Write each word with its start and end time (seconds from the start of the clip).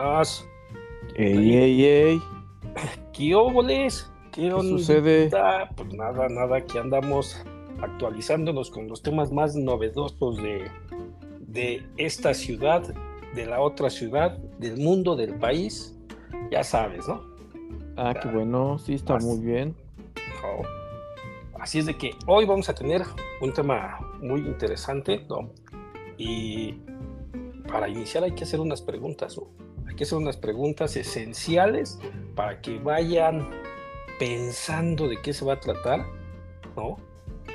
buenas. 0.00 0.48
Ey, 1.14 1.56
ey, 1.56 1.84
ey. 1.84 2.22
¿Qué 3.12 3.34
óboles? 3.34 4.10
¿Qué, 4.32 4.42
¿Qué 4.42 4.50
sucede? 4.50 5.30
Pues 5.76 5.92
nada, 5.94 6.28
nada, 6.28 6.56
aquí 6.56 6.78
andamos 6.78 7.42
actualizándonos 7.82 8.70
con 8.70 8.88
los 8.88 9.02
temas 9.02 9.32
más 9.32 9.56
novedosos 9.56 10.36
de, 10.36 10.70
de 11.40 11.82
esta 11.96 12.34
ciudad, 12.34 12.82
de 13.34 13.46
la 13.46 13.60
otra 13.60 13.90
ciudad, 13.90 14.38
del 14.58 14.76
mundo, 14.76 15.16
del 15.16 15.34
país. 15.34 15.96
Ya 16.50 16.62
sabes, 16.62 17.08
¿no? 17.08 17.22
Ah, 17.96 18.14
qué 18.20 18.28
bueno, 18.28 18.78
sí, 18.78 18.94
está 18.94 19.18
muy 19.18 19.40
bien. 19.40 19.74
Así 21.58 21.78
es 21.78 21.86
de 21.86 21.94
que 21.94 22.12
hoy 22.26 22.46
vamos 22.46 22.70
a 22.70 22.74
tener 22.74 23.02
un 23.42 23.52
tema 23.52 23.98
muy 24.22 24.40
interesante, 24.40 25.26
¿no? 25.28 25.50
Y 26.16 26.76
para 27.70 27.88
iniciar 27.88 28.24
hay 28.24 28.32
que 28.32 28.44
hacer 28.44 28.60
unas 28.60 28.80
preguntas, 28.80 29.36
¿no? 29.36 29.59
Hay 29.90 29.96
que 29.96 30.04
hacer 30.04 30.18
unas 30.18 30.36
preguntas 30.36 30.96
esenciales 30.96 31.98
para 32.36 32.60
que 32.60 32.78
vayan 32.78 33.50
pensando 34.20 35.08
de 35.08 35.20
qué 35.20 35.32
se 35.32 35.44
va 35.44 35.54
a 35.54 35.60
tratar, 35.60 36.06
¿no? 36.76 36.96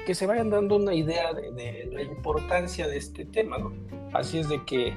Que 0.06 0.14
se 0.14 0.26
vayan 0.28 0.50
dando 0.50 0.76
una 0.76 0.94
idea 0.94 1.34
de, 1.34 1.52
de 1.54 1.90
la 1.94 2.04
importancia 2.04 2.88
de 2.88 2.98
este 2.98 3.24
tema, 3.24 3.58
¿no? 3.58 3.74
Así 4.14 4.40
es 4.40 4.50
de 4.50 4.64
que 4.66 4.94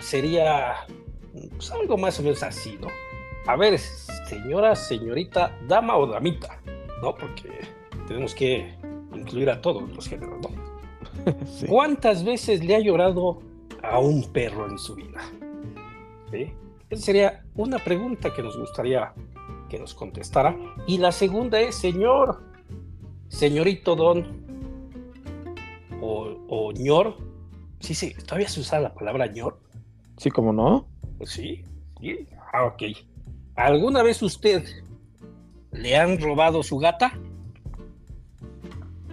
sería 0.00 0.74
pues, 1.56 1.70
algo 1.70 1.96
más 1.96 2.20
o 2.20 2.22
menos 2.22 2.42
así, 2.42 2.76
¿no? 2.78 2.88
A 3.46 3.56
ver, 3.56 3.78
señora, 3.78 4.76
señorita, 4.76 5.56
dama 5.66 5.96
o 5.96 6.06
damita, 6.06 6.60
¿no? 7.00 7.14
Porque 7.14 7.50
tenemos 8.06 8.34
que 8.34 8.74
incluir 9.14 9.48
a 9.48 9.62
todos 9.62 9.90
los 9.90 10.06
géneros, 10.06 10.40
¿no? 10.42 10.74
Sí. 11.46 11.66
¿Cuántas 11.66 12.22
veces 12.22 12.62
le 12.62 12.76
ha 12.76 12.80
llorado 12.80 13.40
a 13.82 13.98
un 13.98 14.30
perro 14.30 14.68
en 14.68 14.78
su 14.78 14.94
vida? 14.94 15.22
¿Sí? 16.34 16.52
Esa 16.90 17.02
sería 17.02 17.44
una 17.54 17.78
pregunta 17.78 18.34
que 18.34 18.42
nos 18.42 18.58
gustaría 18.58 19.12
que 19.68 19.78
nos 19.78 19.94
contestara. 19.94 20.56
Y 20.84 20.98
la 20.98 21.12
segunda 21.12 21.60
es, 21.60 21.76
señor, 21.76 22.42
señorito 23.28 23.94
don, 23.94 24.44
o, 26.00 26.36
o 26.48 26.72
ñor, 26.72 27.16
sí, 27.78 27.94
sí, 27.94 28.14
todavía 28.26 28.48
se 28.48 28.60
usa 28.60 28.80
la 28.80 28.92
palabra 28.92 29.28
ñor. 29.28 29.60
Sí, 30.16 30.28
como 30.28 30.52
no. 30.52 30.88
Pues 31.18 31.30
sí, 31.30 31.62
sí. 32.00 32.26
Ah, 32.52 32.64
ok. 32.64 32.82
¿Alguna 33.54 34.02
vez 34.02 34.20
usted 34.20 34.64
le 35.70 35.96
han 35.96 36.20
robado 36.20 36.64
su 36.64 36.78
gata? 36.78 37.12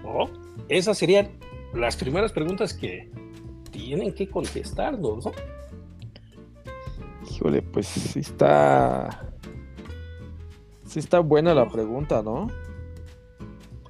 ¿No? 0.04 0.28
Esas 0.70 0.98
serían 0.98 1.30
las 1.76 1.96
primeras 1.96 2.32
preguntas 2.32 2.74
que 2.74 3.12
tienen 3.70 4.12
que 4.12 4.28
contestarnos, 4.28 5.26
¿no? 5.26 5.32
Híjole, 7.36 7.62
pues 7.62 7.88
sí 7.88 8.20
está. 8.20 9.26
Sí 10.86 11.00
está 11.00 11.20
buena 11.20 11.54
la 11.54 11.68
pregunta, 11.70 12.22
¿no? 12.22 12.48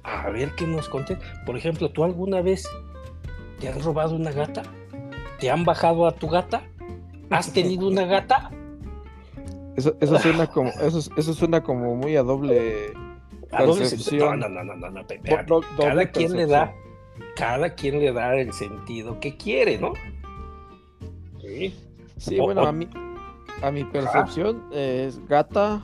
A 0.04 0.30
ver 0.30 0.52
qué 0.54 0.66
nos 0.66 0.88
contesta. 0.88 1.24
Por 1.44 1.56
ejemplo, 1.56 1.90
¿tú 1.90 2.04
alguna 2.04 2.40
vez 2.42 2.64
te 3.60 3.68
han 3.68 3.80
robado 3.82 4.14
una 4.14 4.30
gata? 4.30 4.62
¿Te 5.40 5.50
han 5.50 5.64
bajado 5.64 6.06
a 6.06 6.12
tu 6.12 6.28
gata? 6.28 6.62
¿Has 7.30 7.52
tenido 7.52 7.88
una 7.88 8.04
gata? 8.04 8.50
Eso, 9.76 9.96
eso 10.00 10.18
suena 10.18 10.46
como, 10.46 10.70
eso, 10.70 11.00
eso 11.16 11.32
suena 11.34 11.62
como 11.62 11.96
muy 11.96 12.14
a 12.16 12.22
doble. 12.22 12.92
¿A 13.50 13.64
Percepción. 13.64 14.38
No, 14.40 14.48
no, 14.48 14.62
no, 14.64 14.74
no, 14.76 14.90
no, 14.90 15.02
do- 15.02 15.44
do- 15.46 15.60
cada 15.76 15.90
doble 15.90 16.10
quien 16.10 16.36
le 16.36 16.46
da, 16.46 16.72
cada 17.36 17.74
quien 17.74 17.98
le 17.98 18.12
da 18.12 18.36
el 18.36 18.52
sentido 18.52 19.18
que 19.20 19.36
quiere, 19.36 19.78
¿no? 19.78 19.92
Sí. 21.40 21.74
Sí, 22.18 22.38
O- 22.38 22.44
bueno, 22.44 22.62
o- 22.62 22.66
a 22.66 22.72
mi, 22.72 22.88
a 23.62 23.70
mi 23.70 23.84
percepción 23.84 24.62
es 24.72 25.24
gata, 25.26 25.82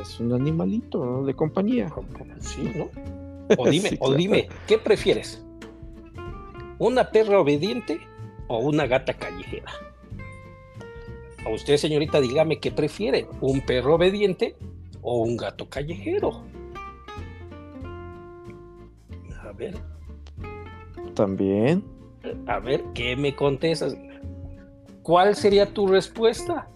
es 0.00 0.20
un 0.20 0.32
animalito 0.32 1.04
¿no? 1.04 1.24
de 1.24 1.34
compañía. 1.34 1.92
Sí, 2.40 2.70
¿no? 2.74 2.88
O 3.56 3.66
dime, 3.70 3.88
Sí, 3.88 3.96
o 3.98 4.06
claro. 4.08 4.18
dime, 4.18 4.48
¿qué 4.66 4.76
prefieres? 4.76 5.42
¿Una 6.78 7.10
perra 7.10 7.40
obediente 7.40 7.98
o 8.46 8.58
una 8.58 8.86
gata 8.86 9.14
callejera? 9.14 9.72
A 11.46 11.48
usted, 11.48 11.78
señorita, 11.78 12.20
dígame 12.20 12.60
qué 12.60 12.70
prefiere, 12.70 13.26
¿un 13.40 13.62
perro 13.62 13.94
obediente 13.94 14.54
o 15.00 15.22
un 15.22 15.38
gato 15.38 15.66
callejero? 15.70 16.42
A 19.42 19.52
ver, 19.52 19.76
También. 21.14 21.82
a 22.46 22.58
ver, 22.58 22.84
¿qué 22.94 23.16
me 23.16 23.34
contestas? 23.34 23.96
¿Cuál 25.08 25.34
sería 25.34 25.64
tu 25.72 25.86
respuesta? 25.86 26.68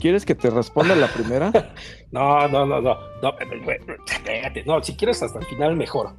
¿Quieres 0.00 0.24
que 0.24 0.36
te 0.36 0.48
responda 0.48 0.94
la 0.94 1.08
primera? 1.08 1.50
No, 2.12 2.46
no, 2.46 2.64
no, 2.64 2.80
no, 2.80 2.96
no, 3.20 3.34
espérate, 4.06 4.62
no, 4.64 4.80
si 4.82 4.94
quieres 4.96 5.20
hasta 5.24 5.40
el 5.40 5.44
final 5.46 5.74
mejor. 5.76 6.12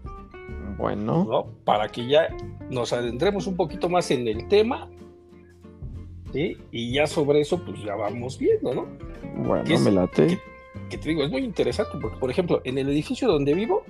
Bueno, 0.78 1.24
¿no? 1.24 1.46
Para 1.64 1.88
que 1.88 2.06
ya 2.06 2.28
nos 2.70 2.92
adentremos 2.92 3.48
un 3.48 3.56
poquito 3.56 3.88
más 3.88 4.12
en 4.12 4.28
el 4.28 4.48
tema, 4.50 4.90
¿sí? 6.34 6.58
Y 6.72 6.92
ya 6.94 7.08
sobre 7.08 7.40
eso, 7.40 7.64
pues 7.64 7.82
ya 7.82 7.96
vamos 7.96 8.38
viendo, 8.38 8.76
¿no? 8.76 8.86
bueno, 9.38 9.64
¿Qué 9.64 9.76
es- 9.76 9.82
me 9.82 9.92
late. 9.92 10.40
Que 10.90 10.98
te 10.98 11.08
digo, 11.10 11.24
es 11.24 11.32
muy 11.32 11.42
interesante, 11.46 11.98
porque, 12.02 12.18
por 12.18 12.30
ejemplo, 12.30 12.62
en 12.66 12.78
el 12.78 12.90
edificio 12.90 13.28
donde 13.30 13.54
vivo, 13.54 13.84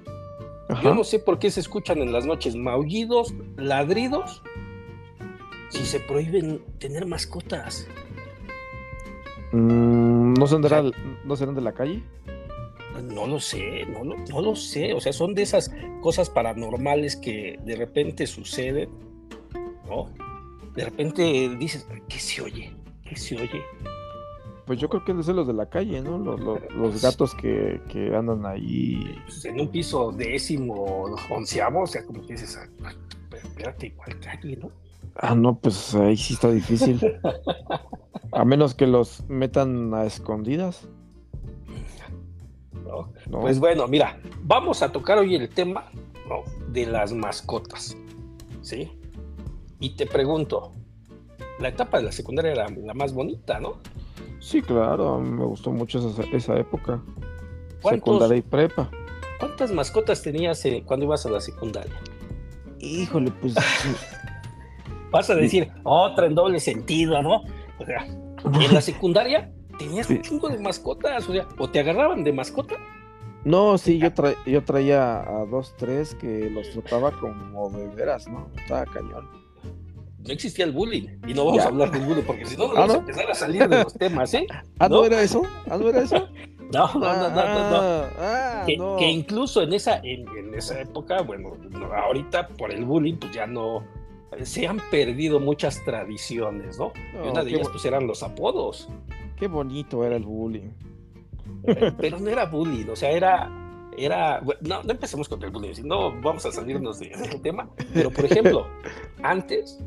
yo 0.84 0.94
no 0.94 1.04
sé 1.04 1.18
por 1.18 1.40
qué 1.40 1.50
se 1.50 1.62
escuchan 1.62 1.98
en 1.98 2.14
las 2.14 2.28
noches 2.28 2.56
maullidos, 2.56 3.34
ladridos, 3.58 4.44
si 5.70 5.86
se 5.86 6.00
prohíben 6.00 6.62
tener 6.80 7.06
mascotas. 7.06 7.88
Mm, 9.52 10.34
¿no, 10.34 10.48
serán 10.48 10.62
de 10.62 10.70
la, 10.70 10.92
¿No 11.24 11.36
serán 11.36 11.56
de 11.56 11.62
la 11.62 11.74
calle? 11.74 12.04
No 13.04 13.28
lo 13.28 13.40
sé, 13.40 13.86
no 13.86 14.04
lo, 14.04 14.18
no 14.18 14.42
lo 14.42 14.56
sé. 14.56 14.94
O 14.94 15.00
sea, 15.00 15.14
son 15.14 15.34
de 15.36 15.44
esas 15.44 15.72
cosas 16.02 16.30
paranormales 16.30 17.16
que 17.16 17.60
de 17.64 17.76
repente 17.76 18.26
suceden, 18.28 18.90
¿no? 19.88 20.10
De 20.76 20.86
repente 20.86 21.56
dices, 21.58 21.88
¿qué 22.10 22.20
se 22.20 22.42
oye? 22.42 22.76
¿Qué 23.08 23.16
se 23.16 23.36
oye? 23.36 23.62
Pues 24.66 24.80
yo 24.80 24.90
creo 24.90 25.06
que 25.06 25.12
es 25.12 25.18
de 25.18 25.24
ser 25.24 25.36
los 25.36 25.48
de 25.48 25.54
la 25.54 25.70
calle, 25.70 26.02
¿no? 26.02 26.18
Los, 26.18 26.40
los- 26.42 26.60
los 26.76 27.02
gatos 27.02 27.34
que, 27.36 27.80
que 27.90 28.14
andan 28.16 28.46
ahí. 28.46 29.00
Pues 29.26 29.46
en 29.46 29.62
un 29.62 29.70
piso 29.70 30.12
décimo, 30.12 31.06
onceavo, 31.30 31.84
o 31.84 31.88
sea, 31.88 32.04
como 32.04 32.22
que 32.22 32.34
dices, 32.34 32.58
"Ah, 32.84 32.92
espérate, 33.32 33.88
igual 33.88 34.20
calle, 34.20 34.58
¿no? 34.58 34.72
Ah, 35.16 35.34
no, 35.36 35.58
pues 35.60 35.96
ahí 35.96 36.16
sí 36.18 36.34
está 36.36 36.52
difícil. 36.52 37.00
A 38.32 38.46
menos 38.46 38.76
que 38.76 38.86
los 38.88 39.24
metan 39.30 39.94
a 39.94 40.06
escondidas, 40.06 40.88
¿No? 42.86 43.12
¿no? 43.30 43.42
Pues 43.42 43.60
bueno, 43.60 43.88
mira, 43.88 44.20
vamos 44.44 44.82
a 44.82 44.92
tocar 44.92 45.18
hoy 45.18 45.36
el 45.36 45.50
tema 45.50 45.86
¿no? 46.30 46.44
de 46.72 46.86
las 46.86 47.12
mascotas, 47.14 47.98
¿sí? 48.62 48.92
Y 49.80 49.96
te 49.96 50.06
pregunto, 50.06 50.72
la 51.60 51.70
etapa 51.70 51.98
de 51.98 52.04
la 52.06 52.12
secundaria 52.12 52.52
era 52.52 52.70
la 52.70 52.94
más 52.94 53.14
bonita, 53.14 53.60
¿no? 53.60 53.78
Sí, 54.40 54.62
claro, 54.62 55.20
me 55.20 55.44
gustó 55.46 55.72
mucho 55.72 56.00
esa, 56.00 56.24
esa 56.36 56.58
época. 56.58 57.02
¿Cuántos- 57.82 58.06
Secundaria 58.06 58.38
y 58.38 58.42
prepa. 58.42 58.90
¿Cuántas 59.40 59.72
mascotas 59.72 60.22
tenías 60.22 60.64
eh, 60.66 60.84
cuando 60.86 61.06
ibas 61.06 61.26
a 61.26 61.30
la 61.30 61.42
secundaria? 61.42 61.94
Híjole, 62.80 63.32
pues 63.42 63.56
Vas 65.12 65.30
a 65.30 65.36
decir 65.36 65.70
otra 65.84 66.26
en 66.28 66.36
doble 66.36 66.60
sentido, 66.60 67.22
¿no? 67.22 67.44
O 67.80 67.86
sea, 67.86 68.06
en 68.06 68.74
la 68.74 68.82
secundaria 68.82 69.52
tenías 69.80 70.10
un 70.10 70.22
chingo 70.22 70.50
de 70.50 70.60
mascotas, 70.60 71.28
o 71.30 71.34
sea, 71.34 71.48
o 71.58 71.70
te 71.70 71.80
agarraban 71.80 72.24
de 72.24 72.34
mascota. 72.34 72.76
No, 73.46 73.78
sí, 73.78 74.00
yo, 74.00 74.12
tra- 74.12 74.36
yo 74.46 74.64
traía 74.64 75.20
a 75.22 75.46
dos, 75.46 75.74
tres 75.78 76.16
que 76.16 76.50
los 76.50 76.70
trataba 76.72 77.12
como 77.12 77.70
de 77.70 77.88
veras, 77.96 78.28
¿no? 78.28 78.50
Estaba 78.58 78.86
cañón. 78.86 79.30
No 80.26 80.34
existía 80.34 80.66
el 80.66 80.74
bullying. 80.74 81.08
Y 81.26 81.34
no 81.34 81.46
vamos 81.46 81.60
Ya. 81.62 81.66
a 81.66 81.68
hablar 81.70 81.92
del 81.92 82.02
bullying, 82.04 82.24
porque 82.24 82.46
si 82.46 82.58
no, 82.58 82.68
nos 82.68 82.76
Ah, 82.78 82.80
vamos 82.82 82.96
a 82.96 83.00
empezar 83.00 83.32
a 83.32 83.36
salir 83.36 83.70
de 83.70 83.84
los 83.84 83.94
temas, 83.94 84.34
¿eh? 84.34 84.46
Ah, 84.80 84.90
¿no, 84.90 84.98
¿No? 84.98 85.06
era 85.06 85.22
eso? 85.22 85.44
¿Ah, 85.70 85.78
no 85.78 85.88
era 85.90 86.02
eso? 86.02 86.28
No, 86.74 86.86
no, 86.96 87.00
no, 87.00 87.30
no, 87.30 87.30
no. 87.30 87.70
no. 87.70 87.78
Ah, 87.78 88.10
ah, 88.20 88.64
que, 88.66 88.76
no. 88.76 88.98
que 88.98 89.10
incluso 89.10 89.62
en 89.62 89.72
esa, 89.72 90.00
en, 90.04 90.28
en 90.38 90.54
esa 90.54 90.82
época, 90.82 91.22
bueno, 91.22 91.52
no, 91.70 91.86
ahorita 91.94 92.50
por 92.50 92.74
el 92.74 92.84
bullying, 92.84 93.16
pues 93.16 93.32
ya 93.32 93.48
no, 93.48 93.86
se 94.44 94.68
han 94.68 94.80
perdido 94.92 95.40
muchas 95.40 95.84
tradiciones, 95.84 96.78
¿no? 96.78 96.92
y 97.14 97.18
No, 97.18 97.32
una 97.32 97.44
de 97.44 97.52
ellas 97.52 97.70
pues 97.72 97.86
eran 97.86 98.08
los 98.08 98.24
apodos, 98.24 98.90
qué 99.38 99.48
bonito 99.48 100.04
era 100.04 100.16
el 100.16 100.24
bullying. 100.24 100.70
eh, 101.64 101.92
pero 101.98 102.20
no 102.20 102.30
era 102.30 102.46
bullying, 102.46 102.88
o 102.90 102.96
sea, 102.96 103.12
era, 103.12 103.50
era, 103.98 104.42
no, 104.62 104.84
no 104.84 104.92
empecemos 104.92 105.28
con 105.30 105.42
el 105.44 105.50
bullying, 105.52 105.74
no 105.84 106.12
vamos 106.22 106.46
a 106.46 106.52
salirnos 106.52 107.00
de- 107.00 107.10
del 107.10 107.42
tema, 107.42 107.70
pero 107.94 108.12
por 108.12 108.26
ejemplo, 108.26 108.68
antes 109.24 109.80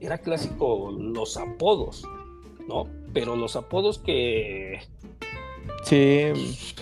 era 0.00 0.18
clásico 0.18 0.90
los 0.90 1.36
apodos, 1.36 2.04
¿no? 2.68 2.86
Pero 3.12 3.36
los 3.36 3.54
apodos 3.56 3.98
que, 3.98 4.80
Sí, 5.84 6.32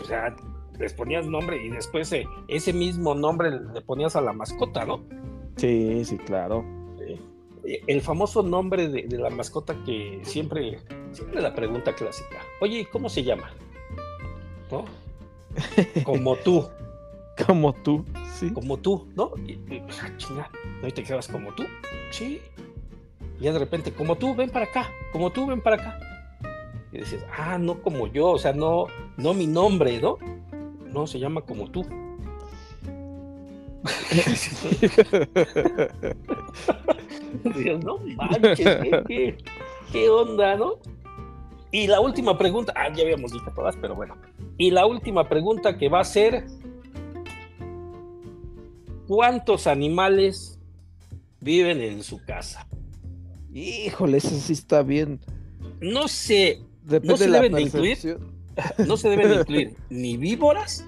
o 0.00 0.04
sea, 0.04 0.34
les 0.78 0.92
ponías 0.92 1.26
nombre 1.26 1.64
y 1.64 1.68
después 1.70 2.12
eh, 2.12 2.26
ese 2.48 2.72
mismo 2.72 3.14
nombre 3.14 3.50
le 3.50 3.80
ponías 3.82 4.16
a 4.16 4.20
la 4.20 4.32
mascota, 4.32 4.84
¿no? 4.84 5.00
sí, 5.56 6.04
sí, 6.04 6.16
claro. 6.18 6.64
El 7.86 8.00
famoso 8.00 8.42
nombre 8.42 8.88
de, 8.88 9.02
de 9.02 9.18
la 9.18 9.30
mascota 9.30 9.76
que 9.84 10.20
siempre, 10.22 10.80
siempre 11.12 11.40
la 11.40 11.54
pregunta 11.54 11.94
clásica. 11.94 12.38
Oye, 12.60 12.88
¿cómo 12.90 13.08
se 13.08 13.22
llama? 13.22 13.50
¿No? 14.70 14.84
Como 16.04 16.36
tú. 16.36 16.68
Como 17.46 17.72
tú, 17.72 18.04
sí. 18.34 18.52
Como 18.52 18.78
tú, 18.78 19.06
¿no? 19.14 19.32
Y, 19.46 19.52
y, 19.52 19.82
ah, 20.02 20.10
chinga, 20.16 20.50
¿no 20.82 20.90
te 20.90 21.04
quedas 21.04 21.28
como 21.28 21.54
tú? 21.54 21.62
Sí. 22.10 22.42
Y 23.38 23.44
ya 23.44 23.52
de 23.52 23.60
repente, 23.60 23.92
como 23.92 24.16
tú, 24.16 24.34
ven 24.34 24.50
para 24.50 24.64
acá, 24.64 24.90
como 25.12 25.30
tú, 25.30 25.46
ven 25.46 25.60
para 25.60 25.76
acá. 25.76 26.00
Y 26.90 26.98
dices, 26.98 27.24
ah, 27.36 27.58
no 27.58 27.80
como 27.80 28.08
yo, 28.08 28.30
o 28.30 28.38
sea, 28.38 28.52
no, 28.52 28.86
no 29.16 29.34
mi 29.34 29.46
nombre, 29.46 30.00
¿no? 30.00 30.18
No, 30.92 31.06
se 31.06 31.20
llama 31.20 31.42
como 31.42 31.70
tú. 31.70 31.86
Dios, 37.56 37.84
no 37.84 37.98
manches, 37.98 38.58
¿qué, 38.58 39.02
qué, 39.08 39.38
qué 39.92 40.08
onda, 40.10 40.56
no? 40.56 40.78
Y 41.70 41.86
la 41.86 42.00
última 42.00 42.38
pregunta, 42.38 42.72
ah, 42.76 42.88
ya 42.94 43.02
habíamos 43.02 43.32
dicho 43.32 43.52
todas, 43.54 43.76
pero 43.76 43.94
bueno. 43.94 44.16
Y 44.56 44.70
la 44.70 44.86
última 44.86 45.28
pregunta 45.28 45.76
que 45.76 45.88
va 45.88 46.00
a 46.00 46.04
ser, 46.04 46.46
¿cuántos 49.06 49.66
animales 49.66 50.58
viven 51.40 51.80
en 51.82 52.02
su 52.02 52.24
casa? 52.24 52.66
Híjole, 53.52 54.18
eso 54.18 54.30
sí 54.30 54.52
está 54.52 54.82
bien. 54.82 55.20
No 55.80 56.08
sé, 56.08 56.60
Depende 56.82 57.12
no 57.12 57.16
se 57.18 57.26
de 57.26 57.32
deben 57.32 57.52
de 57.52 57.62
incluir, 57.62 58.18
no 58.86 58.96
se 58.96 59.10
deben 59.10 59.28
de 59.28 59.34
incluir 59.36 59.74
ni 59.90 60.16
víboras 60.16 60.86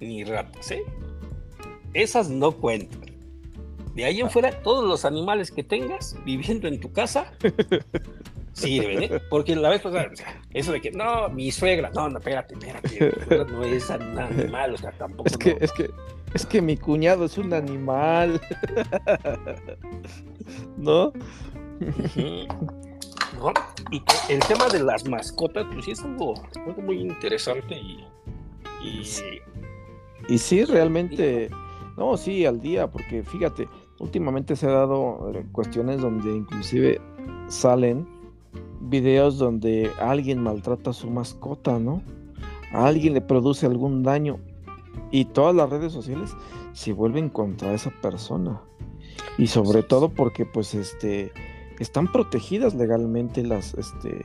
ni 0.00 0.24
ratas, 0.24 0.70
¿eh? 0.70 0.82
Esas 1.92 2.30
no 2.30 2.52
cuentan. 2.52 3.09
De 3.94 4.04
ahí 4.04 4.20
en 4.20 4.30
fuera, 4.30 4.50
todos 4.62 4.86
los 4.86 5.04
animales 5.04 5.50
que 5.50 5.64
tengas 5.64 6.16
viviendo 6.24 6.68
en 6.68 6.80
tu 6.80 6.92
casa 6.92 7.32
sirven, 8.52 9.02
¿eh? 9.02 9.20
Porque 9.28 9.56
la 9.56 9.70
vez 9.70 9.80
pasada, 9.80 10.08
o 10.12 10.16
sea, 10.16 10.40
eso 10.52 10.72
de 10.72 10.80
que 10.80 10.90
no, 10.90 11.28
mi 11.28 11.50
suegra, 11.50 11.90
no, 11.90 12.08
no, 12.08 12.18
espérate, 12.18 12.54
espérate, 12.54 13.12
no 13.50 13.64
es 13.64 13.90
un 13.90 14.18
animal, 14.18 14.74
o 14.74 14.76
sea, 14.76 14.92
tampoco. 14.92 15.28
Es 15.28 15.36
que, 15.36 15.54
no. 15.54 15.58
es 15.60 15.72
que, 15.72 15.90
es 16.34 16.46
que 16.46 16.62
mi 16.62 16.76
cuñado 16.76 17.24
es 17.24 17.38
un 17.38 17.52
animal. 17.52 18.40
¿No? 20.76 21.12
¿No? 23.38 23.52
Y 23.90 24.00
que 24.00 24.34
el 24.34 24.40
tema 24.40 24.68
de 24.68 24.80
las 24.80 25.08
mascotas, 25.08 25.66
pues 25.72 25.84
sí 25.84 25.90
es 25.92 26.02
algo, 26.02 26.34
algo 26.66 26.82
muy 26.82 27.00
interesante 27.00 27.76
y, 27.76 28.04
y 28.82 29.02
Y 30.28 30.38
sí, 30.38 30.64
realmente, 30.64 31.50
no, 31.96 32.16
sí, 32.16 32.46
al 32.46 32.60
día, 32.60 32.90
porque 32.90 33.22
fíjate, 33.22 33.68
últimamente 33.98 34.56
se 34.56 34.66
ha 34.66 34.72
dado 34.72 35.32
eh, 35.34 35.44
cuestiones 35.52 36.00
donde 36.00 36.34
inclusive 36.34 37.00
salen 37.48 38.06
videos 38.80 39.38
donde 39.38 39.90
alguien 40.00 40.42
maltrata 40.42 40.90
a 40.90 40.94
su 40.94 41.10
mascota, 41.10 41.78
¿no? 41.78 42.02
A 42.72 42.86
alguien 42.86 43.14
le 43.14 43.20
produce 43.20 43.66
algún 43.66 44.02
daño 44.02 44.38
y 45.10 45.26
todas 45.26 45.54
las 45.54 45.70
redes 45.70 45.92
sociales 45.92 46.34
se 46.72 46.92
vuelven 46.92 47.28
contra 47.28 47.74
esa 47.74 47.90
persona. 48.00 48.60
Y 49.38 49.48
sobre 49.48 49.82
todo 49.82 50.08
porque 50.08 50.46
pues 50.46 50.74
este 50.74 51.32
están 51.78 52.10
protegidas 52.10 52.74
legalmente 52.74 53.42
las 53.42 53.74
este 53.74 54.24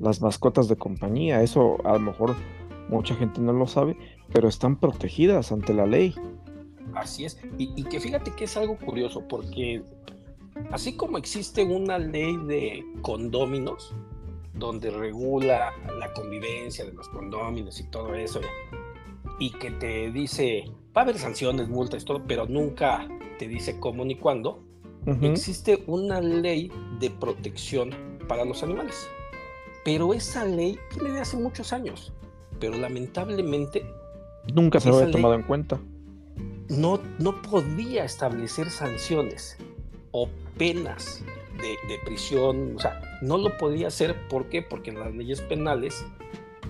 las 0.00 0.20
mascotas 0.20 0.68
de 0.68 0.76
compañía. 0.76 1.42
Eso 1.42 1.78
a 1.84 1.94
lo 1.94 2.00
mejor 2.00 2.34
mucha 2.88 3.14
gente 3.14 3.40
no 3.40 3.52
lo 3.52 3.66
sabe, 3.66 3.96
pero 4.32 4.48
están 4.48 4.76
protegidas 4.76 5.52
ante 5.52 5.74
la 5.74 5.86
ley. 5.86 6.14
Así 6.94 7.24
es. 7.24 7.38
Y, 7.58 7.72
y 7.76 7.84
que 7.84 8.00
fíjate 8.00 8.32
que 8.32 8.44
es 8.44 8.56
algo 8.56 8.76
curioso, 8.76 9.26
porque 9.28 9.82
así 10.70 10.94
como 10.94 11.18
existe 11.18 11.64
una 11.64 11.98
ley 11.98 12.36
de 12.46 12.84
condóminos, 13.02 13.94
donde 14.54 14.90
regula 14.90 15.72
la 15.98 16.12
convivencia 16.12 16.84
de 16.84 16.92
los 16.92 17.08
condóminos 17.08 17.80
y 17.80 17.84
todo 17.90 18.14
eso, 18.14 18.40
y 19.38 19.50
que 19.50 19.70
te 19.72 20.10
dice, 20.12 20.64
va 20.96 21.00
a 21.00 21.04
haber 21.04 21.18
sanciones, 21.18 21.68
multas, 21.68 22.04
todo, 22.04 22.22
pero 22.26 22.46
nunca 22.46 23.08
te 23.38 23.48
dice 23.48 23.80
cómo 23.80 24.04
ni 24.04 24.14
cuándo, 24.16 24.62
existe 25.22 25.82
una 25.88 26.20
ley 26.20 26.70
de 27.00 27.10
protección 27.10 27.90
para 28.28 28.44
los 28.44 28.62
animales. 28.62 28.94
Pero 29.84 30.14
esa 30.14 30.44
ley 30.44 30.78
viene 30.94 31.14
de 31.14 31.20
hace 31.22 31.36
muchos 31.36 31.72
años, 31.72 32.12
pero 32.60 32.76
lamentablemente 32.76 33.84
Nunca 34.54 34.78
se 34.78 34.90
esa 34.90 34.98
había 34.98 35.06
ley- 35.06 35.12
tomado 35.12 35.34
en 35.34 35.42
cuenta. 35.42 35.80
No, 36.72 37.00
no 37.18 37.40
podía 37.42 38.04
establecer 38.04 38.70
sanciones 38.70 39.56
o 40.10 40.28
penas 40.58 41.22
de, 41.58 41.68
de 41.92 41.98
prisión, 42.04 42.74
o 42.76 42.80
sea, 42.80 43.00
no 43.22 43.38
lo 43.38 43.56
podía 43.58 43.88
hacer, 43.88 44.16
¿por 44.28 44.46
qué? 44.46 44.62
Porque 44.62 44.90
en 44.90 44.98
las 44.98 45.14
leyes 45.14 45.40
penales 45.42 46.04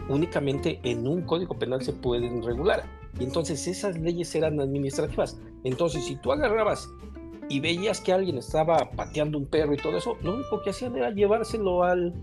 únicamente 0.08 0.80
en 0.82 1.06
un 1.06 1.22
código 1.22 1.54
penal 1.58 1.82
se 1.82 1.92
pueden 1.92 2.42
regular. 2.42 2.84
Y 3.18 3.24
entonces 3.24 3.66
esas 3.66 3.98
leyes 3.98 4.34
eran 4.34 4.58
administrativas. 4.60 5.38
Entonces, 5.64 6.04
si 6.04 6.16
tú 6.16 6.32
agarrabas 6.32 6.88
y 7.48 7.60
veías 7.60 8.00
que 8.00 8.12
alguien 8.12 8.38
estaba 8.38 8.90
pateando 8.96 9.38
un 9.38 9.46
perro 9.46 9.74
y 9.74 9.76
todo 9.76 9.96
eso, 9.96 10.16
lo 10.22 10.34
único 10.34 10.62
que 10.62 10.70
hacían 10.70 10.96
era 10.96 11.10
llevárselo 11.10 11.84
al, 11.84 12.14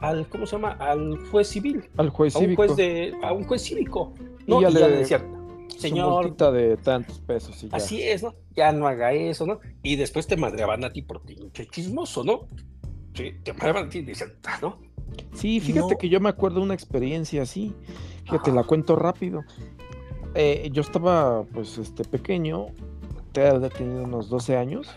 al 0.00 0.28
¿cómo 0.28 0.46
se 0.46 0.56
llama? 0.56 0.72
Al 0.72 1.18
juez 1.30 1.48
civil, 1.48 1.88
Al 1.96 2.10
juez 2.10 2.36
a 2.36 2.38
un 2.38 2.44
cívico. 2.44 2.64
juez 2.64 2.76
de, 2.76 3.14
a 3.22 3.32
un 3.32 3.44
juez 3.44 3.62
cívico. 3.62 4.12
Y 4.46 4.50
No, 4.50 4.60
ya 4.60 4.68
y 4.70 4.74
ya 4.74 4.80
le- 4.80 4.88
le 4.90 4.96
decían, 4.98 5.22
Su 5.68 5.78
señor, 5.78 6.22
multita 6.24 6.50
de 6.52 6.76
tantos 6.76 7.18
pesos 7.20 7.62
y 7.62 7.68
ya. 7.68 7.76
Así 7.76 8.02
es, 8.02 8.22
¿no? 8.22 8.34
Ya 8.54 8.72
no 8.72 8.86
haga 8.86 9.12
eso, 9.12 9.46
¿no? 9.46 9.60
Y 9.82 9.96
después 9.96 10.26
te 10.26 10.36
madreaban 10.36 10.84
a 10.84 10.92
ti 10.92 11.02
por 11.02 11.22
pinche 11.22 11.66
chismoso, 11.66 12.24
¿no? 12.24 12.46
Sí, 13.14 13.32
te 13.42 13.52
madreaban 13.52 13.86
a 13.86 13.88
ti 13.88 13.98
y 13.98 14.02
decían, 14.02 14.32
ah, 14.44 14.58
¿no? 14.62 14.78
Sí, 15.34 15.60
fíjate 15.60 15.92
No. 15.94 15.98
que 15.98 16.08
yo 16.08 16.20
me 16.20 16.28
acuerdo 16.28 16.58
de 16.58 16.64
una 16.64 16.74
experiencia 16.74 17.42
así. 17.42 17.74
Fíjate, 18.24 18.50
Ajá. 18.50 18.60
la 18.60 18.64
cuento 18.64 18.96
rápido. 18.96 19.44
Eh, 20.34 20.68
yo 20.72 20.82
estaba, 20.82 21.44
pues, 21.44 21.78
este, 21.78 22.04
pequeño, 22.04 22.66
te 23.32 23.46
había 23.46 23.68
tenido 23.70 24.02
unos 24.04 24.28
12 24.28 24.56
años, 24.56 24.88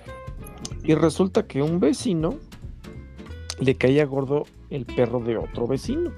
y 0.83 0.95
resulta 0.95 1.45
que 1.47 1.61
un 1.61 1.79
vecino 1.79 2.35
le 3.59 3.75
caía 3.75 4.05
gordo 4.05 4.45
el 4.69 4.85
perro 4.85 5.19
de 5.19 5.37
otro 5.37 5.67
vecino, 5.67 6.11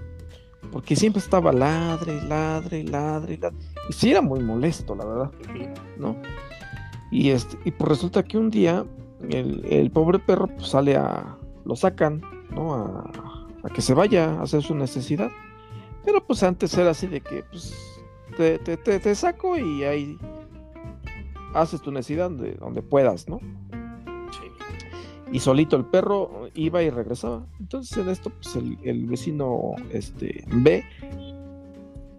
porque 0.72 0.96
siempre 0.96 1.20
estaba 1.22 1.52
ladre, 1.52 2.22
ladre, 2.24 2.84
ladre, 2.84 3.38
ladre. 3.38 3.58
Y 3.92 3.94
sí 3.94 4.10
era 4.10 4.22
muy 4.22 4.40
molesto, 4.40 4.96
la 4.96 5.04
verdad. 5.06 5.32
¿no? 5.98 6.16
Y, 7.12 7.32
este, 7.32 7.58
y 7.66 7.72
pues 7.72 7.90
resulta 7.90 8.24
que 8.24 8.38
un 8.38 8.50
día 8.50 8.86
el, 9.28 9.66
el 9.70 9.92
pobre 9.92 10.18
perro 10.18 10.48
pues, 10.48 10.68
sale 10.70 10.96
a, 10.96 11.36
lo 11.66 11.76
sacan, 11.76 12.22
¿no? 12.56 12.74
A, 12.74 13.12
a 13.64 13.70
que 13.70 13.82
se 13.82 13.94
vaya 13.94 14.36
a 14.40 14.44
hacer 14.44 14.62
su 14.64 14.76
necesidad. 14.76 15.30
Pero 16.06 16.26
pues 16.26 16.42
antes 16.42 16.74
era 16.78 16.92
así 16.92 17.06
de 17.08 17.20
que 17.20 17.44
pues 17.52 17.76
te, 18.38 18.60
te, 18.60 18.78
te- 18.78 19.02
te 19.02 19.14
saco 19.14 19.58
y 19.58 19.84
ahí 19.84 20.18
haces 21.54 21.82
tu 21.82 21.92
necesidad 21.92 22.30
donde, 22.30 22.54
donde 22.54 22.82
puedas, 22.82 23.28
¿no? 23.28 23.42
Y 25.34 25.40
solito 25.40 25.76
el 25.76 25.84
perro 25.84 26.48
iba 26.56 26.82
y 26.82 26.90
regresaba. 26.90 27.46
Entonces 27.60 27.98
en 27.98 28.08
esto 28.08 28.30
pues 28.30 28.56
el, 28.56 28.78
el 28.84 29.06
vecino 29.06 29.74
este, 29.92 30.46
ve, 30.48 30.86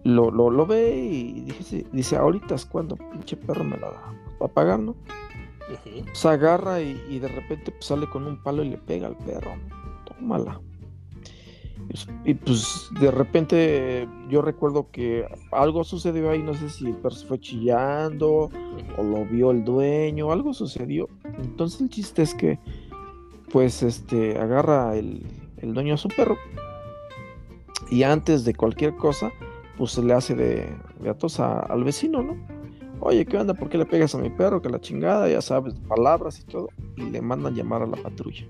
lo, 0.03 0.31
lo, 0.31 0.49
lo 0.49 0.65
ve 0.65 0.95
y 0.95 1.41
dice, 1.41 1.85
dice, 1.91 2.15
ahorita 2.17 2.55
es 2.55 2.65
cuando 2.65 2.95
pinche 2.95 3.37
perro 3.37 3.63
me 3.63 3.77
la 3.77 3.89
va 3.89 4.45
a 4.45 4.47
pagar, 4.47 4.79
¿no? 4.79 4.95
Se 6.13 6.27
agarra 6.27 6.81
y, 6.81 7.01
y 7.09 7.19
de 7.19 7.27
repente 7.29 7.71
pues, 7.71 7.85
sale 7.85 8.09
con 8.09 8.25
un 8.27 8.41
palo 8.43 8.63
y 8.63 8.69
le 8.69 8.77
pega 8.77 9.07
al 9.07 9.17
perro. 9.17 9.51
Tómala. 10.05 10.59
Y, 11.77 11.93
pues- 11.93 12.07
Y 12.25 12.33
pues 12.33 12.89
de 12.99 13.11
repente 13.11 14.07
yo 14.29 14.41
recuerdo 14.41 14.89
que 14.91 15.25
algo 15.51 15.83
sucedió 15.83 16.29
ahí, 16.31 16.41
no 16.43 16.53
sé 16.53 16.69
si 16.69 16.87
el 16.87 16.95
perro 16.95 17.15
se 17.15 17.25
fue 17.25 17.39
chillando 17.39 18.49
o 18.97 19.03
lo 19.03 19.25
vio 19.25 19.51
el 19.51 19.63
dueño, 19.63 20.31
algo 20.31 20.53
sucedió. 20.53 21.07
Entonces 21.37 21.81
el 21.81 21.89
chiste 21.89 22.21
es 22.21 22.33
que 22.35 22.59
pues 23.51 23.83
este 23.83 24.37
agarra 24.39 24.95
el, 24.95 25.25
el 25.57 25.73
dueño 25.73 25.93
a 25.93 25.97
su 25.97 26.07
perro 26.09 26.37
y 27.89 28.03
antes 28.03 28.43
de 28.45 28.55
cualquier 28.55 28.95
cosa 28.95 29.31
pues 29.77 29.91
se 29.91 30.03
le 30.03 30.13
hace 30.13 30.35
de, 30.35 30.75
de 30.99 31.15
al 31.39 31.83
vecino, 31.83 32.21
¿no? 32.21 32.37
Oye, 32.99 33.25
¿qué 33.25 33.37
onda? 33.37 33.53
¿Por 33.53 33.69
qué 33.69 33.77
le 33.77 33.85
pegas 33.85 34.15
a 34.15 34.17
mi 34.17 34.29
perro? 34.29 34.61
Que 34.61 34.69
la 34.69 34.79
chingada, 34.79 35.27
ya 35.27 35.41
sabes, 35.41 35.73
palabras 35.87 36.39
y 36.39 36.45
todo. 36.45 36.69
Y 36.95 37.03
le 37.03 37.21
mandan 37.21 37.53
llamar 37.53 37.81
a 37.81 37.87
la 37.87 37.97
patrulla. 37.97 38.47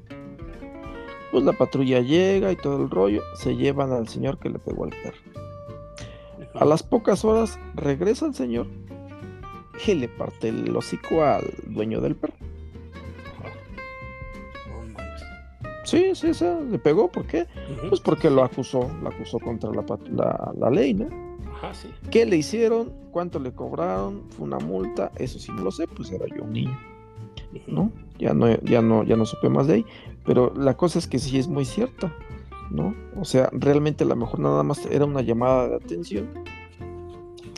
Pues 1.31 1.43
la 1.43 1.53
patrulla 1.53 2.01
llega 2.01 2.51
y 2.51 2.55
todo 2.55 2.83
el 2.83 2.89
rollo. 2.89 3.23
Se 3.35 3.55
llevan 3.55 3.91
al 3.91 4.07
señor 4.07 4.37
que 4.37 4.49
le 4.49 4.59
pegó 4.59 4.83
al 4.83 4.91
perro. 4.91 5.17
A 6.53 6.65
las 6.65 6.83
pocas 6.83 7.25
horas 7.25 7.59
regresa 7.73 8.27
el 8.27 8.35
señor 8.35 8.67
y 9.87 9.95
le 9.95 10.07
parte 10.07 10.49
el 10.49 10.75
hocico 10.75 11.23
al 11.23 11.51
dueño 11.65 11.99
del 11.99 12.15
perro. 12.15 12.35
Sí, 15.83 16.11
sí, 16.15 16.33
sí, 16.33 16.45
le 16.69 16.79
pegó. 16.79 17.09
¿Por 17.11 17.25
qué? 17.25 17.45
Pues 17.89 17.99
porque 17.99 18.29
lo 18.29 18.43
acusó, 18.43 18.89
lo 19.01 19.09
acusó 19.09 19.39
contra 19.39 19.71
la, 19.71 19.83
la, 20.11 20.53
la 20.57 20.69
ley, 20.69 20.93
¿no? 20.93 21.07
Ajá, 21.53 21.73
sí. 21.73 21.89
¿Qué 22.09 22.25
le 22.25 22.37
hicieron? 22.37 22.93
¿Cuánto 23.11 23.39
le 23.39 23.51
cobraron? 23.53 24.23
¿Fue 24.29 24.45
una 24.45 24.59
multa? 24.59 25.11
Eso 25.17 25.39
sí 25.39 25.51
no 25.51 25.63
lo 25.63 25.71
sé, 25.71 25.87
pues 25.87 26.11
era 26.11 26.25
yo 26.35 26.43
un 26.43 26.53
niño. 26.53 26.79
¿no? 27.67 27.91
Ya 28.17 28.33
no, 28.33 28.49
ya 28.61 28.81
no, 28.81 29.03
ya 29.03 29.15
no 29.15 29.25
supe 29.25 29.49
más 29.49 29.67
de 29.67 29.75
ahí. 29.75 29.85
Pero 30.25 30.53
la 30.55 30.75
cosa 30.75 30.99
es 30.99 31.07
que 31.07 31.19
sí 31.19 31.37
es 31.37 31.47
muy 31.47 31.65
cierta. 31.65 32.13
¿no? 32.71 32.95
O 33.19 33.25
sea, 33.25 33.49
realmente 33.51 34.03
a 34.03 34.07
lo 34.07 34.15
mejor 34.15 34.39
nada 34.39 34.63
más 34.63 34.85
era 34.87 35.05
una 35.05 35.21
llamada 35.21 35.67
de 35.67 35.75
atención 35.75 36.27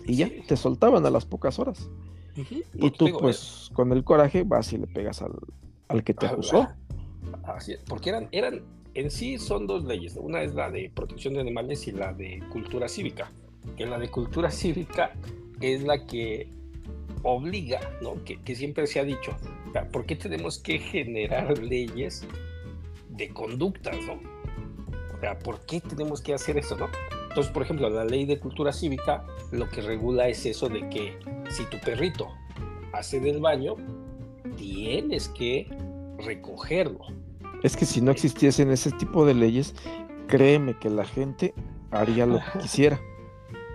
y 0.05 0.15
ya 0.15 0.29
te 0.47 0.55
soltaban 0.57 1.05
a 1.05 1.09
las 1.09 1.25
pocas 1.25 1.57
horas. 1.59 1.89
Y 2.73 2.91
tú, 2.91 3.07
pues, 3.19 3.69
con 3.73 3.91
el 3.91 4.03
coraje 4.03 4.43
vas 4.43 4.73
y 4.73 4.77
le 4.77 4.87
pegas 4.87 5.21
al, 5.21 5.31
al 5.87 6.03
que 6.03 6.13
te 6.13 6.27
acusó. 6.27 6.67
Porque 7.87 8.09
eran, 8.09 8.27
eran, 8.31 8.61
en 8.93 9.11
sí 9.11 9.37
son 9.37 9.67
dos 9.67 9.83
leyes. 9.85 10.17
Una 10.17 10.41
es 10.41 10.53
la 10.53 10.69
de 10.69 10.91
protección 10.93 11.33
de 11.33 11.41
animales 11.41 11.87
y 11.87 11.91
la 11.91 12.13
de 12.13 12.41
cultura 12.51 12.87
cívica. 12.87 13.31
Que 13.77 13.85
la 13.85 13.97
de 13.97 14.09
cultura 14.09 14.51
cívica 14.51 15.13
es 15.61 15.83
la 15.83 16.05
que 16.05 16.49
obliga, 17.23 17.79
¿no? 18.01 18.23
Que, 18.23 18.39
que 18.41 18.55
siempre 18.55 18.85
se 18.87 18.99
ha 18.99 19.03
dicho, 19.03 19.35
¿por 19.91 20.05
qué 20.05 20.15
tenemos 20.15 20.59
que 20.59 20.79
generar 20.79 21.57
leyes 21.57 22.25
de 23.09 23.29
conductas, 23.29 23.97
¿no? 24.05 24.19
O 25.15 25.19
sea, 25.19 25.39
¿por 25.39 25.65
qué 25.65 25.81
tenemos 25.81 26.21
que 26.21 26.33
hacer 26.33 26.57
eso, 26.57 26.77
no? 26.77 26.87
Entonces, 27.29 27.51
por 27.51 27.63
ejemplo, 27.63 27.89
la 27.89 28.05
ley 28.05 28.25
de 28.25 28.39
cultura 28.39 28.71
cívica 28.71 29.25
lo 29.51 29.67
que 29.69 29.81
regula 29.81 30.27
es 30.27 30.45
eso 30.45 30.69
de 30.69 30.87
que 30.89 31.17
si 31.49 31.65
tu 31.65 31.79
perrito 31.79 32.27
hace 32.93 33.19
del 33.19 33.39
baño, 33.39 33.75
tienes 34.57 35.27
que 35.29 35.67
recogerlo. 36.17 36.99
Es 37.63 37.75
que 37.75 37.85
si 37.85 38.01
no 38.01 38.11
existiesen 38.11 38.69
ese 38.71 38.91
tipo 38.91 39.25
de 39.25 39.33
leyes, 39.33 39.73
créeme 40.27 40.77
que 40.77 40.89
la 40.89 41.05
gente 41.05 41.53
haría 41.91 42.25
lo 42.25 42.39
que 42.39 42.59
quisiera. 42.59 42.99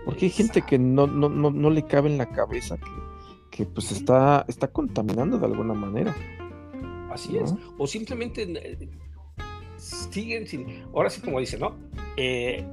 Porque 0.04 0.26
hay 0.26 0.30
gente 0.30 0.62
que 0.62 0.78
no, 0.78 1.06
no, 1.06 1.28
no, 1.28 1.70
le 1.70 1.84
cabe 1.84 2.08
en 2.08 2.18
la 2.18 2.26
cabeza 2.26 2.76
que, 2.78 2.90
que 3.50 3.66
pues 3.66 3.92
está, 3.92 4.44
está 4.48 4.68
contaminando 4.68 5.38
de 5.38 5.46
alguna 5.46 5.74
manera. 5.74 6.14
Así 7.10 7.36
es. 7.36 7.54
O 7.78 7.86
simplemente 7.86 8.42
eh, 8.42 8.88
siguen 9.76 10.46
sin. 10.46 10.84
Ahora 10.94 11.10
sí, 11.10 11.20
como 11.20 11.40
dice, 11.40 11.58
¿no? 11.58 11.76
Eh, 12.16 12.64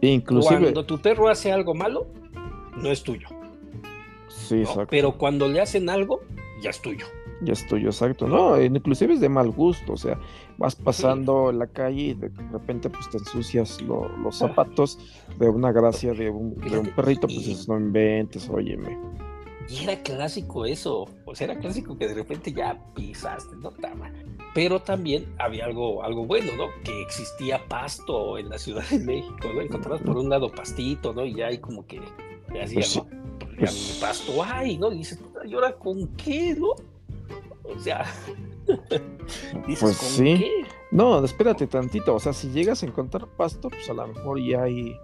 Inclusive. 0.00 0.60
Cuando 0.60 0.86
tu 0.86 0.98
perro 0.98 1.28
hace 1.28 1.52
algo 1.52 1.74
malo, 1.74 2.06
no 2.76 2.90
es 2.90 3.02
tuyo. 3.02 3.28
Sí, 4.28 4.60
exacto. 4.60 4.88
Pero 4.90 5.16
cuando 5.16 5.48
le 5.48 5.60
hacen 5.60 5.88
algo, 5.88 6.20
ya 6.60 6.70
es 6.70 6.80
tuyo. 6.80 7.06
Ya 7.42 7.52
es 7.52 7.66
tuyo, 7.66 7.88
exacto. 7.88 8.26
No, 8.26 8.60
inclusive 8.60 9.14
es 9.14 9.20
de 9.20 9.28
mal 9.28 9.50
gusto. 9.50 9.92
O 9.92 9.96
sea, 9.96 10.18
vas 10.58 10.74
pasando 10.74 11.50
en 11.50 11.58
la 11.58 11.66
calle 11.66 12.02
y 12.02 12.14
de 12.14 12.30
repente 12.50 12.88
pues 12.88 13.10
te 13.10 13.18
ensucias 13.18 13.80
los 13.82 14.36
zapatos 14.36 14.98
de 15.38 15.48
una 15.48 15.72
gracia 15.72 16.12
de 16.12 16.30
un, 16.30 16.54
de 16.56 16.78
un 16.78 16.86
perrito, 16.88 17.26
pues 17.26 17.68
no 17.68 17.76
inventes, 17.78 18.48
óyeme. 18.48 18.98
Y 19.68 19.82
era 19.82 20.00
clásico 20.00 20.64
eso, 20.64 21.08
o 21.24 21.34
sea, 21.34 21.46
era 21.46 21.58
clásico 21.58 21.98
que 21.98 22.06
de 22.06 22.14
repente 22.14 22.52
ya 22.52 22.80
pisaste, 22.94 23.56
¿no? 23.56 23.72
Pero 24.54 24.80
también 24.80 25.26
había 25.38 25.64
algo, 25.64 26.04
algo 26.04 26.24
bueno, 26.24 26.52
¿no? 26.56 26.66
Que 26.84 27.02
existía 27.02 27.66
pasto 27.66 28.38
en 28.38 28.48
la 28.48 28.58
Ciudad 28.58 28.84
de 28.88 29.00
México, 29.00 29.48
¿no? 29.52 29.60
Encontrabas 29.60 30.02
por 30.02 30.16
un 30.16 30.30
lado 30.30 30.50
pastito, 30.50 31.12
¿no? 31.12 31.24
Y 31.24 31.34
ya 31.34 31.48
hay 31.48 31.58
como 31.58 31.84
que, 31.84 32.00
pues 32.48 32.96
¿no? 32.96 33.06
Pues 33.58 33.98
pasto 34.00 34.42
hay, 34.44 34.78
¿no? 34.78 34.92
Y 34.92 34.98
dices, 34.98 35.20
¿y 35.44 35.54
ahora 35.54 35.72
con 35.72 36.06
qué, 36.16 36.54
no? 36.54 36.74
O 37.74 37.78
sea, 37.78 38.04
dices, 39.66 39.80
pues 39.80 39.98
¿con 39.98 40.08
sí. 40.08 40.38
qué? 40.38 40.66
No, 40.90 41.24
espérate 41.24 41.66
tantito, 41.66 42.14
o 42.14 42.20
sea, 42.20 42.32
si 42.32 42.50
llegas 42.50 42.82
a 42.82 42.86
encontrar 42.86 43.26
pasto, 43.26 43.68
pues 43.68 43.88
a 43.90 43.94
lo 43.94 44.06
mejor 44.06 44.40
ya 44.40 44.62
hay 44.62 44.98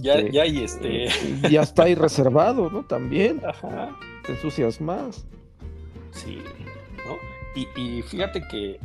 ya, 0.00 0.14
este, 0.14 0.32
ya 0.32 0.42
hay 0.42 0.64
este. 0.64 1.08
Ya 1.50 1.62
está 1.62 1.84
ahí 1.84 1.94
reservado, 2.06 2.70
¿no? 2.70 2.84
También. 2.84 3.42
Ajá. 3.46 3.96
Te 4.24 4.32
ensucias 4.32 4.80
más. 4.80 5.26
Sí, 6.12 6.38
¿no? 7.06 7.16
Y, 7.54 8.02
fíjate 8.02 8.42
que, 8.48 8.78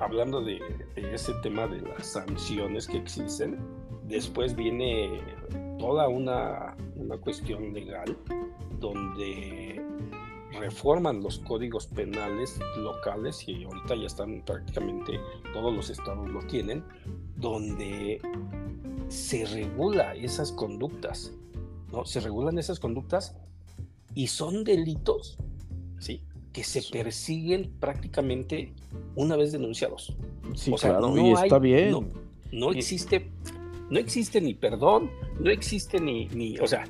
hablando 0.00 0.40
de, 0.40 0.60
ese 0.96 1.32
tema 1.42 1.66
de 1.66 1.80
las 1.80 2.06
sanciones 2.06 2.86
que 2.86 2.98
existen, 2.98 3.58
después 4.04 4.54
viene 4.54 5.20
toda 5.78 6.08
una, 6.08 6.76
una 6.96 7.16
cuestión 7.18 7.72
legal 7.72 8.16
donde 8.78 9.80
reforman 10.58 11.22
los 11.22 11.38
códigos 11.38 11.86
penales 11.86 12.58
locales 12.76 13.46
y 13.48 13.64
ahorita 13.64 13.94
ya 13.96 14.06
están 14.06 14.42
prácticamente 14.44 15.20
todos 15.52 15.74
los 15.74 15.90
estados 15.90 16.28
lo 16.30 16.40
tienen, 16.42 16.84
donde 17.36 18.20
se 19.08 19.44
regula 19.46 20.14
esas 20.14 20.52
conductas, 20.52 21.32
¿no? 21.92 22.04
Se 22.04 22.20
regulan 22.20 22.58
esas 22.58 22.80
conductas 22.80 23.36
y 24.14 24.26
son 24.28 24.64
delitos, 24.64 25.38
¿sí? 25.98 26.22
Que 26.52 26.64
se 26.64 26.82
persiguen 26.90 27.72
prácticamente 27.80 28.72
una 29.16 29.36
vez 29.36 29.52
denunciados. 29.52 30.16
Sí, 30.54 30.72
claro, 30.72 31.16
y 31.16 31.32
está 31.32 31.58
bien. 31.58 32.12
No, 32.52 32.72
existe, 32.72 33.30
no 33.90 33.98
existe 33.98 34.40
ni 34.40 34.54
perdón, 34.54 35.10
no 35.40 35.50
existe 35.50 35.98
ni, 36.00 36.26
ni 36.28 36.58
o 36.58 36.66
sea, 36.66 36.84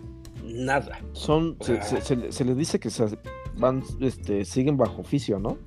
nada. 0.45 1.01
Son, 1.13 1.57
se, 1.61 2.45
les 2.45 2.57
dice 2.57 2.81
que 2.81 2.91
se 2.91 3.05
van, 3.57 3.83
este, 4.01 4.45
siguen 4.45 4.77
bajo 4.77 5.03
oficio, 5.03 5.39
¿no? 5.39 5.59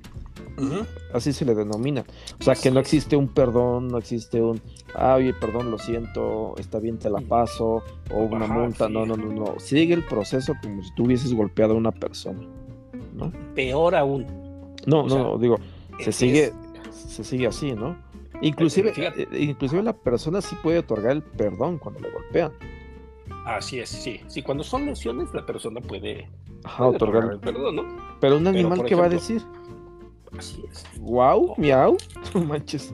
Así 1.12 1.32
se 1.32 1.44
le 1.44 1.54
denomina. 1.54 2.04
O 2.40 2.44
sea, 2.44 2.54
que 2.54 2.70
no 2.70 2.80
existe 2.80 3.14
un 3.16 3.28
perdón, 3.28 3.88
no 3.88 3.98
existe 3.98 4.40
un, 4.40 4.60
ah, 4.94 5.14
oye, 5.14 5.34
perdón, 5.34 5.70
lo 5.70 5.78
siento, 5.78 6.54
está 6.58 6.78
bien, 6.78 6.98
te 6.98 7.10
la 7.10 7.20
paso, 7.20 7.82
o 8.10 8.18
una 8.18 8.46
multa. 8.46 8.88
No, 8.88 9.04
no, 9.04 9.16
no, 9.16 9.32
no. 9.32 9.58
Sigue 9.58 9.94
el 9.94 10.04
proceso 10.04 10.54
como 10.62 10.82
si 10.82 10.94
tú 10.94 11.04
hubieses 11.04 11.34
golpeado 11.34 11.74
a 11.74 11.76
una 11.76 11.92
persona. 11.92 12.40
¿no? 13.14 13.32
Peor 13.54 13.94
aún. 13.94 14.26
No, 14.86 15.06
no, 15.06 15.36
digo, 15.38 15.58
se 16.00 16.12
sigue, 16.12 16.52
se 16.90 17.24
sigue 17.24 17.46
así, 17.46 17.72
¿no? 17.72 17.96
Inclusive, 18.42 18.92
eh, 18.96 19.26
inclusive 19.38 19.82
la 19.82 19.94
persona 19.94 20.40
sí 20.40 20.56
puede 20.62 20.78
otorgar 20.78 21.12
el 21.12 21.22
perdón 21.22 21.78
cuando 21.78 22.00
le 22.00 22.10
golpean. 22.10 22.52
Así 23.44 23.78
es, 23.78 23.88
sí. 23.88 24.20
Sí, 24.26 24.42
cuando 24.42 24.62
son 24.62 24.86
lesiones, 24.86 25.32
la 25.32 25.46
persona 25.46 25.80
puede, 25.80 26.28
otorgar, 26.78 27.32
el 27.32 27.40
perdón, 27.40 27.76
¿no? 27.76 27.84
Pero 28.20 28.36
un 28.36 28.46
animal, 28.46 28.84
¿qué 28.84 28.94
va 28.94 29.06
a 29.06 29.08
decir? 29.08 29.42
Así 30.36 30.64
es. 30.70 30.84
Wow, 31.00 31.54
miau, 31.56 31.96
no 32.34 32.44
manches. 32.44 32.92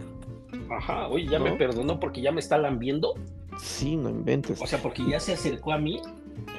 Ajá, 0.70 1.08
oye, 1.08 1.26
ya 1.26 1.38
me 1.38 1.52
perdonó 1.52 2.00
porque 2.00 2.20
ya 2.20 2.32
me 2.32 2.40
está 2.40 2.58
lambiendo. 2.58 3.14
Sí, 3.58 3.96
no 3.96 4.08
inventes. 4.08 4.60
O 4.60 4.66
sea, 4.66 4.80
porque 4.80 5.04
ya 5.04 5.20
se 5.20 5.34
acercó 5.34 5.72
a 5.72 5.78
mí 5.78 6.00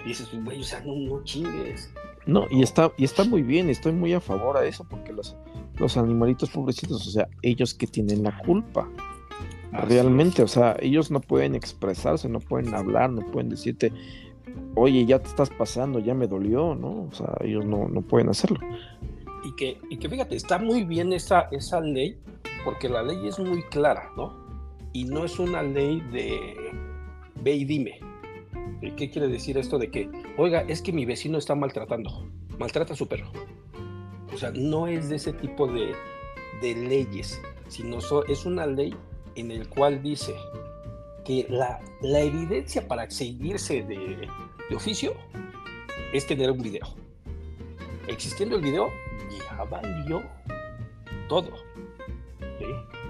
y 0.05 0.09
dices, 0.09 0.29
güey, 0.43 0.59
o 0.59 0.63
sea, 0.63 0.81
no, 0.81 0.95
no 0.95 1.23
chingues. 1.23 1.91
No, 2.25 2.47
y 2.49 2.63
está, 2.63 2.91
y 2.97 3.03
está 3.03 3.23
muy 3.23 3.41
bien, 3.41 3.69
estoy 3.69 3.91
muy 3.91 4.13
a 4.13 4.21
favor 4.21 4.55
a 4.57 4.65
eso, 4.65 4.85
porque 4.89 5.11
los, 5.11 5.35
los 5.77 5.97
animalitos 5.97 6.49
pobrecitos, 6.51 7.05
o 7.07 7.11
sea, 7.11 7.27
ellos 7.41 7.73
que 7.73 7.87
tienen 7.87 8.23
la 8.23 8.37
culpa. 8.39 8.89
Realmente, 9.71 10.43
o 10.43 10.47
sea, 10.47 10.77
ellos 10.79 11.09
no 11.09 11.19
pueden 11.19 11.55
expresarse, 11.55 12.29
no 12.29 12.39
pueden 12.39 12.75
hablar, 12.75 13.09
no 13.09 13.21
pueden 13.31 13.49
decirte, 13.49 13.91
oye, 14.75 15.05
ya 15.05 15.19
te 15.19 15.27
estás 15.27 15.49
pasando, 15.49 15.99
ya 15.99 16.13
me 16.13 16.27
dolió, 16.27 16.75
¿no? 16.75 17.07
O 17.09 17.13
sea, 17.13 17.35
ellos 17.41 17.65
no, 17.65 17.87
no 17.87 18.01
pueden 18.01 18.29
hacerlo 18.29 18.59
y 19.43 19.51
que, 19.51 19.77
y 19.89 19.97
que 19.97 20.09
fíjate, 20.09 20.35
está 20.35 20.57
muy 20.57 20.83
bien 20.83 21.13
esa, 21.13 21.47
esa 21.51 21.81
ley, 21.81 22.17
porque 22.63 22.89
la 22.89 23.03
ley 23.03 23.27
es 23.27 23.39
muy 23.39 23.61
clara, 23.63 24.11
¿no? 24.15 24.33
Y 24.93 25.05
no 25.05 25.25
es 25.25 25.37
una 25.39 25.61
ley 25.61 26.01
de 26.11 26.55
ve 27.41 27.53
y 27.53 27.65
dime. 27.65 27.99
¿Qué 28.97 29.09
quiere 29.09 29.27
decir 29.27 29.57
esto 29.57 29.77
de 29.77 29.89
que, 29.89 30.09
oiga, 30.37 30.61
es 30.61 30.81
que 30.81 30.91
mi 30.91 31.05
vecino 31.05 31.37
está 31.37 31.55
maltratando, 31.55 32.29
maltrata 32.57 32.93
a 32.93 32.95
su 32.95 33.07
perro? 33.07 33.31
O 34.33 34.37
sea, 34.37 34.51
no 34.51 34.87
es 34.87 35.09
de 35.09 35.17
ese 35.17 35.33
tipo 35.33 35.67
de, 35.67 35.93
de 36.61 36.75
leyes, 36.75 37.41
sino 37.67 37.99
es 38.27 38.45
una 38.45 38.65
ley 38.65 38.93
en 39.35 39.51
el 39.51 39.67
cual 39.69 40.01
dice 40.01 40.33
que 41.23 41.45
la, 41.49 41.79
la 42.01 42.19
evidencia 42.19 42.87
para 42.87 43.09
seguirse 43.09 43.83
de, 43.83 44.27
de 44.69 44.75
oficio 44.75 45.13
es 46.13 46.27
tener 46.27 46.51
un 46.51 46.61
video. 46.61 46.87
Existiendo 48.07 48.55
el 48.55 48.61
video, 48.61 48.89
ya 49.31 49.63
valió 49.63 50.23
todo. 51.27 51.49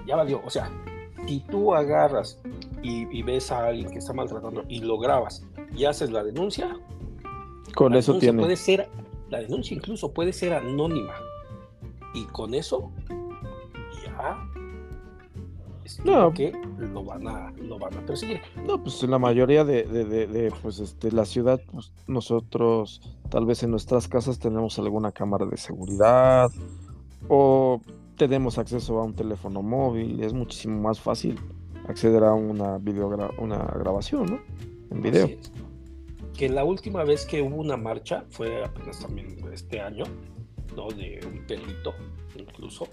Ya 0.06 0.16
valió. 0.16 0.40
O 0.44 0.50
sea, 0.50 0.70
si 1.26 1.40
tú 1.40 1.74
agarras 1.74 2.40
y, 2.82 3.22
ves 3.22 3.50
a 3.50 3.66
alguien 3.66 3.90
que 3.90 3.98
está 3.98 4.12
maltratando 4.12 4.64
y 4.68 4.80
lo 4.80 4.98
grabas 4.98 5.44
y 5.74 5.84
haces 5.84 6.10
la 6.10 6.22
denuncia, 6.22 6.78
con 7.74 7.94
eso 7.94 8.18
tiene. 8.18 8.40
Puede 8.40 8.56
ser, 8.56 8.88
la 9.30 9.40
denuncia 9.40 9.76
incluso 9.76 10.12
puede 10.12 10.32
ser 10.32 10.52
anónima. 10.52 11.14
Y 12.14 12.24
con 12.26 12.54
eso, 12.54 12.92
no. 16.04 16.32
que 16.32 16.52
lo 16.78 17.04
van 17.04 17.26
a 17.26 17.52
lo 17.52 17.78
van 17.78 17.96
a 17.96 18.00
perseguir. 18.06 18.40
No, 18.66 18.82
pues 18.82 19.02
en 19.02 19.10
la 19.10 19.18
mayoría 19.18 19.64
de, 19.64 19.84
de, 19.84 20.52
pues 20.62 20.78
este 20.78 21.12
la 21.12 21.24
ciudad, 21.24 21.60
pues 21.70 21.92
nosotros 22.06 23.00
tal 23.28 23.46
vez 23.46 23.62
en 23.62 23.70
nuestras 23.70 24.08
casas 24.08 24.38
tenemos 24.38 24.78
alguna 24.78 25.12
cámara 25.12 25.46
de 25.46 25.56
seguridad 25.56 26.50
o 27.28 27.80
tenemos 28.16 28.58
acceso 28.58 28.98
a 28.98 29.04
un 29.04 29.14
teléfono 29.14 29.62
móvil, 29.62 30.22
es 30.22 30.32
muchísimo 30.32 30.80
más 30.80 31.00
fácil 31.00 31.38
acceder 31.88 32.24
a 32.24 32.32
una 32.32 32.78
video 32.78 33.08
una 33.38 33.58
grabación, 33.58 34.26
¿no? 34.26 34.40
En 34.90 35.02
video. 35.02 35.28
Que 36.36 36.48
la 36.48 36.64
última 36.64 37.04
vez 37.04 37.26
que 37.26 37.42
hubo 37.42 37.56
una 37.56 37.76
marcha 37.76 38.24
fue 38.30 38.64
apenas 38.64 39.00
también 39.00 39.36
este 39.52 39.80
año, 39.80 40.04
¿no? 40.76 40.88
De 40.88 41.20
un 41.26 41.46
perrito, 41.46 41.92
incluso 42.36 42.88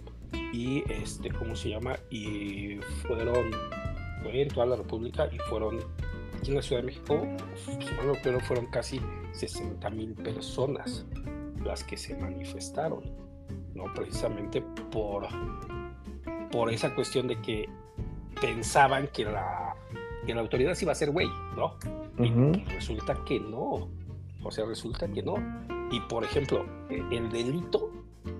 y 0.53 0.83
este, 0.91 1.31
¿cómo 1.31 1.55
se 1.55 1.69
llama? 1.69 1.97
Y 2.09 2.77
fueron 3.07 3.51
fue 4.21 4.41
en 4.41 4.47
toda 4.49 4.65
la 4.65 4.75
República 4.75 5.27
y 5.31 5.37
fueron, 5.49 5.79
aquí 6.37 6.49
en 6.49 6.55
la 6.55 6.61
Ciudad 6.61 6.81
de 6.81 6.87
México, 6.87 7.17
bueno, 7.97 8.13
pero 8.23 8.39
fueron 8.39 8.67
casi 8.67 9.01
60 9.33 9.89
mil 9.89 10.13
personas 10.13 11.05
las 11.63 11.83
que 11.83 11.97
se 11.97 12.15
manifestaron, 12.15 13.03
¿no? 13.73 13.93
Precisamente 13.93 14.61
por, 14.91 15.27
por 16.51 16.71
esa 16.71 16.93
cuestión 16.95 17.27
de 17.27 17.41
que 17.41 17.69
pensaban 18.39 19.07
que 19.07 19.25
la, 19.25 19.75
que 20.25 20.33
la 20.33 20.41
autoridad 20.41 20.73
se 20.73 20.85
iba 20.85 20.91
a 20.91 20.93
hacer 20.93 21.11
güey, 21.11 21.27
¿no? 21.55 21.77
Y 22.17 22.29
resulta 22.65 23.15
que 23.25 23.39
no. 23.39 23.89
O 24.43 24.51
sea, 24.51 24.65
resulta 24.65 25.07
que 25.07 25.21
no. 25.21 25.35
Y 25.91 25.99
por 26.01 26.23
ejemplo, 26.23 26.65
e, 26.89 27.03
el 27.11 27.31
delito, 27.31 27.91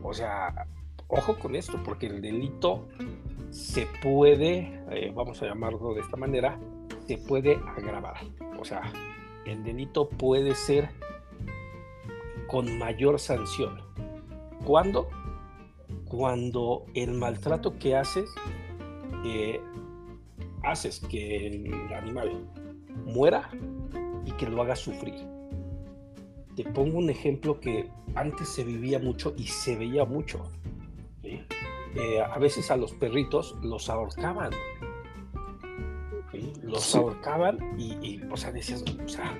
o 0.04 0.14
sea, 0.14 0.68
ojo 1.12 1.38
con 1.38 1.56
esto, 1.56 1.80
porque 1.84 2.08
el 2.08 2.22
delito 2.22 2.88
se 3.50 3.88
puede, 4.02 4.82
eh, 4.90 5.12
vamos 5.14 5.42
a 5.42 5.48
llamarlo 5.48 5.94
de 5.94 6.02
esta 6.02 6.18
manera, 6.18 6.60
se 7.06 7.18
puede 7.18 7.60
agravar. 7.78 8.16
O 8.60 8.66
sea, 8.66 8.82
el 9.46 9.64
delito 9.64 10.10
puede 10.10 10.56
ser 10.56 10.90
con 12.48 12.78
mayor 12.78 13.20
sanción. 13.20 13.82
¿Cuándo? 14.66 15.10
Cuando 16.06 16.86
el 16.94 17.14
maltrato 17.14 17.78
que 17.78 17.96
haces 17.96 18.30
haces 20.64 21.00
que 21.00 21.48
el 21.48 21.94
animal 21.94 22.48
muera 23.06 23.50
y 24.26 24.32
que 24.34 24.48
lo 24.48 24.62
haga 24.62 24.76
sufrir. 24.76 25.16
Te 26.56 26.64
pongo 26.64 26.98
un 27.00 27.10
ejemplo 27.10 27.60
que 27.60 27.90
antes 28.16 28.50
se 28.50 28.64
vivía 28.64 29.00
mucho 29.00 29.34
y 29.38 29.48
se 29.48 29.76
veía 29.76 30.06
mucho. 30.06 30.44
Eh, 31.96 32.22
a 32.22 32.38
veces 32.40 32.72
a 32.72 32.78
los 32.78 32.94
perritos 32.94 33.56
los 33.62 33.90
ahorcaban. 33.90 34.52
Los 36.64 36.96
ahorcaban 36.96 37.58
y, 37.78 38.22
o 38.32 38.38
sea, 38.38 38.52
decías, 38.52 38.84
o 38.84 39.08
sea, 39.08 39.38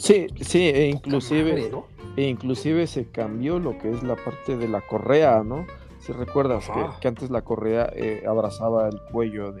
Sí, 0.00 0.28
sí, 0.40 0.62
e 0.62 0.88
inclusive, 0.88 1.70
e 2.16 2.22
inclusive 2.22 2.86
se 2.86 3.10
cambió 3.10 3.58
lo 3.58 3.76
que 3.76 3.90
es 3.90 4.02
la 4.02 4.16
parte 4.16 4.56
de 4.56 4.66
la 4.66 4.80
correa, 4.80 5.42
¿no? 5.44 5.66
Si 5.98 6.12
recuerdas 6.12 6.70
que, 7.00 7.08
antes 7.08 7.28
la 7.28 7.42
correa 7.42 7.90
eh, 7.94 8.24
abrazaba 8.26 8.88
el 8.88 8.98
cuello 9.12 9.52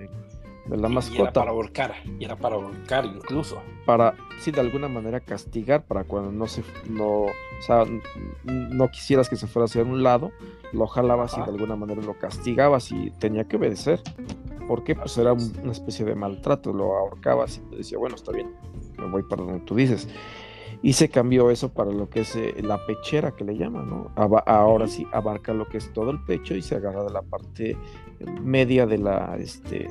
de, 0.70 0.76
la 0.76 0.88
mascota. 0.88 1.18
Y 1.18 1.22
era 1.22 1.32
para 1.32 1.50
ahorcar, 1.50 1.94
y 2.18 2.24
era 2.24 2.36
para 2.36 2.54
ahorcar 2.56 3.04
incluso. 3.06 3.60
Para, 3.84 4.14
sí, 4.38 4.50
de 4.50 4.60
alguna 4.60 4.88
manera 4.88 5.20
castigar, 5.20 5.84
para 5.84 6.04
cuando 6.04 6.32
no 6.32 6.46
se, 6.46 6.62
no, 6.88 7.22
o 7.22 7.32
sea, 7.66 7.84
no 8.44 8.88
quisieras 8.88 9.28
que 9.28 9.36
se 9.36 9.46
fuera 9.46 9.64
hacia 9.64 9.82
un 9.82 10.02
lado, 10.02 10.32
lo 10.72 10.86
jalabas 10.86 11.36
y 11.36 11.40
de 11.40 11.50
alguna 11.50 11.76
manera 11.76 12.02
lo 12.02 12.18
castigabas 12.18 12.92
y 12.92 13.10
tenía 13.18 13.44
que 13.44 13.56
obedecer. 13.56 14.00
Porque 14.68 14.94
pues 14.94 15.18
era 15.18 15.32
una 15.32 15.72
especie 15.72 16.04
de 16.04 16.14
maltrato, 16.14 16.72
lo 16.72 16.96
ahorcabas 16.96 17.56
y 17.58 17.60
te 17.70 17.76
decía, 17.78 17.98
bueno, 17.98 18.14
está 18.14 18.30
bien, 18.30 18.54
me 18.98 19.06
voy 19.06 19.24
para 19.24 19.42
donde 19.42 19.60
tú 19.60 19.74
dices 19.74 20.08
y 20.82 20.94
se 20.94 21.08
cambió 21.08 21.50
eso 21.50 21.72
para 21.72 21.90
lo 21.90 22.08
que 22.08 22.20
es 22.20 22.34
eh, 22.36 22.54
la 22.62 22.84
pechera 22.86 23.32
que 23.32 23.44
le 23.44 23.56
llaman, 23.56 23.88
¿no? 23.88 24.10
ahora 24.46 24.88
sí 24.88 25.06
abarca 25.12 25.52
lo 25.52 25.68
que 25.68 25.78
es 25.78 25.92
todo 25.92 26.10
el 26.10 26.22
pecho 26.24 26.54
y 26.54 26.62
se 26.62 26.76
agarra 26.76 27.04
de 27.04 27.10
la 27.10 27.22
parte 27.22 27.76
media 28.42 28.86
de 28.86 28.98
la, 28.98 29.36
este, 29.38 29.88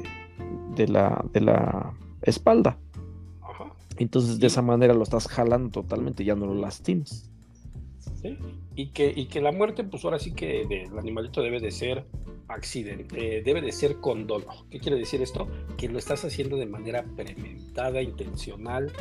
de 0.75 0.87
la, 0.87 1.25
de 1.33 1.41
la 1.41 1.93
espalda. 2.21 2.77
Entonces 3.97 4.39
de 4.39 4.47
esa 4.47 4.61
manera 4.61 4.93
lo 4.93 5.03
estás 5.03 5.27
jalando 5.27 5.69
totalmente, 5.81 6.23
ya 6.23 6.35
no 6.35 6.45
lo 6.45 6.55
lastimas. 6.55 7.29
¿Sí? 8.21 8.37
Y, 8.75 8.87
que, 8.87 9.11
y 9.13 9.25
que 9.25 9.41
la 9.41 9.51
muerte, 9.51 9.83
pues 9.83 10.05
ahora 10.05 10.19
sí 10.19 10.33
que 10.33 10.61
el 10.61 10.97
animalito 10.97 11.41
debe 11.41 11.59
de 11.59 11.71
ser 11.71 12.05
accidente, 12.47 13.37
eh, 13.37 13.41
debe 13.43 13.61
de 13.61 13.71
ser 13.71 13.97
con 13.97 14.25
dolo. 14.25 14.47
¿Qué 14.69 14.79
quiere 14.79 14.97
decir 14.97 15.21
esto? 15.21 15.47
Que 15.77 15.87
lo 15.87 15.99
estás 15.99 16.25
haciendo 16.25 16.57
de 16.57 16.65
manera 16.65 17.03
premeditada, 17.15 18.01
intencional, 18.01 18.91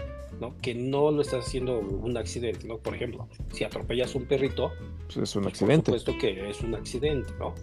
¿no? 0.41 0.57
Que 0.59 0.75
no 0.75 1.11
lo 1.11 1.23
estás 1.23 1.47
haciendo 1.47 1.79
un 1.79 2.17
accidente, 2.17 2.67
¿no? 2.67 2.79
Por 2.79 2.95
ejemplo, 2.95 3.29
si 3.53 3.65
atropellas 3.65 4.15
un 4.15 4.27
perrito, 4.27 4.73
pues 5.07 5.17
es 5.17 5.37
un 5.37 5.45
pues, 5.45 5.55
accidente. 5.55 5.91
Por 5.91 6.01
supuesto 6.01 6.21
que 6.21 6.51
es 6.51 6.61
un 6.61 6.75
accidente, 6.75 7.33
¿no? 7.39 7.55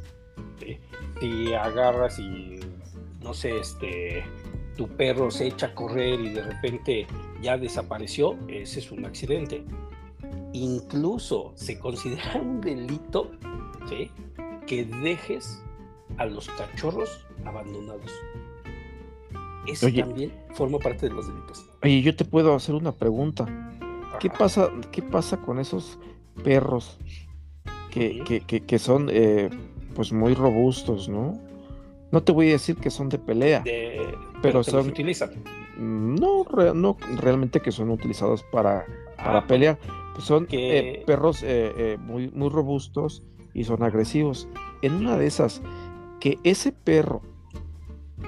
Si 1.20 1.54
agarras 1.54 2.18
y, 2.20 2.60
no 3.26 3.34
sé, 3.34 3.58
este, 3.58 4.24
tu 4.78 4.88
perro 4.88 5.32
se 5.32 5.48
echa 5.48 5.68
a 5.68 5.76
correr 5.76 6.20
y 6.22 6.30
de 6.30 6.44
repente 6.44 7.08
ya 7.42 7.58
desapareció, 7.58 8.38
ese 8.48 8.80
es 8.80 8.92
un 8.92 9.04
accidente. 9.04 9.66
Incluso 10.54 11.52
se 11.56 11.80
considera 11.80 12.36
un 12.42 12.62
delito, 12.62 13.32
¿sí? 13.90 14.12
Que 14.68 14.86
dejes 14.86 15.62
a 16.18 16.26
los 16.26 16.48
cachorros 16.50 17.26
abandonados. 17.46 18.12
Eso 19.68 19.92
también 19.92 20.32
forma 20.54 20.78
parte 20.78 21.10
de 21.10 21.16
los 21.16 21.28
delitos. 21.28 21.66
Oye, 21.82 22.04
yo 22.04 22.16
te 22.16 22.24
puedo 22.24 22.54
hacer 22.54 22.76
una 22.76 22.92
pregunta. 22.92 23.48
¿Qué 24.20 24.30
pasa, 24.30 24.70
¿Qué 24.92 25.02
pasa 25.02 25.38
con 25.38 25.58
esos 25.58 25.98
perros 26.44 27.00
que, 27.90 28.44
que, 28.46 28.80
son 28.80 29.10
eh, 29.12 29.50
pues 29.96 30.14
muy 30.14 30.36
robustos, 30.36 31.10
¿no? 31.10 31.40
No 32.16 32.24
te 32.24 32.32
voy 32.32 32.48
a 32.48 32.52
decir 32.54 32.78
que 32.78 32.90
son 32.90 33.10
de 33.10 33.20
pelea, 33.20 33.62
pero, 34.42 34.64
son... 34.64 34.88
utilizan. 34.88 35.32
No, 35.78 36.46
no 36.74 36.98
realmente 37.18 37.60
que 37.60 37.74
son 37.74 37.90
utilizados 37.90 38.42
para, 38.54 38.86
para 39.18 39.40
ah, 39.40 39.46
pelear. 39.46 39.78
son 40.20 40.48
eh, 40.50 41.04
perros 41.06 41.44
eh, 41.46 41.98
muy, 42.00 42.30
muy 42.30 42.48
robustos 42.48 43.22
y 43.54 43.66
son 43.66 43.84
agresivos. 43.84 44.48
En 44.82 44.94
una 44.94 45.18
de 45.18 45.28
esas, 45.28 45.62
que 46.22 46.40
ese 46.46 46.72
perro, 46.72 47.22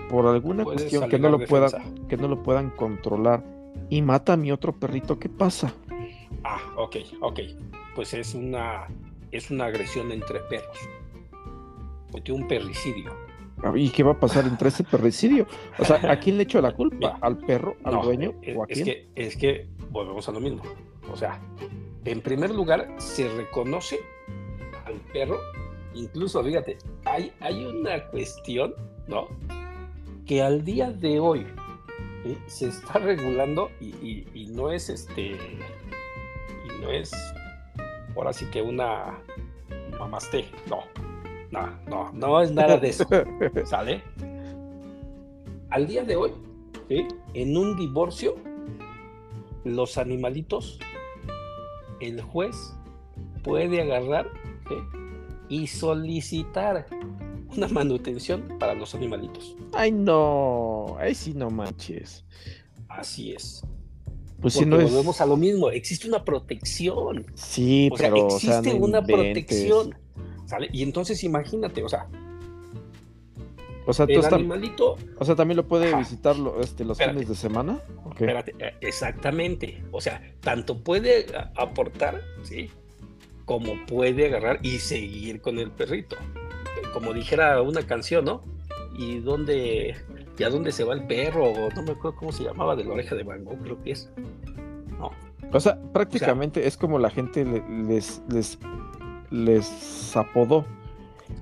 por 0.10 0.28
alguna 0.28 0.66
cuestión 0.66 1.08
que 1.08 1.18
no, 1.18 1.30
lo 1.30 1.40
puedan, 1.46 2.08
que 2.10 2.18
no 2.18 2.28
lo 2.28 2.44
puedan 2.44 2.72
controlar 2.72 3.42
y 3.90 4.02
mata 4.02 4.34
a 4.34 4.36
mi 4.36 4.52
otro 4.52 4.78
perrito, 4.78 5.18
¿qué 5.18 5.30
pasa? 5.30 5.74
Ah, 6.44 6.60
ok, 6.76 6.98
ok. 7.22 7.40
Pues 7.96 8.14
es 8.14 8.36
una, 8.36 8.88
es 9.32 9.50
una 9.50 9.68
agresión 9.68 10.12
entre 10.12 10.42
perros. 10.42 10.78
Metió 12.14 12.36
un 12.36 12.50
perricidio. 12.50 13.27
¿Y 13.76 13.90
qué 13.90 14.04
va 14.04 14.12
a 14.12 14.20
pasar 14.20 14.46
entre 14.46 14.70
ese 14.70 14.84
perricidio? 14.84 15.48
O 15.80 15.86
sea, 15.86 16.12
¿a 16.12 16.20
quién 16.20 16.38
le 16.38 16.44
echo 16.44 16.62
la 16.62 16.74
culpa? 16.74 17.18
¿Al 17.22 17.38
perro? 17.38 17.76
¿Al 17.84 18.02
dueño? 18.02 18.34
Es, 18.42 18.56
¿O 18.56 18.64
a 18.64 18.68
quién? 18.68 18.80
Es 18.80 18.86
que, 18.86 19.10
es 19.16 19.38
que 19.38 19.68
volvemos 19.90 20.28
a 20.30 20.32
lo 20.32 20.40
mismo. 20.40 20.62
O 21.12 21.18
sea, 21.18 21.42
en 22.06 22.22
primer 22.22 22.54
lugar, 22.54 22.88
se 22.98 23.28
reconoce 23.30 24.00
al 24.86 24.96
perro 25.12 25.40
incluso, 25.98 26.44
fíjate, 26.44 26.78
hay, 27.06 27.32
hay 27.40 27.66
una 27.66 28.04
cuestión, 28.08 28.74
¿no? 29.08 29.28
Que 30.26 30.42
al 30.42 30.64
día 30.64 30.92
de 30.92 31.20
hoy 31.20 31.46
se 32.48 32.68
está 32.68 33.00
regulando 33.00 33.72
y, 33.80 34.48
no 34.52 34.72
es 34.72 34.90
este, 34.90 35.32
y 35.32 36.82
no 36.82 36.92
es, 36.92 37.12
ahora 38.16 38.34
sí 38.34 38.46
que 38.46 38.62
una 38.62 39.20
mamaste, 40.00 40.46
no, 40.70 40.84
no, 41.52 41.70
no, 41.88 42.12
no 42.14 42.42
es 42.42 42.52
nada 42.52 42.78
de 42.78 42.90
eso, 42.90 43.08
¿sale? 43.66 44.04
Al 45.70 45.88
día 45.88 46.04
de 46.04 46.16
hoy, 46.16 46.32
en 46.90 47.58
un 47.58 47.76
divorcio, 47.76 48.36
los 49.64 49.98
animalitos, 49.98 50.80
el 52.00 52.22
juez 52.22 52.74
puede 53.44 53.82
agarrar 53.82 54.30
y 55.50 55.68
solicitar 55.68 56.88
una 57.56 57.68
manutención 57.68 58.58
para 58.60 58.74
los 58.74 58.94
animalitos. 58.96 59.56
Ay, 59.74 59.92
no, 59.92 60.98
ay, 61.00 61.16
sí, 61.16 61.34
no 61.34 61.50
manches. 61.50 62.26
Así 62.90 63.32
es. 63.32 63.64
Pues 64.42 64.54
si 64.54 64.66
no 64.66 64.78
volvemos 64.78 65.20
a 65.20 65.26
lo 65.26 65.36
mismo, 65.36 65.72
existe 65.72 66.08
una 66.08 66.24
protección. 66.24 67.26
Sí, 67.34 67.90
o 67.92 67.98
sea, 67.98 68.10
existe 68.10 68.74
una 68.74 69.04
protección. 69.04 69.96
¿Sale? 70.48 70.70
Y 70.74 70.82
entonces 70.82 71.24
imagínate, 71.24 71.84
o 71.84 71.90
sea, 71.90 72.08
o 73.86 73.94
sea, 73.94 74.06
el 74.10 74.26
animalito. 74.26 74.98
O 75.20 75.24
sea, 75.24 75.36
también 75.36 75.58
lo 75.58 75.68
puede 75.68 75.96
visitar 75.96 76.36
este, 76.60 76.84
los 76.84 76.98
fines 76.98 77.30
de 77.30 77.36
semana. 77.36 77.80
Espérate, 78.10 78.56
eh, 78.60 78.74
exactamente. 78.82 79.84
O 79.92 80.02
sea, 80.02 80.22
tanto 80.42 80.80
puede 80.84 81.28
aportar, 81.56 82.22
¿sí? 82.42 82.70
como 83.48 83.78
puede 83.86 84.28
agarrar 84.28 84.60
y 84.62 84.78
seguir 84.80 85.42
con 85.42 85.58
el 85.58 85.72
perrito. 85.72 86.18
Como 86.94 87.14
dijera 87.14 87.62
una 87.62 87.82
canción, 87.82 88.26
¿no? 88.26 88.44
¿Y 88.98 89.20
dónde, 89.20 89.96
y 90.38 90.44
a 90.44 90.50
dónde 90.50 90.74
se 90.74 90.84
va 90.84 90.94
el 90.94 91.08
perro? 91.08 91.54
No 91.74 91.82
me 91.82 91.92
acuerdo 91.92 92.18
cómo 92.18 92.34
se 92.34 92.44
llamaba, 92.44 92.76
de 92.76 92.84
la 92.84 92.92
oreja 92.94 93.16
de 93.16 93.24
Van 93.24 93.46
creo 93.46 93.82
que 93.82 93.92
es. 93.92 94.12
No. 95.00 95.12
O 95.54 95.60
sea, 95.62 95.80
prácticamente 95.94 96.68
es 96.68 96.76
como 96.76 97.00
la 97.00 97.10
gente 97.10 97.46
les, 97.46 98.22
les, 98.30 98.60
les 99.32 100.16
apodó 100.16 100.66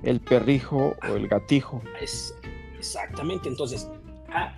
el 0.02 0.20
perrijo 0.20 0.96
o 1.08 1.16
el 1.16 1.28
gatijo. 1.28 1.82
Es, 2.00 2.34
exactamente, 2.78 3.48
entonces, 3.48 3.88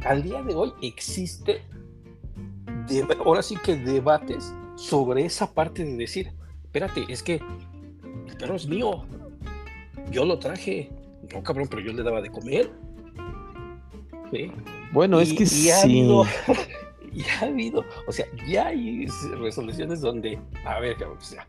al 0.05 0.23
día 0.23 0.43
de 0.43 0.55
hoy 0.55 0.73
existe, 0.83 1.62
ahora 3.25 3.43
sí 3.43 3.57
que 3.62 3.77
debates 3.77 4.53
sobre 4.77 5.25
esa 5.25 5.53
parte 5.53 5.85
de 5.85 5.97
decir, 5.97 6.33
espérate, 6.64 7.05
es 7.09 7.23
que 7.23 7.41
el 8.27 8.37
perro 8.37 8.57
es 8.57 8.67
mío. 8.67 9.05
Yo 10.11 10.25
lo 10.25 10.38
traje. 10.38 10.91
No, 11.33 11.43
cabrón, 11.43 11.69
pero 11.69 11.83
yo 11.83 11.93
le 11.93 12.03
daba 12.03 12.23
de 12.23 12.31
comer. 12.31 12.71
Bueno, 14.93 15.21
es 15.21 15.33
que 15.33 15.47
sí. 15.47 15.71
Ha 15.71 15.83
habido, 15.83 16.25
ya 17.12 17.41
ha 17.41 17.45
habido, 17.47 17.85
o 18.07 18.12
sea, 18.12 18.27
ya 18.49 18.69
hay 18.69 19.07
resoluciones 19.38 20.01
donde, 20.01 20.38
a 20.64 20.81
ver, 20.81 21.03
o 21.03 21.21
sea, 21.21 21.47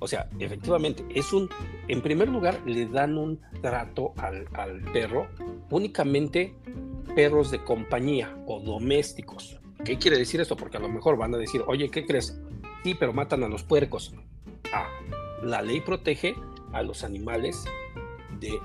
o 0.00 0.08
sea, 0.08 0.28
efectivamente, 0.38 1.04
es 1.14 1.32
un, 1.32 1.48
en 1.88 2.02
primer 2.02 2.28
lugar, 2.28 2.60
le 2.66 2.86
dan 2.86 3.16
un 3.16 3.40
trato 3.62 4.12
al, 4.16 4.48
al 4.54 4.80
perro 4.92 5.28
únicamente 5.70 6.54
perros 7.14 7.50
de 7.50 7.62
compañía 7.62 8.36
o 8.46 8.60
domésticos. 8.60 9.60
¿Qué 9.84 9.98
quiere 9.98 10.18
decir 10.18 10.40
esto? 10.40 10.56
Porque 10.56 10.76
a 10.76 10.80
lo 10.80 10.88
mejor 10.88 11.16
van 11.16 11.34
a 11.34 11.38
decir, 11.38 11.62
oye, 11.66 11.90
¿qué 11.90 12.04
crees? 12.04 12.38
Sí, 12.82 12.94
pero 12.94 13.12
matan 13.12 13.42
a 13.44 13.48
los 13.48 13.62
puercos. 13.62 14.14
Ah, 14.72 14.88
la 15.42 15.62
ley 15.62 15.80
protege 15.80 16.34
a 16.72 16.82
los 16.82 17.04
animales 17.04 17.64
de 18.40 18.58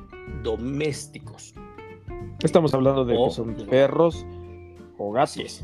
domésticos. 0.43 1.53
Estamos 2.41 2.73
hablando 2.73 3.05
de 3.05 3.15
que 3.15 3.29
son 3.31 3.55
perros 3.69 4.25
o 4.97 5.11
gatos. 5.11 5.63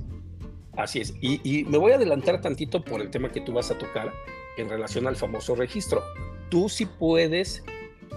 Así 0.78 1.00
es. 1.00 1.14
Y, 1.22 1.66
me 1.66 1.78
voy 1.78 1.92
a 1.92 1.96
adelantar 1.96 2.42
tantito 2.42 2.84
por 2.84 3.02
el 3.02 3.10
tema 3.10 3.30
que 3.30 3.42
tú 3.42 3.54
vas 3.54 3.72
a 3.72 3.78
tocar 3.78 4.14
en 4.58 4.70
relación 4.70 5.08
al 5.08 5.16
famoso 5.16 5.56
registro. 5.56 6.04
Tú 6.50 6.70
sí 6.70 6.86
puedes 6.86 7.64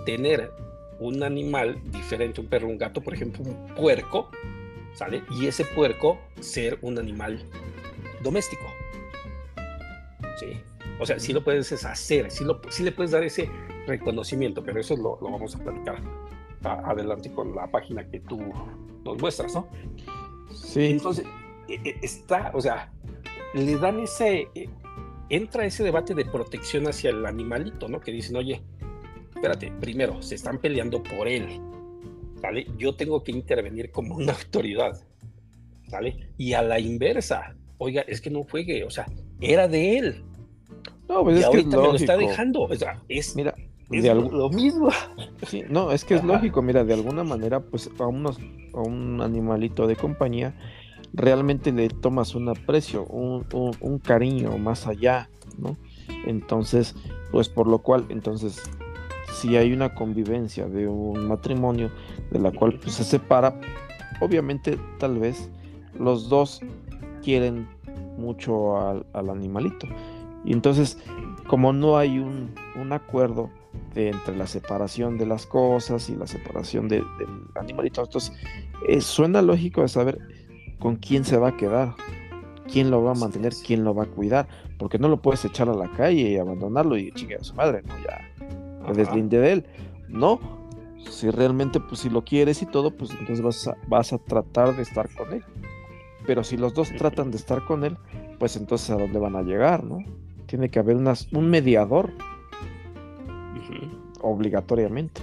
tener 0.05 0.51
un 0.99 1.23
animal 1.23 1.81
diferente, 1.91 2.41
un 2.41 2.47
perro, 2.47 2.69
un 2.69 2.79
gato, 2.79 3.01
por 3.01 3.15
ejemplo, 3.15 3.43
un 3.45 3.75
puerco, 3.75 4.31
¿sale? 4.95 5.23
Y 5.31 5.47
ese 5.47 5.65
puerco 5.65 6.19
ser 6.41 6.79
un 6.83 6.99
animal 6.99 7.43
doméstico. 8.23 8.65
Sí. 10.39 10.61
O 11.01 11.07
sea, 11.07 11.19
sí 11.19 11.33
lo 11.33 11.43
puedes 11.43 11.73
hacer, 11.85 12.31
sí, 12.31 12.45
lo, 12.45 12.61
sí 12.69 12.83
le 12.83 12.93
puedes 12.93 13.11
dar 13.11 13.25
ese 13.25 13.51
reconocimiento, 13.87 14.63
pero 14.63 14.81
eso 14.81 14.97
lo, 14.97 15.19
lo 15.21 15.31
vamos 15.31 15.55
a 15.57 15.59
platicar 15.59 16.01
adelante 16.63 17.31
con 17.33 17.55
la 17.55 17.67
página 17.67 18.09
que 18.09 18.21
tú 18.21 18.41
nos 19.05 19.19
muestras, 19.19 19.55
¿no? 19.55 19.69
Sí. 20.53 20.87
Entonces, 20.87 21.27
e, 21.69 21.75
e, 21.75 21.99
está, 22.03 22.53
o 22.55 22.61
sea, 22.61 22.93
le 23.55 23.77
dan 23.77 24.01
ese, 24.01 24.49
e, 24.55 24.69
entra 25.37 25.65
ese 25.65 25.85
debate 25.85 26.15
de 26.15 26.25
protección 26.25 26.87
hacia 26.87 27.11
el 27.11 27.25
animalito, 27.27 27.89
¿no? 27.89 28.01
Que 28.01 28.13
dicen, 28.13 28.37
oye, 28.37 28.63
espérate, 29.35 29.73
primero, 29.81 30.23
se 30.23 30.35
están 30.35 30.59
peleando 30.59 31.03
por 31.03 31.29
él, 31.29 31.61
¿vale? 32.41 32.67
Yo 32.79 32.95
tengo 32.95 33.23
que 33.23 33.33
intervenir 33.33 33.91
como 33.91 34.17
una 34.17 34.33
autoridad, 34.45 35.01
¿vale? 35.91 36.31
Y 36.39 36.53
a 36.53 36.63
la 36.63 36.79
inversa, 36.79 37.57
oiga, 37.79 38.03
es 38.03 38.21
que 38.21 38.31
no 38.31 38.45
juegue, 38.45 38.85
o 38.85 38.91
sea, 38.91 39.07
era 39.41 39.69
de 39.69 39.99
él. 39.99 40.25
No, 41.09 41.23
pues 41.23 41.41
es 41.41 41.49
que 41.49 41.59
es 41.59 41.67
me 41.67 41.77
lo 41.77 41.95
está 41.95 42.17
dejando, 42.17 42.63
o 42.63 42.75
sea, 42.75 43.03
es... 43.09 43.37
Mira, 43.37 43.55
es 43.91 44.05
lo 44.05 44.49
mismo. 44.51 44.89
Sí, 45.47 45.63
no, 45.69 45.93
es 45.93 46.07
que 46.07 46.15
es 46.15 46.25
lógico, 46.25 46.63
mira, 46.63 46.85
de 46.85 46.95
alguna 46.95 47.23
manera, 47.23 47.61
pues 47.61 47.91
a, 47.99 48.07
unos, 48.07 48.39
a 48.73 48.81
un 48.81 49.21
animalito 49.21 49.87
de 49.87 49.95
compañía 49.95 50.55
realmente 51.15 51.73
le 51.73 51.89
tomas 51.89 52.35
un 52.35 52.49
aprecio, 52.49 53.05
un, 53.07 53.47
un, 53.81 53.99
cariño 53.99 54.59
más 54.59 54.87
allá, 54.87 55.31
¿no? 55.59 55.77
Entonces, 56.27 56.95
pues 57.31 57.49
por 57.49 57.69
lo 57.69 57.79
cual, 57.79 58.05
entonces, 58.09 58.61
si 59.33 59.57
hay 59.57 59.73
una 59.73 59.95
convivencia 59.95 60.67
de 60.67 60.89
un 60.89 61.29
matrimonio 61.29 61.91
de 62.31 62.41
la 62.41 62.51
cual 62.51 62.79
pues, 62.81 62.97
se 62.97 63.05
separa, 63.05 63.59
obviamente 64.21 64.79
tal 64.99 65.19
vez 65.19 65.51
los 65.99 66.29
dos 66.29 66.61
quieren 67.23 67.69
mucho 68.19 68.77
al, 68.79 69.31
animalito. 69.31 69.87
Y 70.45 70.53
entonces, 70.53 70.99
como 71.47 71.73
no 71.73 71.97
hay 71.97 72.19
un, 72.19 72.55
un 72.75 72.93
acuerdo 72.93 73.51
de, 73.95 74.11
entre 74.11 74.37
la 74.37 74.49
separación 74.49 75.17
de 75.17 75.27
las 75.27 75.47
cosas 75.47 76.09
y 76.11 76.17
la 76.17 76.27
separación 76.27 76.89
del 76.89 77.05
animalito, 77.55 78.03
entonces 78.03 78.33
eh, 78.89 79.01
suena 79.01 79.43
lógico 79.43 79.83
de 79.83 79.89
saber 79.89 80.19
con 80.79 80.97
quién 80.97 81.25
se 81.25 81.37
va 81.37 81.49
a 81.49 81.57
quedar, 81.57 81.95
quién 82.71 82.91
lo 82.91 83.03
va 83.03 83.13
a 83.13 83.15
mantener, 83.15 83.53
quién 83.67 83.85
lo 83.85 83.95
va 83.95 84.05
a 84.05 84.07
cuidar, 84.07 84.49
porque 84.79 84.99
no 84.99 85.09
lo 85.09 85.21
puedes 85.21 85.45
echar 85.45 85.69
a 85.69 85.75
la 85.75 85.91
calle 85.93 86.31
y 86.31 86.37
abandonarlo 86.37 86.97
y 86.97 87.13
chingue 87.13 87.37
a 87.37 87.45
su 87.45 87.55
madre, 87.55 87.83
¿no? 87.83 87.95
Ya 88.03 88.35
me 88.87 88.95
deslinde 88.95 89.39
de 89.39 89.53
él. 89.53 89.67
No, 90.09 90.41
si 91.11 91.31
realmente, 91.31 91.81
pues 91.81 92.01
si 92.01 92.11
lo 92.11 92.25
quieres 92.25 92.63
y 92.63 92.67
todo, 92.67 92.91
pues 92.91 93.11
entonces 93.11 93.43
vas 93.43 93.69
a, 93.69 93.77
vas 93.89 94.13
a 94.13 94.19
tratar 94.19 94.77
de 94.77 94.83
estar 94.83 95.09
con 95.15 95.33
él. 95.33 95.45
Pero 96.27 96.43
si 96.43 96.57
los 96.57 96.75
dos 96.75 96.91
tratan 96.97 97.31
de 97.31 97.37
estar 97.37 97.65
con 97.65 97.85
él, 97.85 97.97
pues 98.39 98.57
entonces 98.57 98.91
a 98.91 98.97
dónde 98.97 99.19
van 99.19 99.37
a 99.37 99.43
llegar, 99.43 99.85
¿no? 99.85 99.99
Tiene 100.47 100.71
que 100.71 100.79
haber 100.79 100.97
unas, 100.97 101.31
un 101.33 101.51
mediador. 101.51 102.13
Obligatoriamente. 104.23 105.21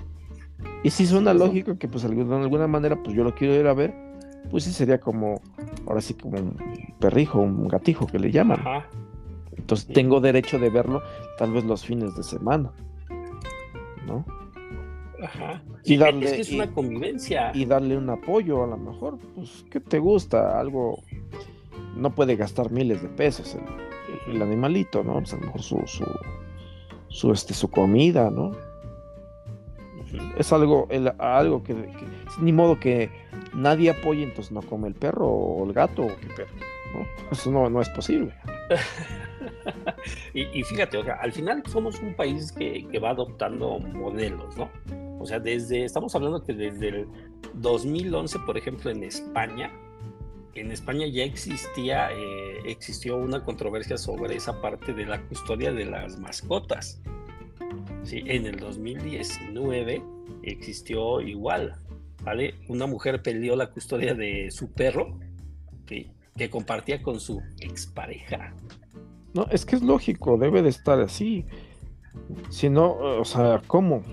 Y 0.83 0.91
si 0.91 1.07
suena 1.07 1.33
lógico 1.33 1.77
que 1.77 1.87
pues 1.87 2.03
de 2.03 2.35
alguna 2.35 2.67
manera 2.67 3.01
pues 3.01 3.15
yo 3.15 3.23
lo 3.23 3.33
quiero 3.33 3.55
ir 3.55 3.65
a 3.67 3.73
ver, 3.73 3.93
pues 4.49 4.63
sí 4.63 4.73
sería 4.73 4.99
como, 4.99 5.41
ahora 5.87 6.01
sí 6.01 6.13
como 6.13 6.37
un 6.37 6.57
perrijo, 6.99 7.39
un 7.39 7.67
gatijo 7.67 8.07
que 8.07 8.19
le 8.19 8.31
llaman. 8.31 8.59
Entonces 9.55 9.87
tengo 9.87 10.19
derecho 10.19 10.59
de 10.59 10.69
verlo 10.69 11.01
tal 11.37 11.51
vez 11.51 11.63
los 11.63 11.85
fines 11.85 12.15
de 12.15 12.23
semana. 12.23 12.71
¿No? 14.07 14.25
Ajá. 15.23 15.61
Y 15.83 15.97
darle, 15.97 16.25
es 16.25 16.33
que 16.33 16.41
es 16.41 16.51
una 16.51 16.71
convivencia. 16.71 17.51
Y 17.53 17.65
darle 17.65 17.97
un 17.97 18.09
apoyo 18.09 18.63
a 18.63 18.67
lo 18.67 18.77
mejor, 18.77 19.19
pues, 19.35 19.65
¿qué 19.69 19.79
te 19.79 19.99
gusta? 19.99 20.59
Algo, 20.59 20.99
no 21.95 22.13
puede 22.13 22.35
gastar 22.35 22.71
miles 22.71 23.01
de 23.01 23.09
pesos 23.09 23.55
el, 24.27 24.41
animalito, 24.41 25.03
¿no? 25.03 25.13
Pues 25.13 25.33
a 25.33 25.37
lo 25.37 25.45
mejor 25.45 25.61
su, 25.61 25.81
su, 25.85 26.05
su, 27.09 27.31
este, 27.31 27.53
su 27.53 27.69
comida, 27.69 28.29
¿no? 28.29 28.51
Es 30.37 30.51
algo, 30.51 30.87
algo 31.19 31.63
que, 31.63 31.75
ni 32.39 32.51
modo 32.51 32.79
que 32.79 33.09
nadie 33.53 33.89
apoye, 33.89 34.23
entonces 34.23 34.51
no 34.51 34.61
come 34.61 34.87
el 34.87 34.95
perro 34.95 35.27
o 35.27 35.65
el 35.65 35.73
gato 35.73 36.03
o 36.03 36.15
qué 36.19 36.27
perro. 36.27 36.53
¿no? 36.93 37.31
Eso 37.31 37.51
no, 37.51 37.69
no 37.69 37.81
es 37.81 37.89
posible. 37.89 38.33
y, 40.33 40.63
fíjate, 40.63 40.97
o 40.97 41.03
sea, 41.03 41.15
al 41.15 41.31
final 41.31 41.63
somos 41.67 41.99
un 41.99 42.15
país 42.15 42.51
que, 42.51 42.87
que, 42.89 42.99
va 42.99 43.11
adoptando 43.11 43.79
modelos, 43.79 44.55
¿no? 44.57 44.69
O 45.19 45.25
sea, 45.25 45.39
desde, 45.39 45.83
estamos 45.83 46.15
hablando 46.15 46.43
que 46.43 46.53
desde 46.53 46.87
el 46.87 47.07
2011, 47.53 48.39
por 48.39 48.57
ejemplo, 48.57 48.89
en 48.89 49.03
España, 49.03 49.71
en 50.55 50.71
España 50.71 51.07
ya 51.07 51.23
existía, 51.23 52.11
eh, 52.11 52.59
existió 52.65 53.17
una 53.17 53.43
controversia 53.43 53.97
sobre 53.97 54.35
esa 54.35 54.61
parte 54.61 54.93
de 54.93 55.05
la 55.05 55.21
custodia 55.27 55.71
de 55.71 55.85
las 55.85 56.19
mascotas. 56.19 57.01
¿sí? 58.03 58.23
En 58.25 58.45
el 58.45 58.57
2019 58.57 60.03
existió 60.43 61.21
igual, 61.21 61.75
¿vale? 62.23 62.55
Una 62.67 62.87
mujer 62.87 63.21
peleó 63.21 63.55
la 63.55 63.71
custodia 63.71 64.13
de 64.13 64.51
su 64.51 64.71
perro, 64.71 65.19
que 65.85 66.49
compartía 66.49 67.01
con 67.01 67.19
su 67.19 67.41
expareja. 67.59 68.53
No, 69.33 69.47
es 69.51 69.65
que 69.65 69.75
es 69.75 69.81
lógico, 69.81 70.37
debe 70.37 70.61
de 70.61 70.69
estar 70.69 70.99
así. 70.99 71.45
Si 72.49 72.69
no, 72.69 72.93
o 72.93 73.25
sea, 73.25 73.61
¿cómo? 73.67 74.03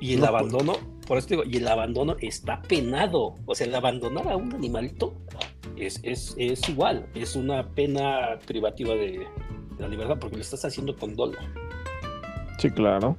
Y 0.00 0.14
el 0.14 0.24
abandono, 0.24 0.74
por 1.06 1.18
eso 1.18 1.28
digo, 1.28 1.42
y 1.44 1.56
el 1.56 1.68
abandono 1.68 2.16
está 2.20 2.62
penado. 2.62 3.36
O 3.46 3.54
sea, 3.54 3.66
el 3.66 3.74
abandonar 3.74 4.28
a 4.28 4.36
un 4.36 4.52
animalito 4.54 5.14
es, 5.76 6.00
es, 6.02 6.34
es 6.38 6.68
igual, 6.68 7.06
es 7.14 7.36
una 7.36 7.68
pena 7.70 8.38
privativa 8.46 8.94
de, 8.94 9.26
la 9.78 9.88
libertad 9.88 10.18
porque 10.20 10.36
lo 10.36 10.42
estás 10.42 10.64
haciendo 10.64 10.96
con 10.96 11.16
dolo. 11.16 11.38
Sí, 12.58 12.70
claro. 12.70 13.16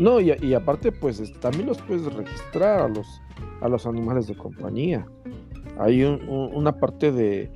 No, 0.00 0.18
y, 0.18 0.54
aparte, 0.54 0.92
pues 0.92 1.30
también 1.40 1.66
los 1.66 1.76
puedes 1.82 2.10
registrar 2.14 2.80
a 2.80 2.88
los, 2.88 3.20
a 3.60 3.68
los 3.68 3.84
animales 3.84 4.26
de 4.28 4.34
compañía. 4.34 5.06
Hay 5.78 6.02
una 6.02 6.72
parte 6.72 7.12
de, 7.12 7.52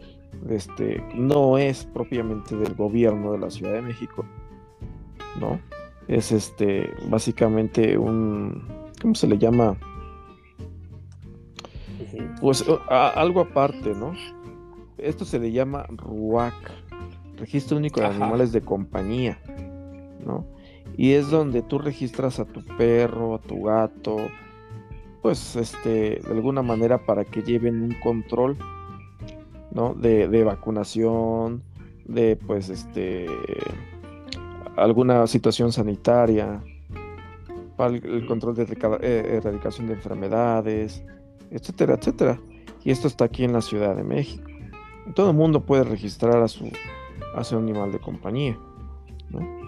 este, 0.51 1.03
no 1.15 1.57
es 1.57 1.87
propiamente 1.87 2.55
del 2.55 2.75
gobierno 2.75 3.33
de 3.33 3.39
la 3.39 3.51
Ciudad 3.51 3.73
de 3.73 3.81
México, 3.81 4.27
¿no? 5.41 5.59
Es 6.07 6.33
este, 6.33 6.91
básicamente 7.09 7.97
un, 7.97 8.69
¿cómo 9.01 9.15
se 9.15 9.27
le 9.27 9.39
llama? 9.39 9.79
Pues 12.43 12.63
algo 12.91 13.41
aparte, 13.41 13.95
¿no? 13.95 14.13
Esto 14.99 15.25
se 15.25 15.39
le 15.39 15.51
llama 15.51 15.87
RUAC, 15.89 16.53
Registro 17.39 17.79
Único 17.79 18.03
de 18.03 18.07
Animales 18.09 18.53
de 18.53 18.61
Compañía, 18.61 19.41
¿no? 20.27 20.54
Y 20.97 21.13
es 21.13 21.31
donde 21.31 21.63
tú 21.63 21.79
registras 21.79 22.39
a 22.39 22.45
tu 22.45 22.65
perro, 22.77 23.35
a 23.35 23.41
tu 23.41 23.63
gato, 23.63 24.17
pues 25.23 25.57
este, 25.57 26.21
de 26.21 26.31
alguna 26.31 26.63
manera 26.63 26.99
para 26.99 27.25
que 27.25 27.43
lleven 27.43 27.83
un 27.83 27.95
control, 28.01 28.59
¿no? 29.73 29.95
De, 29.95 30.45
vacunación, 30.45 31.63
de 32.05 32.37
pues 32.37 32.69
este, 32.69 33.27
alguna 34.77 35.27
situación 35.27 35.73
sanitaria, 35.73 36.63
para 37.77 37.97
el, 37.97 38.27
control 38.27 38.55
de 38.55 38.65
eh, 39.01 39.39
erradicación 39.39 39.87
de 39.89 39.95
enfermedades, 39.95 41.03
etcétera, 41.51 41.95
etcétera. 41.95 42.39
Y 42.85 42.91
esto 42.91 43.09
está 43.09 43.25
aquí 43.25 43.45
en 43.45 43.55
la 43.55 43.63
Ciudad 43.63 43.97
de 43.97 44.05
México. 44.05 44.45
Todo 45.15 45.31
el 45.31 45.37
mundo 45.37 45.65
puede 45.65 45.85
registrar 45.85 46.43
a 46.43 46.49
su, 46.49 46.71
a 47.35 47.43
su 47.45 47.57
animal 47.57 47.93
de 47.93 47.99
compañía, 47.99 48.59
¿no? 49.31 49.64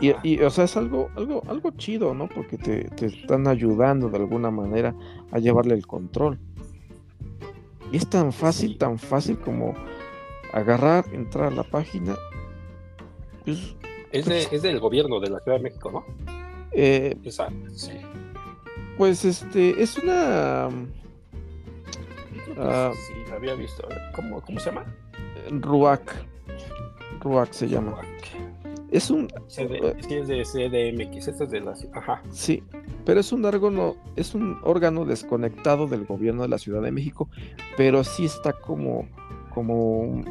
Y, 0.00 0.40
o 0.40 0.50
sea, 0.50 0.64
es 0.64 0.76
algo, 0.76 1.10
algo, 1.14 1.42
algo 1.48 1.70
chido, 1.76 2.12
¿no? 2.12 2.28
Porque 2.28 2.58
te, 2.58 2.88
están 3.06 3.46
ayudando 3.46 4.08
de 4.08 4.16
alguna 4.16 4.50
manera 4.50 4.94
a 5.30 5.38
llevarle 5.38 5.74
el 5.74 5.86
control. 5.86 6.40
Es 7.92 8.08
tan 8.08 8.32
fácil, 8.32 8.78
tan 8.78 8.98
fácil 8.98 9.38
como 9.38 9.74
agarrar, 10.52 11.04
entrar 11.12 11.52
a 11.52 11.54
la 11.54 11.62
página. 11.62 12.16
Pues, 13.44 13.76
es, 14.10 14.26
de, 14.26 14.48
es, 14.50 14.62
del 14.62 14.80
gobierno 14.80 15.20
de 15.20 15.30
la 15.30 15.40
Ciudad 15.40 15.58
de 15.58 15.62
México, 15.62 15.90
¿no? 15.92 16.04
Eh, 16.72 17.16
sí. 17.74 17.92
Pues 18.96 19.24
este, 19.24 19.82
es 19.82 19.96
una. 19.98 20.68
Uh, 22.56 22.94
sí, 22.94 23.32
había 23.32 23.54
visto. 23.54 23.86
¿Cómo, 24.14 24.40
¿Cómo, 24.42 24.58
se 24.58 24.70
llama? 24.70 24.84
RUAC. 25.50 26.24
RUAC 27.20 27.52
se 27.52 27.68
llama. 27.68 28.00
Es 28.92 29.10
un. 29.10 29.28
CD, 29.48 29.96
sí, 30.06 30.14
es 30.14 30.28
de 30.28 30.42
CDMX, 30.44 31.28
este 31.28 31.44
es 31.44 31.50
de 31.50 31.60
la. 31.60 31.74
Ajá. 31.94 32.22
Sí, 32.30 32.62
pero 33.06 33.20
es 33.20 33.32
un 33.32 33.44
órgano, 33.46 33.96
es 34.16 34.34
un 34.34 34.58
órgano 34.62 35.06
desconectado 35.06 35.86
del 35.86 36.04
gobierno 36.04 36.42
de 36.42 36.48
la 36.48 36.58
Ciudad 36.58 36.82
de 36.82 36.92
México, 36.92 37.30
pero 37.78 38.04
sí 38.04 38.26
está 38.26 38.52
como, 38.52 39.08
como, 39.54 40.22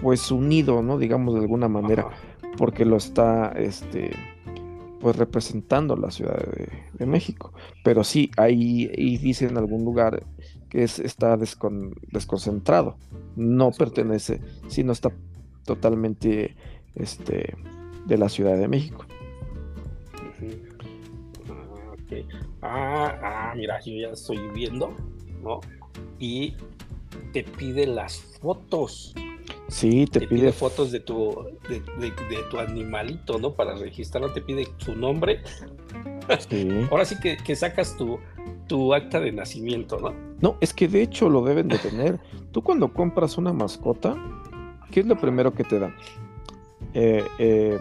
pues 0.00 0.30
unido, 0.30 0.80
¿no? 0.80 0.96
Digamos 0.96 1.34
de 1.34 1.40
alguna 1.40 1.68
manera, 1.68 2.08
porque 2.56 2.84
lo 2.84 2.96
está, 2.96 3.48
este, 3.48 4.12
pues 5.00 5.16
representando 5.16 5.96
la 5.96 6.12
Ciudad 6.12 6.38
de, 6.96 7.06
México. 7.06 7.52
Pero 7.82 8.04
sí, 8.04 8.30
ahí, 8.36 8.86
dice 9.18 9.46
en 9.46 9.58
algún 9.58 9.84
lugar 9.84 10.24
que 10.68 10.84
es, 10.84 11.00
está 11.00 11.36
desconcentrado, 11.36 12.96
no 13.34 13.72
pertenece, 13.72 14.40
sino 14.68 14.92
está 14.92 15.10
totalmente 15.64 16.54
este, 16.96 17.54
de 18.06 18.18
la 18.18 18.28
Ciudad 18.28 18.56
de 18.56 18.68
México. 18.68 19.04
Ah, 22.62 23.18
ah, 23.22 23.54
mira, 23.56 23.80
yo 23.80 23.92
ya 23.94 24.08
estoy 24.10 24.38
viendo, 24.54 24.94
¿no? 25.42 25.60
Y 26.18 26.54
te 27.32 27.42
pide 27.42 27.86
las 27.86 28.18
fotos. 28.40 29.14
Sí, 29.68 30.06
te, 30.06 30.26
pide... 30.26 30.52
fotos 30.52 30.92
de 30.92 31.00
tu, 31.00 31.44
de, 31.68 32.42
tu 32.50 32.58
animalito, 32.58 33.38
¿no? 33.38 33.52
Para 33.52 33.74
registrarlo, 33.74 34.32
te 34.32 34.40
pide 34.40 34.68
su 34.78 34.94
nombre. 34.94 35.42
Sí. 36.48 36.68
Ahora 36.90 37.04
sí 37.04 37.16
que, 37.20 37.36
que 37.36 37.56
sacas 37.56 37.96
tu, 37.96 38.18
tu 38.68 38.94
acta 38.94 39.20
de 39.20 39.32
nacimiento, 39.32 39.98
¿no? 39.98 40.14
No, 40.40 40.56
es 40.60 40.72
que 40.72 40.86
de 40.86 41.02
hecho 41.02 41.28
lo 41.28 41.42
deben 41.44 41.68
de 41.68 41.78
tener. 41.78 42.20
Tú 42.52 42.62
cuando 42.62 42.92
compras 42.92 43.38
una 43.38 43.52
mascota, 43.52 44.16
¿qué 44.90 45.00
es 45.00 45.06
lo 45.06 45.16
primero 45.16 45.52
que 45.52 45.64
te 45.64 45.78
dan? 45.78 45.94
Eh, 46.94 47.24
eh, 47.38 47.78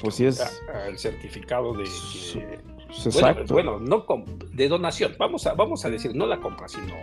pues 0.00 0.16
si 0.16 0.26
es... 0.26 0.62
El 0.86 0.98
certificado 0.98 1.74
de... 1.74 1.84
Exacto. 1.84 3.54
Bueno, 3.54 3.80
no 3.80 4.04
de 4.52 4.68
donación. 4.68 5.14
Vamos 5.18 5.46
a, 5.46 5.54
vamos 5.54 5.84
a 5.84 5.90
decir, 5.90 6.14
no 6.14 6.26
la 6.26 6.40
compras, 6.40 6.72
sino 6.72 6.94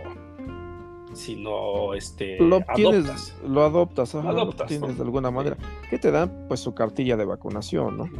sino 1.14 1.94
este 1.94 2.38
lo 2.38 2.56
adoptas. 2.66 3.36
lo 3.46 3.64
adoptas, 3.64 4.16
tienes 4.66 4.96
de 4.96 5.02
alguna 5.02 5.30
manera. 5.30 5.56
¿Qué 5.90 5.98
te 5.98 6.10
dan? 6.10 6.46
Pues 6.48 6.60
su 6.60 6.74
cartilla 6.74 7.16
de 7.16 7.24
vacunación, 7.24 7.98
¿no? 7.98 8.10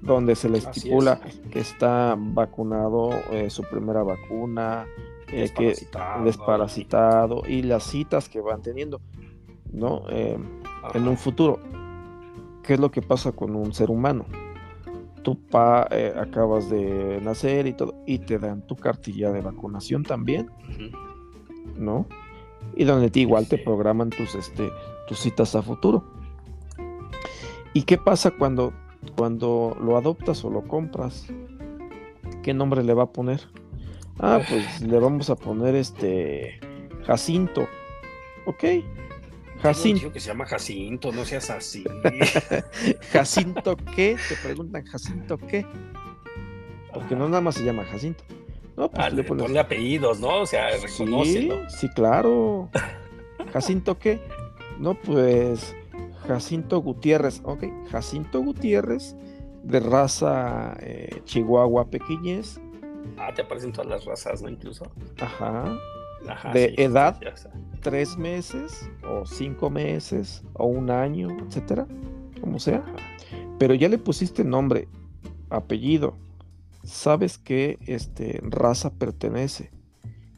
Donde 0.00 0.34
se 0.34 0.48
le 0.48 0.58
estipula 0.58 1.20
que 1.50 1.60
está 1.60 2.14
vacunado 2.18 3.10
eh, 3.30 3.48
su 3.48 3.62
primera 3.62 4.02
vacuna, 4.02 4.86
eh, 5.28 5.40
desparasitado, 5.40 6.18
que 6.18 6.24
desparasitado 6.24 7.42
y 7.46 7.62
las 7.62 7.84
citas 7.84 8.28
que 8.28 8.40
van 8.40 8.62
teniendo, 8.62 9.00
¿no? 9.72 10.04
Eh, 10.10 10.38
en 10.94 11.08
un 11.08 11.16
futuro. 11.16 11.58
¿Qué 12.66 12.74
es 12.74 12.80
lo 12.80 12.90
que 12.90 13.02
pasa 13.02 13.32
con 13.32 13.54
un 13.54 13.72
ser 13.72 13.90
humano? 13.90 14.26
tu 15.24 15.36
pa 15.36 15.88
eh, 15.90 16.14
acabas 16.16 16.70
de 16.70 17.18
nacer 17.20 17.66
y 17.66 17.72
todo, 17.72 17.94
y 18.06 18.20
te 18.20 18.38
dan 18.38 18.64
tu 18.64 18.76
cartilla 18.76 19.32
de 19.32 19.40
vacunación 19.40 20.04
también, 20.04 20.50
¿no? 21.76 22.06
Y 22.76 22.84
donde 22.84 23.10
te 23.10 23.20
igual 23.20 23.48
te 23.48 23.58
programan 23.58 24.10
tus, 24.10 24.36
este, 24.36 24.70
tus 25.08 25.18
citas 25.18 25.56
a 25.56 25.62
futuro. 25.62 26.04
¿Y 27.72 27.82
qué 27.82 27.98
pasa 27.98 28.30
cuando, 28.30 28.72
cuando 29.16 29.76
lo 29.80 29.96
adoptas 29.96 30.44
o 30.44 30.50
lo 30.50 30.68
compras? 30.68 31.26
¿Qué 32.42 32.54
nombre 32.54 32.84
le 32.84 32.94
va 32.94 33.04
a 33.04 33.12
poner? 33.12 33.40
Ah, 34.20 34.40
pues 34.48 34.82
le 34.82 34.98
vamos 34.98 35.30
a 35.30 35.36
poner 35.36 35.74
este 35.74 36.60
Jacinto. 37.04 37.66
Ok, 38.46 38.64
Jacinto. 39.64 40.12
que 40.12 40.20
se 40.20 40.28
llama 40.28 40.44
Jacinto, 40.44 41.10
no 41.10 41.24
seas 41.24 41.48
así. 41.48 41.84
¿Jacinto 43.12 43.76
qué? 43.96 44.16
Te 44.28 44.36
preguntan, 44.36 44.84
¿Jacinto 44.84 45.38
qué? 45.38 45.66
Porque 46.92 47.16
no 47.16 47.28
nada 47.28 47.40
más 47.40 47.54
se 47.54 47.64
llama 47.64 47.84
Jacinto. 47.84 48.24
No, 48.76 48.90
pues 48.90 49.06
ah, 49.06 49.10
le 49.10 49.24
pones... 49.24 49.44
Ponle 49.44 49.58
apellidos, 49.58 50.20
¿no? 50.20 50.42
O 50.42 50.46
sea, 50.46 50.68
reconócelo. 50.76 51.68
Sí, 51.70 51.76
sí, 51.78 51.88
claro. 51.94 52.68
¿Jacinto 53.52 53.98
qué? 53.98 54.20
No, 54.78 54.94
pues 54.94 55.74
Jacinto 56.28 56.80
Gutiérrez. 56.80 57.40
Ok, 57.44 57.64
Jacinto 57.90 58.40
Gutiérrez, 58.40 59.16
de 59.62 59.80
raza 59.80 60.76
eh, 60.80 61.22
Chihuahua 61.24 61.88
pequeñez. 61.88 62.60
Ah, 63.16 63.32
te 63.34 63.42
aparecen 63.42 63.72
todas 63.72 63.88
las 63.88 64.04
razas, 64.04 64.42
¿no? 64.42 64.48
Incluso. 64.48 64.84
Ajá. 65.20 65.78
de 66.52 66.74
edad, 66.76 67.18
tres 67.84 68.16
meses 68.16 68.90
o 69.06 69.26
cinco 69.26 69.68
meses 69.68 70.42
o 70.54 70.64
un 70.64 70.90
año, 70.90 71.28
etcétera, 71.46 71.86
como 72.40 72.58
sea. 72.58 72.82
Pero 73.58 73.74
ya 73.74 73.88
le 73.90 73.98
pusiste 73.98 74.42
nombre, 74.42 74.88
apellido, 75.50 76.16
sabes 76.82 77.36
qué 77.36 77.78
este, 77.86 78.40
raza 78.42 78.90
pertenece 78.90 79.70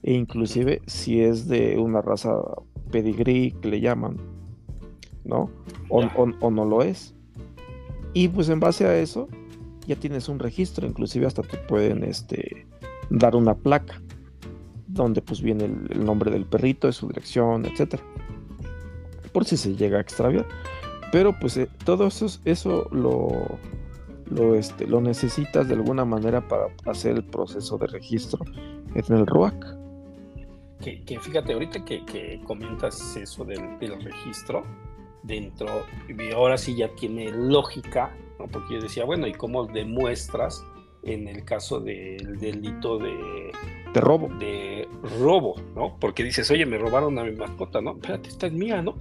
e 0.03 0.13
inclusive 0.13 0.83
si 0.87 1.21
es 1.21 1.47
de 1.47 1.79
una 1.79 2.03
raza 2.03 2.37
pedigrí 2.91 3.53
que 3.53 3.69
le 3.69 3.81
llaman, 3.81 4.17
¿no? 5.25 5.49
O, 5.89 6.03
o, 6.41 6.51
no 6.51 6.65
lo 6.65 6.83
es. 6.83 7.15
Y 8.13 8.29
pues 8.29 8.49
en 8.49 8.59
base 8.59 8.87
a 8.87 8.99
eso 8.99 9.29
ya 9.87 9.95
tienes 9.95 10.29
un 10.29 10.41
registro, 10.41 10.87
inclusive 10.87 11.27
hasta 11.27 11.43
te 11.43 11.59
pueden 11.59 12.03
este, 12.03 12.67
dar 13.09 13.37
una 13.37 13.55
placa 13.55 14.03
donde 14.97 15.23
pues 15.23 15.41
viene 15.41 15.65
el, 15.65 16.05
nombre 16.05 16.31
del 16.31 16.45
perrito, 16.45 16.91
su 16.93 17.09
dirección, 17.09 17.65
etcétera. 17.67 18.03
Por 19.33 19.45
si 19.45 19.57
se 19.57 19.75
llega 19.77 19.99
a 19.99 20.01
extraviar. 20.01 20.47
Pero 21.13 21.39
pues 21.39 21.57
eh, 21.57 21.69
todo 21.85 22.07
eso, 22.07 22.27
eso 22.45 22.89
lo, 22.91 23.59
lo, 24.31 24.55
este, 24.55 24.87
lo 24.87 25.01
necesitas 25.01 25.69
de 25.69 25.75
alguna 25.75 26.05
manera 26.05 26.47
para 26.47 26.69
hacer 26.87 27.17
el 27.17 27.25
proceso 27.25 27.79
de 27.79 27.87
registro 27.87 28.45
en 28.95 29.17
el 29.17 29.27
RUAC. 29.27 29.77
Que, 30.81 31.19
fíjate, 31.21 31.53
ahorita 31.53 31.85
que, 31.85 32.41
comentas 32.45 33.17
eso 33.17 33.45
del, 33.45 33.79
registro, 33.81 34.63
dentro, 35.23 35.85
y 36.09 36.33
ahora 36.33 36.59
sí 36.59 36.77
ya 36.77 36.95
tiene 36.95 37.31
lógica, 37.31 38.15
porque 38.53 38.75
yo 38.75 38.81
decía, 38.83 39.05
bueno, 39.05 39.27
¿y 39.27 39.33
cómo 39.33 39.67
demuestras 39.67 40.63
en 41.07 41.29
el 41.29 41.45
caso 41.45 41.81
del 41.81 42.39
delito 42.39 42.99
de, 42.99 43.53
de 43.95 44.01
robo. 44.01 44.29
De 44.39 44.89
robo, 45.21 45.55
¿no? 45.75 45.97
Porque 46.01 46.25
dices, 46.25 46.51
oye, 46.51 46.67
me 46.67 46.79
robaron 46.79 47.19
a 47.19 47.25
mi 47.25 47.33
mascota, 47.33 47.81
¿no? 47.81 47.93
Espérate, 47.93 48.29
esta 48.29 48.49
es 48.49 48.53
mía, 48.53 48.83
¿no? 48.83 48.97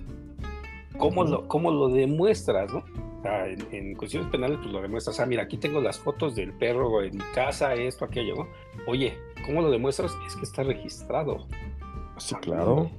¿Cómo, 0.98 1.24
lo, 1.26 1.48
cómo 1.48 1.72
lo 1.72 1.90
demuestras, 1.90 2.72
¿no? 2.72 2.80
O 2.80 3.22
sea, 3.22 3.48
en, 3.48 3.96
cuestiones 3.96 4.30
penales, 4.30 4.60
pues 4.62 4.72
lo 4.72 4.82
demuestras. 4.82 5.20
Ah, 5.20 5.26
mira, 5.26 5.44
aquí 5.44 5.58
tengo 5.58 5.82
las 5.82 5.98
fotos 6.00 6.36
del 6.36 6.54
perro 6.54 7.02
en 7.02 7.18
mi 7.18 7.24
casa, 7.34 7.74
esto, 7.74 8.06
aquello, 8.06 8.36
¿no? 8.36 8.48
Oye, 8.88 9.18
¿cómo 9.46 9.62
lo 9.62 9.72
demuestras? 9.72 10.16
Es 10.28 10.36
que 10.36 10.44
está 10.44 10.64
registrado. 10.64 11.48
Sí, 12.18 12.36
claro. 12.36 12.90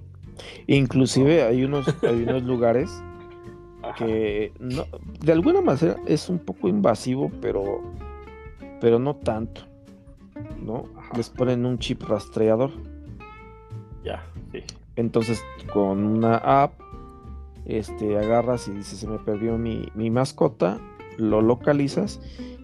Inclusive 0.66 1.44
hay 1.44 1.64
unos, 1.64 1.86
hay 2.02 2.24
unos 2.24 2.42
lugares 2.44 3.02
que 3.96 4.52
no, 4.58 4.84
de 5.20 5.32
alguna 5.32 5.60
manera 5.60 5.96
es 6.06 6.28
un 6.28 6.40
poco 6.40 6.68
invasivo, 6.68 7.30
pero 7.40 7.82
pero 8.80 8.98
no 8.98 9.16
tanto, 9.16 9.62
¿no? 10.62 10.84
Les 11.16 11.30
ponen 11.30 11.66
un 11.66 11.78
chip 11.78 12.02
rastreador. 12.02 12.70
Ya, 14.04 14.24
sí. 14.52 14.62
Entonces, 14.96 15.44
con 15.72 16.04
una 16.04 16.36
app, 16.36 16.80
este, 17.66 18.16
agarras 18.16 18.68
y 18.68 18.72
dices, 18.72 18.98
se 18.98 19.06
me 19.06 19.18
perdió 19.18 19.58
mi, 19.58 20.10
mascota, 20.10 20.78
lo 21.18 21.42
localizas, 21.42 22.20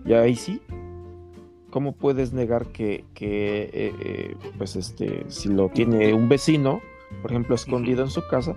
y 0.07 0.15
ahí 0.15 0.35
sí, 0.35 0.63
¿cómo 1.71 1.93
puedes 1.93 2.33
negar 2.33 2.69
que, 2.69 3.05
que 3.15 3.65
eh, 3.65 3.95
eh, 4.01 4.37
pues 4.57 4.77
este, 4.77 5.25
si 5.29 5.49
lo 5.49 5.69
tiene 5.69 6.15
un 6.15 6.29
vecino, 6.29 6.81
por 7.21 7.33
ejemplo, 7.33 7.55
escondido 7.55 8.03
en 8.03 8.11
su 8.11 8.27
casa, 8.29 8.57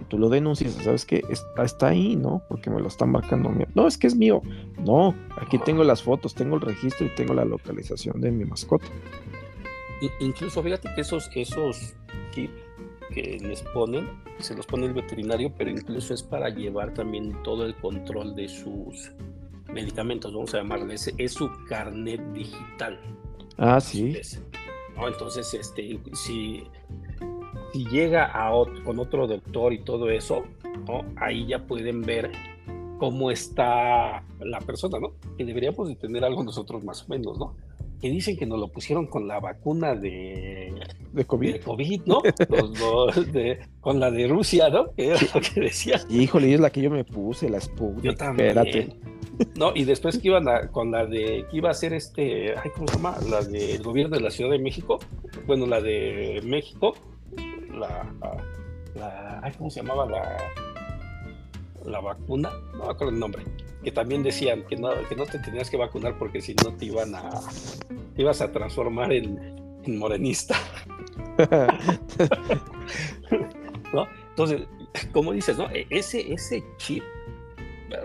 y 0.00 0.04
tú 0.04 0.18
lo 0.18 0.28
denuncias, 0.28 0.72
¿sabes 0.74 1.04
qué? 1.04 1.22
Está, 1.28 1.64
está 1.64 1.88
ahí, 1.88 2.16
¿no? 2.16 2.42
Porque 2.48 2.70
me 2.70 2.80
lo 2.80 2.88
están 2.88 3.10
marcando. 3.10 3.52
No, 3.74 3.86
es 3.86 3.98
que 3.98 4.06
es 4.06 4.16
mío. 4.16 4.42
No, 4.84 5.14
aquí 5.36 5.58
tengo 5.58 5.84
las 5.84 6.02
fotos, 6.02 6.34
tengo 6.34 6.56
el 6.56 6.62
registro 6.62 7.06
y 7.06 7.10
tengo 7.10 7.34
la 7.34 7.44
localización 7.44 8.20
de 8.20 8.30
mi 8.30 8.44
mascota. 8.44 8.86
Incluso 10.20 10.62
fíjate 10.62 10.88
que 10.94 11.00
esos, 11.02 11.30
esos 11.34 11.94
que 12.32 12.50
les 13.40 13.62
ponen, 13.62 14.08
se 14.38 14.54
los 14.54 14.66
pone 14.66 14.86
el 14.86 14.94
veterinario, 14.94 15.52
pero 15.56 15.70
incluso 15.70 16.14
es 16.14 16.22
para 16.22 16.48
llevar 16.48 16.94
también 16.94 17.40
todo 17.42 17.66
el 17.66 17.74
control 17.76 18.34
de 18.34 18.48
sus 18.48 19.12
medicamentos, 19.72 20.32
vamos 20.32 20.54
a 20.54 20.58
llamarle, 20.58 20.94
es, 20.94 21.32
su 21.32 21.50
carnet 21.68 22.20
digital. 22.32 22.98
Ah, 23.58 23.80
sí. 23.80 24.16
¿no? 24.96 25.08
Entonces, 25.08 25.54
este, 25.54 26.00
si 26.14 26.64
si 27.72 27.86
llega 27.86 28.30
a 28.32 28.50
con 28.84 28.98
otro 28.98 29.26
doctor 29.26 29.72
y 29.72 29.78
todo 29.78 30.10
eso, 30.10 30.44
¿no? 30.86 31.04
ahí 31.16 31.46
ya 31.46 31.66
pueden 31.66 32.02
ver 32.02 32.30
cómo 32.98 33.30
está 33.30 34.22
la 34.40 34.60
persona, 34.60 35.00
¿no? 35.00 35.14
Que 35.36 35.44
deberíamos 35.44 35.88
de 35.88 35.96
tener 35.96 36.24
algo 36.24 36.44
nosotros 36.44 36.84
más 36.84 37.02
o 37.02 37.08
menos, 37.08 37.38
¿no? 37.38 37.56
Que 38.00 38.10
dicen 38.10 38.36
que 38.36 38.46
nos 38.46 38.60
lo 38.60 38.68
pusieron 38.68 39.06
con 39.06 39.26
la 39.26 39.40
vacuna 39.40 39.94
de, 39.94 40.72
de, 41.12 41.24
COVID. 41.24 42.02
¿no? 42.04 42.20
con 43.80 44.00
la 44.00 44.10
de 44.10 44.28
Rusia, 44.28 44.68
¿no? 44.68 44.92
Que 44.92 45.08
era 45.08 45.16
lo 45.34 45.40
que 45.40 45.60
decía. 45.60 46.00
Híjole, 46.10 46.54
es 46.54 46.60
la 46.60 46.70
que 46.70 46.82
yo 46.82 46.90
me 46.90 47.04
puse, 47.04 47.48
la 47.48 47.60
Sputnik. 47.60 48.04
Yo 48.04 48.14
también. 48.14 48.50
Espérate. 48.50 48.96
No, 49.56 49.72
y 49.74 49.84
después 49.84 50.18
que 50.18 50.28
iban 50.28 50.48
a, 50.48 50.68
con 50.68 50.90
la 50.90 51.06
de, 51.06 51.46
que 51.50 51.56
iba 51.56 51.70
a 51.70 51.74
ser 51.74 51.92
este, 51.94 52.54
ay, 52.56 52.70
¿cómo 52.74 52.86
se 52.86 52.96
llama? 52.96 53.16
La 53.28 53.42
del 53.42 53.82
gobierno 53.82 54.16
de 54.16 54.22
la 54.22 54.30
Ciudad 54.30 54.50
de 54.50 54.58
México, 54.58 54.98
bueno, 55.46 55.66
la 55.66 55.80
de 55.80 56.40
México, 56.44 56.94
la, 57.72 58.12
la, 58.94 59.40
ay, 59.42 59.52
¿cómo 59.56 59.70
se 59.70 59.80
llamaba? 59.80 60.06
La, 60.06 60.38
la 61.84 62.00
vacuna, 62.00 62.50
no 62.72 62.84
me 62.84 62.90
acuerdo 62.90 63.10
el 63.10 63.18
nombre, 63.18 63.44
que 63.82 63.90
también 63.90 64.22
decían 64.22 64.64
que 64.66 64.76
no, 64.76 64.90
que 65.08 65.16
no 65.16 65.26
te 65.26 65.38
tenías 65.38 65.68
que 65.70 65.76
vacunar 65.76 66.16
porque 66.18 66.40
si 66.40 66.54
no 66.54 66.72
te 66.74 66.86
iban 66.86 67.14
a, 67.14 67.30
te 68.14 68.22
ibas 68.22 68.40
a 68.40 68.52
transformar 68.52 69.12
en, 69.12 69.38
en 69.84 69.98
morenista. 69.98 70.56
¿No? 73.92 74.06
Entonces, 74.30 74.62
como 75.12 75.32
dices, 75.32 75.58
¿no? 75.58 75.68
E, 75.70 75.86
ese, 75.90 76.32
ese 76.32 76.64
chip 76.76 77.02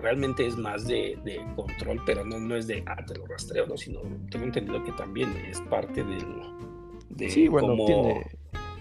realmente 0.01 0.45
es 0.45 0.58
más 0.58 0.86
de, 0.88 1.17
control, 1.56 2.01
pero 2.06 2.25
no, 2.25 2.39
no 2.39 2.56
es 2.56 2.67
de, 2.67 2.84
ah, 2.86 2.97
te 3.06 3.15
lo 3.15 3.25
rastreo, 3.25 3.65
¿no? 3.67 3.77
Sino 3.77 4.01
tengo 4.30 4.45
entendido 4.45 4.84
que 4.84 4.91
también 4.93 5.36
es 5.49 5.62
parte 5.62 6.03
del... 6.03 6.25
De 7.10 7.30
sí, 7.30 7.47
bueno, 7.47 7.73
tiene, 7.86 8.25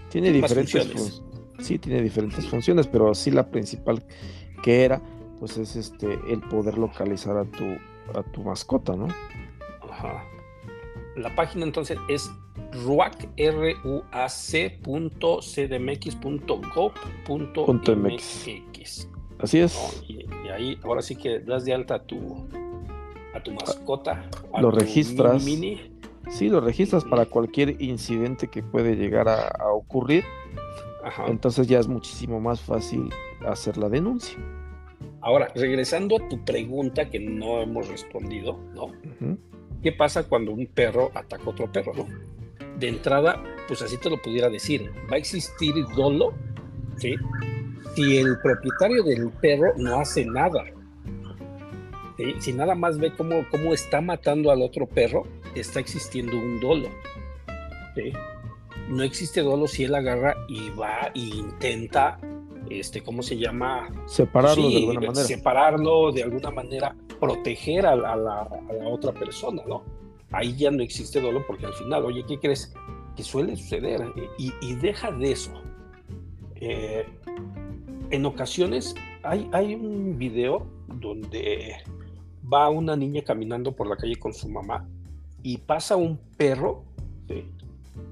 tiene 0.09 0.31
diferentes 0.31 0.87
funciones. 0.87 1.23
Sí, 1.59 1.79
tiene 1.79 2.01
diferentes 2.01 2.47
funciones, 2.47 2.87
pero 2.87 3.15
sí 3.15 3.31
la 3.31 3.49
principal 3.49 4.03
que 4.61 4.83
era, 4.85 5.01
pues 5.39 5.57
es 5.57 5.75
este, 5.75 6.19
el 6.29 6.41
poder 6.41 6.77
localizar 6.77 7.37
a 7.37 7.45
tu, 7.45 7.65
a 8.17 8.23
tu 8.31 8.43
mascota, 8.43 8.95
¿no? 8.95 9.07
Ajá. 9.89 10.23
La 11.15 11.33
página 11.35 11.65
entonces 11.65 11.97
es 12.09 12.29
ruac, 12.83 13.27
r 13.37 13.75
u 13.83 14.03
a 14.11 14.29
c 14.29 14.79
Así 19.39 19.59
es. 19.59 20.03
Y, 20.07 20.25
ahí 20.49 20.79
ahora 20.83 21.01
sí 21.01 21.15
que 21.15 21.39
das 21.39 21.65
de 21.65 21.73
alta 21.73 21.95
a 21.95 22.03
tu, 22.03 22.47
a 23.33 23.43
tu 23.43 23.51
mascota. 23.51 24.29
lo 24.59 24.71
registras. 24.71 25.43
Sí, 26.29 26.49
lo 26.49 26.59
registras 26.59 27.03
para 27.05 27.25
cualquier 27.25 27.81
incidente 27.81 28.47
que 28.47 28.61
puede 28.61 28.95
llegar 28.95 29.27
a, 29.29 29.71
ocurrir. 29.71 30.23
Entonces 31.27 31.67
ya 31.67 31.79
es 31.79 31.87
muchísimo 31.87 32.39
más 32.39 32.61
fácil 32.61 33.09
hacer 33.45 33.77
la 33.77 33.89
denuncia. 33.89 34.37
Ahora, 35.21 35.49
regresando 35.55 36.17
a 36.17 36.29
tu 36.29 36.43
pregunta 36.43 37.09
que 37.09 37.19
no 37.19 37.61
hemos 37.61 37.87
respondido, 37.87 38.59
¿no? 38.73 38.91
¿Qué 39.81 39.91
pasa 39.91 40.27
cuando 40.27 40.51
un 40.51 40.67
perro 40.67 41.11
ataca 41.13 41.43
a 41.43 41.49
otro 41.49 41.71
perro, 41.71 41.93
no? 41.93 42.07
De 42.77 42.89
entrada, 42.89 43.41
pues 43.67 43.81
así 43.81 43.97
te 43.97 44.09
lo 44.09 44.21
pudiera 44.21 44.49
decir, 44.49 44.91
va 45.11 45.15
a 45.15 45.17
existir 45.17 45.73
dolo, 45.95 46.33
¿sí? 46.97 47.15
Si 47.95 48.17
el 48.17 48.37
propietario 48.39 49.03
del 49.03 49.31
perro 49.31 49.73
no 49.77 49.99
hace 49.99 50.25
nada, 50.25 50.65
si 52.39 52.53
nada 52.53 52.75
más 52.75 52.97
ve 52.97 53.11
cómo, 53.15 53.45
cómo 53.49 53.73
está 53.73 54.01
matando 54.01 54.51
al 54.51 54.61
otro 54.61 54.87
perro, 54.87 55.23
está 55.59 55.79
existiendo 55.79 56.37
un 56.37 56.59
dolo. 56.59 56.89
No 58.89 59.03
existe 59.03 59.41
dolo 59.41 59.67
si 59.67 59.83
él 59.83 59.95
agarra 59.95 60.35
y 60.47 60.69
va 60.69 61.11
e 61.13 61.19
intenta, 61.19 62.19
este, 62.69 63.01
¿cómo 63.01 63.21
se 63.21 63.37
llama? 63.37 63.89
Separarlo 64.05 64.69
de 64.69 64.77
alguna 64.77 64.99
manera. 64.99 65.23
Separarlo 65.25 66.11
de 66.11 66.23
alguna 66.23 66.51
manera, 66.51 66.95
proteger 67.19 67.85
a, 67.85 67.95
la, 67.95 68.47
otra 68.85 69.11
persona, 69.11 69.63
¿no? 69.67 69.83
Ahí 70.31 70.55
ya 70.55 70.71
no 70.71 70.83
existe 70.83 71.21
dolo 71.21 71.45
porque 71.45 71.65
al 71.65 71.73
final, 71.73 72.05
oye, 72.05 72.23
¿qué 72.27 72.39
crees? 72.39 72.73
Que 73.15 73.23
suele 73.23 73.55
suceder. 73.55 74.01
Y, 74.37 74.75
deja 74.75 75.11
de 75.11 75.31
eso. 75.31 75.51
Eh, 76.55 77.05
en 78.09 78.25
ocasiones 78.25 78.95
hay, 79.23 79.49
hay 79.51 79.75
un 79.75 80.17
video 80.17 80.65
donde 80.87 81.75
va 82.51 82.69
una 82.69 82.95
niña 82.95 83.21
caminando 83.21 83.75
por 83.75 83.87
la 83.87 83.97
calle 83.97 84.15
con 84.15 84.33
su 84.33 84.49
mamá 84.49 84.87
y 85.43 85.57
pasa 85.59 85.95
un 85.95 86.17
perro 86.37 86.83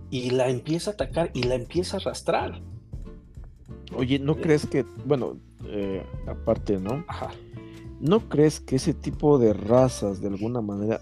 y 0.10 0.30
la 0.30 0.50
empieza 0.50 0.92
a 0.92 0.94
atacar 0.94 1.32
y 1.34 1.44
la 1.44 1.56
empieza 1.56 1.98
a 1.98 2.00
arrastrar. 2.00 2.62
Oye, 3.96 4.20
¿no 4.20 4.36
crees 4.36 4.66
que, 4.66 4.86
bueno, 5.06 5.38
eh, 5.66 6.04
aparte, 6.28 6.80
¿no? 6.80 7.04
Ajá. 7.08 7.32
¿No 8.00 8.20
crees 8.30 8.60
que 8.60 8.76
ese 8.76 8.94
tipo 8.94 9.40
de 9.40 9.54
razas 9.54 10.22
de 10.22 10.28
alguna 10.28 10.62
manera 10.62 11.02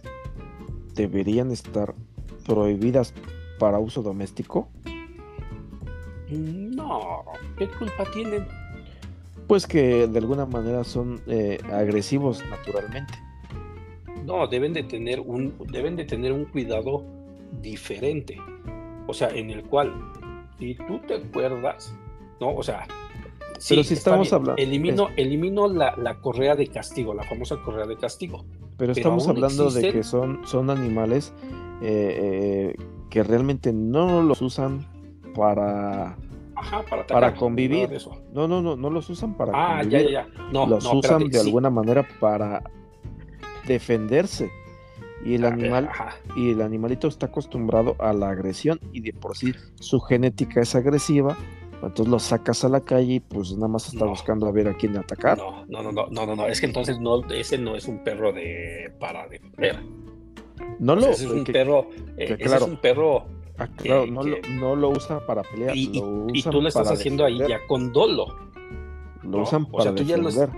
deberían 0.96 1.52
estar 1.52 1.96
prohibidas 2.46 3.14
para 3.60 3.80
uso 3.80 4.02
doméstico? 4.02 4.70
No, 6.30 7.26
¿qué 7.58 7.68
culpa 7.68 8.06
tienen? 8.14 8.46
pues 9.48 9.68
que 9.68 10.08
de 10.08 10.20
alguna 10.20 10.46
manera 10.46 10.84
son 10.84 11.22
eh, 11.28 11.60
agresivos 11.72 12.44
naturalmente. 12.50 13.14
No, 14.26 14.48
deben 14.48 14.74
de 14.74 14.84
tener 14.84 15.20
un, 15.20 15.54
deben 15.72 15.96
de 15.96 16.06
tener 16.06 16.32
un 16.32 16.46
cuidado 16.46 17.04
diferente. 17.62 18.38
O 19.08 19.14
sea, 19.14 19.30
en 19.30 19.50
el 19.50 19.64
cual, 19.64 19.94
si 20.60 20.76
tú 20.76 21.00
te 21.08 21.16
acuerdas, 21.16 21.96
¿no? 22.40 22.56
O 22.56 22.64
sea, 22.64 22.88
pero 23.70 23.84
si 23.84 23.94
estamos 23.94 24.32
hablando. 24.34 24.62
Elimino, 24.62 25.10
elimino 25.16 25.68
la, 25.68 25.96
la, 25.98 26.20
correa 26.20 26.56
de 26.56 26.68
castigo, 26.68 27.14
la 27.14 27.24
famosa 27.24 27.58
correa 27.62 27.86
de 27.86 27.98
castigo. 27.98 28.46
Pero, 28.78 28.92
estamos 28.92 29.28
hablando 29.28 29.70
de 29.70 29.92
que 29.92 30.04
son, 30.04 30.42
son 30.46 30.70
animales 30.70 31.34
eh, 31.82 32.74
eh, 32.76 32.84
que 33.10 33.24
realmente 33.24 33.72
no 33.72 34.22
los 34.22 34.42
usan 34.42 34.86
para 35.36 36.18
para, 37.08 37.36
convivir. 37.36 37.90
No, 38.34 38.48
no, 38.48 38.62
no, 38.62 38.76
no 38.76 38.90
los 38.90 39.10
usan 39.10 39.36
para 39.36 39.52
ah, 39.54 39.82
convivir. 39.82 40.10
Ya, 40.10 40.26
ya, 40.26 40.50
No, 40.52 40.66
los 40.66 40.86
usan 40.92 41.30
de 41.30 41.40
alguna 41.40 41.70
manera 41.70 42.08
para 42.20 42.64
defenderse. 43.68 44.52
Y 45.26 45.36
el 45.36 45.46
animal 45.46 45.90
y 46.36 46.52
el 46.52 46.62
animalito 46.62 47.08
está 47.08 47.28
acostumbrado 47.28 47.96
a 48.00 48.12
la 48.12 48.30
agresión 48.30 48.80
y 48.92 49.00
de 49.00 49.14
por 49.14 49.38
sí 49.38 49.54
su 49.80 50.02
genética 50.02 50.62
es 50.62 50.76
agresiva. 50.76 51.38
Entonces 51.76 52.08
lo 52.08 52.20
sacas 52.20 52.64
a 52.64 52.70
la 52.70 52.82
calle 52.82 53.16
y 53.16 53.20
pues 53.20 53.54
nada 53.54 53.68
más 53.68 53.94
está 53.94 54.06
buscando 54.06 54.48
a 54.48 54.52
ver 54.52 54.68
a 54.68 54.74
quién 54.74 54.98
atacar. 54.98 55.38
No, 55.38 55.66
no, 55.68 55.92
no, 55.92 56.08
no, 56.10 56.26
no, 56.26 56.36
no, 56.36 56.48
es 56.48 56.60
que 56.60 56.66
entonces 56.66 57.00
no, 57.00 57.26
ese 57.30 57.58
no 57.58 57.76
es 57.76 57.88
un 57.88 58.04
perro 58.04 58.32
de 58.34 58.92
para 59.00 59.28
defender. 59.28 59.80
No 60.80 60.96
lo. 60.96 61.10
es 61.10 61.22
un 61.24 61.44
perro, 61.44 61.90
eh, 62.18 62.38
es 62.40 62.62
un 62.62 62.78
perro 62.78 63.26
Ah, 63.58 63.68
claro, 63.68 64.08
no, 64.08 64.24
lo, 64.24 64.38
no, 64.50 64.76
lo, 64.76 64.90
usa 64.90 65.24
para 65.26 65.44
pelear. 65.44 65.76
Y, 65.76 66.00
lo 66.00 66.28
y 66.34 66.42
tú 66.42 66.60
lo 66.60 66.68
estás 66.68 66.90
haciendo 66.90 67.24
ahí 67.24 67.38
ya 67.38 67.60
con 67.68 67.94
dolo. 67.94 68.26
Lo 69.22 69.44
usan 69.44 69.66
para 69.68 69.92
defender. 69.92 70.50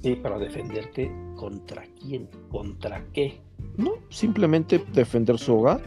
Sí, 0.00 0.16
para 0.16 0.38
defenderte 0.38 1.12
contra 1.40 1.86
quién, 1.98 2.28
contra 2.50 3.02
qué. 3.14 3.40
No, 3.78 3.94
simplemente 4.10 4.84
defender 4.92 5.38
su 5.38 5.58
hogar. 5.58 5.80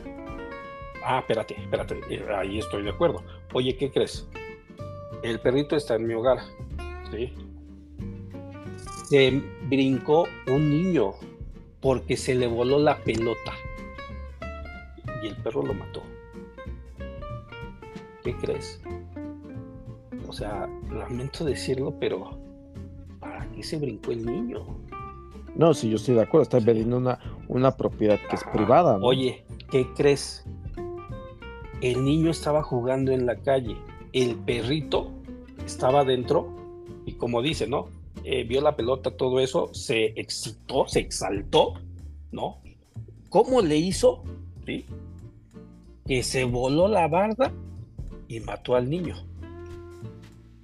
Ah, 1.06 1.20
espérate, 1.20 1.54
espérate, 1.62 2.00
eh, 2.10 2.26
ahí 2.36 2.58
estoy 2.58 2.82
de 2.82 2.90
acuerdo. 2.90 3.24
Oye, 3.54 3.78
¿qué 3.78 3.92
crees? 3.92 4.28
El 5.22 5.40
perrito 5.40 5.76
está 5.76 5.94
en 5.94 6.08
mi 6.08 6.16
hogar, 6.16 6.40
¿sí? 7.12 7.32
Se 9.08 9.44
brincó 9.70 10.26
un 10.48 10.72
niño 10.72 11.12
porque 11.82 12.18
se 12.18 12.34
le 12.34 12.48
voló 12.48 12.80
la 12.80 12.98
pelota 12.98 13.54
y 15.22 15.28
el 15.28 15.36
perro 15.36 15.62
lo 15.62 15.76
mató. 15.76 16.02
¿Qué 18.24 18.36
crees? 18.38 18.82
O 20.28 20.34
sea, 20.34 20.68
lamento 20.92 21.46
decirlo, 21.46 21.94
pero 22.00 22.40
¿para 23.20 23.46
qué 23.52 23.62
se 23.62 23.78
brincó 23.78 24.12
el 24.14 24.26
niño? 24.26 24.66
No, 25.56 25.74
si 25.74 25.90
yo 25.90 25.98
estoy 25.98 26.16
de 26.16 26.22
acuerdo, 26.22 26.44
está 26.44 26.60
vendiendo 26.60 26.98
una, 26.98 27.20
una 27.48 27.76
propiedad 27.78 28.20
que 28.30 28.36
es 28.36 28.44
privada. 28.52 28.98
Oye, 29.02 29.46
¿qué 29.70 29.88
crees? 29.96 30.46
El 31.82 32.04
niño 32.04 32.32
estaba 32.32 32.64
jugando 32.64 33.12
en 33.12 33.26
la 33.26 33.36
calle, 33.36 33.78
el 34.14 34.36
perrito 34.36 35.12
estaba 35.66 36.06
dentro 36.06 36.50
y 37.06 37.14
como 37.14 37.42
dice, 37.42 37.68
¿no? 37.68 37.88
Eh, 38.24 38.46
vio 38.46 38.62
la 38.62 38.76
pelota, 38.76 39.12
todo 39.12 39.40
eso, 39.40 39.74
se 39.74 40.14
excitó, 40.20 40.88
se 40.88 41.00
exaltó, 41.00 41.74
¿no? 42.32 42.62
¿Cómo 43.30 43.62
le 43.62 43.78
hizo? 43.78 44.24
¿Sí? 44.66 44.86
que 46.06 46.24
se 46.24 46.44
voló 46.44 46.88
la 46.88 47.08
barda 47.08 47.52
y 48.28 48.40
mató 48.40 48.76
al 48.76 48.90
niño. 48.90 49.16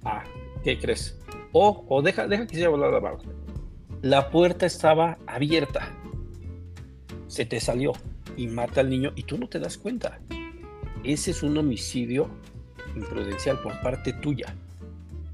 Ah, 0.04 0.24
¿qué 0.62 0.78
crees? 0.78 1.18
O, 1.52 1.84
o 1.88 2.02
deja, 2.02 2.26
deja 2.26 2.46
que 2.46 2.56
se 2.56 2.68
voló 2.68 2.90
la 2.90 3.00
barda. 3.00 3.22
La 4.02 4.30
puerta 4.30 4.64
estaba 4.64 5.18
abierta. 5.26 5.92
Se 7.26 7.44
te 7.44 7.60
salió 7.60 7.92
y 8.34 8.46
mata 8.46 8.80
al 8.80 8.88
niño 8.88 9.12
y 9.14 9.24
tú 9.24 9.36
no 9.36 9.46
te 9.46 9.58
das 9.58 9.76
cuenta. 9.76 10.18
Ese 11.04 11.32
es 11.32 11.42
un 11.42 11.58
homicidio 11.58 12.30
imprudencial 12.96 13.58
por 13.60 13.78
parte 13.82 14.14
tuya. 14.14 14.54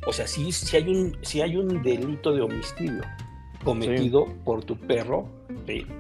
O 0.05 0.13
sea, 0.13 0.27
si, 0.27 0.51
si, 0.51 0.77
hay, 0.77 0.89
un, 0.89 1.17
si 1.23 1.43
hay 1.43 1.57
un 1.57 1.81
delito 1.83 2.35
de 2.35 2.43
homicidio 2.43 3.03
cometido 3.63 4.27
por 4.45 4.65
tu 4.65 4.77
perro, 4.77 5.29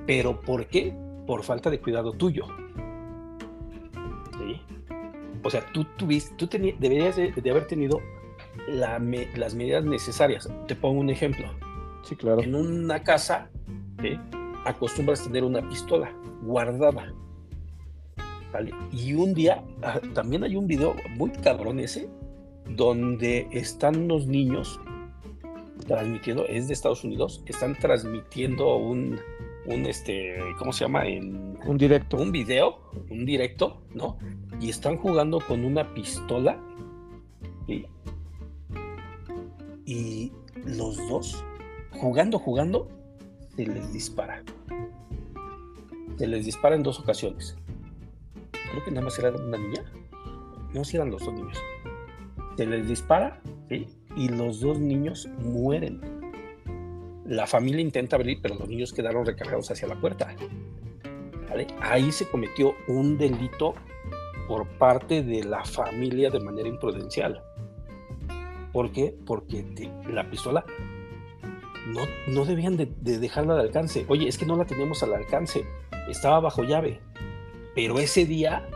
pero 0.05 0.41
¿por 0.41 0.67
qué? 0.67 0.93
Por 1.25 1.45
falta 1.45 1.71
de 1.71 1.79
cuidado 1.79 2.13
tuyo. 2.13 2.47
¿Sí? 4.39 4.61
O 5.45 5.51
sea, 5.51 5.65
tú, 5.73 5.85
tuviste, 5.97 6.35
tú 6.35 6.49
deberías 6.49 7.15
de, 7.15 7.51
haber 7.51 7.69
tenido 7.69 8.01
las 8.67 9.55
medidas 9.55 9.85
necesarias. 9.85 10.49
Te 10.67 10.75
pongo 10.75 11.01
un 11.01 11.11
ejemplo. 11.11 11.47
Sí, 12.07 12.15
claro. 12.15 12.41
En 12.41 12.55
una 12.55 13.03
casa 13.03 13.51
acostumbras 14.65 15.25
tener 15.25 15.43
una 15.43 15.67
pistola 15.69 16.13
guardada. 16.43 17.13
Y 18.93 19.13
un 19.15 19.35
día, 19.35 19.63
ah, 19.83 20.01
también 20.15 20.45
hay 20.45 20.57
un 20.57 20.67
video 20.67 20.95
muy 21.17 21.31
cabrón 21.31 21.81
ese, 21.81 22.09
donde 22.71 23.49
están 23.51 24.09
los 24.09 24.27
niños 24.27 24.81
transmitiendo, 25.87 26.47
es 26.47 26.69
de 26.69 26.75
Estados 26.75 27.05
Unidos, 27.05 27.43
están 27.47 27.77
transmitiendo 27.79 28.77
un, 28.77 29.21
un 29.67 29.87
este, 29.87 30.37
¿cómo 30.59 30.73
se 30.73 30.85
llama? 30.85 31.07
En, 31.07 31.59
un 31.67 31.77
directo. 31.77 32.17
Un 32.17 32.33
video, 32.33 32.79
un 33.11 33.27
directo, 33.27 33.83
¿no? 33.95 34.17
Y 34.61 34.71
están 34.71 34.97
jugando 34.97 35.41
con 35.41 35.65
una 35.65 35.93
pistola. 35.93 36.59
Y 39.85 40.33
los 40.65 40.97
dos, 41.09 41.45
jugando, 41.97 42.39
jugando, 42.39 42.89
se 43.57 43.67
les 43.67 43.93
dispara. 43.93 44.43
Se 46.19 46.27
les 46.27 46.45
dispara 46.45 46.77
en 46.77 46.83
dos 46.83 46.99
ocasiones. 46.99 47.57
Creo 48.71 48.85
que 48.85 48.91
nada 48.91 49.05
más 49.05 49.19
era 49.19 49.31
una 49.31 49.59
niña. 49.59 49.85
No, 50.73 50.85
si 50.85 50.97
eran 50.97 51.11
los 51.11 51.25
dos 51.25 51.35
niños 51.35 51.59
se 52.57 52.67
les 52.67 52.89
dispara 52.89 53.41
y 53.69 54.29
los 54.29 54.61
dos 54.61 54.81
niños 54.81 55.29
mueren. 55.39 56.01
La 57.27 57.47
familia 57.47 57.81
intenta 57.81 58.17
abrir, 58.17 58.39
pero 58.41 58.55
los 58.55 58.69
niños 58.69 58.93
quedaron 58.93 59.27
recargados 59.27 59.71
hacia 59.71 59.89
la 59.89 60.01
puerta. 60.01 60.35
Ahí 61.81 62.13
se 62.13 62.29
cometió 62.29 62.75
un 62.89 63.19
delito 63.19 63.75
por 64.49 64.67
parte 64.79 65.23
de 65.23 65.45
la 65.45 65.65
familia 65.65 66.31
de 66.31 66.41
manera 66.41 66.69
imprudencial. 66.69 67.43
¿Por 68.73 68.93
qué? 68.93 69.15
Porque 69.27 69.65
la 70.09 70.31
pistola 70.31 70.65
no, 71.87 72.01
no 72.27 72.45
debían 72.45 72.77
de, 72.77 72.87
dejarla 72.87 73.55
al 73.55 73.61
alcance. 73.61 74.05
Oye, 74.09 74.29
es 74.29 74.39
que 74.39 74.47
no 74.47 74.57
la 74.57 74.65
teníamos 74.65 75.03
al 75.03 75.15
alcance. 75.15 75.65
Estaba 76.09 76.41
bajo 76.41 76.65
llave. 76.65 77.01
Pero 77.75 77.99
ese 77.99 78.27
día, 78.27 78.69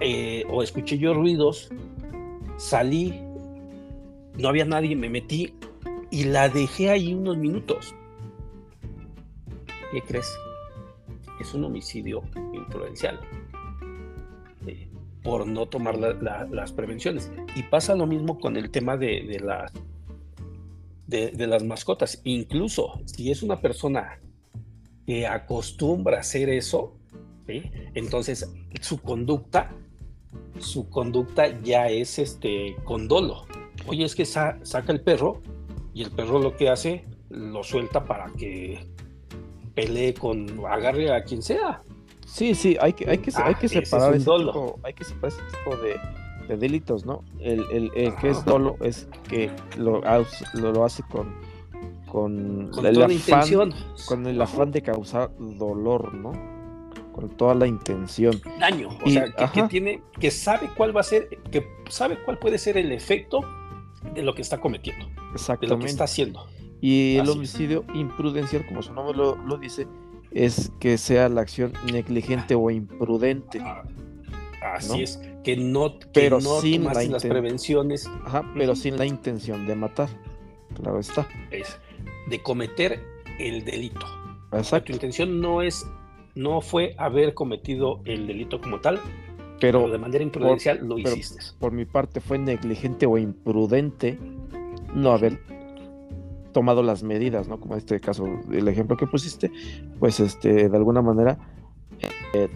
eh, 0.00 0.44
o 0.50 0.62
escuché 0.62 0.98
yo 0.98 1.14
ruidos, 1.14 1.70
salí, 2.56 3.20
no 4.36 4.48
había 4.48 4.64
nadie, 4.64 4.96
me 4.96 5.08
metí 5.08 5.54
y 6.10 6.24
la 6.24 6.48
dejé 6.48 6.90
ahí 6.90 7.14
unos 7.14 7.36
minutos. 7.36 7.94
¿Qué 9.92 10.00
crees? 10.02 10.32
Es 11.40 11.54
un 11.54 11.64
homicidio 11.64 12.22
imprudencial 12.52 13.20
eh, 14.66 14.88
por 15.22 15.46
no 15.46 15.66
tomar 15.66 15.96
las 15.96 16.72
prevenciones. 16.72 17.30
Y 17.54 17.62
pasa 17.64 17.94
lo 17.94 18.06
mismo 18.06 18.38
con 18.38 18.56
el 18.56 18.70
tema 18.70 18.96
de, 18.96 19.40
las, 19.42 19.72
de, 21.06 21.46
las 21.46 21.62
mascotas. 21.62 22.20
Incluso 22.24 23.00
si 23.06 23.30
es 23.30 23.42
una 23.42 23.60
persona 23.60 24.20
que 25.06 25.26
acostumbra 25.26 26.18
a 26.18 26.20
hacer 26.20 26.48
eso, 26.48 26.96
entonces 27.94 28.50
su 28.80 29.00
conducta 29.00 29.70
su 30.58 30.88
conducta 30.88 31.60
ya 31.62 31.88
es 31.88 32.18
este 32.18 32.76
con 32.84 33.08
dolo. 33.08 33.46
Oye, 33.86 34.04
es 34.04 34.14
que 34.14 34.24
saca 34.24 34.58
el 34.88 35.00
perro 35.00 35.42
y 35.92 36.02
el 36.02 36.10
perro 36.10 36.38
lo 36.38 36.56
que 36.56 36.68
hace 36.68 37.04
lo 37.28 37.62
suelta 37.64 38.04
para 38.04 38.32
que 38.32 38.86
pelee 39.74 40.14
con, 40.14 40.64
agarre 40.66 41.12
a 41.12 41.24
quien 41.24 41.42
sea. 41.42 41.82
Sí, 42.26 42.54
sí, 42.54 42.76
hay 42.80 42.92
que, 42.92 43.08
hay 43.10 43.18
que, 43.18 43.30
hay 43.34 43.54
que 43.56 43.68
separar 43.68 44.14
ese 44.14 44.24
tipo, 44.24 44.78
hay 44.82 44.94
que 44.94 45.04
separar 45.04 45.32
ese 45.32 45.56
tipo 45.56 45.76
de, 45.76 45.96
delitos, 46.48 47.04
¿no? 47.04 47.24
El, 47.40 47.64
el, 47.70 48.14
que 48.16 48.30
es 48.30 48.44
dolo 48.44 48.76
es 48.80 49.08
que 49.28 49.50
lo, 49.76 50.02
lo, 50.54 50.84
hace 50.84 51.02
con, 51.04 51.34
con, 52.06 52.70
el 52.84 53.02
afán, 53.02 53.74
con 54.06 54.26
el 54.26 54.40
afán 54.40 54.70
de 54.70 54.82
causar 54.82 55.30
dolor, 55.38 56.14
¿no? 56.14 56.32
con 57.14 57.30
toda 57.30 57.54
la 57.54 57.66
intención. 57.66 58.40
Daño, 58.58 58.88
o 59.04 59.08
sea, 59.08 59.32
que, 59.52 59.62
tiene, 59.64 60.02
que 60.18 60.30
sabe 60.30 60.68
cuál 60.76 60.94
va 60.94 61.00
a 61.00 61.04
ser, 61.04 61.28
que 61.50 61.64
sabe 61.88 62.18
cuál 62.24 62.38
puede 62.38 62.58
ser 62.58 62.76
el 62.76 62.90
efecto 62.90 63.40
de 64.14 64.22
lo 64.22 64.34
que 64.34 64.42
está 64.42 64.60
cometiendo, 64.60 65.06
Exactamente. 65.32 65.66
de 65.66 65.68
lo 65.68 65.78
que 65.78 65.86
está 65.86 66.04
haciendo. 66.04 66.44
Y 66.80 67.16
el 67.16 67.28
homicidio 67.30 67.84
imprudencial, 67.94 68.66
como 68.66 68.82
su 68.82 68.92
nombre 68.92 69.16
lo, 69.16 69.56
dice, 69.56 69.86
es 70.32 70.72
que 70.80 70.98
sea 70.98 71.28
la 71.28 71.40
acción 71.40 71.72
negligente 71.90 72.54
o 72.54 72.68
imprudente. 72.70 73.60
Ah, 73.60 73.84
así 74.74 75.02
es, 75.02 75.20
que 75.44 75.56
no, 75.56 75.98
que 75.98 76.06
pero 76.12 76.40
sin 76.40 76.84
las 76.84 77.22
prevenciones. 77.22 78.10
Ajá, 78.24 78.50
pero 78.56 78.74
sin 78.74 78.96
la 78.96 79.06
intención 79.06 79.66
de 79.66 79.76
matar. 79.76 80.08
Claro 80.74 80.98
está. 80.98 81.28
Es 81.50 81.78
de 82.28 82.42
cometer 82.42 83.00
el 83.38 83.64
delito. 83.64 84.06
Exacto. 84.52 84.86
Tu 84.86 84.92
intención 84.94 85.40
no 85.40 85.62
es 85.62 85.86
no 86.34 86.60
fue 86.60 86.94
haber 86.98 87.34
cometido 87.34 88.00
el 88.04 88.26
delito 88.26 88.60
como 88.60 88.80
tal, 88.80 89.00
pero, 89.60 89.88
de 89.88 89.98
manera 89.98 90.22
imprudencial 90.22 90.86
lo 90.86 90.98
hiciste. 90.98 91.40
Por 91.58 91.72
mi 91.72 91.84
parte 91.84 92.20
fue 92.20 92.38
negligente 92.38 93.06
o 93.06 93.18
imprudente 93.18 94.18
no 94.94 95.12
haber 95.12 95.38
tomado 96.52 96.82
las 96.82 97.02
medidas, 97.02 97.48
¿no? 97.48 97.60
Como 97.60 97.74
en 97.74 97.78
este 97.78 98.00
caso, 98.00 98.26
el 98.52 98.68
ejemplo 98.68 98.96
que 98.96 99.06
pusiste, 99.06 99.50
pues 99.98 100.20
este, 100.20 100.68
de 100.68 100.76
alguna 100.76 101.02
manera 101.02 101.38
eh, 102.34 102.48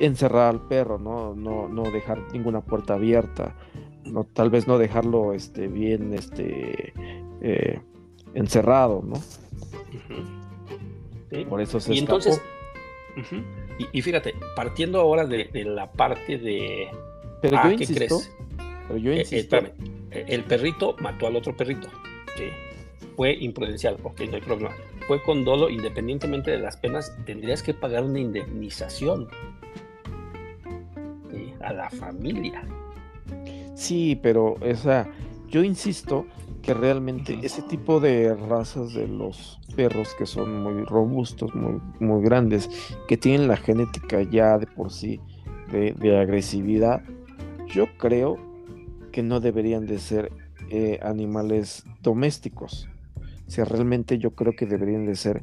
encerrar 0.00 0.48
al 0.54 0.66
perro, 0.68 0.98
¿no? 0.98 1.34
No, 1.34 1.68
no 1.68 1.90
dejar 1.90 2.20
ninguna 2.32 2.60
puerta 2.60 2.94
abierta, 2.94 3.54
no, 4.04 4.24
tal 4.24 4.50
vez 4.50 4.66
no 4.66 4.78
dejarlo 4.78 5.32
este, 5.32 5.68
bien 5.68 6.14
este, 6.14 6.92
eh, 7.40 7.80
encerrado, 8.34 9.02
¿no? 9.04 9.20
Por 11.48 11.60
eso 11.60 11.78
se 11.78 11.94
y 11.94 11.98
entonces 11.98 12.40
y, 13.92 14.02
fíjate, 14.02 14.34
partiendo 14.56 15.00
ahora 15.00 15.24
de, 15.24 15.48
la 15.64 15.90
parte 15.90 16.38
de. 16.38 16.88
Pero 17.40 17.56
yo 17.56 17.62
ah, 17.62 17.72
insisto, 17.72 17.94
crees? 17.94 18.36
Pero 18.88 18.98
yo 18.98 19.12
eh, 19.12 19.20
insisto. 19.20 19.56
Eh, 19.56 20.24
el 20.28 20.44
perrito 20.44 20.96
mató 21.00 21.26
al 21.26 21.36
otro 21.36 21.56
perrito. 21.56 21.88
Fue 23.16 23.32
imprudencial, 23.32 23.96
ok, 24.02 24.20
no 24.22 24.36
hay 24.36 24.40
problema. 24.40 24.74
Fue 25.06 25.22
con 25.22 25.44
dolo, 25.44 25.70
independientemente 25.70 26.50
de 26.50 26.58
las 26.58 26.76
penas, 26.76 27.16
tendrías 27.24 27.62
que 27.62 27.74
pagar 27.74 28.04
una 28.04 28.20
indemnización 28.20 29.28
a 31.68 31.72
la 31.72 31.90
familia. 31.90 32.62
Sí, 33.74 34.18
pero, 34.22 34.54
o 34.54 34.74
sea, 34.74 35.10
yo 35.48 35.62
insisto 35.62 36.26
que 36.62 36.74
realmente 36.74 37.38
ese 37.42 37.62
tipo 37.62 38.00
de 38.00 38.34
razas 38.34 38.92
de 38.92 39.06
los 39.06 39.60
perros 39.76 40.14
que 40.18 40.26
son 40.26 40.62
muy 40.62 40.84
robustos, 40.84 41.54
muy, 41.54 41.80
muy 42.00 42.22
grandes, 42.22 42.68
que 43.06 43.16
tienen 43.16 43.48
la 43.48 43.56
genética 43.56 44.22
ya 44.22 44.58
de 44.58 44.66
por 44.66 44.90
sí 44.90 45.20
de, 45.70 46.18
agresividad, 46.18 47.02
yo 47.66 47.86
creo 47.98 48.38
que 49.12 49.22
no 49.22 49.40
deberían 49.40 49.86
de 49.86 49.98
ser 49.98 50.32
eh, 50.70 50.98
animales 51.02 51.84
domésticos. 52.02 52.88
O 53.46 53.50
sea, 53.50 53.64
realmente 53.64 54.18
yo 54.18 54.32
creo 54.32 54.54
que 54.54 54.66
deberían 54.66 55.06
de 55.06 55.14
ser, 55.14 55.42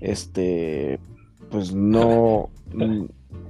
este, 0.00 0.98
pues 1.50 1.74
no... 1.74 2.50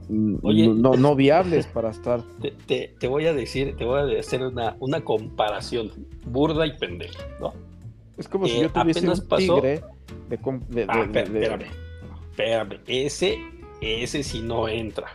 no, 0.09 0.97
no 0.97 1.15
viables 1.15 1.67
para 1.67 1.91
estar. 1.91 2.23
Te, 2.67 2.95
te, 2.99 3.09
voy 3.09 3.27
a 3.27 3.35
decir, 3.35 3.77
te 3.77 3.85
voy 3.85 4.17
a 4.17 4.21
hacer 4.21 4.43
una, 4.43 4.77
una 4.81 5.03
comparación 5.03 5.91
burda 6.27 6.67
y 6.67 6.77
pendeja, 6.77 7.25
¿no? 7.41 7.55
Es 8.17 8.29
como 8.29 8.47
si 8.47 8.61
yo 8.61 8.71
tuviese 8.71 9.09
un 9.09 9.29
tigre 9.37 9.83
de, 10.29 10.37
de, 10.69 10.87
ah, 10.89 11.09
espérame, 11.13 11.65
espérame, 12.31 12.81
ese, 12.87 13.39
ese 13.81 14.23
sí 14.23 14.41
no 14.41 14.69
entra. 14.69 15.09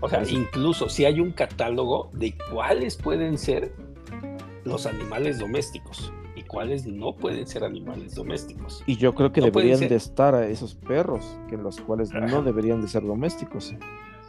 O 0.00 0.08
sea, 0.08 0.22
incluso 0.28 0.88
si 0.88 1.04
hay 1.04 1.20
un 1.20 1.32
catálogo 1.32 2.10
de 2.12 2.34
cuáles 2.50 2.96
pueden 2.96 3.38
ser 3.38 3.72
los 4.64 4.86
animales 4.86 5.38
domésticos 5.38 6.12
y 6.48 6.52
cuáles 6.52 6.86
no 6.86 7.14
pueden 7.14 7.46
ser 7.46 7.64
animales 7.64 8.14
domésticos. 8.14 8.82
Y 8.86 8.96
yo 8.96 9.14
creo 9.14 9.32
que 9.32 9.40
deberían 9.40 9.80
de 9.80 9.94
estar 9.94 10.34
a 10.34 10.46
esos 10.46 10.74
perros, 10.74 11.38
que 11.48 11.56
los 11.56 11.80
cuales 11.80 12.10
no 12.12 12.42
deberían 12.42 12.80
de 12.80 12.88
ser 12.88 13.04
domésticos. 13.04 13.74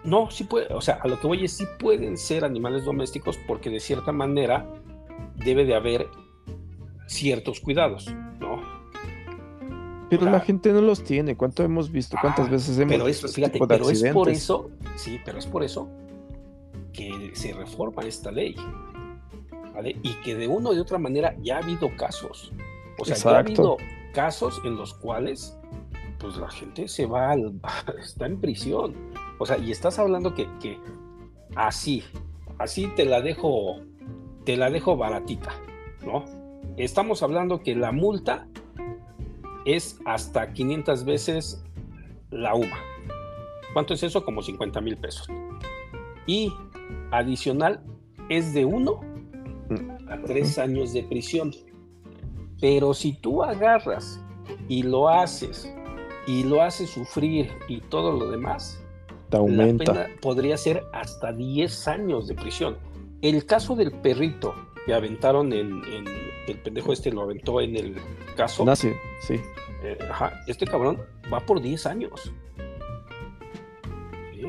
No, 0.04 0.30
sí 0.32 0.46
puede, 0.46 0.74
o 0.74 0.82
sea, 0.82 1.00
a 1.02 1.08
lo 1.08 1.20
que 1.20 1.28
voy 1.28 1.46
es 1.46 1.54
sí 1.58 1.66
pueden 1.78 2.18
ser 2.18 2.46
animales 2.46 2.86
domésticos 2.86 3.38
porque 3.48 3.70
de 3.70 3.80
cierta 3.80 4.12
manera 4.12 4.66
debe 5.44 5.66
de 5.66 5.76
haber 5.76 6.08
ciertos 7.08 7.60
cuidados, 7.60 8.14
¿no? 8.40 8.62
Pero 10.10 10.26
la 10.26 10.40
gente 10.40 10.72
no 10.72 10.82
los 10.82 11.04
tiene. 11.04 11.36
¿Cuánto 11.36 11.64
hemos 11.64 11.92
visto? 11.92 12.18
¿Cuántas 12.20 12.48
ah, 12.48 12.52
veces 12.52 12.78
hemos 12.80 12.94
pero 12.94 13.06
visto? 13.06 13.28
Fíjate, 13.28 13.60
pero 13.68 13.90
es 13.90 14.04
por 14.06 14.30
eso, 14.30 14.72
sí, 14.96 15.20
pero 15.24 15.38
es 15.38 15.46
por 15.46 15.64
eso 15.64 15.90
que 16.94 17.32
se 17.34 17.54
reforma 17.54 18.04
esta 18.04 18.32
ley. 18.32 18.56
¿Vale? 19.80 19.96
Y 20.04 20.14
que 20.16 20.36
de 20.36 20.48
una 20.48 20.72
o 20.72 20.74
de 20.74 20.82
otra 20.82 20.98
manera 20.98 21.36
ya 21.42 21.56
ha 21.56 21.60
habido 21.60 21.96
casos. 21.96 22.52
O 22.98 23.06
sea, 23.06 23.16
ya 23.16 23.30
ha 23.30 23.40
habido 23.40 23.78
casos 24.14 24.60
en 24.66 24.76
los 24.76 24.94
cuales 24.94 25.58
pues 26.20 26.36
la 26.36 26.50
gente 26.50 26.90
se 26.90 27.06
va 27.06 27.32
al, 27.32 27.54
está 28.00 28.26
en 28.26 28.42
prisión. 28.42 28.94
O 29.38 29.46
sea, 29.46 29.58
y 29.58 29.72
estás 29.72 29.98
hablando 29.98 30.34
que, 30.34 30.50
que 30.60 30.78
así, 31.56 32.04
así 32.58 32.88
te 32.98 33.06
la 33.06 33.22
dejo, 33.22 33.80
te 34.44 34.58
la 34.58 34.70
dejo 34.70 34.98
baratita, 34.98 35.54
¿no? 36.06 36.26
Estamos 36.76 37.24
hablando 37.24 37.62
que 37.62 37.74
la 37.74 37.94
multa 37.94 38.48
es 39.64 39.98
hasta 40.04 40.52
500 40.52 41.06
veces 41.06 41.64
la 42.32 42.54
UMA. 42.54 42.78
¿Cuánto 43.72 43.94
es 43.94 44.04
eso? 44.04 44.26
Como 44.26 44.42
50 44.42 44.82
mil 44.82 44.98
pesos. 44.98 45.30
Y 46.28 46.52
adicional 47.12 47.82
es 48.28 48.54
de 48.54 48.66
uno 48.66 49.00
a 50.10 50.22
tres 50.22 50.58
años 50.58 50.94
de 50.94 51.04
prisión. 51.04 51.54
Pero 52.62 52.94
si 52.94 53.14
tú 53.14 53.44
agarras 53.44 54.20
y 54.68 54.84
lo 54.84 55.08
haces 55.10 55.72
y 56.28 56.44
lo 56.44 56.62
haces 56.62 56.90
sufrir 56.90 57.50
y 57.68 57.80
todo 57.82 58.12
lo 58.12 58.30
demás, 58.30 58.84
Te 59.30 59.38
aumenta. 59.38 59.94
la 59.94 60.04
pena 60.06 60.16
podría 60.22 60.58
ser 60.58 60.84
hasta 60.94 61.32
10 61.32 61.88
años 61.88 62.28
de 62.28 62.36
prisión. 62.36 62.78
El 63.22 63.46
caso 63.46 63.76
del 63.76 63.92
perrito 63.92 64.54
que 64.86 64.94
aventaron 64.94 65.54
en, 65.54 65.84
en 65.86 66.06
el 66.48 66.58
pendejo 66.60 66.92
este 66.94 67.12
lo 67.12 67.22
aventó 67.22 67.62
en 67.62 67.76
el 67.76 67.96
caso. 68.36 68.66
Nace, 68.66 68.96
sí. 69.22 69.36
Eh, 69.84 69.98
ajá, 70.10 70.34
este 70.48 70.66
cabrón 70.66 71.00
va 71.32 71.40
por 71.40 71.62
10 71.62 71.86
años. 71.86 72.34
¿Sí? 74.34 74.44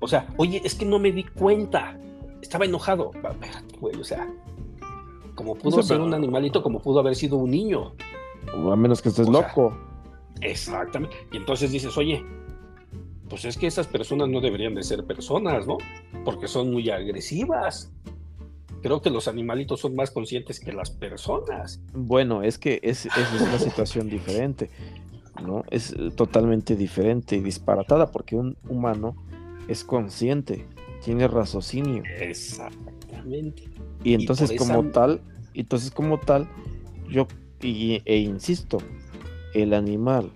O 0.00 0.08
sea, 0.08 0.26
oye, 0.36 0.60
es 0.64 0.74
que 0.74 0.84
no 0.84 0.98
me 0.98 1.12
di 1.12 1.24
cuenta. 1.24 1.96
Estaba 2.42 2.64
enojado. 2.64 3.10
Güey, 3.80 3.96
o 3.96 4.04
sea, 4.04 4.28
como 5.34 5.54
pudo 5.54 5.82
ser 5.82 5.96
pero- 5.96 6.06
un 6.06 6.14
animalito, 6.14 6.62
como 6.62 6.80
pudo 6.80 7.00
haber 7.00 7.14
sido 7.16 7.36
un 7.36 7.50
niño. 7.50 7.92
A 8.72 8.76
menos 8.76 9.02
que 9.02 9.10
estés 9.10 9.28
O 9.28 9.32
sea, 9.32 9.42
loco. 9.48 9.76
Exactamente. 10.40 11.16
Y 11.32 11.36
entonces 11.36 11.70
dices, 11.72 11.96
oye, 11.96 12.24
pues 13.28 13.44
es 13.44 13.56
que 13.58 13.66
esas 13.66 13.86
personas 13.86 14.28
no 14.28 14.40
deberían 14.40 14.74
de 14.74 14.82
ser 14.82 15.04
personas, 15.04 15.66
¿no? 15.66 15.78
Porque 16.24 16.48
son 16.48 16.70
muy 16.72 16.90
agresivas. 16.90 17.92
Creo 18.82 19.02
que 19.02 19.10
los 19.10 19.28
animalitos 19.28 19.80
son 19.80 19.94
más 19.94 20.10
conscientes 20.10 20.58
que 20.58 20.72
las 20.72 20.90
personas. 20.90 21.80
Bueno, 21.92 22.42
es 22.42 22.58
que 22.58 22.80
es, 22.82 23.04
es 23.06 23.40
una 23.40 23.58
situación 23.58 24.08
diferente, 24.08 24.70
¿no? 25.44 25.64
Es 25.70 25.92
eh, 25.92 26.10
totalmente 26.16 26.74
diferente 26.76 27.36
y 27.36 27.40
disparatada 27.40 28.10
porque 28.10 28.36
un 28.36 28.56
humano 28.68 29.14
es 29.68 29.84
consciente, 29.84 30.66
tiene 31.04 31.26
raciocinio 31.28 32.02
Exactamente. 32.18 33.64
y 34.04 34.14
entonces 34.14 34.50
por 34.52 34.56
esa- 34.56 34.74
como 34.76 34.88
tal, 34.90 35.20
entonces 35.54 35.90
como 35.90 36.18
tal, 36.18 36.48
yo 37.08 37.26
y- 37.62 38.00
e 38.04 38.18
insisto, 38.18 38.78
el 39.54 39.74
animal 39.74 40.30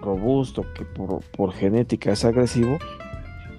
robusto 0.00 0.64
que 0.74 0.84
por, 0.84 1.20
por 1.36 1.52
genética 1.52 2.12
es 2.12 2.24
agresivo, 2.24 2.78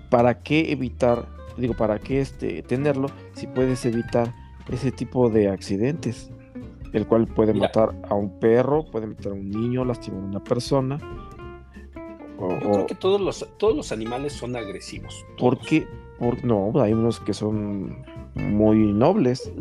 ¿para 0.09 0.41
qué 0.41 0.71
evitar, 0.71 1.27
digo, 1.57 1.73
para 1.75 1.99
qué 1.99 2.21
este 2.21 2.61
tenerlo 2.63 3.07
si 3.33 3.47
puedes 3.47 3.85
evitar 3.85 4.33
ese 4.69 4.91
tipo 4.91 5.29
de 5.29 5.49
accidentes? 5.49 6.29
El 6.93 7.05
cual 7.05 7.27
puede 7.27 7.53
Mira. 7.53 7.67
matar 7.67 7.95
a 8.09 8.15
un 8.15 8.39
perro, 8.39 8.83
puede 8.89 9.05
matar 9.07 9.33
a 9.33 9.35
un 9.35 9.49
niño, 9.51 9.85
lastimar 9.85 10.21
a 10.21 10.25
una 10.25 10.43
persona. 10.43 10.97
O, 12.39 12.49
Yo 12.59 12.71
creo 12.71 12.87
que 12.87 12.95
todos 12.95 13.21
los, 13.21 13.47
todos 13.57 13.75
los 13.75 13.91
animales 13.91 14.33
son 14.33 14.55
agresivos. 14.55 15.23
¿Por 15.37 15.59
qué? 15.59 15.85
No, 16.43 16.71
hay 16.81 16.93
unos 16.93 17.19
que 17.19 17.33
son 17.33 18.05
muy 18.35 18.77
nobles. 18.91 19.51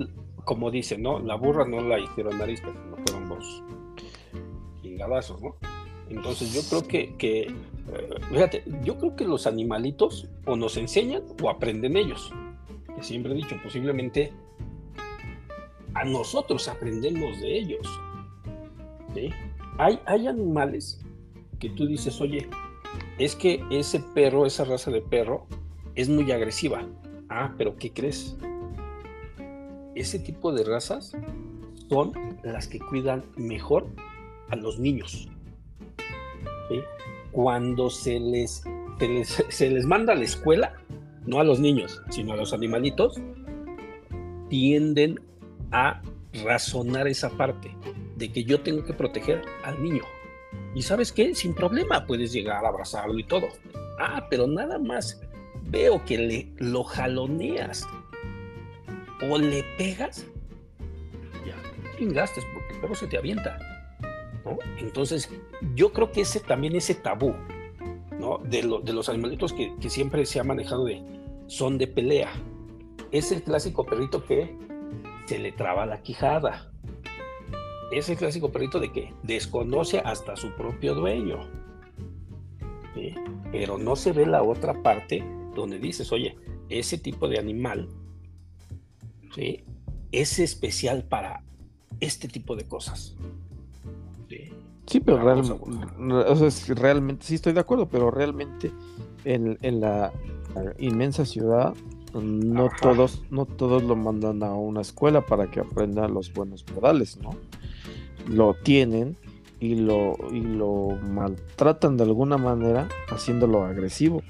Como 0.45 0.71
dicen, 0.71 1.03
¿no? 1.03 1.19
La 1.21 1.37
burra 1.37 1.67
no 1.67 1.81
la 1.81 1.99
hicieron 1.99 2.41
arisca, 2.41 2.73
sino 2.73 2.97
fueron 2.97 3.29
los 3.29 3.63
¿no? 5.41 5.55
Entonces 6.11 6.53
yo 6.53 6.63
creo 6.69 6.89
que, 6.89 7.17
que 7.17 7.43
eh, 7.43 7.55
fíjate, 8.31 8.65
yo 8.83 8.97
creo 8.99 9.15
que 9.15 9.25
los 9.25 9.47
animalitos 9.47 10.29
o 10.47 10.57
nos 10.57 10.77
enseñan 10.77 11.23
o 11.43 11.51
aprenden 11.51 11.97
ellos. 11.97 12.33
Que 12.97 13.03
siempre 13.03 13.33
he 13.33 13.37
dicho, 13.37 13.57
posiblemente 13.63 14.33
a 15.95 16.05
nosotros 16.05 16.69
aprendemos 16.69 17.41
de 17.41 17.59
ellos. 17.59 17.87
Hay, 19.79 20.01
hay 20.07 20.27
animales 20.27 21.01
que 21.59 21.71
tú 21.71 21.87
dices, 21.87 22.21
oye, 22.21 22.49
es 23.19 23.35
que 23.35 23.65
ese 23.71 24.01
perro, 24.01 24.47
esa 24.47 24.65
raza 24.65 24.91
de 24.91 25.01
perro, 25.01 25.47
es 25.99 26.09
muy 26.09 26.31
agresiva. 26.31 26.87
Ah, 27.29 27.53
pero 27.59 27.77
¿qué 27.77 27.93
crees? 27.93 28.37
Ese 29.97 30.21
tipo 30.21 30.53
de 30.53 30.63
razas 30.63 31.13
son 31.89 32.13
las 32.45 32.69
que 32.69 32.79
cuidan 32.79 33.25
mejor 33.37 33.89
a 34.49 34.55
los 34.55 34.79
niños. 34.79 35.29
Cuando 37.33 37.91
se 37.91 38.21
les, 38.21 38.63
se 39.01 39.09
les, 39.09 39.45
se 39.49 39.71
les 39.71 39.87
manda 39.87 40.13
a 40.13 40.17
la 40.17 40.23
escuela, 40.23 40.75
no 41.27 41.41
a 41.41 41.45
los 41.45 41.59
niños, 41.59 42.01
sino 42.11 42.33
a 42.33 42.37
los 42.37 42.53
animalitos, 42.53 43.21
tienden 44.49 45.21
a 45.73 46.01
razonar 46.45 47.09
esa 47.09 47.31
parte 47.31 47.75
de 48.17 48.31
que 48.31 48.45
yo 48.45 48.61
tengo 48.61 48.85
que 48.85 48.93
proteger 48.93 49.43
al 49.65 49.83
niño. 49.83 50.05
Y 50.77 50.83
sabes 50.83 51.11
qué, 51.11 51.35
sin 51.35 51.55
problema 51.55 52.07
puedes 52.07 52.33
llegar 52.33 52.65
a 52.65 52.69
abrazarlo 52.69 53.19
y 53.19 53.25
todo. 53.25 53.49
Ah, 53.99 54.29
pero 54.31 54.47
nada 54.47 54.79
más 54.79 55.21
veo 55.71 56.05
que 56.05 56.19
le 56.19 56.53
lo 56.59 56.85
jaloneas 56.85 57.87
o 59.29 59.39
le 59.39 59.65
pegas, 59.77 60.27
ya 61.47 61.55
chingaste 61.99 62.41
porque 62.55 62.75
el 62.75 62.81
perro 62.81 62.95
se 62.95 63.07
te 63.07 63.19
avienta. 63.19 63.59
Entonces, 64.79 65.31
yo 65.75 65.93
creo 65.93 66.11
que 66.11 66.23
ese 66.23 66.41
también 66.41 66.75
ese 66.75 66.95
tabú, 66.95 67.35
¿no? 68.19 68.39
De, 68.39 68.63
lo- 68.63 68.81
de 68.81 68.93
los 68.93 69.09
animalitos 69.09 69.53
que, 69.53 69.75
siempre 69.91 70.25
se 70.25 70.41
ha 70.41 70.45
manejado 70.45 70.85
de 70.85 71.03
son 71.49 71.77
de 71.79 71.87
pelea. 71.87 72.31
Es 73.11 73.33
el 73.33 73.43
clásico 73.43 73.85
perrito 73.85 74.25
que 74.25 74.57
se 75.27 75.39
le 75.39 75.53
traba 75.53 75.85
la 75.87 76.01
quijada. 76.03 76.71
Es 77.93 78.09
el 78.09 78.17
clásico 78.17 78.51
perrito 78.51 78.81
de 78.81 78.93
que 78.93 79.13
desconoce 79.23 79.99
hasta 79.99 80.37
su 80.37 80.53
propio 80.53 80.95
dueño. 80.95 81.39
Pero 83.53 83.79
no 83.79 83.97
se 83.97 84.13
ve 84.13 84.27
la 84.27 84.43
otra 84.43 84.83
parte 84.83 85.25
donde 85.59 85.79
dices, 85.79 86.13
oye, 86.13 86.37
ese 86.69 86.99
tipo 86.99 87.29
de 87.29 87.39
animal 87.39 87.89
¿sí? 89.35 89.65
es 90.13 90.39
especial 90.39 91.05
para 91.05 91.43
este 92.01 92.29
tipo 92.29 92.57
de 92.57 92.65
cosas. 92.65 93.15
¿sí? 94.29 94.53
Sí, 94.87 95.01
pero 95.01 95.19
o 95.41 96.37
sea, 96.37 96.47
es 96.47 96.69
realmente, 96.69 97.25
sí 97.25 97.35
estoy 97.35 97.53
de 97.53 97.61
acuerdo, 97.61 97.89
pero 97.89 98.11
realmente 98.11 98.73
en, 99.25 99.59
en 99.63 99.81
la 99.81 100.13
inmensa 100.79 101.25
ciudad 101.25 101.75
no 102.15 102.67
Ajá. 102.67 102.77
todos, 102.81 103.23
no 103.31 103.45
todos 103.45 103.83
lo 103.83 103.97
mandan 103.97 104.43
a 104.43 104.55
una 104.55 104.81
escuela 104.81 105.21
para 105.21 105.51
que 105.51 105.61
aprenda 105.61 106.09
los 106.09 106.33
buenos 106.33 106.65
modales, 106.75 107.19
¿no? 107.19 107.31
Lo 108.27 108.55
tienen 108.55 109.17
y 109.61 109.75
lo, 109.75 110.17
y 110.33 110.41
lo 110.41 110.99
maltratan 111.03 111.97
de 111.97 112.05
alguna 112.05 112.39
manera 112.39 112.89
haciéndolo 113.11 113.65
agresivo. 113.65 114.23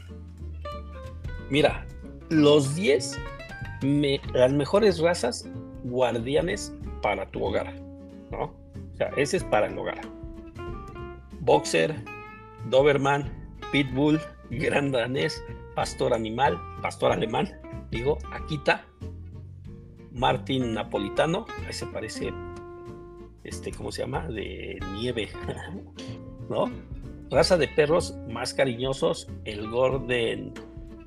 Mira, 1.50 1.86
los 2.30 2.74
10 2.74 3.18
me- 3.82 4.20
las 4.34 4.52
mejores 4.52 4.98
razas 4.98 5.48
guardianes 5.84 6.74
para 7.02 7.26
tu 7.30 7.44
hogar, 7.44 7.72
¿no? 8.30 8.44
O 8.44 8.96
sea, 8.96 9.08
ese 9.16 9.38
es 9.38 9.44
para 9.44 9.66
el 9.68 9.78
hogar. 9.78 10.00
Boxer, 11.40 11.94
Doberman, 12.68 13.32
Pitbull, 13.72 14.20
Gran 14.50 14.90
Danés, 14.92 15.42
Pastor 15.74 16.12
Animal, 16.12 16.58
Pastor 16.82 17.12
Alemán, 17.12 17.48
digo, 17.90 18.18
Akita, 18.32 18.84
Martin 20.12 20.74
Napolitano, 20.74 21.46
ahí 21.66 21.72
se 21.72 21.86
parece, 21.86 22.32
este, 23.44 23.70
¿cómo 23.72 23.92
se 23.92 24.02
llama? 24.02 24.26
De 24.28 24.78
nieve, 24.94 25.28
¿no? 26.50 26.70
Raza 27.30 27.56
de 27.56 27.68
perros 27.68 28.16
más 28.28 28.52
cariñosos, 28.54 29.28
el 29.44 29.68
Retrie- 29.70 30.52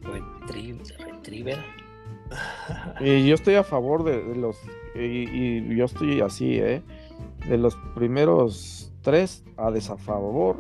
Retriever. 0.03 1.59
Y 3.01 3.27
yo 3.27 3.35
estoy 3.35 3.55
a 3.55 3.63
favor 3.63 4.03
de, 4.03 4.23
de 4.23 4.35
los, 4.35 4.57
y, 4.95 4.99
y 4.99 5.75
yo 5.75 5.85
estoy 5.85 6.21
así, 6.21 6.59
¿eh? 6.59 6.81
De 7.47 7.57
los 7.57 7.75
primeros 7.93 8.93
tres 9.01 9.43
a 9.57 9.69
desafavor, 9.69 10.57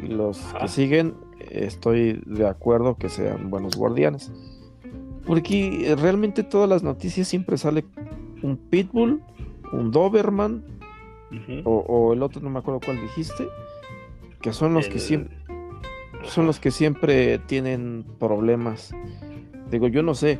y 0.00 0.06
los 0.06 0.42
Ajá. 0.46 0.60
que 0.60 0.68
siguen, 0.68 1.14
estoy 1.50 2.22
de 2.24 2.46
acuerdo 2.48 2.96
que 2.96 3.08
sean 3.10 3.50
buenos 3.50 3.76
guardianes. 3.76 4.32
Porque 5.26 5.94
realmente 5.98 6.42
todas 6.42 6.68
las 6.68 6.82
noticias 6.82 7.28
siempre 7.28 7.58
sale 7.58 7.84
un 8.42 8.56
Pitbull, 8.56 9.22
un 9.72 9.90
Doberman, 9.90 10.64
o, 11.64 11.78
o 11.78 12.12
el 12.12 12.22
otro 12.22 12.40
no 12.40 12.48
me 12.50 12.60
acuerdo 12.60 12.80
cuál 12.84 13.00
dijiste, 13.00 13.46
que 14.40 14.52
son 14.52 14.72
los 14.74 14.88
que 14.88 14.98
siempre 14.98 15.36
son 16.26 16.46
los 16.46 16.60
que 16.60 16.70
siempre 16.70 17.38
tienen 17.38 18.04
problemas 18.18 18.94
Digo, 19.70 19.88
yo 19.88 20.02
no 20.02 20.14
sé 20.14 20.38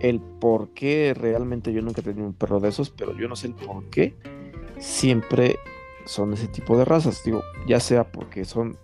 el 0.00 0.20
por 0.20 0.70
qué 0.70 1.14
realmente 1.14 1.72
yo 1.72 1.82
nunca 1.82 2.00
he 2.00 2.04
tenido 2.04 2.26
un 2.26 2.34
perro 2.34 2.60
de 2.60 2.68
esos, 2.68 2.90
pero 2.90 3.16
yo 3.16 3.28
no 3.28 3.36
sé 3.36 3.48
el 3.48 3.54
por 3.54 3.84
qué 3.90 4.16
siempre 4.78 5.58
son 6.04 6.32
ese 6.32 6.48
tipo 6.48 6.76
de 6.76 6.84
razas. 6.84 7.22
Digo, 7.24 7.42
ya 7.68 7.80
sea 7.80 8.10
porque 8.10 8.44
son 8.44 8.76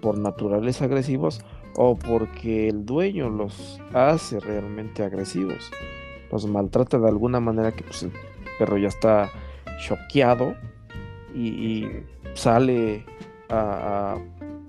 por 0.00 0.18
naturales 0.18 0.80
agresivos 0.80 1.44
o 1.76 1.96
porque 1.96 2.68
el 2.68 2.86
dueño 2.86 3.28
los 3.28 3.80
hace 3.92 4.40
realmente 4.40 5.02
agresivos. 5.02 5.70
Los 6.32 6.46
maltrata 6.46 6.98
de 6.98 7.08
alguna 7.08 7.40
manera 7.40 7.72
que 7.72 7.82
pues, 7.82 8.04
el 8.04 8.12
perro 8.58 8.78
ya 8.78 8.88
está 8.88 9.30
choqueado 9.86 10.54
y, 11.34 11.86
sale 12.34 13.04
a, 13.48 14.16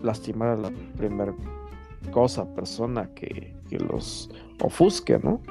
lastimar 0.03 0.49
a 0.49 0.57
la 0.57 0.71
primera 0.97 1.33
cosa, 2.11 2.51
persona 2.53 3.09
que, 3.13 3.53
los 3.71 4.29
ofusque, 4.61 5.17
¿no? 5.19 5.41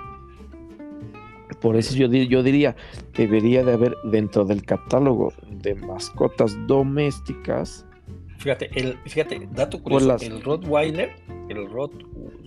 Por 1.60 1.76
eso 1.76 1.96
yo, 1.96 2.06
yo 2.06 2.42
diría, 2.42 2.76
debería 3.16 3.64
de 3.64 3.72
haber 3.72 3.96
dentro 4.04 4.44
del 4.44 4.62
catálogo 4.62 5.32
de 5.50 5.74
mascotas 5.74 6.56
domésticas. 6.66 7.86
Fíjate, 8.38 8.70
el, 8.74 8.98
fíjate, 9.06 9.48
dato 9.52 9.82
curioso, 9.82 10.24
el 10.24 10.42
Rottweiler, 10.42 11.16
el 11.48 11.70
Rot, 11.70 11.92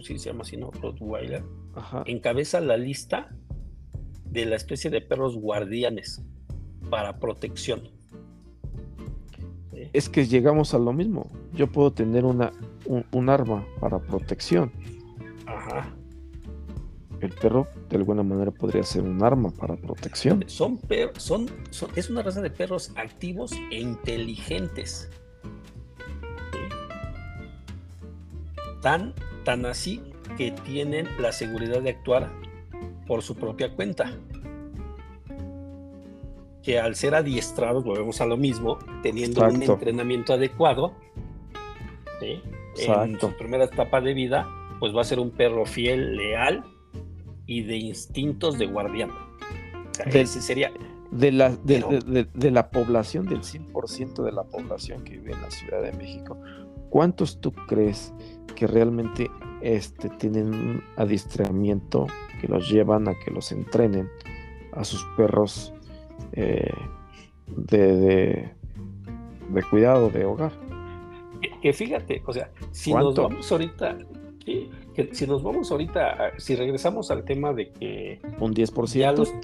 si 0.01 0.18
se 0.18 0.30
llama 0.30 0.41
así, 0.41 0.58
¿no? 0.58 0.72
Rottweiler, 0.72 1.43
encabeza 2.06 2.62
la 2.62 2.78
lista 2.78 3.30
de 4.26 4.45
la 4.45 4.56
especie 4.56 4.89
de 4.89 5.01
perros 5.01 5.38
guardianes 5.38 6.24
para 6.89 7.20
protección. 7.20 7.89
Es 9.93 10.09
que 10.09 10.25
llegamos 10.25 10.73
a 10.73 10.79
lo 10.79 10.91
mismo. 10.91 11.29
Yo 11.53 11.71
puedo 11.71 11.93
tener 11.93 12.25
una, 12.25 12.51
un, 12.85 13.29
arma 13.29 13.65
para 13.79 13.99
protección. 13.99 14.71
Ajá. 15.45 15.87
El 17.21 17.29
perro, 17.29 17.67
de 17.89 17.97
alguna 17.97 18.23
manera, 18.23 18.51
podría 18.51 18.83
ser 18.83 19.03
un 19.03 19.23
arma 19.23 19.51
para 19.51 19.75
protección. 19.77 20.43
Son, 20.47 20.79
son, 21.17 21.49
son, 21.69 21.89
es 21.95 22.09
una 22.09 22.23
raza 22.23 22.41
de 22.41 22.49
perros 22.49 22.91
activos 22.95 23.53
e 23.71 23.79
inteligentes. 23.79 25.09
Tan, 28.81 29.13
tan 29.45 29.65
así 29.65 30.01
que 30.37 30.51
tienen 30.51 31.07
la 31.19 31.31
seguridad 31.31 31.81
de 31.81 31.91
actuar 31.91 32.31
por 33.07 33.21
su 33.21 33.35
propia 33.35 33.73
cuenta 33.73 34.17
que 36.64 36.80
al 36.80 36.95
ser 36.95 37.14
adiestrados, 37.14 37.84
volvemos 37.84 38.22
a 38.22 38.26
lo 38.26 38.38
mismo, 38.38 38.80
teniendo 39.03 39.45
un 39.45 39.61
entrenamiento 39.61 40.34
adecuado, 40.34 40.93
en 42.78 43.20
su 43.20 43.34
primera 43.38 43.66
etapa 43.66 44.01
de 44.01 44.14
vida, 44.14 44.47
pues 44.80 44.95
va 44.95 45.01
a 45.01 45.03
ser 45.03 45.20
un 45.20 45.32
perro 45.32 45.66
fiel, 45.66 46.16
leal 46.16 46.64
y 47.45 47.64
de 47.64 47.78
instintos 47.78 48.57
de 48.57 48.68
guardián. 48.68 49.11
ese 50.05 50.41
sería... 50.41 50.72
De 51.11 51.32
la, 51.32 51.51
de, 51.51 52.49
la 52.49 52.72
población, 52.72 53.28
del 53.28 53.41
100% 53.41 54.24
de 54.24 54.32
la 54.32 54.43
población 54.45 55.03
que 55.03 55.11
vive 55.18 55.34
en 55.34 55.41
la 55.43 55.51
Ciudad 55.51 55.84
de 55.84 55.91
México, 55.93 56.36
¿cuántos 56.89 57.39
tú 57.39 57.51
crees 57.68 58.11
que 58.55 58.66
realmente 58.66 59.30
este, 59.61 60.09
tienen 60.09 60.47
un 60.47 60.84
adiestramiento 60.97 62.07
que 62.41 62.47
los 62.47 62.68
llevan 62.68 63.07
a 63.07 63.14
que 63.14 63.30
los 63.30 63.51
entrenen 63.51 64.09
a 64.72 64.84
sus 64.84 65.05
perros 65.16 65.72
eh, 66.34 66.71
de, 67.47 68.49
de, 69.49 69.63
cuidado 69.69 70.09
de 70.09 70.25
hogar. 70.25 70.51
Que, 71.61 71.73
fíjate, 71.73 72.21
o 72.25 72.34
sea, 72.34 72.49
si 72.71 72.93
nos 72.93 73.15
vamos 73.15 73.51
ahorita, 73.51 73.97
que 74.45 74.69
si 75.11 75.27
nos 75.27 75.43
vamos 75.43 75.71
ahorita, 75.71 76.34
si 76.38 76.55
regresamos 76.55 77.11
al 77.11 77.25
tema 77.25 77.53
de 77.53 77.71
que... 77.71 78.19
Un 78.39 78.53
10%. 78.53 79.41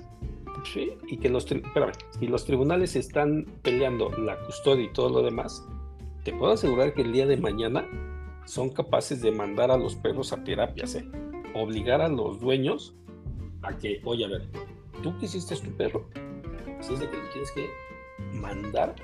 sí, 0.63 0.91
y 1.07 1.17
que 1.17 1.29
los, 1.29 1.49
espérame, 1.51 1.91
si 2.19 2.27
los 2.27 2.45
tribunales 2.45 2.95
están 2.95 3.45
peleando 3.61 4.09
la 4.11 4.37
custodia 4.45 4.85
y 4.85 4.93
todo 4.93 5.09
lo 5.09 5.21
demás, 5.23 5.65
te 6.23 6.33
puedo 6.33 6.53
asegurar 6.53 6.93
que 6.93 7.01
el 7.01 7.11
día 7.11 7.25
de 7.25 7.37
mañana 7.37 7.85
son 8.45 8.69
capaces 8.69 9.21
de 9.21 9.31
mandar 9.31 9.71
a 9.71 9.77
los 9.77 9.95
perros 9.95 10.33
a 10.33 10.43
terapias, 10.43 10.95
¿eh? 10.95 11.05
obligar 11.53 12.01
a 12.01 12.09
los 12.09 12.39
dueños 12.39 12.95
a 13.61 13.77
que, 13.77 14.01
oye, 14.05 14.25
a 14.25 14.27
ver, 14.27 14.47
tú 15.03 15.17
que 15.17 15.25
hiciste 15.25 15.55
tu 15.55 15.71
perro, 15.75 16.09
Así 16.79 16.93
es 16.93 16.99
de 16.99 17.09
que 17.09 17.17
lo 17.17 17.29
tienes 17.29 17.51
que 17.51 17.69
mandar 18.33 18.95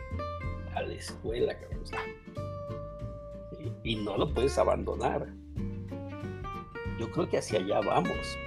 a 0.73 0.81
la 0.81 0.93
escuela, 0.93 1.57
cabrón. 1.57 1.83
Y 3.83 3.95
no 3.95 4.17
lo 4.17 4.33
puedes 4.33 4.57
abandonar. 4.57 5.27
Yo 6.99 7.11
creo 7.11 7.29
que 7.29 7.37
hacia 7.37 7.59
allá 7.59 7.81
vamos. 7.81 8.37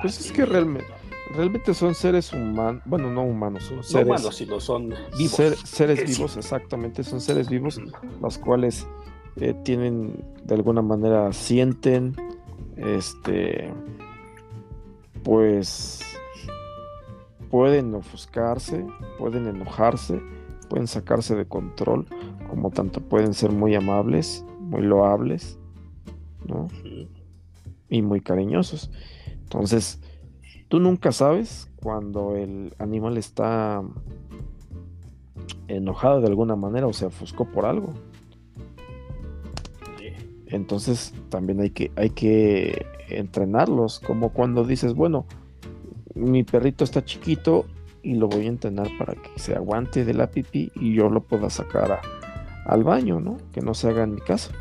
Pues 0.00 0.20
es 0.20 0.32
que 0.32 0.46
realmente, 0.46 0.88
realmente 1.34 1.74
son 1.74 1.94
seres 1.94 2.32
humanos, 2.32 2.82
bueno, 2.84 3.10
no 3.10 3.24
humanos, 3.24 3.64
son 3.64 3.82
seres. 3.82 4.06
No 4.06 4.12
humanos, 4.12 4.36
sino 4.36 4.60
son 4.60 4.94
vivos. 5.18 5.58
seres 5.64 6.06
vivos, 6.06 6.36
exactamente, 6.36 7.02
son 7.02 7.20
seres 7.20 7.48
vivos, 7.48 7.80
los 8.22 8.38
cuales 8.38 8.86
eh, 9.36 9.54
tienen, 9.64 10.24
de 10.44 10.54
alguna 10.54 10.82
manera, 10.82 11.32
sienten, 11.32 12.14
este, 12.76 13.72
pues 15.24 16.07
pueden 17.50 17.94
ofuscarse, 17.94 18.86
pueden 19.18 19.46
enojarse, 19.46 20.20
pueden 20.68 20.86
sacarse 20.86 21.34
de 21.34 21.46
control, 21.46 22.06
como 22.48 22.70
tanto 22.70 23.00
pueden 23.00 23.34
ser 23.34 23.52
muy 23.52 23.74
amables, 23.74 24.44
muy 24.60 24.82
loables, 24.82 25.58
¿no? 26.46 26.68
Y 27.88 28.02
muy 28.02 28.20
cariñosos. 28.20 28.90
Entonces, 29.26 30.00
tú 30.68 30.78
nunca 30.80 31.12
sabes 31.12 31.70
cuando 31.82 32.36
el 32.36 32.74
animal 32.78 33.16
está 33.16 33.82
enojado 35.68 36.20
de 36.20 36.26
alguna 36.26 36.56
manera 36.56 36.86
o 36.86 36.92
se 36.92 37.06
ofuscó 37.06 37.44
por 37.46 37.64
algo. 37.64 37.94
Entonces 40.46 41.14
también 41.28 41.60
hay 41.60 41.70
que, 41.70 41.92
hay 41.96 42.10
que 42.10 42.86
entrenarlos, 43.10 44.00
como 44.00 44.32
cuando 44.32 44.64
dices, 44.64 44.94
bueno, 44.94 45.26
mi 46.14 46.44
perrito 46.44 46.84
está 46.84 47.04
chiquito 47.04 47.66
y 48.02 48.14
lo 48.14 48.28
voy 48.28 48.46
a 48.46 48.48
entrenar 48.48 48.88
para 48.98 49.14
que 49.14 49.30
se 49.36 49.54
aguante 49.54 50.04
de 50.04 50.14
la 50.14 50.30
pipí 50.30 50.70
y 50.76 50.94
yo 50.94 51.08
lo 51.08 51.22
pueda 51.22 51.50
sacar 51.50 52.00
al 52.64 52.84
baño, 52.84 53.20
¿no? 53.20 53.36
Que 53.52 53.60
no 53.60 53.74
se 53.74 53.88
haga 53.88 54.04
en 54.04 54.14
mi 54.14 54.20
casa. 54.20 54.52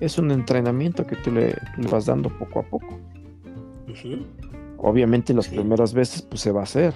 Es 0.00 0.18
un 0.18 0.30
entrenamiento 0.30 1.06
que 1.06 1.16
tú 1.16 1.30
le, 1.30 1.56
vas 1.90 2.06
dando 2.06 2.30
poco 2.30 2.60
a 2.60 2.62
poco. 2.64 2.98
Obviamente 4.78 5.32
las 5.32 5.48
primeras 5.48 5.94
veces 5.94 6.22
pues 6.22 6.40
se 6.40 6.50
va 6.50 6.60
a 6.60 6.64
hacer, 6.64 6.92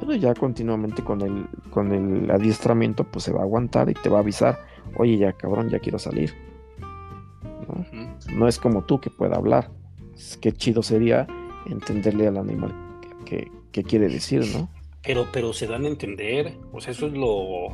pero 0.00 0.14
ya 0.14 0.34
continuamente 0.34 1.02
con 1.04 1.22
el, 1.22 1.46
con 1.70 1.92
el 1.92 2.30
adiestramiento 2.30 3.04
pues 3.04 3.24
se 3.24 3.32
va 3.32 3.40
a 3.40 3.44
aguantar 3.44 3.88
y 3.88 3.94
te 3.94 4.08
va 4.08 4.18
a 4.18 4.20
avisar, 4.20 4.58
oye 4.98 5.16
ya 5.16 5.32
cabrón, 5.32 5.70
ya 5.70 5.78
quiero 5.78 5.98
salir. 5.98 6.34
¿no? 7.68 8.34
no 8.34 8.48
es 8.48 8.58
como 8.58 8.84
tú 8.84 9.00
que 9.00 9.10
pueda 9.10 9.36
hablar. 9.36 9.70
Qué 10.40 10.52
chido 10.52 10.82
sería 10.82 11.26
entenderle 11.66 12.26
al 12.26 12.38
animal 12.38 12.85
qué, 13.26 13.82
quiere 13.82 14.08
decir, 14.08 14.46
¿no? 14.54 14.70
Pero, 15.02 15.28
pero 15.32 15.52
se 15.52 15.66
dan 15.66 15.84
a 15.84 15.88
entender, 15.88 16.56
o 16.72 16.80
sea, 16.80 16.92
eso 16.92 17.06
es 17.06 17.12
lo... 17.12 17.68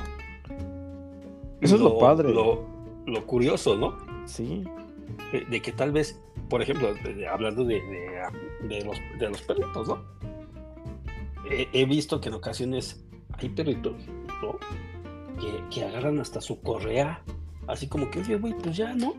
Eso 1.61 1.77
es 1.77 1.81
lo 1.81 1.99
padre. 1.99 2.33
Lo, 2.35 3.27
curioso, 3.27 3.77
¿no? 3.77 3.97
Sí. 4.27 4.65
De, 5.49 5.63
que 5.63 5.73
tal 5.73 5.93
vez, 5.93 6.21
por 6.49 6.61
ejemplo, 6.61 6.89
hablando 7.31 7.65
de, 7.65 7.81
los, 8.85 8.97
de 9.19 9.29
los 9.29 9.43
perritos, 9.43 9.89
¿no? 9.89 10.03
He, 11.49 11.85
visto 11.85 12.21
que 12.21 12.29
en 12.29 12.35
ocasiones 12.35 13.05
hay 13.39 13.49
perritos, 13.51 13.95
¿no? 14.43 14.59
Que, 15.71 15.85
agarran 15.85 16.19
hasta 16.19 16.41
su 16.41 16.61
correa, 16.61 17.23
así 17.67 17.87
como 17.87 18.11
que, 18.11 18.23
güey, 18.37 18.55
pues 18.55 18.77
ya, 18.77 18.95
¿no? 18.95 19.15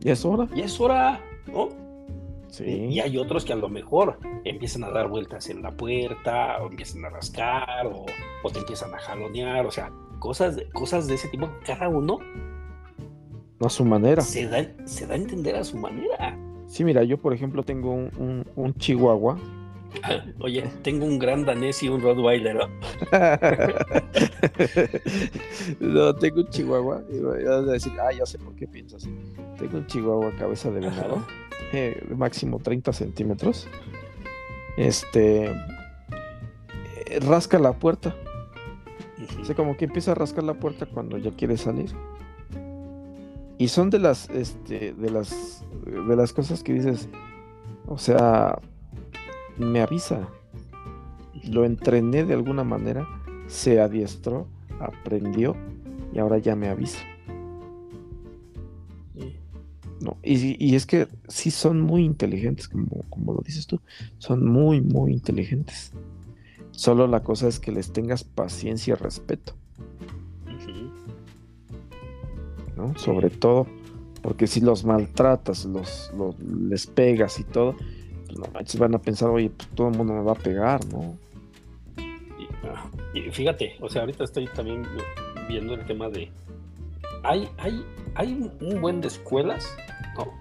Ya 0.00 0.12
es 0.12 0.24
hora. 0.24 0.48
Ya 0.54 0.64
es 0.64 0.80
hora, 0.80 1.20
¿no? 1.46 1.83
Y 2.60 3.00
hay 3.00 3.16
otros 3.18 3.44
que 3.44 3.52
a 3.52 3.56
lo 3.56 3.68
mejor 3.68 4.18
empiezan 4.44 4.84
a 4.84 4.90
dar 4.90 5.08
vueltas 5.08 5.48
en 5.48 5.62
la 5.62 5.70
puerta, 5.72 6.62
o 6.62 6.68
empiezan 6.68 7.04
a 7.04 7.10
rascar, 7.10 7.86
o, 7.86 8.06
te 8.52 8.58
empiezan 8.58 8.94
a 8.94 8.98
jalonear, 8.98 9.66
o 9.66 9.70
sea, 9.70 9.90
cosas, 10.18 10.56
cosas 10.72 11.06
de 11.06 11.14
ese 11.14 11.28
tipo, 11.28 11.48
cada 11.66 11.88
uno. 11.88 12.18
A 13.60 13.68
su 13.68 13.84
manera. 13.84 14.22
Se 14.22 14.46
da, 14.46 14.66
se 14.84 15.06
da 15.06 15.14
a 15.14 15.16
entender 15.16 15.56
a 15.56 15.64
su 15.64 15.76
manera. 15.76 16.38
Sí, 16.66 16.84
mira, 16.84 17.02
yo 17.04 17.18
por 17.18 17.32
ejemplo 17.32 17.62
tengo 17.62 17.92
un, 17.94 18.74
chihuahua. 18.78 19.38
Oye, 20.40 20.64
tengo 20.82 21.06
un 21.06 21.18
gran 21.18 21.44
danés 21.44 21.82
y 21.82 21.88
un 21.88 22.02
Rottweiler. 22.02 22.56
¿no? 25.80 26.14
tengo 26.16 26.40
un 26.40 26.48
chihuahua. 26.48 27.04
Y 27.10 27.20
vas 27.20 27.68
a 27.68 27.72
decir, 27.72 27.92
ah, 28.00 28.12
ya 28.12 28.26
sé 28.26 28.38
por 28.38 28.54
qué 28.56 28.66
piensas. 28.66 29.08
Tengo 29.58 29.78
un 29.78 29.86
chihuahua 29.86 30.32
cabeza 30.36 30.70
de 30.70 30.80
venado 30.80 31.24
máximo 32.16 32.58
30 32.58 32.92
centímetros, 32.92 33.68
este, 34.76 35.46
eh, 35.46 37.20
rasca 37.20 37.58
la 37.58 37.72
puerta. 37.72 38.14
O 39.50 39.54
como 39.54 39.76
que 39.76 39.84
empieza 39.84 40.12
a 40.12 40.14
rascar 40.14 40.44
la 40.44 40.54
puerta 40.54 40.86
cuando 40.86 41.18
ya 41.18 41.30
quiere 41.30 41.56
salir. 41.56 41.92
Y 43.58 43.68
son 43.68 43.90
de 43.90 43.98
las, 43.98 44.28
este, 44.30 44.94
de 44.94 45.10
las, 45.10 45.64
de 45.84 46.16
las 46.16 46.32
cosas 46.32 46.62
que 46.62 46.72
dices, 46.72 47.08
O 47.86 47.98
sea, 47.98 48.58
me 49.58 49.80
avisa. 49.80 50.28
Lo 51.44 51.64
entrené 51.64 52.24
de 52.24 52.34
alguna 52.34 52.64
manera, 52.64 53.06
se 53.46 53.80
adiestró, 53.80 54.48
aprendió 54.80 55.54
y 56.12 56.18
ahora 56.18 56.38
ya 56.38 56.56
me 56.56 56.68
avisa. 56.68 57.04
No, 60.04 60.18
y, 60.22 60.74
es 60.74 60.84
que 60.84 61.08
sí 61.28 61.50
son 61.50 61.80
muy 61.80 62.04
inteligentes, 62.04 62.68
como, 62.68 63.02
como 63.08 63.32
lo 63.32 63.40
dices 63.40 63.66
tú, 63.66 63.80
son 64.18 64.46
muy, 64.46 64.82
muy 64.82 65.14
inteligentes. 65.14 65.92
Solo 66.72 67.06
la 67.06 67.22
cosa 67.22 67.48
es 67.48 67.58
que 67.58 67.72
les 67.72 67.90
tengas 67.90 68.22
paciencia 68.22 68.92
y 68.92 68.94
respeto. 68.96 69.54
¿No? 72.76 72.92
Sobre 72.98 73.30
todo, 73.30 73.66
porque 74.20 74.46
si 74.46 74.60
los 74.60 74.84
maltratas, 74.84 75.64
los, 75.64 76.12
les 76.44 76.86
pegas 76.86 77.38
y 77.38 77.44
todo, 77.44 77.76
pues 78.26 78.38
no 78.38 78.46
manches, 78.52 78.78
van 78.78 78.94
a 78.94 78.98
pensar, 78.98 79.30
oye, 79.30 79.48
pues 79.48 79.68
todo 79.70 79.88
el 79.88 79.96
mundo 79.96 80.12
me 80.12 80.22
va 80.22 80.32
a 80.32 80.34
pegar, 80.34 80.84
¿no? 80.86 81.16
Y, 83.14 83.30
fíjate, 83.30 83.76
o 83.80 83.88
sea, 83.88 84.02
ahorita 84.02 84.24
estoy 84.24 84.48
también 84.48 84.82
viendo 85.48 85.74
el 85.74 85.86
tema 85.86 86.10
de. 86.10 86.30
Hay, 87.24 87.48
hay, 87.58 87.84
hay 88.14 88.32
un 88.60 88.80
buen 88.80 89.00
de 89.00 89.08
escuelas, 89.08 89.76
¿no? 90.16 90.32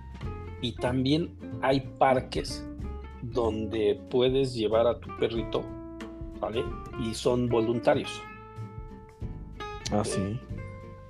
Y 0.62 0.76
también 0.76 1.36
hay 1.62 1.82
parques 1.98 2.66
donde 3.22 4.00
puedes 4.10 4.54
llevar 4.54 4.88
a 4.88 5.00
tu 5.00 5.10
perrito 5.18 5.64
y 7.00 7.14
son 7.14 7.48
voluntarios. 7.48 8.22
Ah, 9.92 10.04
sí. 10.04 10.40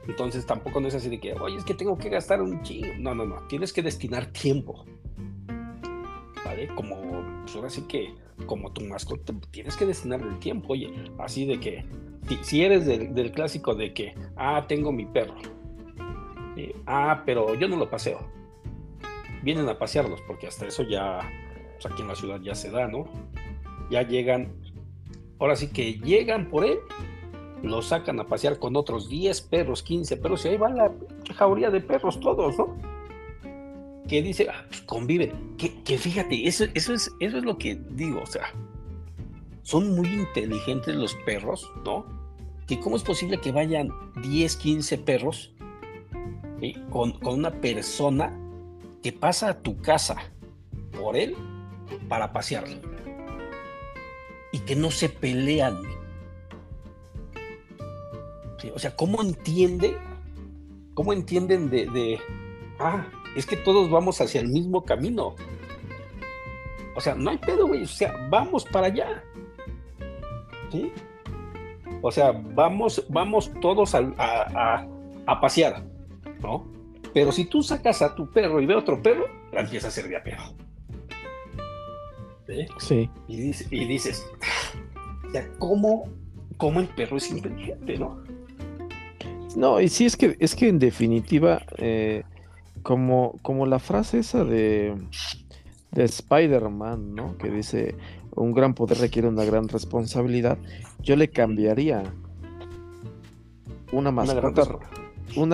Entonces 0.08 0.46
tampoco 0.46 0.82
no 0.82 0.88
es 0.88 0.96
así 0.96 1.10
de 1.10 1.20
que, 1.20 1.34
oye, 1.34 1.58
es 1.58 1.64
que 1.64 1.74
tengo 1.74 1.98
que 1.98 2.10
gastar 2.10 2.42
un 2.42 2.62
chingo. 2.62 2.88
No, 3.00 3.16
no, 3.16 3.26
no. 3.26 3.38
Tienes 3.48 3.72
que 3.72 3.82
destinar 3.82 4.28
tiempo. 4.28 4.86
¿Vale? 6.46 6.68
Como, 6.76 7.24
pues 7.42 7.56
ahora 7.56 7.70
sí 7.70 7.84
que, 7.88 8.14
como 8.46 8.72
tu 8.72 8.82
mascota, 8.82 9.34
tienes 9.52 9.78
que 9.78 9.86
destinar 9.86 10.22
el 10.22 10.38
tiempo. 10.40 10.74
Oye, 10.74 10.94
así 11.20 11.46
de 11.46 11.60
que, 11.60 11.86
si, 12.42 12.64
eres 12.64 12.86
del, 12.86 13.32
clásico 13.32 13.76
de 13.76 13.94
que, 13.94 14.14
ah, 14.36 14.66
tengo 14.68 14.92
mi 14.92 15.06
perro. 15.06 15.36
Ah, 16.86 17.24
pero 17.26 17.56
yo 17.56 17.68
no 17.68 17.78
lo 17.78 17.90
paseo. 17.90 18.20
Vienen 19.42 19.68
a 19.68 19.78
pasearlos, 19.78 20.22
porque 20.22 20.48
hasta 20.48 20.66
eso 20.66 20.84
ya, 20.84 21.20
pues 21.74 21.86
aquí 21.86 22.02
en 22.02 22.08
la 22.08 22.16
ciudad 22.16 22.40
ya 22.42 22.56
se 22.56 22.72
da, 22.72 22.88
¿no? 22.88 23.08
Ya 23.90 24.04
llegan 24.04 24.54
ahora 25.44 25.58
sí 25.58 25.68
que 25.68 25.96
llegan 25.96 26.50
por 26.50 26.64
él, 26.64 26.80
lo 27.64 27.82
sacan 27.82 28.18
a 28.22 28.28
pasear 28.28 28.60
con 28.60 28.78
otros 28.78 29.10
10 29.10 29.42
perros, 29.42 29.84
15 29.84 30.16
perros, 30.16 30.46
y 30.46 30.50
ahí 30.50 30.58
va 30.58 30.70
la 30.70 30.92
jauría 31.36 31.70
de 31.70 31.82
perros 31.82 32.18
todos, 32.22 32.58
¿no? 32.58 32.78
Que 34.08 34.22
dice, 34.22 34.48
ah, 34.50 34.66
pues 34.70 34.82
conviven. 34.82 35.56
Que, 35.58 35.98
fíjate, 35.98 36.48
eso, 36.48 36.64
eso, 36.74 36.94
es, 36.94 37.12
eso 37.20 37.38
es 37.38 37.44
lo 37.44 37.58
que 37.58 37.76
digo, 37.90 38.22
o 38.22 38.26
sea, 38.26 38.54
son 39.64 39.96
muy 39.96 40.08
inteligentes 40.08 40.96
los 40.96 41.14
perros, 41.26 41.70
¿no? 41.84 42.06
Que 42.66 42.80
cómo 42.80 42.96
es 42.96 43.04
posible 43.04 43.40
que 43.40 43.52
vayan 43.52 43.90
10, 44.22 44.56
15 44.56 44.98
perros 45.00 45.54
con, 46.90 47.14
una 47.26 47.52
persona 47.52 48.38
que 49.02 49.12
pasa 49.12 49.50
a 49.50 49.60
tu 49.62 49.82
casa 49.82 50.16
por 50.98 51.18
él 51.18 51.36
para 52.08 52.32
pasearlo 52.32 52.76
y 54.52 54.60
que 54.60 54.76
no 54.76 54.92
se 54.92 55.10
pelean. 55.10 55.82
O 58.74 58.80
sea, 58.80 58.96
¿cómo 58.96 59.22
entiende? 59.22 59.98
¿Cómo 60.94 61.12
entienden 61.12 61.70
de, 61.70 62.20
ah, 62.80 63.06
es 63.36 63.46
que 63.46 63.58
todos 63.58 63.90
vamos 63.90 64.22
hacia 64.22 64.40
el 64.40 64.48
mismo 64.48 64.86
camino? 64.86 65.36
O 66.96 67.02
sea, 67.02 67.16
no 67.16 67.32
hay 67.32 67.38
pedo, 67.38 67.68
güey. 67.68 67.84
O 67.84 67.88
sea, 67.88 68.28
vamos 68.30 68.64
para 68.66 68.88
allá. 68.88 69.24
¿Sí? 70.72 70.92
O 72.02 72.12
sea, 72.12 72.32
vamos, 72.32 73.04
vamos 73.10 73.52
todos 73.62 73.96
a, 73.96 74.86
a, 75.26 75.40
pasear, 75.40 75.84
¿no? 76.44 76.68
Pero 77.14 77.32
si 77.32 77.46
tú 77.46 77.64
sacas 77.64 78.02
a 78.02 78.14
tu 78.14 78.30
perro 78.30 78.62
y 78.62 78.66
ve 78.66 78.76
otro 78.76 79.02
perro, 79.02 79.26
la 79.52 79.62
empieza 79.62 79.88
a 79.88 79.90
hacer 79.90 80.08
de 80.08 80.18
a 80.18 80.24
Sí. 82.80 83.10
Y, 83.28 83.86
dices, 83.86 84.26
ya, 85.34 85.48
¿cómo, 85.60 86.10
¿cómo, 86.58 86.82
el 86.82 86.88
perro 86.88 87.18
es 87.18 87.32
inteligente, 87.32 87.98
no? 87.98 88.22
No, 89.56 89.80
y 89.80 89.88
sí, 89.88 90.06
es 90.06 90.18
que, 90.18 90.36
es 90.40 90.56
que 90.56 90.68
en 90.68 90.80
definitiva, 90.80 91.62
eh, 91.78 92.24
como, 92.82 93.40
como 93.42 93.66
la 93.66 93.80
frase 93.80 94.20
esa 94.20 94.44
de, 94.44 94.96
de 95.92 96.04
Spider-Man, 96.04 97.16
¿no? 97.16 97.38
Que 97.38 97.50
dice, 97.50 97.96
un 98.36 98.52
gran 98.52 98.74
poder 98.74 98.98
requiere 98.98 99.28
una 99.28 99.46
gran 99.46 99.68
responsabilidad, 99.70 100.58
yo 101.00 101.16
le 101.16 101.30
cambiaría 101.30 102.04
una 103.92 104.12
mascota. 104.12 104.64
Una, 104.64 105.03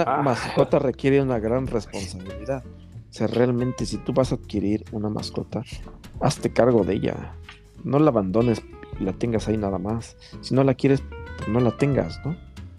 ah. 0.05 0.21
mascota 0.23 0.79
requiere 0.79 1.21
una 1.21 1.39
gran 1.39 1.67
responsabilidad. 1.67 2.63
O 2.65 3.13
sea, 3.13 3.27
realmente 3.27 3.85
si 3.85 3.97
tú 3.97 4.13
vas 4.13 4.31
a 4.31 4.35
adquirir 4.35 4.85
una 4.91 5.09
mascota, 5.09 5.63
hazte 6.21 6.51
cargo 6.51 6.83
de 6.83 6.95
ella. 6.95 7.33
No 7.83 7.97
la 7.97 8.09
abandones 8.09 8.61
y 8.99 9.03
la 9.03 9.13
tengas 9.13 9.47
ahí 9.47 9.57
nada 9.57 9.79
más. 9.79 10.15
Si 10.41 10.53
no 10.53 10.63
la 10.63 10.75
quieres, 10.75 11.01
pues 11.37 11.49
no 11.49 11.59
la 11.59 11.75
tengas, 11.77 12.19
¿no? 12.25 12.35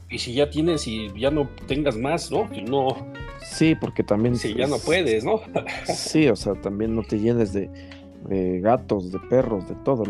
Y 0.09 0.19
si 0.19 0.35
ya 0.35 0.51
tienes 0.51 0.87
y 0.87 1.09
ya 1.19 1.31
no 1.31 1.49
tengas 1.67 1.97
más, 1.97 2.31
¿no? 2.31 2.49
no. 2.69 2.89
Sí, 3.43 3.75
porque 3.75 4.03
también. 4.03 4.37
Si 4.37 4.55
ya 4.55 4.67
no 4.67 4.79
puedes, 4.79 5.25
¿no? 5.25 5.41
sí, 5.87 6.29
o 6.29 6.37
sea, 6.37 6.55
también 6.55 6.95
no 6.95 7.03
te 7.03 7.19
llenes 7.19 7.53
de, 7.53 7.71
gatos, 8.61 9.13
de 9.13 9.19
perros, 9.19 9.69
de 9.69 9.77
todo. 9.77 10.05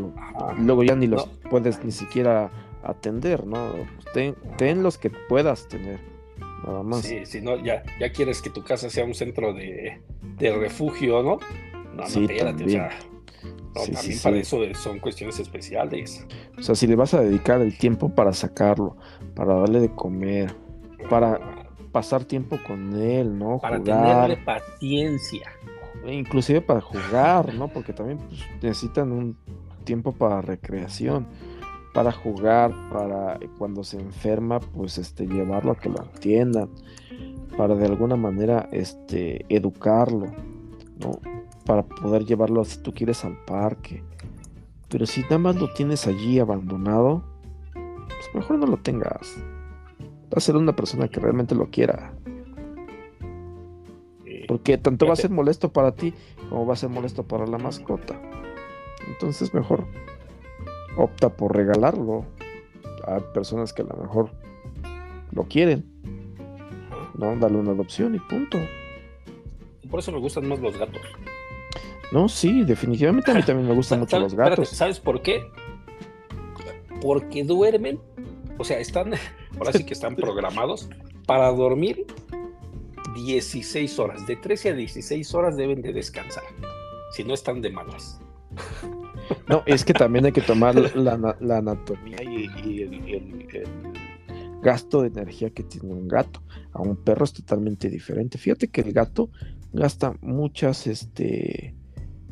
luego 0.58 0.82
ya 0.82 0.96
ni 0.96 1.06
los 1.06 1.26
puedes 1.50 1.84
ni 1.84 1.92
siquiera 1.92 2.50
atender, 2.82 3.46
¿no? 3.46 3.72
Ten, 4.14 4.34
ten, 4.56 4.82
los 4.82 4.98
que 4.98 5.10
puedas 5.10 5.68
tener. 5.68 6.00
Nada 6.64 6.82
más. 6.82 7.02
Sí, 7.02 7.24
si 7.24 7.40
no, 7.40 7.56
ya, 7.56 7.82
ya 7.98 8.12
quieres 8.12 8.42
que 8.42 8.50
tu 8.50 8.62
casa 8.62 8.90
sea 8.90 9.04
un 9.04 9.14
centro 9.14 9.52
de, 9.52 10.00
refugio, 10.38 11.22
¿no? 11.22 11.38
No, 11.94 12.06
sí, 12.06 12.26
también. 12.26 12.88
también 13.74 14.18
para 14.22 14.36
eso 14.36 14.58
son 14.74 14.98
cuestiones 14.98 15.38
especiales. 15.38 16.26
O 16.58 16.62
sea, 16.62 16.74
si 16.74 16.86
le 16.86 16.96
vas 16.96 17.14
a 17.14 17.20
dedicar 17.20 17.60
el 17.60 17.76
tiempo 17.76 18.14
para 18.14 18.32
sacarlo, 18.32 18.96
para 19.34 19.54
darle 19.54 19.80
de 19.80 19.94
comer, 19.94 20.54
para 21.08 21.40
pasar 21.92 22.24
tiempo 22.24 22.58
con 22.66 22.94
él, 23.00 23.38
¿no? 23.38 23.58
Para 23.58 23.82
tenerle 23.82 24.36
paciencia. 24.36 25.50
Inclusive 26.06 26.60
para 26.60 26.80
jugar, 26.80 27.54
¿no? 27.54 27.68
Porque 27.68 27.92
también 27.92 28.18
pues, 28.18 28.40
necesitan 28.62 29.12
un 29.12 29.36
tiempo 29.84 30.12
para 30.12 30.40
recreación, 30.40 31.26
para 31.92 32.12
jugar, 32.12 32.72
para 32.92 33.38
cuando 33.58 33.82
se 33.84 33.98
enferma, 33.98 34.60
pues 34.60 34.98
este 34.98 35.26
llevarlo 35.26 35.72
a 35.72 35.76
que 35.76 35.88
lo 35.88 36.00
atiendan, 36.00 36.68
para 37.56 37.74
de 37.74 37.86
alguna 37.86 38.16
manera 38.16 38.68
este 38.72 39.44
educarlo, 39.48 40.26
¿no? 40.98 41.18
para 41.64 41.84
poder 41.84 42.24
llevarlo 42.24 42.64
si 42.64 42.78
tú 42.78 42.92
quieres 42.92 43.24
al 43.24 43.36
parque. 43.44 44.02
Pero 44.88 45.06
si 45.06 45.22
nada 45.22 45.38
más 45.38 45.56
lo 45.56 45.72
tienes 45.72 46.06
allí 46.06 46.38
abandonado, 46.38 47.22
pues 47.72 48.34
mejor 48.34 48.58
no 48.58 48.66
lo 48.66 48.76
tengas. 48.76 49.36
Va 50.00 50.36
a 50.36 50.40
ser 50.40 50.56
una 50.56 50.74
persona 50.74 51.08
que 51.08 51.20
realmente 51.20 51.54
lo 51.54 51.70
quiera. 51.70 52.12
Porque 54.48 54.78
tanto 54.78 55.06
va 55.06 55.12
a 55.12 55.16
ser 55.16 55.30
molesto 55.30 55.72
para 55.72 55.94
ti 55.94 56.12
como 56.48 56.66
va 56.66 56.72
a 56.72 56.76
ser 56.76 56.88
molesto 56.88 57.22
para 57.22 57.46
la 57.46 57.58
mascota. 57.58 58.20
Entonces 59.06 59.54
mejor 59.54 59.86
opta 60.96 61.30
por 61.30 61.54
regalarlo 61.56 62.24
a 63.06 63.20
personas 63.32 63.72
que 63.72 63.82
a 63.82 63.86
lo 63.86 63.96
mejor 63.96 64.30
lo 65.32 65.44
quieren. 65.44 65.84
¿No? 67.14 67.36
Darle 67.36 67.58
una 67.58 67.72
adopción 67.72 68.14
y 68.14 68.18
punto. 68.18 68.58
Por 69.90 70.00
eso 70.00 70.12
me 70.12 70.18
gustan 70.18 70.48
más 70.48 70.60
los 70.60 70.76
gatos. 70.78 71.02
No, 72.12 72.28
sí, 72.28 72.64
definitivamente 72.64 73.30
a 73.30 73.34
mí 73.34 73.42
también 73.42 73.68
me 73.68 73.74
gustan 73.74 74.00
mucho 74.00 74.18
los 74.18 74.34
gatos. 74.34 74.68
¿Sabes 74.68 75.00
por 75.00 75.22
qué? 75.22 75.44
Porque 77.00 77.44
duermen, 77.44 78.00
o 78.58 78.64
sea, 78.64 78.78
están, 78.78 79.14
ahora 79.58 79.72
sí 79.72 79.84
que 79.84 79.94
están 79.94 80.16
programados 80.16 80.88
para 81.26 81.50
dormir 81.50 82.06
16 83.14 83.98
horas. 83.98 84.26
De 84.26 84.36
13 84.36 84.70
a 84.70 84.74
16 84.74 85.34
horas 85.34 85.56
deben 85.56 85.82
de 85.82 85.92
descansar, 85.92 86.44
si 87.12 87.24
no 87.24 87.34
están 87.34 87.60
de 87.60 87.70
malas. 87.70 88.20
No, 89.48 89.62
es 89.66 89.84
que 89.84 89.92
también 89.92 90.26
hay 90.26 90.32
que 90.32 90.40
tomar 90.40 90.74
la, 90.94 91.12
anatomía 91.56 92.22
y, 92.22 92.82
el, 92.82 93.66
gasto 94.62 95.02
de 95.02 95.08
energía 95.08 95.50
que 95.50 95.62
tiene 95.62 95.92
un 95.92 96.08
gato. 96.08 96.42
A 96.72 96.82
un 96.82 96.96
perro 96.96 97.24
es 97.24 97.32
totalmente 97.32 97.88
diferente. 97.88 98.38
Fíjate 98.38 98.68
que 98.68 98.82
el 98.82 98.92
gato 98.92 99.30
gasta 99.72 100.14
muchas, 100.20 100.86
este, 100.86 101.74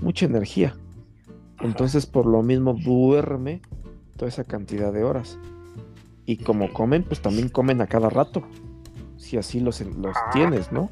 mucha 0.00 0.26
energía. 0.26 0.76
Entonces, 1.60 2.06
por 2.06 2.26
lo 2.26 2.42
mismo, 2.42 2.74
duerme 2.74 3.62
toda 4.16 4.28
esa 4.28 4.44
cantidad 4.44 4.92
de 4.92 5.02
horas. 5.04 5.38
Y 6.26 6.36
como 6.36 6.72
comen, 6.72 7.04
pues 7.04 7.20
también 7.20 7.48
comen 7.48 7.80
a 7.80 7.86
cada 7.86 8.10
rato. 8.10 8.42
Si 9.16 9.36
así 9.36 9.60
los, 9.60 9.80
los 9.80 10.16
tienes, 10.32 10.70
¿no? 10.70 10.90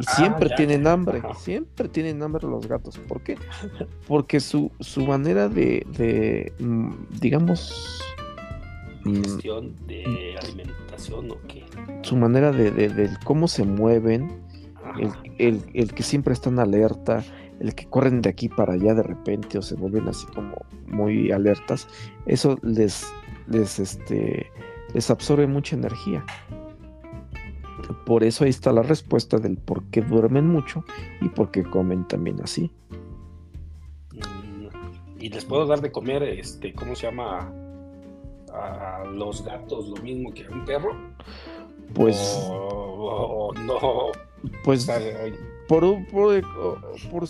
Y 0.00 0.04
siempre 0.04 0.48
tienen 0.56 0.86
hambre, 0.86 1.20
siempre 1.36 1.88
tienen 1.88 2.22
hambre 2.22 2.46
los 2.48 2.66
gatos. 2.66 2.98
¿Por 3.06 3.22
qué? 3.22 3.36
Porque 4.08 4.40
su, 4.40 4.72
su 4.80 5.06
manera 5.06 5.48
de, 5.48 5.86
de 5.98 6.52
mm, 6.58 6.92
digamos... 7.20 8.02
Mm, 9.04 9.16
Gestión 9.16 9.76
de 9.86 10.38
alimentación 10.42 11.30
o 11.30 11.36
qué. 11.46 11.64
Su 12.02 12.16
manera 12.16 12.50
de, 12.50 12.70
de, 12.70 13.10
cómo 13.24 13.46
se 13.46 13.64
mueven, 13.64 14.40
el, 14.98 15.12
el, 15.38 15.62
el, 15.74 15.92
que 15.92 16.02
siempre 16.02 16.32
están 16.32 16.58
alerta, 16.58 17.22
el 17.60 17.74
que 17.74 17.86
corren 17.86 18.22
de 18.22 18.30
aquí 18.30 18.48
para 18.48 18.72
allá 18.72 18.94
de 18.94 19.02
repente 19.02 19.58
o 19.58 19.62
se 19.62 19.74
vuelven 19.74 20.08
así 20.08 20.26
como 20.28 20.56
muy 20.86 21.30
alertas, 21.30 21.86
eso 22.24 22.58
les, 22.62 23.06
les, 23.48 23.78
este, 23.78 24.50
les 24.94 25.10
absorbe 25.10 25.46
mucha 25.46 25.76
energía. 25.76 26.24
Por 28.04 28.24
eso 28.24 28.44
ahí 28.44 28.50
está 28.50 28.72
la 28.72 28.82
respuesta 28.82 29.38
del 29.38 29.56
por 29.56 29.84
qué 29.84 30.02
duermen 30.02 30.46
mucho 30.46 30.84
y 31.20 31.28
por 31.28 31.50
qué 31.50 31.62
comen 31.62 32.06
también 32.06 32.40
así. 32.42 32.70
Y 35.18 35.28
les 35.28 35.44
puedo 35.44 35.66
dar 35.66 35.80
de 35.80 35.92
comer, 35.92 36.22
este, 36.22 36.72
¿cómo 36.72 36.94
se 36.94 37.06
llama? 37.06 37.52
A 38.52 39.04
los 39.04 39.44
gatos 39.44 39.88
lo 39.88 39.96
mismo 40.02 40.32
que 40.32 40.46
a 40.46 40.50
un 40.50 40.64
perro. 40.64 40.96
Pues. 41.94 42.16
O, 42.50 43.52
no. 43.54 44.12
Pues. 44.64 44.90
por, 45.68 45.84
por, 46.08 46.42
por 47.10 47.28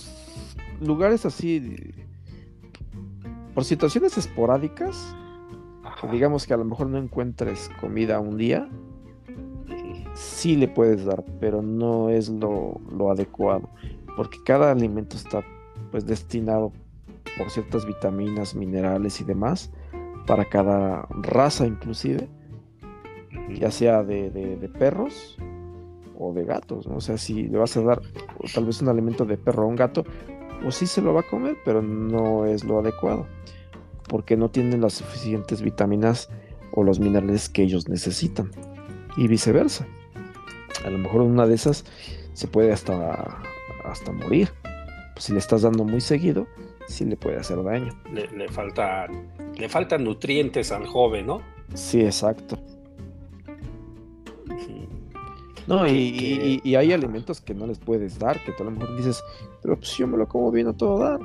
lugares 0.81 1.27
así. 1.27 1.93
Por 3.55 3.65
situaciones 3.65 4.17
esporádicas. 4.17 5.15
digamos 6.13 6.47
que 6.47 6.55
a 6.55 6.57
lo 6.57 6.65
mejor 6.65 6.87
no 6.87 6.99
encuentres 6.99 7.71
comida 7.81 8.21
un 8.21 8.37
día 8.37 8.69
sí 10.21 10.55
le 10.55 10.69
puedes 10.69 11.05
dar, 11.05 11.25
pero 11.41 11.63
no 11.63 12.11
es 12.11 12.29
lo, 12.29 12.79
adecuado, 13.11 13.69
porque 14.17 14.39
cada 14.45 14.71
alimento 14.71 15.17
está 15.17 15.43
pues 15.91 16.07
destinado 16.07 16.73
por 17.39 17.51
ciertas 17.51 17.87
vitaminas, 17.87 18.55
minerales 18.55 19.21
y 19.21 19.25
demás, 19.25 19.71
para 20.27 20.45
cada 20.45 21.07
raza 21.11 21.67
inclusive, 21.67 22.29
ya 23.55 23.71
sea 23.71 24.03
de, 24.05 24.71
perros 24.79 25.39
o 26.19 26.35
de 26.35 26.45
gatos, 26.45 26.87
o 26.87 27.01
sea, 27.01 27.17
si 27.17 27.49
le 27.49 27.57
vas 27.57 27.77
a 27.79 27.81
dar 27.81 28.03
tal 28.55 28.67
vez 28.67 28.83
un 28.83 28.89
alimento 28.89 29.25
de 29.25 29.39
perro 29.39 29.63
a 29.63 29.67
un 29.67 29.77
gato, 29.77 30.05
pues 30.63 30.75
sí 30.75 30.87
se 30.87 31.01
lo 31.01 31.15
va 31.15 31.21
a 31.21 31.29
comer, 31.29 31.57
pero 31.65 31.81
no 31.81 32.45
es 32.45 32.63
lo 32.63 32.79
adecuado, 32.79 33.27
porque 34.07 34.37
no 34.37 34.51
tienen 34.51 34.83
las 34.83 34.93
suficientes 34.93 35.63
vitaminas 35.63 36.29
o 36.73 36.85
los 36.85 37.01
minerales 37.01 37.49
que 37.49 37.63
ellos 37.63 37.89
necesitan, 37.89 38.51
y 39.17 39.27
viceversa 39.27 39.87
a 40.85 40.91
lo 40.91 40.99
mejor 40.99 41.23
una 41.23 41.47
de 41.47 41.55
esas 41.55 41.85
se 42.33 42.49
puede 42.49 42.73
hasta, 42.73 43.39
hasta 43.85 44.13
morir. 44.13 44.51
Pues 45.15 45.25
si 45.25 45.33
le 45.33 45.39
estás 45.39 45.63
dando 45.63 45.85
muy 45.85 46.01
seguido, 46.01 46.47
sí 46.89 47.05
le 47.05 47.17
puede 47.17 47.39
hacer 47.39 47.63
daño. 47.63 47.93
Le, 48.13 48.49
falta, 48.49 49.07
le 49.57 49.69
faltan 49.69 50.05
nutrientes 50.05 50.73
al 50.73 50.87
joven, 50.87 51.27
¿no? 51.27 51.43
Sí, 51.75 52.03
exacto. 52.03 52.59
No, 55.67 55.87
y, 55.87 56.61
hay 56.75 56.93
alimentos 56.93 57.41
que 57.41 57.55
no 57.55 57.65
les 57.67 57.79
puedes 57.79 58.19
dar, 58.19 58.43
que 58.43 58.51
tú 58.51 58.65
a 58.65 58.67
lo 58.67 58.73
mejor 58.73 58.97
dices, 58.97 59.23
pero 59.63 59.77
pues 59.77 59.97
yo 59.97 60.09
me 60.09 60.17
lo 60.17 60.27
como 60.27 60.51
bien 60.51 60.67
a 60.67 60.73
todo 60.73 60.99
dar. 60.99 61.21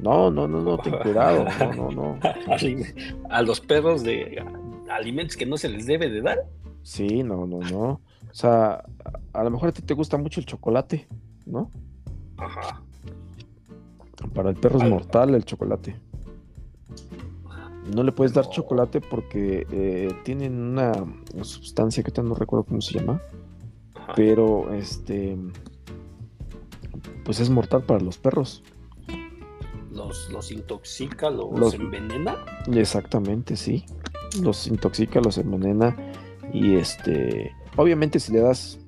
No, 0.00 0.32
no, 0.32 0.48
no, 0.48 0.60
no, 0.60 0.78
ten 0.78 0.94
cuidado, 0.98 1.46
no, 1.60 1.72
no, 1.72 1.90
no. 1.92 2.18
a 3.30 3.42
los 3.42 3.60
perros 3.60 4.02
de 4.02 4.44
alimentos 4.90 5.36
que 5.36 5.46
no 5.46 5.56
se 5.56 5.68
les 5.68 5.86
debe 5.86 6.10
de 6.10 6.22
dar. 6.22 6.38
Sí, 6.82 7.22
no, 7.22 7.46
no, 7.46 7.60
no. 7.60 8.00
O 8.32 8.34
sea, 8.34 8.82
a 9.34 9.44
lo 9.44 9.50
mejor 9.50 9.68
a 9.68 9.72
ti 9.72 9.82
te 9.82 9.92
gusta 9.92 10.16
mucho 10.16 10.40
el 10.40 10.46
chocolate, 10.46 11.06
¿no? 11.44 11.70
Ajá. 12.38 12.82
Para 14.34 14.48
el 14.48 14.56
perro 14.56 14.78
es 14.78 14.88
mortal 14.88 15.34
el 15.34 15.44
chocolate. 15.44 16.00
No 17.94 18.02
le 18.02 18.12
puedes 18.12 18.32
dar 18.32 18.48
chocolate 18.48 19.02
porque 19.02 19.66
eh, 19.70 20.08
tienen 20.24 20.58
una, 20.58 20.92
sustancia 21.42 22.02
que 22.02 22.22
no 22.22 22.34
recuerdo 22.34 22.64
cómo 22.64 22.80
se 22.80 22.98
llama. 22.98 23.20
Pero 24.16 24.72
este. 24.72 25.36
Pues 27.24 27.38
es 27.38 27.50
mortal 27.50 27.82
para 27.82 28.00
los 28.00 28.16
perros. 28.16 28.62
¿Los, 29.90 30.30
los 30.30 30.50
intoxica, 30.50 31.28
los, 31.28 31.58
los 31.58 31.74
envenena? 31.74 32.36
Exactamente, 32.72 33.56
sí. 33.56 33.84
Los 34.40 34.66
intoxica, 34.68 35.20
los 35.20 35.36
envenena. 35.36 35.94
Y 36.52 36.76
este 36.76 37.52
Obviamente 37.76 38.20
si 38.20 38.32
le 38.32 38.40
das 38.40 38.78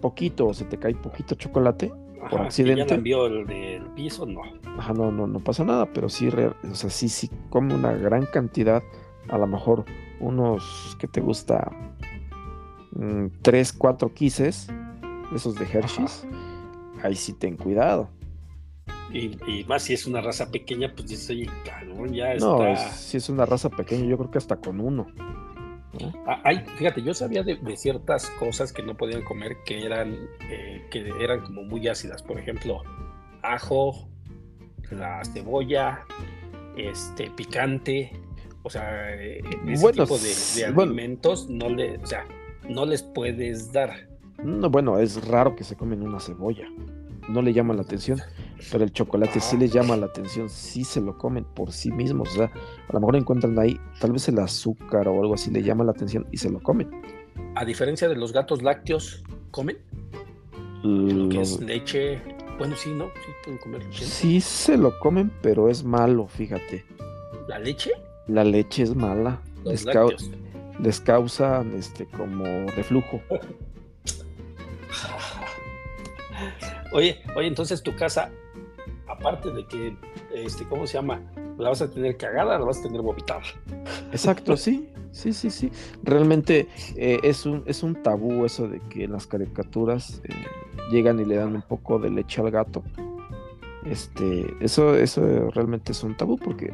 poquito 0.00 0.48
o 0.48 0.54
se 0.54 0.64
te 0.64 0.78
cae 0.78 0.94
poquito 0.94 1.34
chocolate 1.34 1.92
por 2.30 2.40
accidente. 2.42 2.82
Si 2.82 2.88
ya 2.88 2.94
envió 2.94 3.26
el 3.26 3.46
del 3.46 3.86
piso, 3.94 4.26
no. 4.26 4.42
Ajá, 4.78 4.92
no, 4.92 5.10
no, 5.10 5.26
no 5.26 5.40
pasa 5.40 5.64
nada, 5.64 5.86
pero 5.92 6.08
sí, 6.08 6.28
o 6.28 6.74
sea, 6.74 6.90
sí, 6.90 7.08
sí 7.08 7.30
come 7.50 7.74
una 7.74 7.92
gran 7.92 8.26
cantidad, 8.26 8.82
a 9.28 9.38
lo 9.38 9.46
mejor 9.46 9.84
unos 10.20 10.96
que 10.98 11.08
te 11.08 11.20
gusta 11.20 11.70
3, 13.42 13.74
mm, 13.74 13.78
4 13.78 14.14
quises, 14.14 14.68
esos 15.34 15.54
de 15.56 15.64
Hershey's, 15.64 16.26
ahí 17.02 17.14
sí 17.14 17.32
ten 17.32 17.56
cuidado. 17.56 18.10
Y, 19.12 19.64
más 19.66 19.82
si 19.82 19.94
es 19.94 20.06
una 20.06 20.20
raza 20.20 20.50
pequeña, 20.50 20.92
pues 20.94 21.08
dice, 21.08 21.32
oye, 21.32 21.50
cabrón, 21.64 22.12
ya 22.12 22.34
está. 22.34 22.46
No, 22.46 22.76
si 22.94 23.16
es 23.16 23.28
una 23.28 23.44
raza 23.44 23.68
pequeña, 23.68 24.04
yo 24.04 24.16
creo 24.16 24.30
que 24.30 24.38
hasta 24.38 24.56
con 24.56 24.80
uno. 24.80 25.08
Ah, 26.26 26.52
fíjate, 26.76 27.02
yo 27.02 27.14
sabía 27.14 27.42
de, 27.42 27.58
ciertas 27.76 28.30
cosas 28.38 28.72
que 28.72 28.82
no 28.82 28.96
podían 28.96 29.22
comer 29.22 29.56
que 29.64 29.84
eran, 29.84 30.16
eh, 30.48 30.86
que 30.90 31.12
eran 31.20 31.40
como 31.40 31.62
muy 31.62 31.88
ácidas. 31.88 32.22
Por 32.22 32.38
ejemplo, 32.38 32.82
ajo, 33.42 34.08
la 34.90 35.24
cebolla, 35.24 36.06
este, 36.76 37.30
picante. 37.30 38.12
O 38.62 38.70
sea, 38.70 39.14
eh, 39.14 39.42
ese 39.66 39.92
tipo 39.92 40.18
de, 40.18 40.64
alimentos 40.64 41.48
no, 41.48 41.68
le, 41.68 41.96
o 41.96 42.06
sea, 42.06 42.24
no 42.68 42.86
les 42.86 43.02
puedes 43.02 43.72
dar. 43.72 44.08
No, 44.44 44.70
bueno, 44.70 44.98
es 44.98 45.26
raro 45.26 45.56
que 45.56 45.64
se 45.64 45.76
comen 45.76 46.02
una 46.02 46.20
cebolla 46.20 46.66
no 47.30 47.42
le 47.42 47.52
llama 47.52 47.74
la 47.74 47.82
atención, 47.82 48.20
pero 48.70 48.84
el 48.84 48.92
chocolate 48.92 49.40
sí 49.40 49.56
les 49.56 49.72
llama 49.72 49.96
la 49.96 50.06
atención, 50.06 50.48
sí 50.48 50.84
se 50.84 51.00
lo 51.00 51.16
comen 51.16 51.44
por 51.44 51.72
sí 51.72 51.90
mismos, 51.90 52.30
o 52.30 52.32
sea, 52.32 52.44
a 52.46 52.92
lo 52.92 53.00
mejor 53.00 53.16
encuentran 53.16 53.58
ahí 53.58 53.78
tal 54.00 54.12
vez 54.12 54.28
el 54.28 54.38
azúcar 54.38 55.08
o 55.08 55.20
algo 55.20 55.34
así 55.34 55.50
le 55.50 55.62
llama 55.62 55.84
la 55.84 55.92
atención 55.92 56.26
y 56.30 56.36
se 56.36 56.50
lo 56.50 56.60
comen. 56.60 56.90
A 57.54 57.64
diferencia 57.64 58.08
de 58.08 58.16
los 58.16 58.32
gatos 58.32 58.62
lácteos, 58.62 59.22
¿comen? 59.50 59.78
Lo 60.82 61.28
que 61.28 61.40
es 61.40 61.60
leche, 61.60 62.20
bueno, 62.58 62.74
sí, 62.76 62.90
¿no? 62.90 63.06
Sí 63.06 63.32
pueden 63.44 63.58
comer 63.58 63.84
leche. 63.84 64.04
Sí 64.04 64.40
se 64.40 64.76
lo 64.76 64.98
comen, 64.98 65.30
pero 65.42 65.68
es 65.68 65.84
malo, 65.84 66.26
fíjate. 66.26 66.84
¿La 67.48 67.58
leche? 67.58 67.90
La 68.28 68.44
leche 68.44 68.82
es 68.82 68.94
mala. 68.94 69.40
les, 69.64 69.84
les 70.78 71.00
causa 71.00 71.64
este 71.76 72.06
como 72.06 72.44
reflujo. 72.76 73.20
Oye, 76.92 77.20
oye, 77.36 77.46
entonces 77.46 77.82
tu 77.82 77.94
casa, 77.94 78.32
aparte 79.10 79.50
de 79.50 79.66
que, 79.66 79.96
este, 80.34 80.64
¿cómo 80.66 80.86
se 80.86 80.94
llama? 80.94 81.22
La 81.58 81.68
vas 81.68 81.82
a 81.82 81.90
tener 81.90 82.16
cagada, 82.16 82.58
la 82.58 82.64
vas 82.64 82.78
a 82.78 82.82
tener 82.82 83.02
vomitada. 83.02 83.42
Exacto, 84.12 84.56
sí, 84.56 84.88
sí, 85.10 85.32
sí, 85.32 85.50
sí. 85.50 85.70
Realmente 86.02 86.68
eh, 86.96 87.18
es, 87.22 87.44
un, 87.46 87.62
es 87.66 87.82
un 87.82 88.02
tabú 88.02 88.44
eso 88.44 88.68
de 88.68 88.80
que 88.88 89.06
las 89.08 89.26
caricaturas 89.26 90.22
eh, 90.24 90.34
llegan 90.90 91.20
y 91.20 91.24
le 91.24 91.36
dan 91.36 91.54
un 91.54 91.62
poco 91.62 91.98
de 91.98 92.10
leche 92.10 92.40
al 92.40 92.50
gato. 92.50 92.82
Este, 93.84 94.54
eso, 94.60 94.94
eso 94.94 95.50
realmente 95.50 95.92
es 95.92 96.04
un 96.04 96.14
tabú 96.14 96.36
porque 96.36 96.70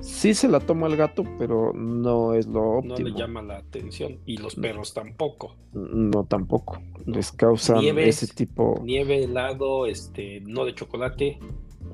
sí 0.00 0.34
se 0.34 0.46
la 0.46 0.60
toma 0.60 0.88
el 0.88 0.96
gato, 0.96 1.24
pero 1.38 1.72
no 1.72 2.34
es 2.34 2.46
lo 2.46 2.78
óptimo. 2.78 2.98
No 2.98 3.04
le 3.04 3.12
llama 3.12 3.42
la 3.42 3.56
atención 3.58 4.18
y 4.26 4.36
los 4.36 4.56
perros 4.56 4.92
tampoco. 4.92 5.56
No, 5.72 6.24
tampoco. 6.24 6.78
Les 7.06 7.32
causa 7.32 7.80
ese 7.80 8.26
tipo. 8.26 8.78
Nieve, 8.82 9.24
helado, 9.24 9.86
este, 9.86 10.40
no 10.42 10.66
de 10.66 10.74
chocolate. 10.74 11.38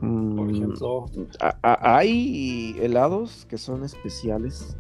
Por 0.01 0.09
mm, 0.09 0.51
ejemplo. 0.51 1.07
hay 1.62 2.76
helados 2.80 3.47
que 3.47 3.59
son 3.59 3.84
especiales 3.84 4.76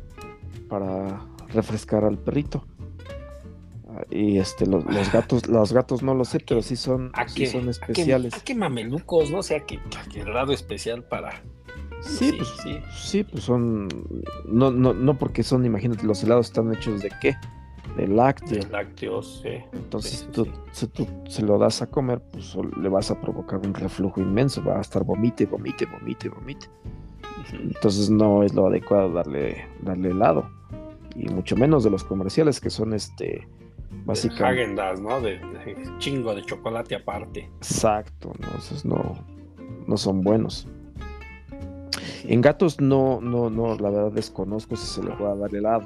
para 0.68 1.26
refrescar 1.48 2.04
al 2.04 2.18
perrito. 2.18 2.64
Y 4.10 4.38
este, 4.38 4.66
los, 4.66 4.84
gatos, 5.12 5.46
los 5.48 5.72
gatos 5.72 6.02
no 6.02 6.14
lo 6.14 6.24
sé, 6.24 6.40
pero 6.46 6.60
sí 6.62 6.76
son, 6.76 7.12
son 7.50 7.68
especiales. 7.68 8.34
¿A 8.34 8.40
qué, 8.40 8.54
mamelucos, 8.54 9.30
no? 9.30 9.38
O 9.38 9.42
sea, 9.42 9.60
que, 9.60 9.80
que 10.12 10.20
helado 10.20 10.52
especial 10.52 11.02
para. 11.04 11.42
Sí, 12.02 12.32
pues, 12.36 12.48
sí. 12.62 12.78
sí, 12.94 13.24
pues 13.24 13.44
son. 13.44 13.88
No, 14.46 14.70
no, 14.70 14.92
no 14.92 15.18
porque 15.18 15.42
son, 15.42 15.64
imagínate, 15.64 16.04
los 16.04 16.22
helados 16.22 16.46
están 16.46 16.72
hechos 16.74 17.00
de 17.00 17.10
qué? 17.20 17.36
De 17.96 18.06
lácteos. 18.06 18.66
De 18.66 18.70
lácteos, 18.70 19.40
sí. 19.42 19.64
Entonces, 19.72 20.28
tú, 20.32 20.46
si 20.72 20.86
tú 20.88 21.06
se 21.28 21.42
lo 21.42 21.58
das 21.58 21.82
a 21.82 21.86
comer, 21.86 22.20
pues 22.32 22.56
le 22.80 22.88
vas 22.88 23.10
a 23.10 23.20
provocar 23.20 23.60
un 23.64 23.74
reflujo 23.74 24.20
inmenso. 24.20 24.62
Va 24.62 24.78
a 24.78 24.80
estar 24.80 25.04
vomite, 25.04 25.46
vomite, 25.46 25.86
vomite, 25.86 26.28
vomite. 26.28 26.66
Entonces, 27.52 28.10
no 28.10 28.42
es 28.42 28.54
lo 28.54 28.66
adecuado 28.66 29.12
darle, 29.12 29.66
darle 29.82 30.10
helado. 30.10 30.48
Y 31.14 31.28
mucho 31.28 31.56
menos 31.56 31.84
de 31.84 31.90
los 31.90 32.04
comerciales 32.04 32.60
que 32.60 32.68
son 32.68 32.92
este 32.92 33.48
básicamente. 34.04 34.82
¿no? 35.00 35.20
De, 35.20 35.40
chingo 35.98 36.34
de 36.34 36.42
chocolate 36.42 36.94
aparte. 36.94 37.50
Exacto, 37.56 38.32
¿no? 38.38 38.58
Esos 38.58 38.84
no, 38.84 39.16
no 39.86 39.96
son 39.96 40.22
buenos. 40.22 40.68
En 42.24 42.40
gatos 42.40 42.80
no, 42.80 43.20
no, 43.20 43.50
no, 43.50 43.76
la 43.76 43.90
verdad 43.90 44.12
desconozco 44.12 44.76
si 44.76 44.86
se 44.86 45.02
le 45.02 45.10
pueda 45.12 45.36
dar 45.36 45.54
helado, 45.54 45.84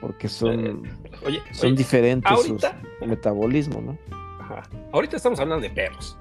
porque 0.00 0.28
son, 0.28 0.82
eh, 1.26 1.42
son 1.52 1.74
diferentes 1.74 2.30
sus 2.40 2.62
metabolismo, 3.06 3.80
¿no? 3.80 3.98
Ajá. 4.40 4.62
Ahorita 4.92 5.16
estamos 5.16 5.38
hablando 5.40 5.62
de 5.62 5.70
perros. 5.70 6.16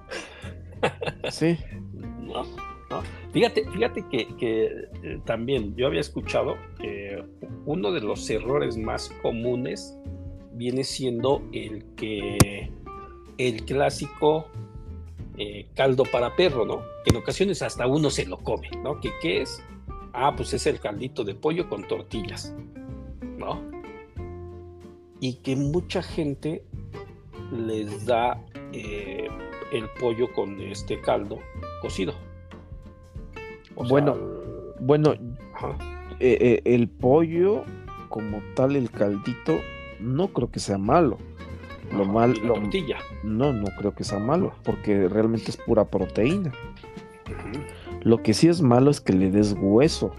Sí. 1.29 1.57
Fíjate, 3.31 3.67
fíjate 3.71 4.05
que, 4.09 4.27
eh, 5.01 5.19
también 5.25 5.75
yo 5.75 5.87
había 5.87 6.01
escuchado 6.01 6.55
que 6.79 7.23
uno 7.65 7.91
de 7.91 8.01
los 8.01 8.29
errores 8.29 8.77
más 8.77 9.09
comunes 9.21 9.97
viene 10.53 10.83
siendo 10.83 11.41
el 11.51 11.83
que 11.95 12.71
el 13.39 13.65
clásico 13.65 14.47
eh, 15.37 15.67
caldo 15.73 16.03
para 16.03 16.35
perro, 16.35 16.65
¿no? 16.65 16.83
Que 17.03 17.09
en 17.09 17.17
ocasiones 17.17 17.63
hasta 17.63 17.87
uno 17.87 18.11
se 18.11 18.27
lo 18.27 18.37
come, 18.37 18.69
¿no? 18.83 18.99
¿Que 18.99 19.09
qué 19.19 19.41
es? 19.41 19.63
Ah, 20.13 20.35
pues 20.35 20.53
es 20.53 20.67
el 20.67 20.79
caldito 20.79 21.23
de 21.23 21.33
pollo 21.33 21.67
con 21.67 21.87
tortillas, 21.87 22.53
¿no? 23.37 23.72
Y 25.23 25.35
que 25.35 25.55
mucha 25.55 26.03
gente 26.03 26.65
les 27.49 28.05
da 28.05 28.43
eh, 28.73 29.29
el 29.71 29.85
pollo 29.97 30.29
con 30.33 30.59
este 30.59 30.99
caldo 30.99 31.39
cocido. 31.81 32.13
bueno, 33.87 34.17
bueno, 34.81 35.13
eh, 36.19 36.61
el 36.65 36.89
pollo 36.89 37.63
como 38.09 38.41
tal, 38.53 38.75
el 38.75 38.91
caldito, 38.91 39.61
no 40.01 40.27
creo 40.27 40.51
que 40.51 40.59
sea 40.59 40.77
malo. 40.77 41.17
Lo 41.93 42.03
mal, 42.03 42.33
lo, 42.43 42.55
tortilla. 42.55 42.97
No, 43.23 43.53
no 43.53 43.67
creo 43.77 43.95
que 43.95 44.03
sea 44.03 44.19
malo, 44.19 44.51
porque 44.65 45.07
realmente 45.07 45.51
es 45.51 45.55
pura 45.55 45.85
proteína. 45.85 46.51
Lo 48.01 48.21
que 48.21 48.33
sí 48.33 48.49
es 48.49 48.61
malo 48.61 48.91
es 48.91 48.99
que 48.99 49.13
le 49.13 49.31
des 49.31 49.55
hueso, 49.57 50.13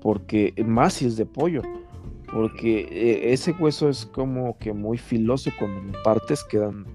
porque 0.00 0.54
más 0.64 0.92
si 0.92 1.06
es 1.06 1.16
de 1.16 1.26
pollo, 1.26 1.62
porque 2.32 2.80
eh, 2.90 3.32
ese 3.32 3.52
hueso 3.52 3.88
es 3.88 4.06
como 4.06 4.58
que 4.58 4.72
muy 4.72 4.98
filoso, 4.98 5.50
cuando 5.58 5.98
partes 6.02 6.44
quedan 6.44 6.86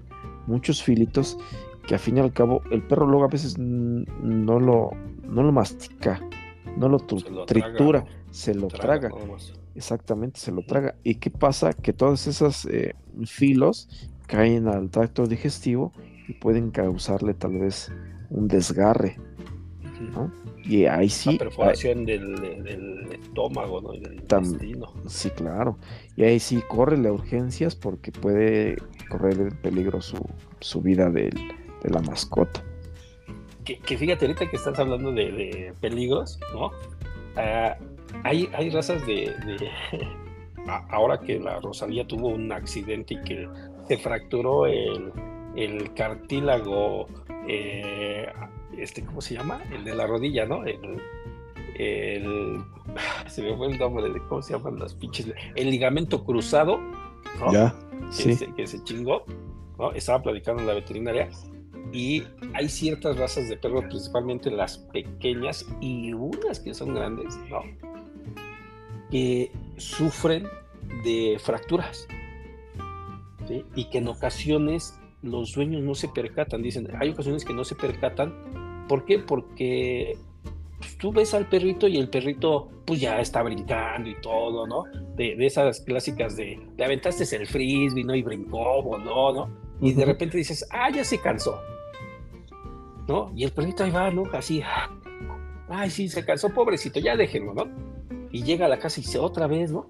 muchos 0.46 0.82
filitos 0.82 1.38
que 1.86 1.94
al 1.94 2.00
fin 2.00 2.16
y 2.16 2.20
al 2.20 2.32
cabo 2.32 2.62
el 2.70 2.82
perro 2.82 3.06
luego 3.06 3.24
a 3.24 3.28
veces 3.28 3.58
no 3.58 4.60
lo, 4.60 4.90
no 5.22 5.42
lo 5.42 5.52
mastica, 5.52 6.20
no 6.76 6.88
lo, 6.88 6.98
tritura, 6.98 8.04
se 8.30 8.54
lo 8.54 8.68
traga. 8.68 9.10
Exactamente, 9.74 10.40
se 10.40 10.52
lo 10.52 10.62
traga. 10.62 10.94
¿Y 11.02 11.16
qué 11.16 11.30
pasa? 11.30 11.72
Que 11.72 11.92
todos 11.92 12.26
esos 12.26 12.64
eh, 12.66 12.94
filos 13.26 13.88
caen 14.26 14.68
al 14.68 14.88
tracto 14.90 15.26
digestivo 15.26 15.92
y 16.28 16.34
pueden 16.34 16.70
causarle 16.70 17.34
tal 17.34 17.58
vez 17.58 17.92
un 18.30 18.48
desgarre. 18.48 19.18
Y 20.66 20.86
ahí 20.86 21.08
sí. 21.08 21.32
La 21.32 21.38
perforación 21.38 22.06
del, 22.06 23.08
estómago, 23.12 23.80
¿no? 23.80 23.92
del 23.92 24.14
intestino. 24.14 24.92
Sí, 25.06 25.30
claro. 25.30 25.78
Y 26.16 26.24
ahí 26.24 26.40
sí 26.40 26.62
corre 26.68 26.96
la 26.96 27.12
urgencias 27.12 27.74
porque 27.74 28.12
puede 28.12 28.76
correr 29.08 29.40
en 29.40 29.56
peligro 29.58 30.00
su, 30.00 30.18
su 30.60 30.80
vida 30.80 31.10
de 31.10 31.30
la 31.82 32.00
mascota. 32.00 32.62
Que, 33.64 33.96
fíjate, 33.96 34.26
ahorita 34.26 34.50
que 34.50 34.56
estás 34.56 34.78
hablando 34.78 35.10
de, 35.10 35.72
peligros, 35.80 36.38
¿no? 36.52 36.70
Ah, 37.36 37.76
hay, 38.22 38.48
hay 38.52 38.68
razas 38.68 39.04
de, 39.06 39.32
ahora 40.90 41.18
que 41.18 41.38
la 41.38 41.60
Rosalía 41.60 42.06
tuvo 42.06 42.28
un 42.28 42.52
accidente 42.52 43.14
y 43.14 43.22
que 43.22 43.48
se 43.88 43.96
fracturó 43.96 44.66
el, 44.66 45.12
cartílago, 45.94 47.06
eh, 47.48 48.26
este, 48.78 49.04
¿cómo 49.04 49.20
se 49.20 49.34
llama? 49.34 49.62
El 49.72 49.84
de 49.84 49.94
la 49.94 50.06
rodilla, 50.06 50.46
¿no? 50.46 50.64
El, 50.64 50.80
se 53.26 53.42
me 53.42 53.56
fue 53.56 53.72
el 53.72 53.78
nombre 53.78 54.08
de 54.08 54.20
cómo 54.28 54.42
se 54.42 54.54
llaman 54.54 54.78
las 54.78 54.94
pinches, 54.94 55.32
el 55.54 55.70
ligamento 55.70 56.24
cruzado, 56.24 56.78
¿no? 57.40 57.52
Ya, 57.52 57.74
que, 58.16 58.34
se, 58.34 58.52
que 58.54 58.66
se 58.66 58.82
chingó, 58.84 59.24
¿no? 59.78 59.92
Estaba 59.92 60.22
platicando 60.22 60.62
en 60.62 60.68
la 60.68 60.74
veterinaria 60.74 61.28
y 61.92 62.24
hay 62.54 62.68
ciertas 62.68 63.16
razas 63.16 63.48
de 63.48 63.56
perros, 63.56 63.84
principalmente 63.84 64.50
las 64.50 64.78
pequeñas 64.78 65.66
y 65.80 66.12
unas 66.12 66.60
que 66.60 66.74
son 66.74 66.94
grandes, 66.94 67.36
¿no? 67.48 67.62
que 69.14 69.52
sufren 69.76 70.48
de 71.04 71.38
fracturas 71.38 72.08
y 73.76 73.84
que 73.90 73.98
en 73.98 74.08
ocasiones 74.08 74.98
los 75.24 75.52
dueños 75.52 75.82
no 75.82 75.94
se 75.94 76.08
percatan. 76.08 76.62
Dicen, 76.62 76.88
hay 77.00 77.10
ocasiones 77.10 77.44
que 77.44 77.52
no 77.52 77.64
se 77.64 77.74
percatan. 77.74 78.84
¿Por 78.88 79.04
qué? 79.04 79.18
Porque 79.18 80.16
pues, 80.78 80.96
tú 80.98 81.12
ves 81.12 81.34
al 81.34 81.48
perrito 81.48 81.88
y 81.88 81.96
el 81.96 82.08
perrito 82.08 82.70
pues 82.84 83.00
ya 83.00 83.20
está 83.20 83.42
brincando 83.42 84.08
y 84.08 84.20
todo, 84.20 84.66
¿no? 84.66 84.84
De, 85.16 85.34
esas 85.44 85.80
clásicas 85.80 86.36
de, 86.36 86.60
le 86.76 86.84
aventaste 86.84 87.24
el 87.36 87.46
frisbee, 87.46 88.04
¿no? 88.04 88.14
Y 88.14 88.22
brincó, 88.22 88.82
voló, 88.82 89.32
¿no? 89.32 89.50
Y 89.80 89.92
de 89.92 90.04
repente 90.04 90.36
dices, 90.36 90.66
ah, 90.70 90.90
ya 90.90 91.02
se 91.02 91.18
cansó, 91.18 91.58
¿no? 93.08 93.32
Y 93.34 93.44
el 93.44 93.52
perrito 93.52 93.84
ahí 93.84 93.90
va, 93.90 94.10
¿no? 94.10 94.24
Así, 94.32 94.62
ay, 95.68 95.90
sí, 95.90 96.08
se 96.08 96.24
cansó, 96.24 96.50
pobrecito, 96.50 97.00
ya 97.00 97.16
déjenlo, 97.16 97.54
¿no? 97.54 97.94
y 98.34 98.42
llega 98.42 98.66
a 98.66 98.68
la 98.68 98.80
casa 98.80 98.98
y 98.98 99.04
dice 99.04 99.20
otra 99.20 99.46
vez, 99.46 99.70
¿no? 99.70 99.88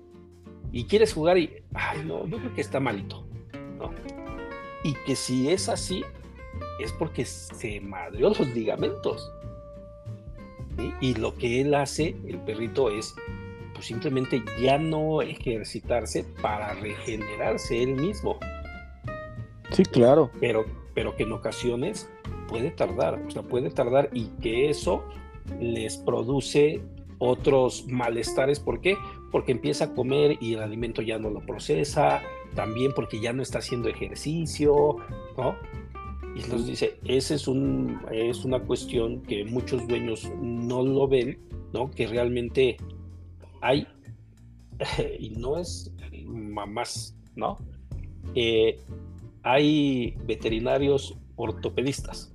Y 0.71 0.85
quieres 0.85 1.15
jugar 1.15 1.39
y, 1.39 1.51
ay, 1.73 2.05
no, 2.05 2.27
yo 2.27 2.37
creo 2.37 2.55
que 2.55 2.61
está 2.61 2.79
malito. 2.79 3.27
Y 4.85 4.95
que 5.07 5.17
si 5.17 5.51
es 5.51 5.69
así, 5.69 6.05
es 6.79 6.93
porque 6.93 7.25
se 7.25 7.81
madrió 7.81 8.29
los 8.29 8.47
ligamentos. 8.55 9.33
Y 11.01 11.15
lo 11.15 11.35
que 11.35 11.61
él 11.61 11.75
hace, 11.75 12.17
el 12.27 12.39
perrito, 12.39 12.91
es 12.91 13.15
pues 13.75 13.87
simplemente 13.87 14.43
ya 14.61 14.79
no 14.79 15.21
ejercitarse 15.21 16.25
para 16.41 16.75
regenerarse 16.75 17.83
él 17.83 17.97
mismo. 17.97 18.39
Sí, 19.71 19.85
claro. 19.85 20.31
Pero, 20.41 20.65
pero 20.95 21.17
que 21.17 21.25
en 21.25 21.33
ocasiones 21.33 22.09
puede 22.49 22.71
tardar, 22.71 23.21
o 23.27 23.31
sea, 23.31 23.43
puede 23.43 23.71
tardar 23.71 24.09
y 24.13 24.27
que 24.41 24.71
eso 24.71 25.05
les 25.61 25.97
produce 25.97 26.81
otros 27.19 27.87
malestares. 27.89 28.61
¿Por 28.61 28.81
qué? 28.81 28.97
Porque 29.33 29.53
empieza 29.53 29.87
a 29.87 29.95
comer 29.95 30.37
y 30.41 30.55
el 30.55 30.63
alimento 30.63 31.03
ya 31.03 31.19
no 31.19 31.31
lo 31.31 31.41
procesa, 31.41 32.23
también 32.55 32.93
porque 32.95 33.21
ya 33.21 33.33
no 33.33 33.43
está 33.43 33.59
haciendo 33.59 33.89
ejercicio, 33.89 34.97
¿no? 35.37 35.57
Y 36.35 36.49
nos 36.51 36.67
dice, 36.67 36.99
esa 37.05 37.35
es, 37.35 37.47
un, 37.47 38.01
es 38.11 38.45
una 38.45 38.61
cuestión 38.61 39.23
que 39.23 39.45
muchos 39.45 39.87
dueños 39.87 40.31
no 40.41 40.83
lo 40.83 41.07
ven, 41.07 41.39
¿no? 41.73 41.91
Que 41.91 42.07
realmente 42.07 42.77
hay, 43.61 43.87
y 45.19 45.31
no 45.31 45.59
es 45.59 45.93
más, 46.27 47.17
¿no? 47.37 47.59
Eh, 48.35 48.81
hay 49.43 50.17
veterinarios 50.27 51.17
ortopedistas 51.37 52.35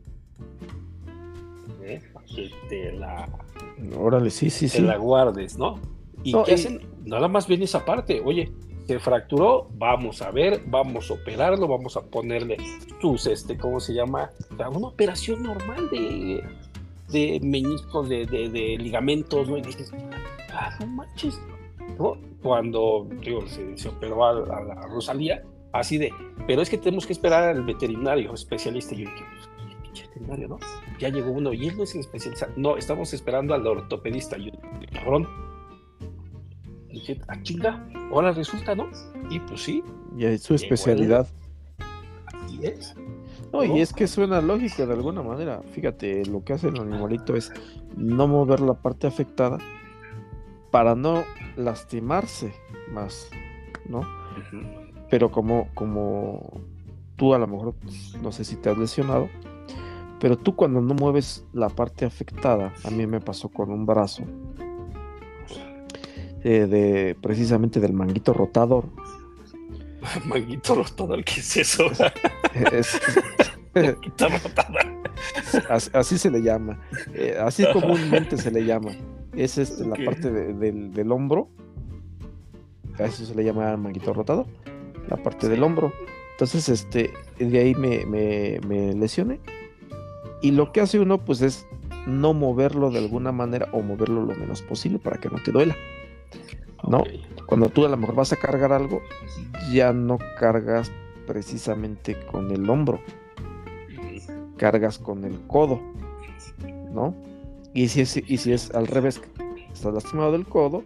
¿eh? 1.82 2.02
que 2.70 2.92
la 2.94 3.28
Órale, 3.98 4.30
sí, 4.30 4.50
sí, 4.50 4.68
sí. 4.68 4.82
la 4.82 4.98
guardes, 4.98 5.58
¿no? 5.58 5.80
¿Y 6.24 6.34
qué 6.44 6.54
hacen? 6.54 6.82
Nada 7.06 7.28
más 7.28 7.48
viene 7.48 7.64
esa 7.64 7.86
parte. 7.86 8.22
Oye, 8.24 8.52
se 8.90 8.98
fracturó, 8.98 9.70
vamos 9.76 10.20
a 10.24 10.32
ver, 10.32 10.64
vamos 10.66 11.12
a 11.12 11.14
operarlo, 11.14 11.68
vamos 11.68 11.96
a 11.96 12.02
ponerle 12.02 12.58
tus, 13.00 13.28
este, 13.28 13.56
¿cómo 13.56 13.80
se 13.80 13.94
llama? 13.94 14.32
Una 14.50 14.88
operación 14.88 15.44
normal 15.44 15.92
de, 15.92 16.44
de 17.10 17.40
meniscos, 17.44 18.10
de, 18.10 18.26
de, 18.26 18.78
ligamentos, 18.80 19.48
¿no? 19.48 19.60
Y 19.60 19.62
dices, 19.62 19.94
ah, 20.52 20.76
no 20.80 20.88
manches. 20.88 21.40
¿no? 22.00 22.18
Cuando, 22.42 23.08
digo, 23.22 23.46
se, 23.48 23.90
operó 23.90 24.26
a, 24.26 24.88
Rosalía, 24.88 25.44
así 25.72 26.00
de, 26.00 26.12
pero 26.48 26.64
es 26.64 26.70
que 26.72 26.80
tenemos 26.80 27.06
que 27.06 27.14
esperar 27.14 27.44
al 27.44 27.64
veterinario 27.64 28.34
especialista. 28.34 28.96
Yo 28.96 29.08
dije, 29.08 30.48
¿no? 30.48 30.58
Ya 30.98 31.10
llegó 31.10 31.30
uno 31.30 31.54
y 31.54 31.68
él 31.68 31.78
no 31.78 31.84
es 31.84 31.94
el 31.94 32.00
especialista. 32.00 32.50
No, 32.56 32.76
estamos 32.76 33.14
esperando 33.14 33.54
al 33.54 33.68
ortopedista. 33.68 34.36
Y 34.40 34.52
cabrón. 34.92 35.28
Dije, 36.92 37.20
ah, 37.28 37.42
chinga, 37.42 37.88
ahora 38.12 38.32
resulta, 38.32 38.76
¿no? 38.76 38.90
Y 39.30 39.40
pues 39.40 39.64
sí. 39.64 39.84
Y 40.18 40.26
es 40.26 40.44
su 40.44 40.56
especialidad. 40.56 41.28
Así 42.28 42.60
es. 42.64 42.96
No, 43.52 43.64
y 43.64 43.82
es 43.82 43.94
que 43.94 44.08
suena 44.08 44.42
lógico 44.42 44.86
de 44.86 44.94
alguna 44.94 45.24
manera. 45.24 45.62
Fíjate, 45.72 46.26
lo 46.26 46.44
que 46.44 46.54
hace 46.54 46.68
el 46.68 46.80
animalito 46.80 47.36
es 47.36 47.52
no 47.96 48.28
mover 48.28 48.60
la 48.60 48.76
parte 48.76 49.08
afectada 49.08 49.58
para 50.72 50.96
no 50.96 51.24
lastimarse 51.56 52.54
más, 52.92 53.30
¿no? 53.88 54.02
Pero 55.10 55.32
como, 55.32 55.70
como 55.74 56.62
tú 57.16 57.34
a 57.34 57.40
lo 57.40 57.48
mejor, 57.48 57.74
no 58.22 58.32
sé 58.32 58.44
si 58.44 58.56
te 58.56 58.70
has 58.70 58.78
lesionado, 58.78 59.30
pero 60.20 60.38
tú 60.38 60.56
cuando 60.56 60.82
no 60.82 60.94
mueves 60.94 61.46
la 61.54 61.70
parte 61.70 62.06
afectada, 62.06 62.74
a 62.84 62.90
mí 62.92 63.08
me 63.08 63.20
pasó 63.20 63.50
con 63.50 63.72
un 63.72 63.86
brazo, 63.86 64.24
eh, 66.44 66.68
de 66.68 67.18
precisamente 67.22 67.80
del 67.80 67.94
manguito 67.94 68.34
rotador. 68.34 68.86
Manguito 70.26 70.76
rotado, 70.76 71.16
¿qué 71.26 71.42
es 71.42 71.58
eso? 71.58 71.86
Es, 72.72 73.00
así, 75.94 76.18
se 76.18 76.32
le 76.32 76.42
llama. 76.42 76.80
Eh, 77.14 77.38
así 77.40 77.66
comúnmente 77.72 78.38
se 78.38 78.52
le 78.52 78.66
llama. 78.66 78.92
Es 79.36 79.58
este, 79.58 79.86
la 79.86 79.96
parte 80.04 80.32
del, 80.32 81.12
hombro. 81.12 81.50
A 82.98 83.04
eso 83.04 83.26
se 83.26 83.36
le 83.36 83.44
llama 83.44 83.76
manguito 83.78 84.14
rotado. 84.14 84.48
La 85.08 85.18
parte 85.18 85.48
del 85.50 85.64
hombro. 85.64 85.94
Entonces, 86.32 86.70
este, 86.70 87.14
de 87.38 87.60
ahí 87.60 87.76
me, 87.76 88.06
me, 88.06 88.94
lesioné. 88.94 89.40
Y 90.42 90.52
lo 90.52 90.72
que 90.72 90.82
hace 90.82 91.00
uno, 91.00 91.18
pues, 91.18 91.42
es 91.42 91.66
no 92.08 92.34
moverlo 92.34 92.92
de 92.92 93.00
alguna 93.00 93.32
manera 93.32 93.68
o 93.74 93.82
moverlo 93.82 94.26
lo 94.26 94.36
menos 94.36 94.62
posible 94.62 95.00
para 95.00 95.20
que 95.20 95.30
no 95.30 95.38
te 95.44 95.52
duela. 95.52 95.76
¿No? 96.88 97.04
Cuando 97.48 97.70
tú 97.70 97.86
a 97.86 97.90
lo 97.90 97.98
mejor 97.98 98.16
vas 98.16 98.32
a 98.32 98.36
cargar 98.36 98.72
algo, 98.72 99.02
ya 99.72 99.92
no 99.92 100.18
cargas 100.40 100.92
precisamente 101.28 102.18
con 102.32 102.52
el 102.52 102.70
hombro, 102.70 103.00
cargas 104.58 104.98
con 104.98 105.26
el 105.26 105.40
codo, 105.48 105.80
¿no? 106.92 107.16
Y 107.74 107.88
si 107.88 108.02
es, 108.02 108.18
y 108.18 108.38
si 108.38 108.52
es 108.52 108.72
al 108.72 108.88
revés, 108.88 109.22
estás 109.72 109.94
lastimado 109.94 110.32
del 110.32 110.46
codo, 110.46 110.84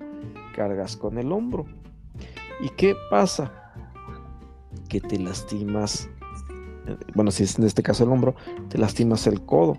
cargas 0.56 0.98
con 0.98 1.18
el 1.18 1.32
hombro. 1.32 1.66
¿Y 2.62 2.70
qué 2.70 2.96
pasa? 3.10 3.52
Que 4.89 5.00
te 5.02 5.18
lastimas, 5.18 6.10
eh, 6.88 6.98
bueno, 7.16 7.32
si 7.32 7.44
es 7.44 7.58
en 7.58 7.66
este 7.66 7.84
caso 7.84 8.04
el 8.04 8.12
hombro, 8.12 8.36
te 8.70 8.78
lastimas 8.78 9.28
el 9.28 9.41
codo. 9.46 9.78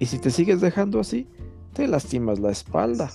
Y 0.00 0.06
si 0.06 0.18
te 0.18 0.30
sigues 0.30 0.60
dejando 0.60 1.00
así, 1.00 1.28
te 1.72 1.88
lastimas 1.88 2.38
la 2.40 2.50
espalda. 2.50 3.10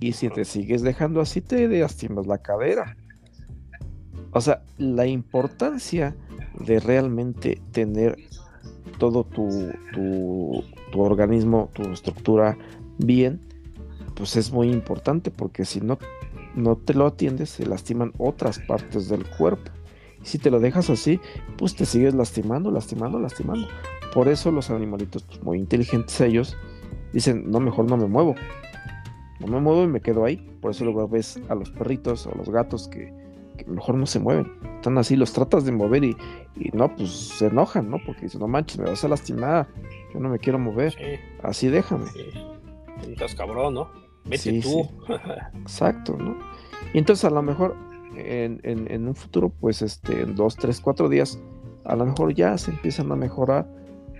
Y 0.00 0.12
si 0.12 0.28
te 0.28 0.44
sigues 0.44 0.82
dejando 0.82 1.20
así, 1.20 1.40
te 1.40 1.66
lastimas 1.68 2.26
la 2.26 2.38
cadera. 2.38 2.96
O 4.32 4.40
sea, 4.40 4.62
la 4.78 5.06
importancia 5.06 6.14
de 6.60 6.80
realmente 6.80 7.60
tener 7.72 8.16
todo 8.98 9.24
tu, 9.24 9.72
tu, 9.92 10.64
organismo, 11.00 11.70
tu 11.74 11.82
estructura 11.84 12.56
bien, 12.98 13.40
pues 14.14 14.36
es 14.36 14.52
muy 14.52 14.70
importante 14.70 15.30
porque 15.30 15.64
si 15.64 15.80
no, 15.80 15.98
no 16.54 16.76
te 16.76 16.94
lo 16.94 17.06
atiendes, 17.06 17.50
se 17.50 17.66
lastiman 17.66 18.12
otras 18.18 18.58
partes 18.58 19.08
del 19.08 19.26
cuerpo. 19.26 19.70
Si 20.22 20.38
te 20.38 20.50
lo 20.50 20.58
dejas 20.58 20.90
así, 20.90 21.20
pues 21.56 21.76
te 21.76 21.86
sigues 21.86 22.14
lastimando, 22.14 22.70
lastimando, 22.70 23.20
lastimando. 23.20 23.68
Por 24.12 24.28
eso 24.28 24.50
los 24.50 24.70
animalitos, 24.70 25.22
pues 25.22 25.42
muy 25.42 25.58
inteligentes 25.58 26.20
ellos, 26.20 26.56
dicen, 27.12 27.50
no, 27.50 27.60
mejor 27.60 27.88
no 27.88 27.96
me 27.96 28.06
muevo. 28.06 28.34
No 29.40 29.46
me 29.46 29.60
muevo 29.60 29.84
y 29.84 29.88
me 29.88 30.00
quedo 30.00 30.24
ahí. 30.24 30.36
Por 30.60 30.70
eso 30.70 30.84
luego 30.84 31.08
ves 31.08 31.40
a 31.48 31.54
los 31.54 31.70
perritos 31.70 32.26
o 32.26 32.34
los 32.36 32.48
gatos 32.48 32.88
que 32.88 33.12
mejor 33.66 33.96
no 33.96 34.06
se 34.06 34.18
mueven. 34.18 34.52
Están 34.76 34.98
así, 34.98 35.16
los 35.16 35.32
tratas 35.32 35.64
de 35.64 35.72
mover 35.72 36.04
y, 36.04 36.16
no, 36.72 36.94
pues 36.94 37.10
se 37.10 37.46
enojan, 37.46 37.90
¿no? 37.90 37.98
Porque 38.04 38.22
dicen, 38.22 38.40
no 38.40 38.48
manches, 38.48 38.78
me 38.78 38.90
vas 38.90 39.04
a 39.04 39.08
lastimar, 39.08 39.68
yo 40.12 40.20
no 40.20 40.28
me 40.28 40.38
quiero 40.38 40.58
mover. 40.58 40.94
Así 41.42 41.68
déjame. 41.68 42.06
Sí. 42.06 42.30
Estás 43.10 43.34
cabrón, 43.34 43.74
¿no? 43.74 43.90
Vete 44.24 44.60
tú. 44.60 44.88
Exacto, 45.60 46.16
¿no? 46.16 46.36
Y 46.92 46.98
entonces 46.98 47.24
a 47.24 47.30
lo 47.30 47.42
mejor 47.42 47.76
en, 48.16 48.60
en, 48.62 49.08
un 49.08 49.14
futuro, 49.14 49.50
pues 49.50 49.82
este, 49.82 50.22
en 50.22 50.34
dos, 50.34 50.56
tres, 50.56 50.80
cuatro 50.80 51.08
días, 51.08 51.38
a 51.84 51.96
lo 51.96 52.06
mejor 52.06 52.34
ya 52.34 52.56
se 52.58 52.70
empiezan 52.70 53.10
a 53.12 53.16
mejorar 53.16 53.66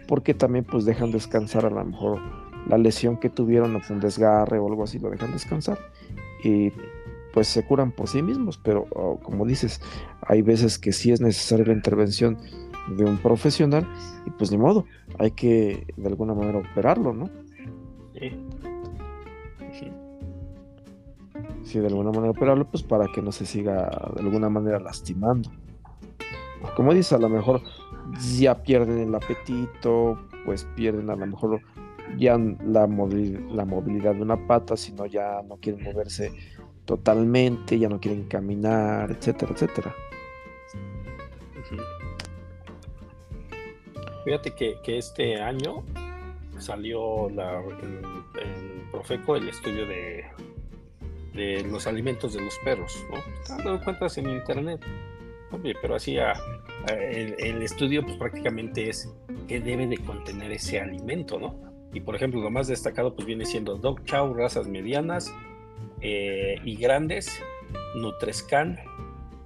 porque 0.06 0.34
también 0.34 0.64
pues 0.64 0.84
dejan 0.84 1.10
descansar 1.10 1.66
a 1.66 1.70
lo 1.70 1.84
mejor 1.84 2.20
la 2.66 2.78
lesión 2.78 3.16
que 3.16 3.30
tuvieron 3.30 3.76
o 3.76 3.80
un 3.88 4.00
desgarre 4.00 4.58
o 4.58 4.68
algo 4.68 4.84
así, 4.84 4.98
lo 4.98 5.10
dejan 5.10 5.32
descansar 5.32 5.78
y 6.42 6.72
pues 7.32 7.48
se 7.48 7.64
curan 7.64 7.92
por 7.92 8.08
sí 8.08 8.22
mismos, 8.22 8.58
pero 8.58 8.86
oh, 8.94 9.18
como 9.22 9.44
dices, 9.44 9.80
hay 10.22 10.42
veces 10.42 10.78
que 10.78 10.92
sí 10.92 11.12
es 11.12 11.20
necesaria 11.20 11.66
la 11.66 11.74
intervención 11.74 12.38
de 12.96 13.04
un 13.04 13.18
profesional 13.18 13.86
y 14.24 14.30
pues 14.30 14.50
ni 14.50 14.58
modo, 14.58 14.86
hay 15.18 15.32
que 15.32 15.86
de 15.96 16.08
alguna 16.08 16.34
manera 16.34 16.58
operarlo, 16.58 17.12
¿no? 17.12 17.28
Sí. 18.14 18.30
Sí, 21.62 21.80
de 21.80 21.88
alguna 21.88 22.12
manera 22.12 22.30
operarlo, 22.30 22.64
pues 22.70 22.84
para 22.84 23.08
que 23.08 23.20
no 23.20 23.32
se 23.32 23.44
siga 23.44 23.90
de 24.14 24.20
alguna 24.22 24.48
manera 24.48 24.78
lastimando. 24.78 25.50
Como 26.76 26.94
dices, 26.94 27.12
a 27.12 27.18
lo 27.18 27.28
mejor 27.28 27.60
ya 28.38 28.62
pierden 28.62 28.98
el 28.98 29.14
apetito, 29.14 30.16
pues 30.44 30.64
pierden 30.76 31.10
a 31.10 31.16
lo 31.16 31.26
mejor 31.26 31.60
ya 32.16 32.38
la, 32.38 32.86
la 32.86 33.64
movilidad 33.64 34.14
de 34.14 34.22
una 34.22 34.46
pata, 34.46 34.76
sino 34.76 35.06
ya 35.06 35.42
no 35.42 35.56
quieren 35.56 35.82
moverse 35.82 36.32
totalmente, 36.84 37.78
ya 37.78 37.88
no 37.88 38.00
quieren 38.00 38.24
caminar, 38.24 39.10
etcétera, 39.10 39.52
etcétera. 39.52 39.94
Fíjate 44.24 44.54
que, 44.54 44.98
este 44.98 45.40
año 45.40 45.84
salió 46.58 47.28
la, 47.30 47.60
en, 47.60 48.90
Profeco 48.90 49.36
el 49.36 49.48
estudio 49.48 49.86
de, 49.86 50.24
de 51.34 51.62
los 51.64 51.86
alimentos 51.86 52.32
de 52.32 52.40
los 52.40 52.56
perros, 52.64 53.04
¿no? 53.10 53.18
Están 53.42 53.58
dando 53.58 53.84
cuentas 53.84 54.16
en 54.18 54.30
internet. 54.30 54.80
pero 55.80 55.96
así 55.96 56.16
el, 56.16 57.34
el, 57.38 57.62
estudio 57.62 58.02
pues 58.02 58.16
prácticamente 58.16 58.88
es 58.88 59.12
qué 59.46 59.60
debe 59.60 59.86
de 59.86 59.98
contener 59.98 60.50
ese 60.52 60.80
alimento, 60.80 61.38
¿no? 61.38 61.65
Y 61.92 62.00
por 62.00 62.14
ejemplo, 62.14 62.40
lo 62.40 62.50
más 62.50 62.68
destacado 62.68 63.14
pues 63.14 63.26
viene 63.26 63.46
siendo 63.46 63.76
dog 63.76 64.04
chow, 64.04 64.34
razas 64.34 64.68
medianas, 64.68 65.32
eh, 66.00 66.56
y 66.64 66.76
grandes, 66.76 67.40
Nutrescan 67.94 68.78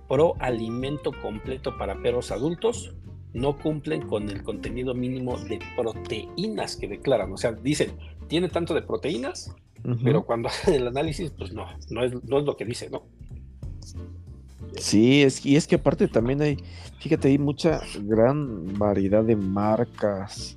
Pro 0.09 0.35
Alimento 0.41 1.13
Completo 1.23 1.79
para 1.79 2.03
Perros 2.03 2.33
Adultos, 2.33 2.93
no 3.33 3.57
cumplen 3.57 4.03
con 4.09 4.29
el 4.29 4.43
contenido 4.43 4.95
mínimo 4.95 5.39
de 5.39 5.61
proteínas 5.77 6.77
que 6.77 6.89
declaran. 6.89 7.33
O 7.33 7.37
sea, 7.37 7.53
dicen, 7.53 7.93
tiene 8.27 8.49
tanto 8.49 8.75
de 8.75 8.83
proteínas, 8.83 9.55
pero 10.03 10.25
cuando 10.25 10.49
hacen 10.51 10.75
el 10.75 10.89
análisis, 10.89 11.31
pues 11.31 11.53
no, 11.53 11.67
no 11.91 12.05
es, 12.05 12.13
no 12.25 12.39
es 12.39 12.45
lo 12.45 12.57
que 12.57 12.65
dice, 12.65 12.91
¿no? 12.91 13.05
Sí, 14.77 15.23
es, 15.23 15.45
y 15.45 15.57
es 15.57 15.67
que 15.67 15.77
aparte 15.77 16.09
también 16.09 16.41
hay, 16.43 16.57
fíjate, 16.99 17.29
hay 17.29 17.39
mucha 17.39 17.81
gran 18.03 18.79
variedad 18.79 19.23
de 19.23 19.37
marcas, 19.37 20.57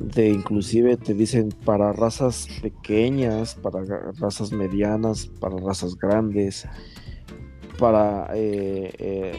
de 0.00 0.28
inclusive 0.28 0.96
te 0.96 1.14
dicen 1.14 1.50
para 1.64 1.92
razas 1.92 2.48
pequeñas, 2.62 3.54
para 3.54 3.84
razas 4.18 4.52
medianas, 4.52 5.26
para 5.26 5.56
razas 5.56 5.96
grandes, 5.96 6.66
para 7.78 8.28
eh, 8.34 8.92
eh, 8.98 9.38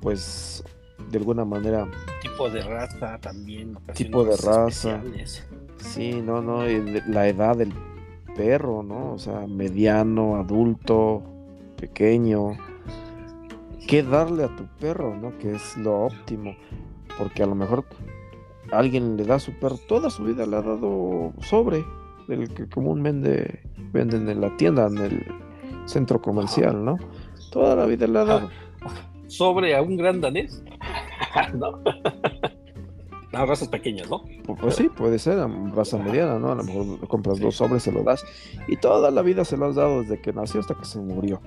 pues 0.00 0.64
de 1.10 1.18
alguna 1.18 1.44
manera 1.44 1.88
tipo 2.22 2.48
de 2.48 2.62
raza 2.62 3.18
también 3.18 3.76
tipo 3.94 4.24
de 4.24 4.36
raza. 4.36 5.02
sí 5.76 6.22
no 6.22 6.40
no 6.40 6.64
la 7.08 7.28
edad 7.28 7.56
del 7.56 7.72
perro 8.34 8.82
no 8.82 9.12
o 9.12 9.18
sea 9.18 9.46
mediano 9.46 10.36
adulto 10.36 11.22
pequeño. 11.76 12.56
Qué 13.88 14.04
darle 14.04 14.44
a 14.44 14.56
tu 14.56 14.64
perro 14.78 15.16
no 15.16 15.36
que 15.38 15.56
es 15.56 15.76
lo 15.76 16.04
óptimo 16.04 16.54
porque 17.18 17.42
a 17.42 17.46
lo 17.46 17.54
mejor 17.54 17.84
alguien 18.72 19.16
le 19.16 19.24
da 19.24 19.38
su 19.38 19.52
perro, 19.52 19.76
toda 19.76 20.10
su 20.10 20.24
vida 20.24 20.46
le 20.46 20.56
ha 20.56 20.62
dado 20.62 21.32
sobre, 21.40 21.84
del 22.26 22.52
que 22.52 22.68
comúnmente 22.68 23.62
venden 23.92 24.28
en 24.28 24.40
la 24.40 24.56
tienda, 24.56 24.86
en 24.86 24.98
el 24.98 25.26
centro 25.84 26.20
comercial, 26.20 26.84
¿no? 26.84 26.98
Toda 27.50 27.76
la 27.76 27.86
vida 27.86 28.06
le 28.06 28.18
ha 28.18 28.24
dado. 28.24 28.50
¿Sobre 29.26 29.76
a 29.76 29.82
un 29.82 29.96
gran 29.96 30.20
danés? 30.20 30.64
no. 31.54 31.78
no. 33.32 33.46
razas 33.46 33.68
pequeñas, 33.68 34.08
¿no? 34.08 34.22
Pues, 34.44 34.58
pues, 34.60 34.74
sí, 34.76 34.88
puede 34.88 35.18
ser, 35.18 35.38
raza 35.74 35.98
mediana, 35.98 36.38
¿no? 36.38 36.52
A 36.52 36.54
lo 36.54 36.64
mejor 36.64 37.08
compras 37.08 37.40
dos 37.40 37.56
sobres, 37.56 37.82
se 37.82 37.92
lo 37.92 38.02
das. 38.02 38.24
Y 38.68 38.76
toda 38.76 39.10
la 39.10 39.22
vida 39.22 39.44
se 39.44 39.56
lo 39.56 39.66
has 39.66 39.74
dado 39.74 40.00
desde 40.00 40.20
que 40.20 40.32
nació 40.32 40.60
hasta 40.60 40.74
que 40.74 40.84
se 40.84 40.98
murió. 40.98 41.40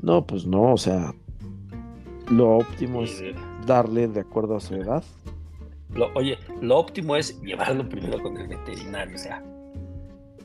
No, 0.00 0.26
pues 0.26 0.46
no, 0.46 0.72
o 0.72 0.78
sea, 0.78 1.14
lo 2.28 2.56
óptimo 2.58 3.02
es 3.02 3.22
darle 3.66 4.08
de 4.08 4.20
acuerdo 4.20 4.56
a 4.56 4.60
su 4.60 4.74
edad 4.74 5.04
oye, 6.14 6.38
lo 6.60 6.78
óptimo 6.78 7.16
es 7.16 7.40
llevarlo 7.42 7.88
primero 7.88 8.22
con 8.22 8.36
el 8.36 8.48
veterinario, 8.48 9.14
o 9.14 9.18
sea. 9.18 9.42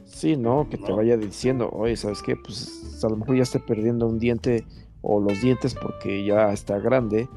Sí, 0.06 0.36
no, 0.36 0.68
que 0.70 0.78
te 0.78 0.92
vaya 0.92 1.18
diciendo, 1.18 1.70
oye, 1.72 1.96
¿sabes 1.96 2.22
qué? 2.22 2.36
Pues 2.36 3.04
a 3.04 3.10
lo 3.10 3.18
mejor 3.18 3.36
ya 3.36 3.44
esté 3.44 3.60
perdiendo 3.60 4.08
un 4.08 4.20
diente 4.20 4.66
o 5.02 5.20
los 5.20 5.42
dientes 5.42 5.76
porque 5.76 6.26
ya 6.26 6.52
está 6.52 6.80
grande. 6.80 7.28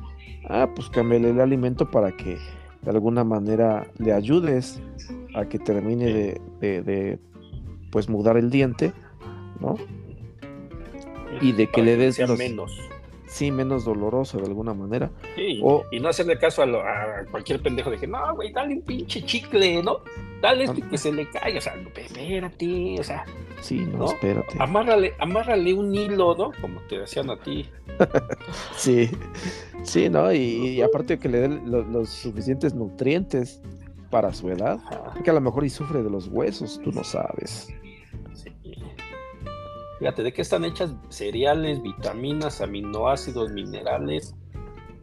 Ah, 0.48 0.68
pues 0.74 0.88
cámbiale 0.88 1.30
el 1.30 1.40
alimento 1.40 1.90
para 1.90 2.16
que 2.16 2.38
de 2.82 2.90
alguna 2.90 3.24
manera 3.24 3.86
le 3.98 4.12
ayudes 4.12 4.80
a 5.34 5.44
que 5.44 5.58
termine 5.58 6.40
de, 6.60 7.18
pues 7.90 8.08
mudar 8.08 8.36
el 8.36 8.50
diente, 8.50 8.92
¿no? 9.60 9.76
Y 11.40 11.52
de 11.52 11.68
que 11.68 11.82
le 11.82 11.96
des 11.96 12.18
menos. 12.38 12.89
Sí, 13.30 13.50
menos 13.50 13.84
doloroso 13.84 14.38
de 14.38 14.46
alguna 14.46 14.74
manera. 14.74 15.10
Sí, 15.36 15.62
y 15.90 16.00
no 16.00 16.08
hacerle 16.08 16.38
caso 16.38 16.62
a, 16.62 17.24
cualquier 17.30 17.62
pendejo 17.62 17.90
de 17.90 17.98
que, 17.98 18.06
no, 18.06 18.34
güey, 18.34 18.52
dale 18.52 18.74
un 18.74 18.82
pinche 18.82 19.22
chicle, 19.24 19.82
¿no? 19.82 20.00
Dale 20.42 20.64
este 20.64 20.82
que 20.82 20.98
se 20.98 21.12
le 21.12 21.28
caiga, 21.30 21.58
o 21.58 21.60
sea, 21.60 21.74
espérate, 21.74 22.96
o 22.98 23.04
sea. 23.04 23.24
Sí, 23.60 23.78
no, 23.78 24.06
espérate. 24.06 24.56
Amárrale, 24.58 25.14
amárrale 25.18 25.74
un 25.74 25.94
hilo, 25.94 26.34
¿no? 26.34 26.50
Como 26.60 26.80
te 26.88 26.98
decían 26.98 27.30
a 27.30 27.36
ti. 27.36 27.68
sí, 28.76 29.10
sí, 29.82 30.08
¿no? 30.08 30.32
Y, 30.32 30.80
aparte 30.80 31.18
que 31.18 31.28
le 31.28 31.40
den 31.40 31.70
los 31.70 32.08
suficientes 32.08 32.74
nutrientes 32.74 33.62
para 34.10 34.32
su 34.32 34.48
edad, 34.48 34.80
que 35.22 35.30
a 35.30 35.34
lo 35.34 35.40
mejor 35.40 35.64
y 35.64 35.70
sufre 35.70 36.02
de 36.02 36.10
los 36.10 36.26
huesos, 36.28 36.80
tú 36.82 36.90
no 36.90 37.04
sabes. 37.04 37.68
Fíjate, 40.00 40.22
¿de 40.22 40.32
qué 40.32 40.40
están 40.40 40.64
hechas? 40.64 40.94
Cereales, 41.10 41.82
vitaminas, 41.82 42.62
aminoácidos, 42.62 43.52
minerales, 43.52 44.34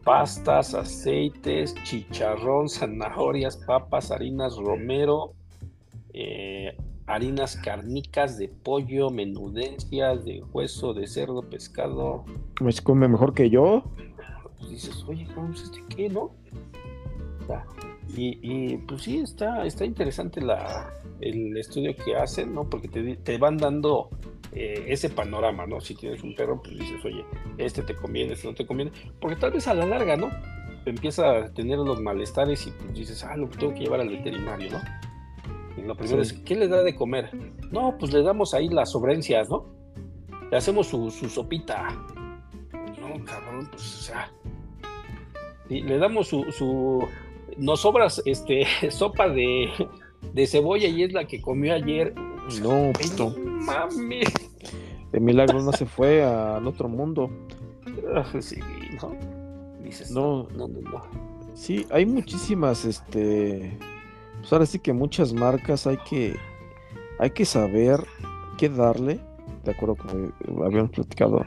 pastas, 0.02 0.74
aceites, 0.74 1.72
chicharrón, 1.84 2.68
zanahorias, 2.68 3.58
papas, 3.58 4.10
harinas 4.10 4.56
romero, 4.56 5.34
eh, 6.12 6.76
harinas 7.06 7.56
carnicas 7.56 8.38
de 8.38 8.48
pollo, 8.48 9.08
menudencias, 9.10 10.24
de 10.24 10.42
hueso, 10.52 10.92
de 10.94 11.06
cerdo, 11.06 11.42
pescado. 11.42 12.24
¿Me 12.60 12.74
come 12.82 13.06
mejor 13.06 13.34
que 13.34 13.48
yo? 13.50 13.84
Pues 14.58 14.70
dices, 14.70 15.04
oye, 15.06 15.28
¿cómo 15.32 15.54
es 15.54 15.62
este 15.62 15.84
qué, 15.88 16.08
no? 16.08 16.32
Y, 18.16 18.78
pues 18.78 19.02
sí, 19.02 19.18
está, 19.18 19.64
está 19.64 19.84
interesante 19.84 20.40
la, 20.40 20.92
el 21.20 21.56
estudio 21.56 21.94
que 21.94 22.16
hacen, 22.16 22.54
¿no? 22.54 22.68
Porque 22.68 22.88
te, 22.88 23.38
van 23.38 23.58
dando 23.58 24.10
eh, 24.52 24.84
ese 24.88 25.10
panorama, 25.10 25.66
¿no? 25.66 25.80
Si 25.80 25.94
tienes 25.94 26.22
un 26.22 26.34
perro, 26.34 26.60
pues 26.62 26.78
dices, 26.78 27.04
oye, 27.04 27.24
este 27.58 27.82
te 27.82 27.94
conviene, 27.94 28.32
este 28.32 28.48
no 28.48 28.54
te 28.54 28.66
conviene. 28.66 28.92
Porque 29.20 29.36
tal 29.36 29.52
vez 29.52 29.66
a 29.68 29.74
la 29.74 29.86
larga, 29.86 30.16
¿no? 30.16 30.30
Empieza 30.86 31.30
a 31.30 31.52
tener 31.52 31.78
los 31.78 32.00
malestares 32.00 32.66
y 32.66 32.70
pues 32.70 32.94
dices, 32.94 33.24
ah, 33.24 33.36
lo 33.36 33.48
tengo 33.48 33.74
que 33.74 33.80
llevar 33.80 34.00
al 34.00 34.08
veterinario, 34.08 34.70
¿no? 34.72 34.80
Y 35.76 35.86
lo 35.86 35.94
primero 35.94 36.22
es, 36.22 36.32
¿qué 36.32 36.56
le 36.56 36.68
da 36.68 36.82
de 36.82 36.94
comer? 36.94 37.30
No, 37.70 37.96
pues 37.98 38.12
le 38.12 38.22
damos 38.22 38.54
ahí 38.54 38.68
las 38.68 38.92
sobrencias, 38.92 39.48
¿no? 39.48 39.66
Le 40.50 40.56
hacemos 40.56 40.86
su, 40.86 41.10
sopita. 41.10 41.88
No, 43.00 43.24
cabrón, 43.24 43.68
pues, 43.70 43.82
o 43.82 44.02
sea. 44.02 44.32
le 45.68 45.98
damos 45.98 46.28
su, 46.28 46.50
su 46.50 47.06
nos 47.58 47.80
sobras 47.80 48.22
este 48.24 48.66
sopa 48.90 49.28
de, 49.28 49.68
de, 50.32 50.46
cebolla 50.46 50.88
y 50.88 51.02
es 51.02 51.12
la 51.12 51.26
que 51.26 51.40
comió 51.40 51.74
ayer. 51.74 52.14
No, 52.62 52.92
puto. 52.92 53.34
Mami. 53.38 54.20
De 55.12 55.20
milagro 55.20 55.62
no 55.62 55.72
se 55.72 55.86
fue 55.86 56.22
al 56.24 56.66
otro 56.66 56.88
mundo. 56.88 57.30
Sí, 58.40 58.60
¿no? 59.02 59.14
Dices, 59.82 60.10
no, 60.10 60.48
no, 60.54 60.68
no, 60.68 60.80
no. 60.80 61.02
Sí, 61.54 61.86
hay 61.90 62.06
muchísimas, 62.06 62.84
este. 62.84 63.76
Pues 64.38 64.52
ahora 64.52 64.66
sí 64.66 64.78
que 64.78 64.92
muchas 64.92 65.32
marcas 65.32 65.86
hay 65.86 65.98
que. 66.08 66.36
Hay 67.18 67.30
que 67.30 67.44
saber 67.44 68.04
qué 68.56 68.68
darle, 68.68 69.20
de 69.64 69.70
acuerdo 69.72 69.96
con 69.96 70.22
lo 70.22 70.60
que 70.60 70.66
habíamos 70.66 70.90
platicado, 70.92 71.44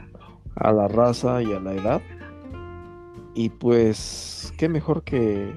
a 0.56 0.72
la 0.72 0.86
raza 0.88 1.42
y 1.42 1.52
a 1.52 1.60
la 1.60 1.72
edad. 1.72 2.02
Y 3.34 3.48
pues, 3.48 4.52
qué 4.58 4.68
mejor 4.68 5.02
que 5.02 5.52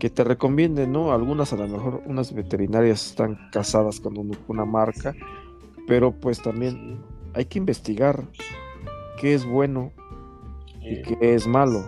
que 0.00 0.10
te 0.10 0.24
recomienden, 0.24 0.90
¿no? 0.90 1.12
Algunas 1.12 1.52
a 1.52 1.56
lo 1.56 1.68
mejor, 1.68 2.02
unas 2.06 2.32
veterinarias 2.32 3.06
están 3.06 3.38
casadas 3.52 4.00
con 4.00 4.14
una 4.48 4.64
marca, 4.64 5.14
pero 5.86 6.10
pues 6.10 6.42
también 6.42 6.98
hay 7.34 7.44
que 7.44 7.58
investigar 7.58 8.24
qué 9.20 9.34
es 9.34 9.44
bueno 9.44 9.92
y 10.80 11.02
qué 11.02 11.34
es 11.34 11.46
malo. 11.46 11.84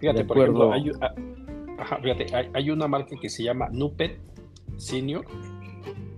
Fíjate, 0.00 0.24
por 0.24 0.38
ejemplo, 0.38 0.72
hay, 0.72 0.90
fíjate, 2.02 2.50
hay, 2.54 2.70
una 2.70 2.88
marca 2.88 3.14
que 3.20 3.28
se 3.28 3.42
llama 3.42 3.68
Nupet 3.70 4.18
Senior, 4.78 5.26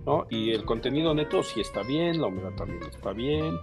¿no? 0.05 0.25
Y 0.29 0.51
el 0.51 0.63
contenido 0.63 1.13
neto 1.13 1.43
sí 1.43 1.59
está 1.59 1.83
bien, 1.83 2.21
la 2.21 2.27
humedad 2.27 2.53
también 2.55 2.81
está 2.83 3.11
bien, 3.11 3.57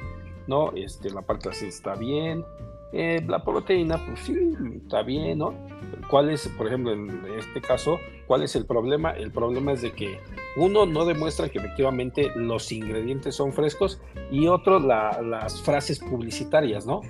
¿no? 0.47 0.73
Este, 0.75 1.09
la 1.09 1.23
parte 1.23 1.49
así 1.49 1.69
está 1.69 1.95
bien, 1.95 2.45
eh, 2.93 3.25
la 3.27 3.43
proteína, 3.45 4.05
pues 4.05 4.21
sí, 4.21 4.37
está 4.83 5.03
bien, 5.03 5.39
¿no? 5.39 5.55
¿Cuál 6.09 6.31
es, 6.31 6.49
por 6.49 6.67
ejemplo, 6.67 6.93
en 6.93 7.25
este 7.39 7.61
caso, 7.61 7.99
cuál 8.27 8.43
es 8.43 8.57
el 8.57 8.67
problema? 8.67 9.11
El 9.13 9.31
problema 9.31 9.73
es 9.73 9.83
de 9.83 9.93
que 9.93 10.19
uno 10.57 10.87
no 10.87 11.05
demuestra 11.05 11.49
que 11.49 11.59
efectivamente 11.59 12.33
los 12.35 12.73
ingredientes 12.73 13.37
son 13.37 13.53
frescos 13.53 14.01
y 14.33 14.49
otro, 14.49 14.81
las 14.81 15.63
frases 15.63 16.01
publicitarias, 16.01 16.85
¿no? 16.85 17.03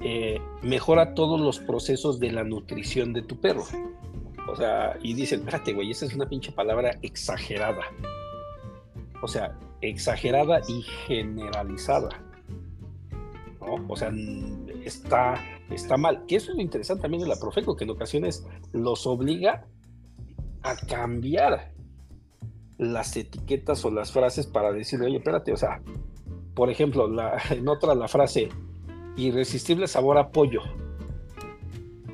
Eh, 0.00 0.40
mejora 0.62 1.14
todos 1.14 1.38
los 1.38 1.58
procesos 1.58 2.18
de 2.18 2.32
la 2.32 2.44
nutrición 2.44 3.12
de 3.12 3.22
tu 3.22 3.38
perro. 3.38 3.64
O 4.48 4.56
sea, 4.56 4.96
y 5.02 5.12
dicen, 5.12 5.40
espérate, 5.40 5.74
güey, 5.74 5.90
esa 5.90 6.06
es 6.06 6.14
una 6.14 6.26
pinche 6.26 6.50
palabra 6.50 6.98
exagerada. 7.02 7.84
O 9.22 9.28
sea, 9.28 9.58
exagerada 9.82 10.62
y 10.66 10.80
generalizada. 11.06 12.08
¿no? 13.60 13.84
O 13.88 13.96
sea, 13.96 14.10
está, 14.84 15.40
está 15.70 15.96
mal. 15.96 16.24
Que 16.26 16.36
eso 16.36 16.50
es 16.50 16.56
lo 16.56 16.62
interesante 16.62 17.02
también 17.02 17.22
de 17.22 17.28
la 17.28 17.36
Profeco, 17.36 17.76
que 17.76 17.84
en 17.84 17.90
ocasiones 17.90 18.46
los 18.72 19.06
obliga 19.06 19.66
a 20.62 20.76
cambiar 20.76 21.72
las 22.78 23.16
etiquetas 23.16 23.84
o 23.84 23.90
las 23.90 24.10
frases 24.10 24.46
para 24.46 24.72
decirle, 24.72 25.06
oye, 25.06 25.18
espérate, 25.18 25.52
o 25.52 25.56
sea, 25.56 25.82
por 26.54 26.70
ejemplo, 26.70 27.08
en 27.50 27.68
otra 27.68 27.94
la 27.94 28.08
frase, 28.08 28.48
irresistible 29.16 29.86
sabor 29.86 30.18
a 30.18 30.30
pollo, 30.30 30.62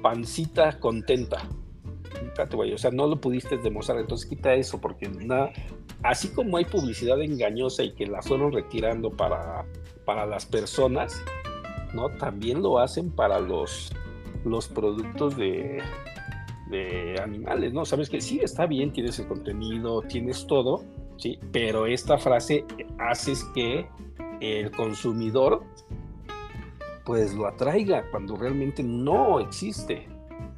pancita 0.03 0.79
contenta. 0.81 1.49
Espérate, 2.15 2.57
güey, 2.57 2.73
o 2.73 2.79
sea, 2.79 2.91
no 2.91 3.07
lo 3.07 3.21
pudiste 3.21 3.59
demostrar, 3.59 3.99
entonces 3.99 4.29
quita 4.29 4.55
eso, 4.55 4.81
porque 4.81 5.11
así 6.03 6.29
como 6.29 6.57
hay 6.57 6.65
publicidad 6.65 7.21
engañosa 7.23 7.83
y 7.83 7.95
que 7.95 8.07
la 8.07 8.23
fueron 8.23 8.53
retirando 8.53 9.11
para, 9.11 9.65
para 10.05 10.27
las 10.27 10.47
personas, 10.47 11.23
¿no? 11.95 12.09
También 12.11 12.63
lo 12.63 12.79
hacen 12.79 13.11
para 13.11 13.41
los, 13.41 13.93
los 14.45 14.69
productos 14.69 15.37
de, 15.37 15.83
de 16.71 17.21
animales, 17.23 17.73
¿no? 17.73 17.85
Sabes 17.85 18.09
que 18.09 18.21
sí, 18.21 18.41
está 18.43 18.67
bien, 18.67 18.93
tienes 18.93 19.19
el 19.19 19.29
contenido, 19.29 20.03
tienes 20.03 20.47
todo, 20.47 20.85
¿sí? 21.17 21.39
Pero 21.53 21.87
esta 21.87 22.19
frase 22.19 22.65
hace 22.99 23.33
que 23.55 23.87
el 24.41 24.71
consumidor 24.71 25.63
pues 27.05 27.35
lo 27.35 27.47
atraiga 27.47 28.05
cuando 28.11 28.35
realmente 28.37 28.83
no 28.83 29.39
existe, 29.39 30.09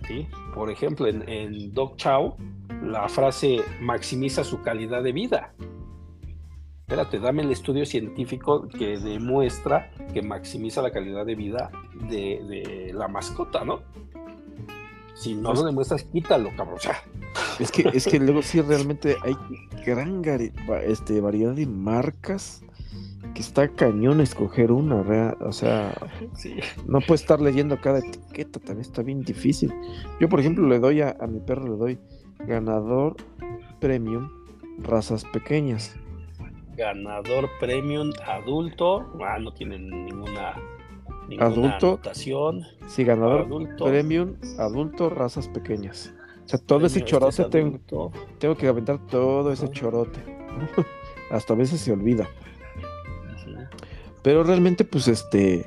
¿sí? 0.07 0.27
Por 0.55 0.71
ejemplo, 0.71 1.07
en, 1.07 1.29
en 1.29 1.73
Dog 1.73 1.97
Chow, 1.97 2.37
la 2.83 3.09
frase 3.09 3.61
maximiza 3.81 4.43
su 4.45 4.63
calidad 4.63 5.03
de 5.03 5.13
vida, 5.13 5.53
espérate, 6.89 7.19
dame 7.19 7.43
el 7.43 7.51
estudio 7.51 7.85
científico 7.85 8.67
que 8.67 8.99
demuestra 8.99 9.91
que 10.15 10.23
maximiza 10.23 10.81
la 10.81 10.91
calidad 10.91 11.27
de 11.27 11.35
vida 11.35 11.71
de, 12.09 12.93
la 12.95 13.09
mascota, 13.09 13.63
¿no? 13.63 13.83
Si 15.13 15.35
no 15.35 15.53
lo 15.53 15.65
demuestras, 15.65 16.05
quítalo, 16.05 16.51
cabrón. 16.57 16.79
Es 17.61 17.71
que, 17.71 17.91
es 17.93 18.07
que 18.07 18.19
luego 18.19 18.41
sí 18.41 18.63
realmente 18.63 19.17
hay 19.23 19.37
gran 19.85 20.23
este, 20.85 21.21
variedad 21.21 21.53
de 21.55 21.67
marcas 21.67 22.63
que 23.35 23.43
está 23.43 23.69
cañón 23.69 24.21
escoger 24.21 24.73
una, 24.73 25.35
o 25.41 25.53
sea, 25.53 25.93
no 26.87 27.01
puedes 27.01 27.21
estar 27.21 27.41
leyendo 27.41 27.81
cada 27.81 27.99
etiqueta, 27.99 28.61
también 28.61 28.81
está 28.81 29.03
bien 29.03 29.23
difícil. 29.23 29.75
Yo, 30.21 30.29
por 30.29 30.41
ejemplo, 30.41 30.67
le 30.69 30.79
doy 30.79 31.03
a, 31.03 31.17
a 31.21 31.27
mi 31.27 31.41
perro, 31.41 31.65
le 31.65 31.77
doy 31.77 31.99
ganador 32.47 33.17
premium 33.81 34.31
razas 34.79 35.25
pequeñas 35.25 35.97
ganador 36.79 37.51
premium 37.59 38.13
adulto. 38.25 39.13
Ah, 39.21 39.39
no 39.39 39.53
tienen 39.53 39.91
ninguna, 40.07 40.55
ninguna 41.29 41.47
adulto, 41.47 42.01
Sí, 42.87 43.05
ganador 43.05 43.43
adulto. 43.43 43.85
premium 43.85 44.37
adulto, 44.59 45.11
razas 45.11 45.49
pequeñas. 45.49 46.15
O 46.45 46.49
sea, 46.49 46.59
todo 46.59 46.87
ese 46.87 47.05
chorote 47.05 47.45
tengo, 47.45 48.13
tengo, 48.39 48.57
que 48.57 48.69
aventar 48.69 49.05
todo 49.07 49.53
ese 49.53 49.69
chorote. 49.71 50.21
Hasta 51.31 51.53
a 51.53 51.57
veces 51.57 51.81
se 51.81 51.93
olvida. 51.93 52.27
Pero 54.23 54.45
realmente, 54.45 54.85
pues 54.85 55.09
este, 55.09 55.67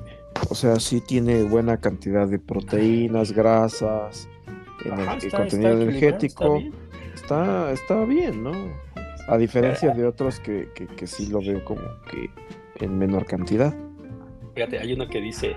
o 0.49 0.55
sea, 0.55 0.79
sí 0.79 1.01
tiene 1.01 1.43
buena 1.43 1.77
cantidad 1.77 2.27
de 2.27 2.39
proteínas, 2.39 3.31
grasas, 3.31 4.27
contenido 5.31 5.73
energético. 5.73 6.59
está, 7.13 7.71
está 7.71 8.03
bien, 8.05 8.43
¿no? 8.43 8.51
A 9.31 9.37
diferencia 9.37 9.91
de 9.91 10.05
otros 10.05 10.41
que, 10.41 10.67
que, 10.73 11.07
sí 11.07 11.27
lo 11.27 11.39
veo 11.39 11.63
como 11.63 11.81
que 12.11 12.29
en 12.83 12.97
menor 12.97 13.25
cantidad. 13.25 13.73
Fíjate, 14.53 14.77
hay 14.77 14.91
uno 14.91 15.07
que 15.07 15.21
dice, 15.21 15.55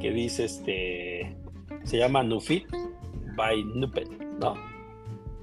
que 0.00 0.10
dice 0.10 0.46
este, 0.46 1.36
se 1.84 1.98
llama 1.98 2.24
Nufit 2.24 2.66
by 3.36 3.62
Nupet, 3.62 4.08
¿no? 4.40 4.54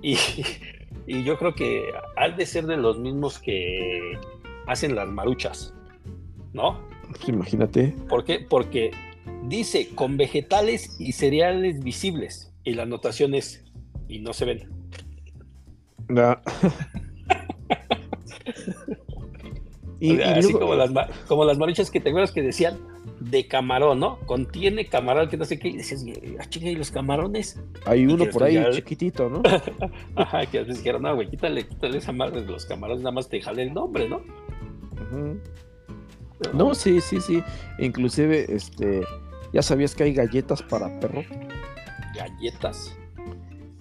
Y, 0.01 0.17
y 1.07 1.23
yo 1.23 1.37
creo 1.37 1.55
que 1.55 1.85
ha 2.17 2.27
de 2.27 2.45
ser 2.45 2.65
de 2.65 2.75
los 2.75 2.99
mismos 2.99 3.39
que 3.39 4.19
hacen 4.67 4.93
las 4.93 5.07
maruchas, 5.07 5.73
¿no? 6.51 6.81
Imagínate. 7.27 7.95
¿Por 8.09 8.25
qué? 8.25 8.39
Porque 8.41 8.91
dice 9.47 9.87
con 9.95 10.17
vegetales 10.17 10.99
y 10.99 11.13
cereales 11.13 11.81
visibles. 11.81 12.53
Y 12.65 12.73
la 12.73 12.83
anotación 12.83 13.35
es, 13.35 13.63
y 14.09 14.19
no 14.19 14.33
se 14.33 14.43
ven. 14.43 14.69
Na- 16.09 16.41
y, 19.99 20.13
O 20.13 20.15
sea, 20.17 20.27
y 20.35 20.39
así 20.39 20.51
luego- 20.53 20.59
como, 20.59 20.75
las, 20.75 20.91
como 21.27 21.45
las 21.45 21.57
maruchas 21.57 21.89
que 21.91 21.99
te 21.99 22.09
acuerdas 22.09 22.31
que 22.31 22.41
decían 22.41 22.77
de 23.19 23.47
camarón, 23.47 23.99
¿no? 23.99 24.17
Contiene 24.25 24.85
camarón, 24.87 25.27
que 25.29 25.35
no 25.37 25.43
sé 25.45 25.59
qué. 25.59 25.67
Y 25.69 25.77
decías, 25.77 26.05
ah, 26.39 26.45
chinga, 26.47 26.69
¿y 26.69 26.75
los 26.75 26.89
camarones? 26.91 27.59
hay 27.85 28.05
uno 28.07 28.25
por 28.29 28.43
ahí 28.43 28.53
ya- 28.55 28.69
chiquitito, 28.71 29.29
¿no? 29.29 29.41
Ajá, 30.15 30.45
que 30.45 30.59
veces 30.59 30.77
dijeron, 30.77 31.01
no, 31.01 31.15
güey, 31.15 31.29
quítale, 31.29 31.67
quítale 31.67 31.97
esa 31.97 32.11
madre 32.13 32.41
de 32.41 32.47
los 32.51 32.65
camarones, 32.65 33.03
nada 33.03 33.11
más 33.13 33.27
te 33.27 33.41
jale 33.41 33.63
el 33.63 33.73
nombre, 33.73 34.07
¿no? 34.07 34.21
No, 36.53 36.73
sí, 36.73 37.01
sí, 37.01 37.19
sí. 37.19 37.43
Inclusive, 37.79 38.45
este, 38.53 39.01
ya 39.51 39.61
sabías 39.61 39.95
que 39.95 40.03
hay 40.03 40.13
galletas 40.13 40.61
para 40.63 40.99
perro. 40.99 41.23
galletas. 42.15 42.95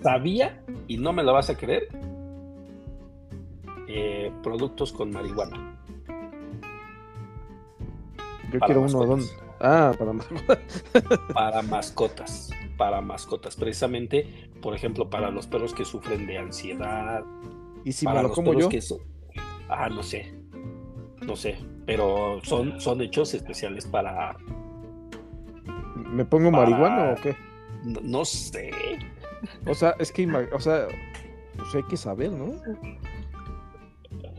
Sabía, 0.03 0.63
y 0.87 0.97
no 0.97 1.13
me 1.13 1.23
lo 1.23 1.33
vas 1.33 1.51
a 1.51 1.57
creer, 1.57 1.89
eh, 3.89 4.33
productos 4.43 4.93
con 4.93 5.11
marihuana. 5.11 5.77
Yo 8.53 8.61
quiero 8.61 8.83
uno 8.83 8.99
don. 9.05 9.21
mascotas. 9.21 9.45
Ah, 9.61 9.93
para 9.99 10.13
más. 10.13 10.27
Para 11.35 11.63
mascotas. 11.63 12.51
Para 12.77 13.01
mascotas. 13.01 13.57
Precisamente, 13.57 14.51
por 14.63 14.75
ejemplo, 14.75 15.11
para 15.11 15.31
los 15.31 15.47
perros 15.47 15.75
que 15.75 15.85
sufren 15.85 16.27
de 16.27 16.39
ansiedad. 16.39 17.25
Y 17.85 17.93
si 17.93 18.05
para 18.05 18.19
me 18.19 18.23
lo 18.23 18.29
los 18.29 18.35
como 18.37 18.51
perros 18.51 18.63
yo, 18.65 18.69
que 18.71 18.81
so- 18.81 19.01
Ah, 19.69 19.89
no 19.89 20.03
sé. 20.03 20.33
No 21.27 21.35
sé. 21.37 21.59
Pero 21.87 22.41
son, 22.45 22.81
son 22.81 23.01
hechos 23.03 23.35
especiales 23.35 23.85
para. 23.87 24.37
¿me 25.97 26.25
pongo 26.25 26.51
para- 26.53 26.71
marihuana 26.71 27.13
o 27.13 27.21
qué? 27.21 27.37
No, 27.85 28.01
no 28.03 28.25
sé. 28.25 28.71
O 29.67 29.75
sea, 29.75 29.95
es 29.99 30.11
que, 30.13 30.27
o 30.53 30.61
sea, 30.61 30.87
pues 31.57 31.75
hay 31.75 31.83
que 31.85 31.97
saber, 31.97 32.31
¿no? 32.33 32.55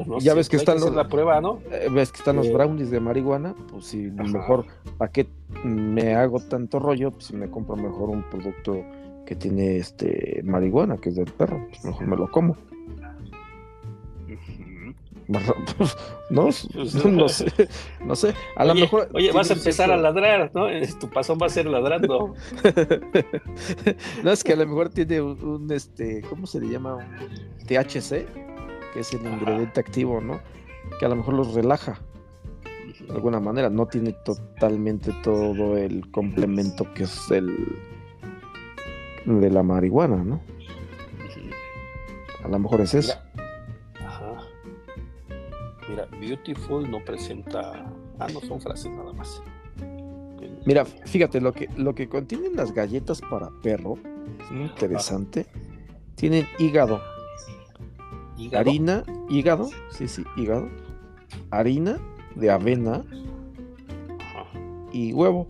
No 0.06 0.20
Ya 0.20 0.32
sé, 0.32 0.38
ves 0.38 0.50
que 0.50 0.56
están 0.58 0.80
los- 0.80 0.94
la 0.96 1.08
prueba, 1.08 1.42
¿no? 1.42 1.60
Eh, 1.72 1.88
Ves 1.92 2.12
que 2.12 2.18
están 2.20 2.38
los 2.38 2.48
Eh, 2.48 2.54
brownies 2.54 2.90
de 2.90 3.00
marihuana, 3.00 3.54
pues 3.72 3.86
si 3.88 4.08
Ajá. 4.18 4.24
mejor, 4.24 4.66
¿para 4.98 5.12
qué 5.12 5.28
me 5.64 6.16
hago 6.16 6.40
tanto 6.40 6.80
rollo? 6.80 7.12
Pues 7.12 7.26
si 7.26 7.36
me 7.36 7.50
compro 7.50 7.76
mejor 7.76 8.10
un 8.10 8.24
producto 8.30 8.82
que 9.26 9.36
tiene 9.36 9.78
este 9.78 10.42
marihuana, 10.44 10.98
que 10.98 11.10
es 11.10 11.16
del 11.16 11.32
perro, 11.32 11.66
pues 11.70 11.84
mejor 11.86 12.08
me 12.08 12.16
lo 12.18 12.32
como. 12.32 12.56
Ujú. 14.28 14.94
no, 16.32 16.50
no 17.12 17.30
sé, 17.30 17.46
no 18.04 18.16
sé. 18.16 18.34
A 18.56 18.66
lo 18.66 18.74
mejor. 18.74 19.10
Oye, 19.14 19.32
vas 19.32 19.52
a 19.52 19.54
empezar 19.54 19.92
a 19.92 19.98
ladrar, 19.98 20.50
¿no? 20.56 20.68
Eh, 20.70 20.88
Tu 21.00 21.08
pasón 21.10 21.38
va 21.42 21.46
a 21.46 21.50
ser 21.50 21.68
ladrando. 21.68 22.34
no, 24.24 24.32
es 24.32 24.44
que 24.44 24.54
a 24.54 24.56
lo 24.56 24.66
mejor 24.66 24.90
tiene 24.90 25.22
un, 25.22 25.40
un, 25.44 25.72
este, 25.72 26.22
¿cómo 26.30 26.48
se 26.48 26.60
le 26.62 26.70
llama? 26.70 26.96
Un 26.96 27.66
THC, 27.68 28.26
que 28.94 29.02
es 29.02 29.14
el 29.14 29.26
Ajá. 29.26 29.36
ingrediente 29.36 29.80
activo, 29.80 30.22
¿no? 30.22 30.40
Que 31.00 31.06
a 31.06 31.10
lo 31.10 31.16
mejor 31.16 31.34
los 31.36 31.54
relaja 31.54 32.00
de 33.08 33.14
alguna 33.14 33.40
manera. 33.40 33.70
No 33.70 33.88
tiene 33.88 34.14
totalmente 34.14 35.12
todo 35.24 35.78
el 35.78 36.10
complemento 36.12 36.92
que 36.94 37.04
es 37.04 37.32
el 37.32 37.56
de 39.26 39.50
la 39.50 39.64
marihuana, 39.64 40.24
¿no? 40.24 40.42
A 42.44 42.48
lo 42.48 42.60
mejor 42.60 42.82
es 42.82 42.94
eso. 42.94 43.14
Mira. 43.36 44.08
Ajá. 44.08 44.38
Mira, 45.90 46.06
Beautiful 46.20 46.90
no 46.90 47.04
presenta. 47.04 47.92
Ah, 48.18 48.28
no 48.34 48.40
son 48.42 48.62
frases 48.62 48.92
nada 48.92 49.14
más. 49.14 49.42
Mira, 50.66 50.86
fíjate, 50.86 51.42
lo 51.42 51.54
que, 51.54 51.70
lo 51.78 51.96
que 51.96 52.08
contienen 52.10 52.56
las 52.56 52.74
galletas 52.74 53.22
para 53.22 53.50
perro 53.62 53.98
es 54.42 54.52
muy 54.52 54.66
interesante. 54.66 55.46
Tienen 56.16 56.48
hígado, 56.60 57.02
Hígado. 58.40 58.70
harina, 58.70 59.04
hígado, 59.30 59.70
sí, 59.92 60.08
sí, 60.08 60.24
hígado, 60.38 60.70
harina 61.52 61.98
de 62.36 62.50
avena 62.50 63.04
Ajá. 64.20 64.46
y 64.94 65.12
huevo. 65.14 65.48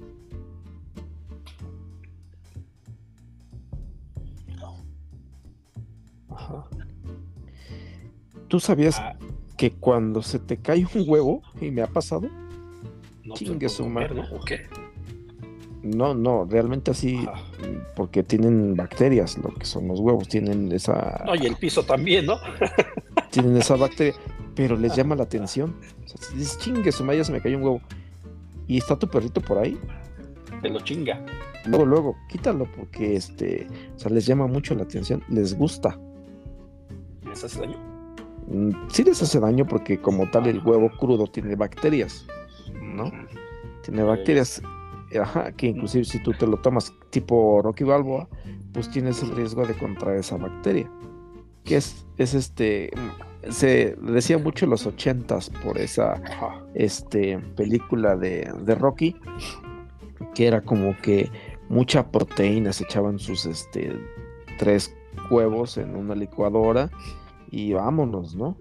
Ajá. 6.30 6.66
¿Tú 8.48 8.60
sabías 8.60 8.98
Ah, 9.00 9.16
que 9.58 9.72
cuando 9.72 10.22
se 10.22 10.40
te 10.40 10.58
cae 10.58 10.86
un 10.96 11.04
huevo, 11.08 11.42
y 11.62 11.72
me 11.72 11.82
ha 11.82 11.88
pasado, 11.88 12.28
no 13.24 13.36
Chingue 13.36 13.68
puedo 13.68 13.70
su 13.70 13.84
comer, 13.84 14.16
madre. 14.16 14.30
¿no? 14.30 14.38
¿O 14.38 14.44
qué? 14.46 14.68
No, 15.96 16.14
no, 16.14 16.46
realmente 16.50 16.92
así, 16.92 17.18
Ajá. 17.28 17.42
porque 17.96 18.24
tienen 18.24 18.76
bacterias, 18.76 19.38
lo 19.38 19.54
que 19.54 19.66
son 19.66 19.88
los 19.88 20.00
huevos, 20.00 20.28
tienen 20.28 20.72
esa, 20.72 21.24
No, 21.26 21.36
y 21.36 21.46
el 21.46 21.56
piso 21.56 21.84
también, 21.84 22.26
¿no? 22.26 22.38
tienen 23.32 23.56
esa 23.58 23.76
bacteria, 23.76 24.14
pero 24.56 24.76
les 24.78 24.96
llama 24.96 25.16
la 25.16 25.24
atención. 25.24 25.76
O 26.06 26.08
sea, 26.08 26.18
si 26.22 26.38
dices, 26.38 26.58
chingue, 26.60 26.92
su 26.92 27.04
madre, 27.04 27.24
se 27.24 27.32
me 27.32 27.42
cayó 27.42 27.58
un 27.58 27.64
huevo. 27.64 27.82
Y 28.68 28.78
está 28.78 28.98
tu 28.98 29.08
perrito 29.08 29.42
por 29.42 29.58
ahí, 29.58 29.80
Te 30.62 30.70
lo 30.70 30.80
chinga. 30.82 31.26
luego, 31.66 31.86
luego, 31.86 32.16
quítalo, 32.30 32.68
porque 32.76 33.16
este, 33.16 33.68
o 33.96 34.00
sea, 34.00 34.12
les 34.12 34.26
llama 34.26 34.46
mucho 34.48 34.76
la 34.76 34.84
atención, 34.84 35.24
les 35.30 35.58
gusta. 35.58 35.98
¿Les 37.28 37.44
hace 37.44 37.60
daño? 37.60 37.78
Mm, 38.48 38.72
Sí 38.90 39.04
les 39.04 39.22
hace 39.22 39.40
daño 39.40 39.66
porque 39.66 40.00
como 40.02 40.30
tal 40.30 40.48
el 40.48 40.60
huevo 40.60 40.90
crudo 41.00 41.28
tiene 41.28 41.56
bacterias, 41.56 42.26
¿no? 42.82 43.06
Ujú. 43.06 43.16
Tiene 43.84 44.04
bacterias, 44.04 44.62
ajá, 45.18 45.52
que 45.54 45.68
inclusive 45.68 46.06
si 46.06 46.22
tú 46.22 46.34
te 46.34 46.46
lo 46.46 46.58
tomas 46.58 46.94
tipo 47.10 47.62
Rocky 47.62 47.84
Balboa, 47.84 48.28
pues 48.74 48.90
tienes 48.90 49.24
el 49.24 49.36
riesgo 49.36 49.66
de 49.66 49.74
contraer 49.76 50.20
esa 50.20 50.38
bacteria. 50.38 50.90
Que 51.64 51.78
es, 51.78 52.06
es 52.18 52.34
este, 52.34 52.92
se 53.50 53.96
decía 54.02 54.38
mucho 54.38 54.66
en 54.66 54.72
los 54.72 54.86
ochentas 54.86 55.50
por 55.64 55.78
esa 55.78 56.22
este, 56.74 57.40
película 57.56 58.16
de, 58.16 58.52
de 58.64 58.76
Rocky, 58.76 59.16
que 60.36 60.48
era 60.48 60.62
como 60.62 60.96
que 60.98 61.30
mucha 61.70 62.12
proteína, 62.12 62.74
se 62.74 62.84
echaban 62.84 63.20
sus 63.20 63.46
este, 63.46 63.92
tres 64.58 64.96
huevos 65.30 65.78
en 65.78 65.96
una 65.96 66.16
licuadora 66.16 66.90
y 67.52 67.74
vámonos, 67.74 68.36
¿no? 68.36 68.58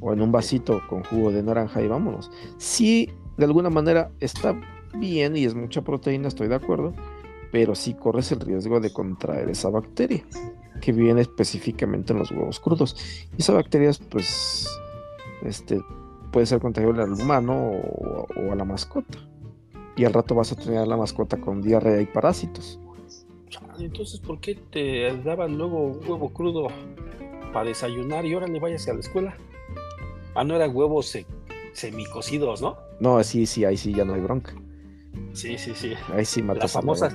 O 0.00 0.12
en 0.12 0.20
un 0.20 0.32
vasito 0.32 0.82
con 0.88 1.04
jugo 1.04 1.30
de 1.30 1.42
naranja 1.42 1.82
y 1.82 1.88
vámonos. 1.88 2.30
Sí, 2.58 3.10
de 3.36 3.44
alguna 3.44 3.70
manera 3.70 4.10
está 4.20 4.56
bien 4.98 5.36
y 5.36 5.44
es 5.44 5.54
mucha 5.54 5.82
proteína, 5.82 6.28
estoy 6.28 6.48
de 6.48 6.54
acuerdo, 6.56 6.92
pero 7.52 7.74
sí 7.74 7.94
corres 7.94 8.32
el 8.32 8.40
riesgo 8.40 8.80
de 8.80 8.92
contraer 8.92 9.48
esa 9.48 9.70
bacteria 9.70 10.24
que 10.80 10.92
viene 10.92 11.22
específicamente 11.22 12.12
en 12.12 12.18
los 12.18 12.30
huevos 12.30 12.60
crudos. 12.60 12.96
Y 13.36 13.40
esa 13.42 13.54
bacteria, 13.54 13.90
pues, 14.10 14.68
este, 15.42 15.80
puede 16.32 16.46
ser 16.46 16.60
contagiable 16.60 17.02
al 17.02 17.12
humano 17.12 17.54
o, 17.70 18.26
o 18.36 18.52
a 18.52 18.54
la 18.54 18.64
mascota. 18.64 19.18
Y 19.96 20.04
al 20.04 20.12
rato 20.12 20.34
vas 20.34 20.52
a 20.52 20.56
tener 20.56 20.78
a 20.78 20.86
la 20.86 20.96
mascota 20.96 21.38
con 21.38 21.62
diarrea 21.62 22.00
y 22.02 22.06
parásitos. 22.06 22.78
Entonces, 23.78 24.20
¿por 24.20 24.40
qué 24.40 24.54
te 24.54 25.16
daban 25.22 25.56
luego 25.56 25.82
un 25.86 25.98
huevo 26.06 26.28
crudo 26.30 26.68
para 27.52 27.68
desayunar 27.68 28.26
y 28.26 28.34
ahora 28.34 28.46
le 28.46 28.58
vayas 28.60 28.86
a 28.88 28.92
la 28.94 29.00
escuela? 29.00 29.34
Ah, 30.34 30.44
no 30.44 30.54
eran 30.54 30.76
huevos 30.76 31.06
se- 31.06 31.26
semicocidos, 31.72 32.60
¿no? 32.60 32.76
No, 33.00 33.22
sí, 33.24 33.46
sí, 33.46 33.64
ahí 33.64 33.76
sí 33.78 33.94
ya 33.94 34.04
no 34.04 34.12
hay 34.14 34.20
bronca. 34.20 34.54
Sí, 35.32 35.58
sí, 35.58 35.72
sí. 35.74 35.94
Ahí 36.14 36.24
sí 36.24 36.42
matas 36.42 36.62
Las 36.64 36.72
famosas-. 36.72 37.14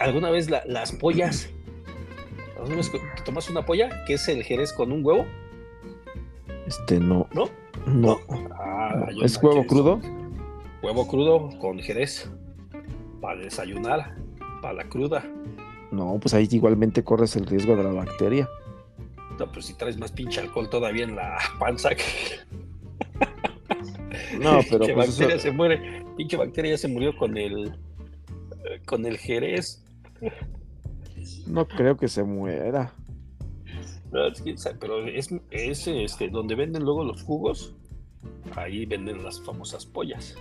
¿Alguna 0.00 0.30
vez 0.30 0.50
la- 0.50 0.62
las 0.66 0.92
pollas? 0.92 1.48
¿Alguna 2.56 2.76
vez 2.76 2.90
tomas 3.24 3.48
una 3.48 3.64
polla, 3.64 4.04
que 4.06 4.14
es 4.14 4.28
el 4.28 4.42
jerez 4.42 4.72
con 4.72 4.92
un 4.92 5.04
huevo? 5.04 5.24
Este, 6.66 6.98
no. 7.00 7.26
¿No? 7.32 7.48
No. 7.86 8.18
Ah, 8.58 9.06
¿Es 9.22 9.42
huevo 9.42 9.64
crudo? 9.66 10.00
Huevo 10.82 11.06
crudo 11.08 11.50
con 11.58 11.78
jerez. 11.78 12.30
Para 13.20 13.40
desayunar, 13.40 14.14
para 14.62 14.74
la 14.74 14.84
cruda. 14.84 15.24
No, 15.90 16.18
pues 16.20 16.34
ahí 16.34 16.48
igualmente 16.50 17.02
corres 17.04 17.36
el 17.36 17.46
riesgo 17.46 17.76
de 17.76 17.82
la 17.84 17.92
bacteria. 17.92 18.48
No, 19.38 19.50
pues 19.50 19.66
si 19.66 19.74
traes 19.74 19.96
más 19.98 20.12
pinche 20.12 20.40
alcohol 20.40 20.68
todavía 20.68 21.04
en 21.04 21.16
la 21.16 21.38
panza 21.58 21.90
que, 21.94 22.04
No, 24.38 24.60
pero 24.68 24.78
pues 24.94 24.96
bacteria 24.96 25.34
eso- 25.36 25.38
se 25.44 25.50
muere. 25.50 26.04
Pinche 26.16 26.36
bacteria 26.36 26.72
ya 26.72 26.78
se 26.78 26.88
murió 26.88 27.16
con 27.16 27.36
el 27.36 27.74
con 28.86 29.04
el 29.06 29.16
jerez. 29.18 29.82
no 31.46 31.66
creo 31.66 31.96
que 31.96 32.08
se 32.08 32.22
muera. 32.22 32.92
No, 34.12 34.26
es 34.26 34.42
que, 34.42 34.56
sa- 34.56 34.76
pero 34.78 35.06
es, 35.06 35.28
es 35.50 35.86
este, 35.86 36.28
donde 36.28 36.54
venden 36.54 36.82
luego 36.84 37.04
los 37.04 37.22
jugos. 37.22 37.74
Ahí 38.56 38.84
venden 38.86 39.22
las 39.22 39.40
famosas 39.40 39.86
pollas. 39.86 40.34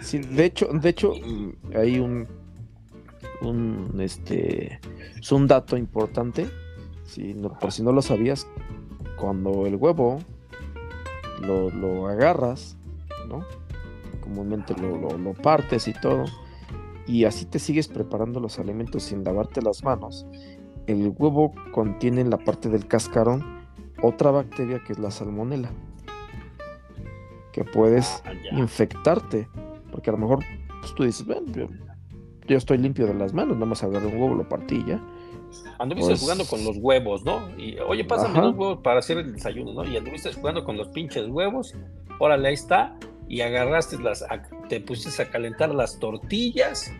Sí, 0.00 0.18
de 0.18 0.44
hecho, 0.46 0.66
de 0.66 0.88
hecho, 0.88 1.12
hay 1.74 1.98
un, 1.98 2.26
un 3.40 3.98
este, 4.00 4.80
es 5.18 5.32
un 5.32 5.46
dato 5.46 5.76
importante. 5.76 6.46
Si 7.04 7.34
no, 7.34 7.58
por 7.58 7.72
si 7.72 7.82
no 7.82 7.92
lo 7.92 8.02
sabías, 8.02 8.46
cuando 9.18 9.66
el 9.66 9.76
huevo 9.76 10.18
lo, 11.40 11.70
lo 11.70 12.06
agarras, 12.08 12.76
¿no? 13.28 13.44
Comúnmente 14.22 14.74
lo, 14.80 14.96
lo, 14.96 15.18
lo 15.18 15.34
partes 15.34 15.86
y 15.88 15.92
todo, 15.92 16.24
y 17.06 17.24
así 17.24 17.44
te 17.44 17.58
sigues 17.58 17.88
preparando 17.88 18.40
los 18.40 18.58
alimentos 18.58 19.02
sin 19.02 19.22
lavarte 19.24 19.60
las 19.60 19.84
manos, 19.84 20.24
el 20.86 21.12
huevo 21.18 21.52
contiene 21.72 22.22
en 22.22 22.30
la 22.30 22.38
parte 22.38 22.68
del 22.70 22.86
cascarón 22.86 23.44
otra 24.02 24.30
bacteria 24.30 24.80
que 24.86 24.94
es 24.94 24.98
la 24.98 25.10
salmonela, 25.10 25.70
que 27.52 27.64
puedes 27.64 28.22
Ah, 28.24 28.32
infectarte, 28.52 29.48
porque 29.90 30.10
a 30.10 30.12
lo 30.14 30.18
mejor 30.18 30.38
pues, 30.80 30.94
tú 30.94 31.04
dices, 31.04 31.26
"Bueno, 31.26 31.42
yo, 31.52 31.66
yo 32.48 32.56
estoy 32.56 32.78
limpio 32.78 33.06
de 33.06 33.14
las 33.14 33.32
manos, 33.34 33.54
nada 33.56 33.66
más 33.66 33.82
agarré 33.84 34.06
un 34.06 34.20
huevo, 34.20 34.34
lo 34.34 34.48
partí 34.48 34.84
ya. 34.86 35.00
Anduviste 35.78 36.12
Pues- 36.12 36.20
jugando 36.20 36.44
con 36.46 36.64
los 36.64 36.78
huevos, 36.78 37.24
¿no? 37.24 37.50
Y 37.58 37.78
oye, 37.78 38.04
pásame 38.04 38.30
Ajá. 38.38 38.42
los 38.48 38.54
huevos 38.56 38.78
para 38.82 39.00
hacer 39.00 39.18
el 39.18 39.32
desayuno, 39.34 39.74
¿no? 39.74 39.84
Y 39.84 39.96
anduviste 39.96 40.32
jugando 40.32 40.64
con 40.64 40.76
los 40.78 40.88
pinches 40.88 41.28
huevos. 41.28 41.74
Órale, 42.18 42.48
ahí 42.48 42.54
está. 42.54 42.96
Y 43.32 43.40
agarraste 43.40 43.98
las, 43.98 44.22
te 44.68 44.78
pusiste 44.82 45.22
a 45.22 45.30
calentar 45.30 45.74
las 45.74 45.98
tortillas, 45.98 46.92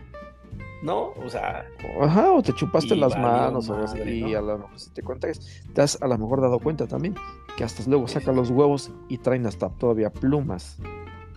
¿no? 0.81 1.11
O 1.23 1.29
sea, 1.29 1.63
Ajá, 2.01 2.31
o 2.31 2.41
te 2.41 2.51
chupaste 2.53 2.95
las 2.95 3.15
manos, 3.15 3.69
o 3.69 3.77
madre, 3.77 4.15
y 4.15 4.21
¿no? 4.23 4.39
a 4.39 4.41
lo 4.41 4.57
mejor 4.57 4.79
si 4.79 4.89
te 4.89 5.03
cuentas, 5.03 5.61
te 5.75 5.81
has 5.83 6.01
a 6.01 6.07
lo 6.07 6.17
mejor 6.17 6.41
dado 6.41 6.57
cuenta 6.57 6.87
también 6.87 7.13
que 7.55 7.63
hasta 7.63 7.87
luego 7.87 8.07
sacan 8.07 8.35
los 8.35 8.49
huevos 8.49 8.89
y 9.09 9.19
traen 9.19 9.45
hasta 9.45 9.69
todavía 9.69 10.09
plumas, 10.09 10.79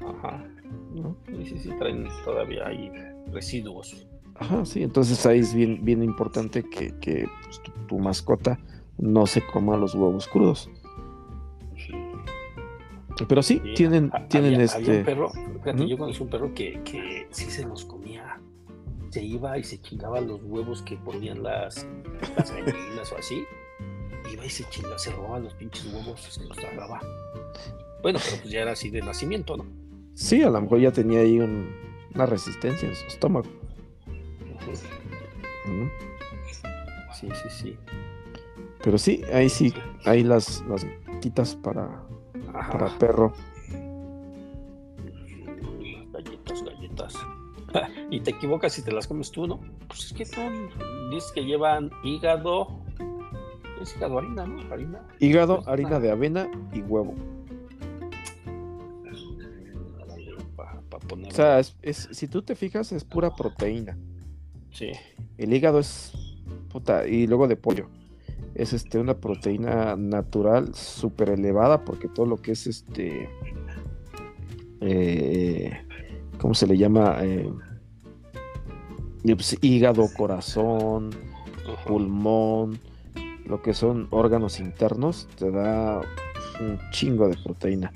ajá. 0.01 0.43
¿no? 0.95 1.15
Sí, 1.27 1.45
sí, 1.45 1.59
sí, 1.59 1.71
traen 1.79 2.09
todavía 2.25 2.67
ahí 2.67 2.91
residuos. 3.31 4.09
Ajá, 4.37 4.65
sí, 4.65 4.83
entonces 4.83 5.27
ahí 5.27 5.41
es 5.41 5.53
bien, 5.53 5.85
bien 5.85 6.03
importante 6.03 6.63
que, 6.63 6.99
que, 7.01 7.29
pues, 7.45 7.61
tu, 7.63 7.71
tu 7.87 7.99
mascota 7.99 8.59
no 8.97 9.27
se 9.27 9.45
coma 9.45 9.77
los 9.77 9.95
huevos 9.95 10.27
crudos. 10.27 10.71
Pero 13.29 13.43
sí, 13.43 13.61
Sí, 13.65 13.75
tienen, 13.75 14.11
tienen 14.29 14.61
este. 14.61 14.77
había 14.79 14.99
un 14.99 15.05
perro, 15.05 15.31
fíjate, 15.31 15.71
Ujú. 15.83 15.85
yo 15.87 15.99
conocí 15.99 16.23
un 16.23 16.29
perro 16.29 16.53
que, 16.55 16.81
que 16.85 17.27
sí 17.31 17.51
se 17.51 17.65
los 17.65 17.85
comía. 17.85 18.41
Se 19.11 19.23
iba 19.25 19.57
y 19.57 19.65
se 19.65 19.81
chingaba 19.81 20.21
los 20.21 20.43
huevos 20.43 20.83
que 20.83 20.97
ponían 20.97 21.43
las, 21.43 21.87
las 22.37 22.51
gallinas 22.51 23.11
o 23.13 23.17
así. 23.19 23.45
Iba 24.33 24.45
y 24.45 24.51
se 24.51 24.65
chingaba, 24.69 24.99
se 24.99 25.13
robaba 25.13 25.39
los 25.39 25.55
pinches 25.55 25.87
huevos, 25.87 26.21
se 26.21 26.45
los 26.45 26.57
tragaba. 26.57 27.01
Bueno, 28.03 28.19
pero 28.23 28.37
pues 28.43 28.51
ya 28.51 28.61
era 28.63 28.73
así 28.73 28.91
de 28.91 29.01
nacimiento, 29.01 29.57
¿no? 29.57 29.65
Sí, 30.15 30.43
a 30.43 30.51
lo 30.51 30.61
mejor 30.61 30.81
ya 30.81 30.93
tenía 30.93 31.21
ahí 31.21 31.39
un- 31.41 31.75
una 32.15 32.27
resistencia 32.27 32.89
en 32.89 32.95
su 32.97 33.07
estómago. 33.07 33.47
¿no? 35.67 35.91
Sí, 37.15 37.29
sí, 37.43 37.49
sí. 37.51 37.77
Pero 38.83 38.99
sí, 38.99 39.23
ahí 39.33 39.49
sí, 39.49 39.73
hay 40.05 40.23
las, 40.23 40.63
las 40.69 40.87
para, 41.57 42.03
Ajá. 42.61 42.73
para 42.73 42.99
perro. 42.99 43.33
Galletas, 46.13 46.63
galletas. 46.65 47.15
y 48.11 48.21
te 48.21 48.31
equivocas 48.31 48.73
si 48.73 48.83
te 48.83 48.93
las 48.93 49.07
comes 49.07 49.31
tú, 49.31 49.47
¿no? 49.47 49.61
Pues 49.89 50.07
es 50.07 50.13
que 50.13 50.25
son, 50.25 50.69
dices 51.11 51.31
que 51.33 51.45
llevan 51.45 51.91
hígado. 52.05 52.69
Es 53.81 53.95
hígado 53.97 54.19
harina, 54.19 54.47
¿no? 54.47 54.73
Harina. 54.73 55.03
Hígado, 55.21 55.57
Pues, 55.57 55.69
harina 55.69 55.97
ah. 55.97 56.01
de 56.01 56.11
avena 56.11 56.51
y 56.73 56.81
huevo. 56.81 57.15
Para 60.57 60.81
poner. 61.07 61.33
O 61.33 61.35
sea, 61.35 61.59
es, 61.59 61.77
es- 61.83 62.09
si 62.13 62.29
tú 62.29 62.43
te 62.43 62.55
fijas, 62.55 62.93
es 62.93 63.05
pura 63.05 63.35
proteína. 63.35 63.97
sí. 64.71 64.93
El 65.39 65.53
hígado 65.53 65.79
es 65.81 66.13
puta, 66.73 67.07
y 67.07 67.27
luego 67.27 67.47
de 67.47 67.57
pollo. 67.57 67.91
Es 68.55 68.73
este 68.73 68.99
una 68.99 69.15
proteína 69.15 69.97
natural 69.97 70.75
súper 70.75 71.31
elevada 71.31 71.85
porque 71.85 72.09
todo 72.09 72.27
lo 72.27 72.37
que 72.37 72.53
es 72.53 72.67
este 72.67 73.29
eh, 74.81 75.73
¿cómo 76.39 76.55
se 76.55 76.67
le 76.67 76.77
llama? 76.77 77.19
Eh, 77.23 77.51
pues, 79.23 79.57
hígado, 79.61 80.09
corazón, 80.17 81.11
pulmón, 81.87 82.79
lo 83.47 83.63
que 83.63 83.75
son 83.75 84.09
órganos 84.11 84.61
internos, 84.61 85.29
te 85.37 85.51
da 85.51 86.01
un 86.61 86.79
chingo 86.91 87.29
de 87.29 87.37
proteína. 87.43 87.93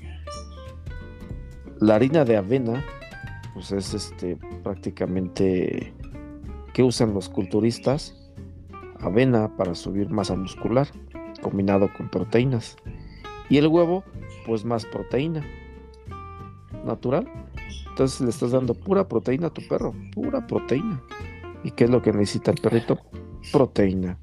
La 1.79 1.95
harina 1.95 2.25
de 2.25 2.37
avena, 2.37 2.83
pues 3.53 3.71
es 3.71 3.93
este 3.93 4.37
prácticamente 4.63 5.93
que 6.73 6.83
usan 6.83 7.13
los 7.13 7.27
culturistas, 7.29 8.15
avena 9.01 9.55
para 9.57 9.75
subir 9.75 10.09
masa 10.09 10.35
muscular, 10.35 10.87
combinado 11.41 11.91
con 11.93 12.09
proteínas. 12.09 12.77
Y 13.49 13.57
el 13.57 13.67
huevo, 13.67 14.03
pues 14.45 14.63
más 14.65 14.85
proteína. 14.85 15.45
Natural. 16.85 17.27
Entonces 17.89 18.21
le 18.21 18.29
estás 18.29 18.51
dando 18.51 18.73
pura 18.73 19.07
proteína 19.07 19.47
a 19.47 19.53
tu 19.53 19.61
perro, 19.67 19.93
pura 20.13 20.45
proteína. 20.47 21.01
¿Y 21.63 21.71
qué 21.71 21.83
es 21.83 21.89
lo 21.89 22.01
que 22.01 22.11
necesita 22.11 22.51
el 22.51 22.61
perrito? 22.61 22.99
Proteína 23.51 24.17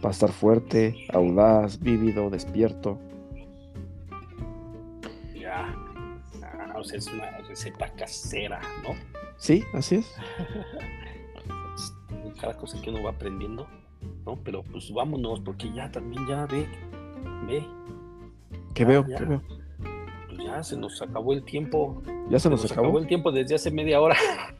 para 0.00 0.12
estar 0.12 0.30
fuerte, 0.30 1.06
audaz, 1.12 1.80
vívido, 1.80 2.30
despierto. 2.30 2.98
Ya. 5.34 5.74
Ah, 6.42 6.74
o 6.76 6.84
sea, 6.84 6.98
es 6.98 7.06
una 7.08 7.38
receta 7.38 7.92
casera, 7.94 8.60
¿no? 8.82 8.94
Sí, 9.36 9.64
así 9.72 9.96
es. 9.96 10.14
Cada 12.40 12.56
cosa 12.56 12.80
que 12.80 12.90
uno 12.90 13.02
va 13.02 13.10
aprendiendo, 13.10 13.66
¿no? 14.24 14.36
Pero 14.44 14.62
pues 14.62 14.92
vámonos, 14.92 15.40
porque 15.40 15.72
ya 15.72 15.90
también 15.90 16.26
ya 16.26 16.46
ve, 16.46 16.66
ve, 17.46 17.64
¿Qué 18.74 18.82
Ya, 18.82 18.88
veo? 18.88 19.06
ya. 19.08 19.16
¿Qué 19.18 19.24
veo? 19.24 19.42
pues 20.28 20.38
ya 20.44 20.62
se 20.62 20.76
nos 20.76 21.00
acabó 21.00 21.32
el 21.32 21.42
tiempo. 21.44 22.02
Ya 22.28 22.38
se 22.38 22.50
nos 22.50 22.70
acabó. 22.70 22.98
el 22.98 23.06
tiempo 23.06 23.32
desde 23.32 23.54
hace 23.54 23.70
media 23.70 24.00
hora. 24.00 24.16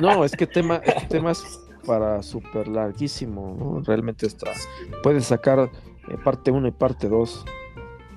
No, 0.00 0.24
es 0.24 0.36
que 0.36 0.46
tema, 0.46 0.76
este 0.76 1.06
tema 1.06 1.32
es 1.32 1.60
para 1.84 2.22
súper 2.22 2.68
larguísimo, 2.68 3.56
¿no? 3.58 3.80
Realmente 3.80 4.26
está. 4.26 4.52
Puedes 5.02 5.24
sacar 5.24 5.58
eh, 6.08 6.16
parte 6.22 6.50
1 6.50 6.68
y 6.68 6.70
parte 6.70 7.08
2. 7.08 7.44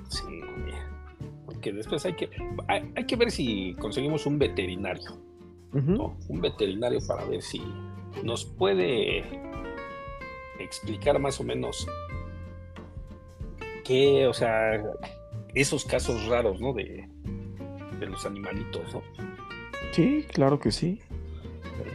Sí, 0.08 0.40
porque 1.46 1.72
después 1.72 2.04
hay 2.04 2.14
que, 2.14 2.30
hay, 2.68 2.92
hay 2.94 3.06
que 3.06 3.16
ver 3.16 3.30
si 3.30 3.74
conseguimos 3.80 4.26
un 4.26 4.38
veterinario, 4.38 5.16
¿no? 5.72 6.16
Un 6.28 6.40
veterinario 6.40 7.00
para 7.08 7.24
ver 7.24 7.42
si 7.42 7.60
nos 8.22 8.44
puede 8.44 9.24
explicar 10.58 11.18
más 11.18 11.40
o 11.40 11.44
menos 11.44 11.86
qué, 13.84 14.26
o 14.26 14.32
sea, 14.34 14.82
esos 15.54 15.84
casos 15.84 16.26
raros, 16.26 16.60
¿no? 16.60 16.72
De, 16.72 17.08
de 17.98 18.06
los 18.06 18.24
animalitos, 18.26 18.94
¿no? 18.94 19.02
Sí, 19.92 20.24
claro 20.32 20.58
que 20.58 20.70
sí. 20.70 21.00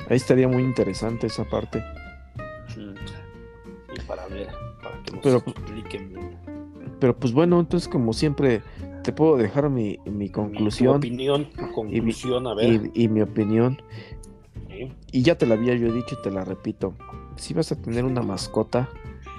Ahí 0.10 0.18
estaría 0.18 0.48
muy 0.48 0.64
interesante 0.64 1.27
esa 1.27 1.44
parte. 1.45 1.84
Y 3.95 3.99
para 4.02 4.27
ver, 4.27 4.48
para 4.81 5.02
que 5.03 5.11
nos 5.11 5.22
Pero, 5.22 5.39
pues, 5.41 5.56
expliquen 5.57 6.38
Pero 6.99 7.18
pues 7.18 7.34
bueno, 7.34 7.60
entonces 7.60 7.89
como 7.89 8.14
siempre 8.14 8.61
te 9.03 9.11
puedo 9.11 9.38
dejar 9.38 9.69
mi, 9.69 9.98
mi 10.06 10.11
mi 10.11 10.30
conclusión 10.30 10.98
opinión, 10.98 11.49
tu 11.52 11.72
conclusión, 11.72 12.45
a 12.48 12.53
ver. 12.53 12.91
y, 12.94 13.03
y 13.03 13.07
mi 13.07 13.22
opinión. 13.22 13.81
Sí. 14.77 14.93
Y 15.11 15.21
ya 15.23 15.37
te 15.37 15.45
la 15.45 15.55
había 15.55 15.75
yo 15.75 15.91
dicho 15.91 16.15
y 16.19 16.21
te 16.21 16.31
la 16.31 16.43
repito. 16.43 16.93
Si 17.35 17.53
vas 17.53 17.71
a 17.71 17.81
tener 17.81 18.05
una 18.05 18.21
mascota, 18.21 18.89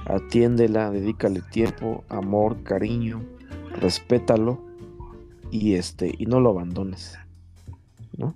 atiéndela, 0.07 0.91
dedícale 0.91 1.43
tiempo, 1.51 2.05
amor, 2.09 2.63
cariño, 2.63 3.25
respétalo 3.73 4.65
y 5.51 5.75
este 5.75 6.15
y 6.17 6.27
no 6.27 6.41
lo 6.41 6.51
abandones. 6.51 7.19
¿No? 8.17 8.35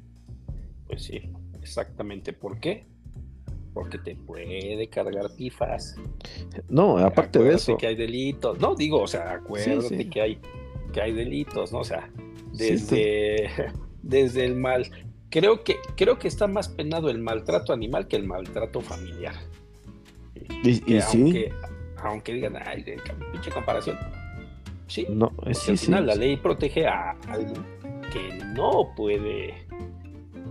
Pues 0.86 1.02
sí, 1.04 1.30
exactamente. 1.60 2.32
¿Por 2.32 2.60
qué? 2.60 2.86
Porque 3.74 3.98
te 3.98 4.14
puede 4.16 4.88
cargar 4.88 5.34
pifas. 5.36 5.96
No, 6.68 6.98
aparte 6.98 7.38
de 7.38 7.44
Acuérdate 7.46 7.54
eso. 7.72 7.76
que 7.78 7.86
hay 7.86 7.96
delitos. 7.96 8.60
No, 8.60 8.74
digo, 8.74 9.00
o 9.00 9.06
sea, 9.06 9.32
acuérdate 9.32 9.96
sí. 9.96 10.04
que 10.10 10.20
hay 10.20 10.38
que 10.92 11.00
hay 11.00 11.12
delitos, 11.12 11.72
¿no? 11.72 11.78
O 11.78 11.84
sea, 11.84 12.10
Sí, 12.52 12.70
desde, 12.70 13.48
desde 14.02 14.44
el 14.44 14.56
mal. 14.56 14.90
Creo 15.32 15.64
que, 15.64 15.76
creo 15.96 16.18
que 16.18 16.28
está 16.28 16.46
más 16.46 16.68
penado 16.68 17.08
el 17.08 17.18
maltrato 17.18 17.72
animal 17.72 18.06
que 18.06 18.16
el 18.16 18.24
maltrato 18.26 18.80
familiar. 18.82 19.34
Y, 20.62 20.78
Que 20.80 20.96
y 20.98 21.00
sí, 21.00 21.22
aunque, 21.22 21.52
aunque 21.96 22.34
digan, 22.34 22.56
ay, 22.64 22.82
de 22.82 23.00
pinche 23.32 23.50
comparación. 23.50 23.98
Sí, 24.86 25.06
no, 25.08 25.30
porque 25.30 25.54
sí, 25.54 25.70
al 25.70 25.78
sí, 25.78 25.90
la 25.90 26.14
ley 26.14 26.36
protege 26.36 26.86
a 26.86 27.12
alguien 27.28 27.64
que 28.12 28.44
no 28.54 28.92
puede 28.94 29.66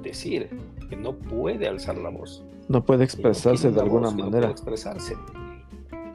decir, 0.02 0.50
que 0.90 0.96
no 0.96 1.14
puede 1.16 1.68
alzar 1.68 1.98
la 1.98 2.10
voz. 2.10 2.44
no 2.68 2.84
puede 2.84 3.00
no 3.00 3.04
expresarse 3.04 3.68
de 3.68 3.74
una 3.74 3.84
alguna 3.84 4.08
voz, 4.08 4.16
que 4.16 4.18
no 4.18 4.26
manera. 4.26 4.48
puede 4.48 4.52
expresarse. 4.54 5.16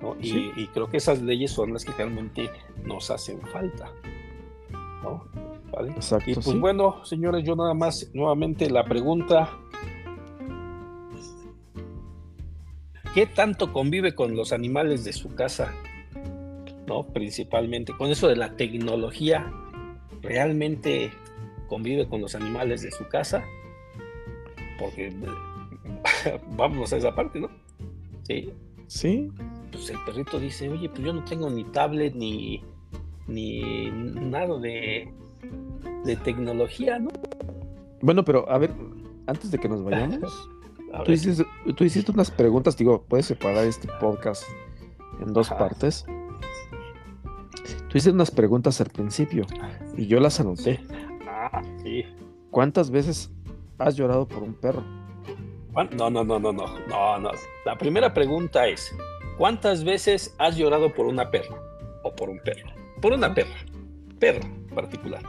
¿no? 0.02 0.16
Y, 0.20 0.52
y 0.56 0.66
creo 0.74 0.88
que 0.88 0.97
esas 0.97 1.22
leyes 1.22 1.52
son 1.52 1.72
las 1.72 1.84
que 1.84 1.93
realmente 1.93 2.51
nos 2.84 3.10
hacen 3.12 3.40
falta. 3.43 3.93
¿no? 5.05 5.24
¿Vale? 5.72 5.90
Exacto, 5.93 6.30
Y 6.30 6.34
pues 6.34 6.47
sí. 6.47 6.59
bueno, 6.59 7.05
señores, 7.05 7.44
yo 7.44 7.56
nada 7.56 7.74
más, 7.74 8.10
nuevamente 8.14 8.70
la 8.70 8.84
pregunta. 8.84 9.51
¿Qué 13.14 13.26
tanto 13.26 13.72
convive 13.72 14.14
con 14.14 14.36
los 14.36 14.52
animales 14.52 15.05
de 15.05 15.12
su 15.12 15.34
casa? 15.34 15.72
¿No? 16.86 17.02
Principalmente. 17.05 17.97
Con 17.97 18.10
eso 18.10 18.28
de 18.28 18.36
la 18.36 18.56
tecnología, 18.56 19.51
realmente 20.22 21.10
convive 21.68 22.06
con 22.09 22.20
los 22.20 22.34
animales 22.34 22.82
de 22.82 22.90
su 22.90 23.09
casa, 23.09 23.44
porque 24.78 25.12
vamos 26.56 26.93
a 26.93 26.97
esa 26.97 27.14
parte, 27.14 27.40
¿no? 27.40 27.51
Sí. 28.24 28.52
Sí. 28.86 29.30
Pues 29.72 29.90
el 29.90 29.98
perrito 30.05 30.38
dice, 30.38 30.68
oye, 30.68 30.88
pues 30.88 31.02
yo 31.02 31.12
no 31.12 31.24
tengo 31.24 31.51
ni 31.51 31.64
tablet 31.64 32.14
ni, 32.14 32.62
ni 33.26 33.90
nada 33.90 34.59
de, 34.59 35.12
de 36.05 36.16
tecnología, 36.16 36.98
¿no? 36.98 37.10
Bueno, 38.02 38.24
pero 38.24 38.48
a 38.51 38.59
ver, 38.59 38.73
antes 39.27 39.51
de 39.51 39.59
que 39.59 39.68
nos 39.68 39.82
vayamos, 39.82 40.48
tú 41.05 41.12
hiciste, 41.12 41.44
tú 41.77 41.85
hiciste 41.85 42.12
unas 42.12 42.31
preguntas, 42.31 42.77
digo, 42.77 43.02
puedes 43.09 43.27
separar 43.27 43.64
este 43.64 43.89
podcast 44.01 44.44
en 45.20 45.32
dos 45.32 45.51
Ajá. 45.51 45.59
partes. 45.59 46.05
Tú 47.89 47.98
hiciste 47.98 48.10
unas 48.12 48.31
preguntas 48.31 48.81
al 48.81 48.89
principio 48.90 49.47
y 49.97 50.06
yo 50.06 50.20
las 50.20 50.39
anoté. 50.40 50.81
ah, 51.28 51.62
sí. 51.82 52.05
¿Cuántas 52.51 52.90
veces 52.90 53.31
has 53.78 53.97
llorado 53.97 54.27
por 54.28 54.43
un 54.43 54.55
perro? 54.55 54.82
¿Cuán- 55.73 55.90
No, 55.97 56.10
no, 56.10 56.24
no, 56.24 56.39
no, 56.39 56.52
no, 56.52 56.66
no, 56.89 57.18
no. 57.18 57.31
La 57.64 57.77
primera 57.77 58.12
pregunta 58.14 58.66
es, 58.66 58.94
¿cuántas 59.39 59.85
veces 59.85 60.35
has 60.39 60.56
llorado 60.56 60.93
por 60.93 61.06
una 61.06 61.31
perra? 61.31 61.56
O 62.02 62.14
por 62.14 62.28
un 62.31 62.39
perro. 62.40 62.68
Por 63.02 63.12
una 63.12 63.35
perra. 63.35 63.56
Perro 64.18 64.40
en 64.43 64.65
particular. 64.77 65.23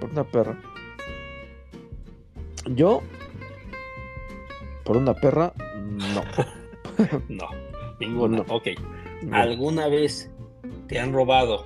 Por 0.00 0.10
una 0.10 0.24
perra. 0.24 0.60
Yo, 2.74 3.00
por 4.84 4.98
una 4.98 5.14
perra, 5.14 5.54
no. 5.78 6.22
No, 7.28 7.48
ninguna. 7.98 8.38
No. 8.38 8.44
Ok. 8.48 8.68
No. 9.22 9.34
¿Alguna 9.34 9.88
vez 9.88 10.30
te 10.86 10.98
han 10.98 11.14
robado? 11.14 11.64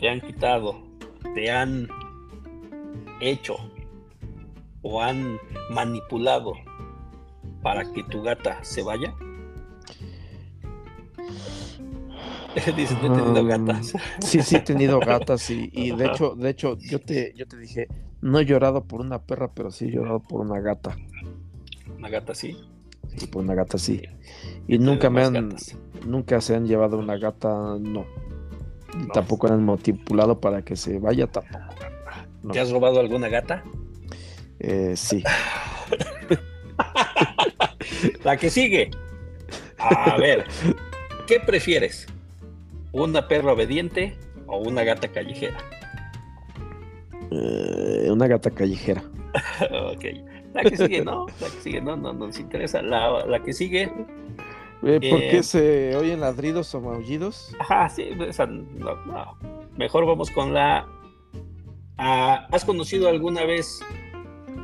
¿Te 0.00 0.08
han 0.08 0.20
quitado? 0.20 0.82
¿Te 1.34 1.48
han 1.48 1.86
hecho? 3.20 3.56
¿O 4.82 5.00
han 5.00 5.38
manipulado 5.70 6.54
para 7.62 7.84
que 7.92 8.02
tu 8.04 8.22
gata 8.22 8.64
se 8.64 8.82
vaya? 8.82 9.14
Dices, 12.76 12.96
no 13.02 13.14
he 13.14 13.18
tenido 13.22 13.44
gatas. 13.44 13.92
Sí, 14.20 14.42
sí 14.42 14.56
he 14.56 14.60
tenido 14.60 14.98
gatas 15.06 15.50
y, 15.50 15.70
y 15.72 15.90
de 15.94 16.06
hecho, 16.06 16.34
de 16.34 16.50
hecho, 16.50 16.76
yo 16.78 17.00
te, 17.00 17.32
yo 17.36 17.46
te 17.46 17.56
dije, 17.58 17.86
no 18.22 18.38
he 18.38 18.44
llorado 18.46 18.84
por 18.84 19.00
una 19.00 19.22
perra, 19.22 19.52
pero 19.52 19.70
sí 19.70 19.86
he 19.86 19.90
llorado 19.90 20.20
por 20.20 20.40
una 20.40 20.60
gata. 20.60 20.96
Una 21.96 22.08
gata 22.08 22.34
sí. 22.34 22.56
Sí, 23.16 23.26
por 23.26 23.42
una 23.44 23.54
gata 23.54 23.78
sí. 23.78 24.02
Y 24.68 24.78
nunca 24.78 25.10
me 25.10 25.22
han, 25.22 25.34
gatas. 25.50 25.76
nunca 26.04 26.40
se 26.40 26.54
han 26.56 26.66
llevado 26.66 26.98
una 26.98 27.16
gata, 27.18 27.76
no. 27.80 28.06
Y 28.94 29.06
No. 29.06 29.12
tampoco 29.12 29.46
han 29.48 29.64
manipulado 29.64 30.40
para 30.40 30.62
que 30.62 30.76
se 30.76 30.98
vaya 30.98 31.26
tampoco. 31.26 31.64
no. 32.42 32.52
¿Te 32.52 32.60
has 32.60 32.70
robado 32.70 33.00
alguna 33.00 33.28
gata? 33.28 33.62
Eh, 34.58 34.94
sí. 34.96 35.22
La 38.24 38.36
que 38.36 38.50
sigue. 38.50 38.90
A 39.78 40.16
ver, 40.16 40.44
¿qué 41.26 41.38
prefieres? 41.40 42.06
¿Una 42.92 43.28
perra 43.28 43.52
obediente 43.52 44.16
o 44.46 44.58
una 44.58 44.84
gata 44.84 45.08
callejera? 45.08 45.58
Eh, 47.30 48.08
una 48.10 48.26
gata 48.26 48.50
callejera. 48.50 49.02
ok. 49.92 50.04
La 50.54 50.62
que 50.62 50.76
sigue, 50.76 51.04
no. 51.04 51.26
La 51.40 51.46
que 51.48 51.60
sigue, 51.60 51.80
no, 51.80 51.96
no, 51.96 52.12
no 52.12 52.26
nos 52.26 52.38
interesa. 52.38 52.80
La, 52.82 53.26
la 53.26 53.42
que 53.42 53.52
sigue. 53.52 53.82
Eh, 54.82 55.10
¿Por 55.10 55.20
Eh, 55.22 55.28
qué 55.30 55.42
se 55.42 55.96
oyen 55.96 56.20
ladridos 56.20 56.74
o 56.74 56.80
maullidos? 56.80 57.54
Ajá, 57.58 57.88
sí, 57.88 58.10
esa 58.26 58.46
no, 58.46 58.94
no. 59.04 59.36
Mejor 59.76 60.06
vamos 60.06 60.30
con 60.30 60.54
la. 60.54 60.86
Ah, 61.98 62.46
¿Has 62.52 62.64
conocido 62.64 63.08
alguna 63.08 63.44
vez 63.44 63.80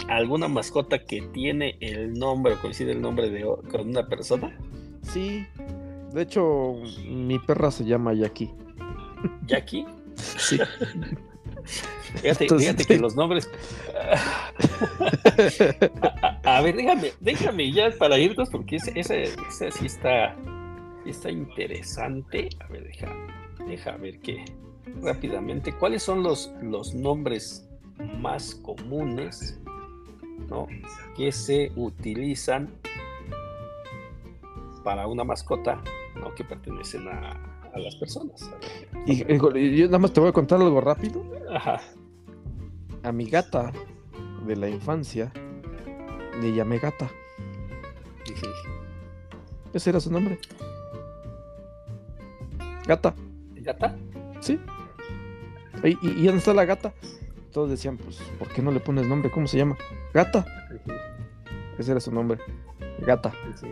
alguna 0.09 0.49
mascota 0.49 0.99
que 1.05 1.23
tiene 1.33 1.77
el 1.81 2.15
nombre 2.15 2.55
o 2.55 2.61
coincide 2.61 2.93
el 2.93 3.01
nombre 3.01 3.31
de 3.31 3.43
con 3.71 3.89
una 3.89 4.07
persona? 4.07 4.57
Sí. 5.03 5.47
De 6.13 6.23
hecho, 6.23 6.75
mi 7.07 7.39
perra 7.39 7.71
se 7.71 7.85
llama 7.85 8.15
Jackie. 8.15 8.51
Jackie. 9.47 9.87
Sí. 10.17 10.59
Fíjate, 12.17 12.45
Entonces, 12.45 12.69
fíjate 12.69 12.85
que 12.85 12.99
los 12.99 13.17
nombres. 13.17 13.49
a, 16.45 16.61
ver, 16.61 16.77
déjame, 16.77 17.13
déjame 17.21 17.73
ya 17.73 17.91
para 17.99 18.19
irnos, 18.19 18.51
porque 18.51 18.77
ese, 18.77 18.93
ese, 18.99 19.33
ese 19.49 19.71
sí 19.71 19.87
está, 19.87 20.37
está 21.07 21.31
interesante. 21.31 22.51
A 22.61 22.67
ver, 22.69 22.85
deja, 22.85 23.09
deja 23.67 23.97
ver 23.97 24.21
qué 24.21 24.45
rápidamente. 25.01 25.73
¿Cuáles 25.73 26.03
son 26.03 26.23
los, 26.23 26.53
los 26.63 26.95
nombres 26.95 27.67
más 28.19 28.55
comunes 28.57 29.59
¿no? 30.49 30.67
que 31.17 31.33
se 31.33 31.73
utilizan 31.77 32.69
para 34.83 35.07
una 35.07 35.25
mascota 35.25 35.81
¿no? 36.21 36.35
que 36.35 36.45
pertenecen 36.45 37.09
a, 37.09 37.33
a 37.73 37.79
las 37.79 37.97
personas? 37.97 38.43
A 38.43 38.51
ver. 38.57 38.89
Y, 39.07 39.59
y 39.59 39.77
yo 39.77 39.87
nada 39.87 39.99
más 39.99 40.13
te 40.13 40.21
voy 40.21 40.29
a 40.31 40.33
contar 40.33 40.61
algo 40.61 40.81
rápido. 40.81 41.25
Ajá. 41.51 41.81
A 43.03 43.13
mi 43.13 43.25
gata 43.27 43.73
de 44.47 44.57
la 44.57 44.69
infancia 44.69 45.33
le 46.41 46.53
llamé 46.55 46.79
gata. 46.79 47.11
Ese 49.73 49.91
era 49.91 50.01
su 50.01 50.11
nombre. 50.11 50.39
Gata, 52.87 53.15
¿Gata? 53.57 53.97
sí. 54.41 54.59
¿Y, 55.85 55.89
y, 55.89 55.99
y 56.03 56.25
dónde 56.27 56.39
está 56.39 56.53
la 56.53 56.65
gata? 56.65 56.93
Todos 57.53 57.71
decían, 57.71 57.97
pues, 57.97 58.19
¿por 58.39 58.49
qué 58.49 58.61
no 58.61 58.71
le 58.71 58.81
pones 58.81 59.07
nombre? 59.07 59.31
¿Cómo 59.31 59.47
se 59.47 59.57
llama? 59.59 59.77
Gata. 60.13 60.45
Ese 61.79 61.93
era 61.93 62.01
su 62.01 62.13
nombre. 62.13 62.39
Gata. 63.01 63.33
Sí. 63.55 63.67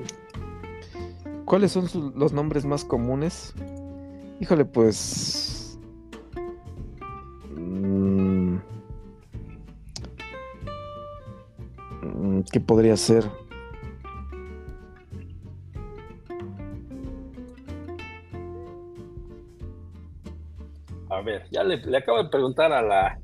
¿Cuáles 1.50 1.72
son 1.72 2.12
los 2.14 2.32
nombres 2.32 2.64
más 2.64 2.84
comunes? 2.84 3.52
Híjole, 4.38 4.64
pues. 4.64 5.76
mm, 7.56 8.54
mm, 12.02 12.42
¿Qué 12.52 12.60
podría 12.60 12.96
ser? 12.96 13.24
A 21.08 21.20
ver, 21.22 21.48
ya 21.50 21.64
le 21.64 21.96
acabo 21.96 22.22
de 22.22 22.28
preguntar 22.28 22.72
a 22.72 22.80
la 22.80 23.18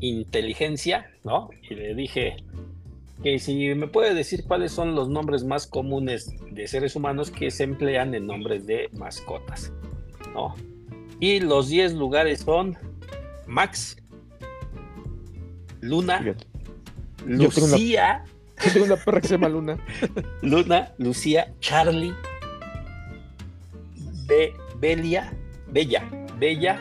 inteligencia, 0.00 1.08
¿no? 1.22 1.50
Y 1.62 1.76
le 1.76 1.94
dije 1.94 2.34
que 3.22 3.38
si 3.38 3.74
me 3.74 3.86
puede 3.86 4.14
decir 4.14 4.44
cuáles 4.46 4.72
son 4.72 4.94
los 4.94 5.08
nombres 5.08 5.44
más 5.44 5.66
comunes 5.66 6.34
de 6.50 6.66
seres 6.66 6.96
humanos 6.96 7.30
que 7.30 7.50
se 7.50 7.64
emplean 7.64 8.14
en 8.14 8.26
nombres 8.26 8.66
de 8.66 8.88
mascotas, 8.92 9.72
¿no? 10.32 10.54
Y 11.20 11.40
los 11.40 11.68
10 11.68 11.94
lugares 11.94 12.40
son 12.40 12.78
Max, 13.46 13.96
Luna. 15.80 16.22
Yo 16.24 16.34
tengo 17.50 17.66
una- 17.66 17.76
Lucía, 17.76 18.24
una 18.84 18.96
perra 18.96 19.20
que 19.20 19.28
se 19.28 19.34
llama 19.34 19.48
Luna. 19.50 19.78
Luna, 20.42 20.92
Lucía, 20.96 21.52
Charlie, 21.60 22.14
Be- 24.26 24.54
Belia, 24.78 25.30
Bella, 25.70 26.08
Bella, 26.38 26.80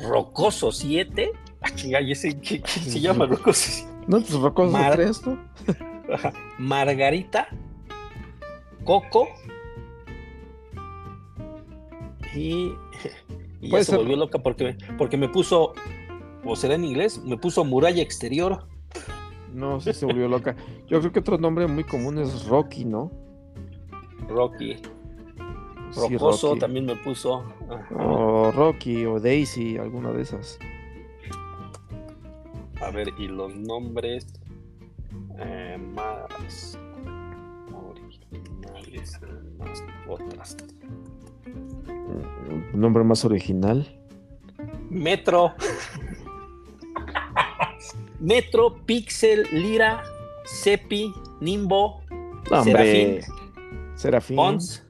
Rocoso 0.00 0.72
7. 0.72 1.32
¿Y 2.02 2.12
ese 2.12 2.38
qué, 2.40 2.60
qué 2.60 2.68
se 2.80 3.00
llama 3.00 3.26
Rocoso 3.26 3.70
7? 3.70 3.90
No, 4.06 4.18
pues 4.20 4.32
Rocoso 4.34 4.70
Mar- 4.72 4.94
3, 4.94 5.26
¿no? 5.26 5.38
Margarita, 6.58 7.48
Coco 8.84 9.28
y, 12.34 12.72
y 13.60 13.70
ya 13.70 13.78
se 13.78 13.84
ser- 13.84 13.98
volvió 13.98 14.16
loca 14.16 14.38
porque, 14.40 14.76
porque 14.98 15.16
me 15.16 15.28
puso, 15.28 15.72
o 16.44 16.56
será 16.56 16.74
en 16.74 16.84
inglés, 16.84 17.22
me 17.24 17.36
puso 17.36 17.64
muralla 17.64 18.02
exterior. 18.02 18.66
No, 19.52 19.80
sí 19.80 19.92
se 19.92 20.04
volvió 20.04 20.28
loca. 20.28 20.56
Yo 20.88 20.98
creo 21.00 21.12
que 21.12 21.20
otro 21.20 21.38
nombre 21.38 21.66
muy 21.68 21.84
común 21.84 22.18
es 22.18 22.46
Rocky, 22.46 22.84
¿no? 22.84 23.10
Rocky, 24.28 24.76
Sí, 25.92 26.00
Rocoso 26.16 26.48
Rocky. 26.48 26.60
también 26.60 26.86
me 26.86 26.96
puso. 26.96 27.44
O 27.96 28.50
Rocky 28.50 29.06
o 29.06 29.20
Daisy, 29.20 29.76
alguna 29.78 30.10
de 30.10 30.22
esas. 30.22 30.58
A 32.84 32.90
ver, 32.90 33.08
y 33.18 33.28
los 33.28 33.54
nombres 33.56 34.26
eh, 35.38 35.78
más 35.94 36.78
originales, 37.72 39.20
más 39.58 39.82
otras. 40.08 40.56
Un 42.72 42.80
nombre 42.80 43.02
más 43.04 43.24
original. 43.24 43.86
Metro. 44.90 45.54
Metro, 48.20 48.74
Pixel, 48.86 49.46
Lira, 49.52 50.02
Cepi, 50.46 51.12
Nimbo, 51.40 52.02
No. 52.50 52.64
Serafín. 52.64 53.20
Serafín. 53.94 54.36
Pons, 54.36 54.80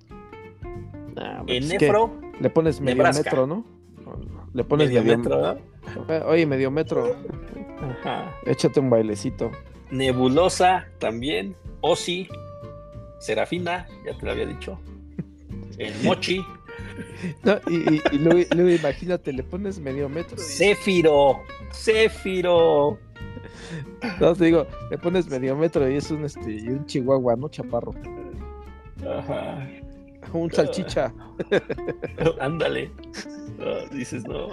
Nah, 1.15 1.45
pues 1.45 1.65
es 1.65 1.71
que 1.71 1.77
Enefro, 1.77 2.13
le 2.41 2.51
pones 2.51 2.81
medio 2.81 2.97
Nebraska. 2.97 3.23
metro, 3.31 3.47
¿no? 3.47 3.65
No, 4.05 4.17
no, 4.17 4.49
Le 4.53 4.65
pones 4.65 4.89
medio 4.89 5.03
medio, 5.05 5.19
metro, 5.19 5.37
¿verdad? 6.09 6.29
Oye, 6.29 6.45
medio 6.47 6.71
metro. 6.73 7.15
Échate 8.47 8.81
un 8.81 8.91
bailecito. 8.91 9.51
Nebulosa 9.91 10.87
también. 10.99 11.57
Osi. 11.81 12.29
Serafina, 13.19 13.87
ya 14.05 14.17
te 14.17 14.27
lo 14.27 14.33
había 14.33 14.47
dicho. 14.47 14.79
El 15.79 15.95
Mochi. 16.03 16.45
No, 17.43 17.59
y, 17.69 18.19
luego, 18.19 18.71
imagínate, 18.71 19.33
le 19.33 19.43
pones 19.43 19.79
medio 19.79 20.09
metro. 20.09 20.37
Céfiro. 20.37 21.43
Céfiro. 21.73 22.99
No, 24.21 24.35
te 24.35 24.45
digo, 24.45 24.67
le 24.91 24.99
pones 24.99 25.29
medio 25.29 25.57
metro 25.57 25.89
y 25.91 25.97
es 25.97 26.11
un, 26.11 26.25
este, 26.25 26.41
un 26.71 26.85
chihuahua, 26.87 27.37
¿no? 27.37 27.49
Chaparro. 27.49 27.95
Ajá. 29.07 29.67
Un 30.33 30.51
salchicha. 30.51 31.13
Ándale. 32.41 32.91
dices, 33.93 34.27
no, 34.27 34.49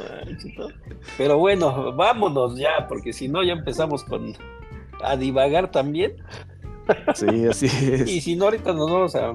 Pero 1.18 1.38
bueno, 1.38 1.94
vámonos 1.94 2.58
ya, 2.58 2.88
porque 2.88 3.14
si 3.14 3.28
no, 3.28 3.44
ya 3.44 3.54
empezamos 3.54 4.04
con 4.04 4.34
a 5.04 5.18
divagar 5.18 5.72
también. 5.72 6.16
Sí, 7.16 7.46
así 7.46 7.68
es. 7.68 8.10
Y 8.10 8.20
si 8.20 8.36
no, 8.36 8.46
ahorita 8.46 8.74
nos 8.74 8.92
vamos 8.92 9.16
a, 9.16 9.32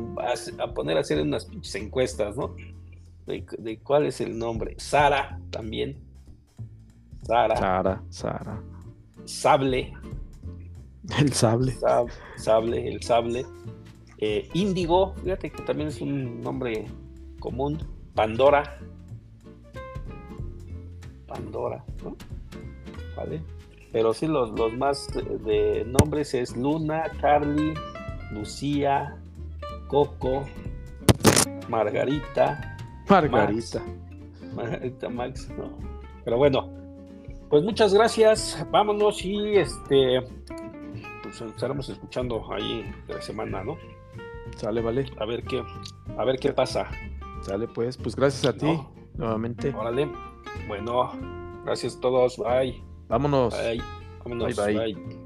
poner 0.75 0.99
a 0.99 1.01
hacer 1.01 1.23
unas 1.23 1.47
pinches 1.47 1.75
encuestas, 1.77 2.37
¿no? 2.37 2.55
De, 3.25 3.79
cuál 3.83 4.07
es 4.07 4.21
el 4.21 4.39
nombre. 4.39 4.75
Sara 4.79 5.39
también. 5.51 5.97
Sara. 7.23 7.57
Sara, 7.57 8.03
Sara. 8.11 8.63
Sable. 9.25 9.93
El 11.19 11.33
sable. 11.33 11.77
sable, 12.37 12.89
el 12.89 13.03
sable. 13.03 13.47
Eh, 14.18 14.48
Índigo, 14.55 15.14
fíjate 15.22 15.51
que 15.51 15.62
también 15.62 15.88
es 15.88 16.01
un 16.01 16.40
nombre 16.40 16.86
común. 17.38 17.78
Pandora. 18.14 18.78
Pandora, 21.26 21.84
¿no? 22.02 22.16
¿Vale? 23.16 23.43
Pero 23.93 24.14
sí, 24.14 24.26
los, 24.26 24.52
más 24.74 25.09
de, 25.44 25.84
nombres 25.86 26.34
es 26.34 26.56
Luna, 26.56 27.05
Carly, 27.20 27.74
Lucía, 28.32 29.16
Coco, 29.88 30.44
Margarita. 31.68 32.76
Margarita. 33.09 33.82
Margarita 34.55 35.09
Max, 35.09 35.48
no. 35.56 35.78
Pero 36.24 36.38
bueno, 36.38 36.68
pues 37.48 37.62
muchas 37.62 37.94
gracias. 37.94 38.66
Vámonos 38.70 39.24
y 39.24 39.56
este 39.56 40.22
pues 41.22 41.40
estaremos 41.40 41.88
escuchando 41.88 42.43
ahí 42.52 42.90
de 43.06 43.14
la 43.14 43.22
semana, 43.22 43.62
¿no? 43.64 43.76
Sale, 44.56 44.81
vale. 44.81 45.06
A 45.18 45.27
ver 45.27 45.43
qué, 45.44 45.62
a 46.16 46.24
ver 46.24 46.39
qué 46.39 46.52
pasa. 46.52 46.89
Sale, 47.43 47.68
pues, 47.68 47.97
pues 47.97 48.16
gracias 48.16 48.44
a 48.47 48.56
ti 48.56 48.81
nuevamente. 49.14 49.74
Órale. 49.74 50.10
Bueno, 50.68 51.12
gracias 51.64 51.97
a 51.97 52.01
todos. 52.01 52.36
Bye. 52.39 52.82
Vámonos. 53.09 53.55
Bye. 53.55 53.82
Vámonos. 54.24 54.56
bye. 54.56 54.74
bye. 54.74 55.26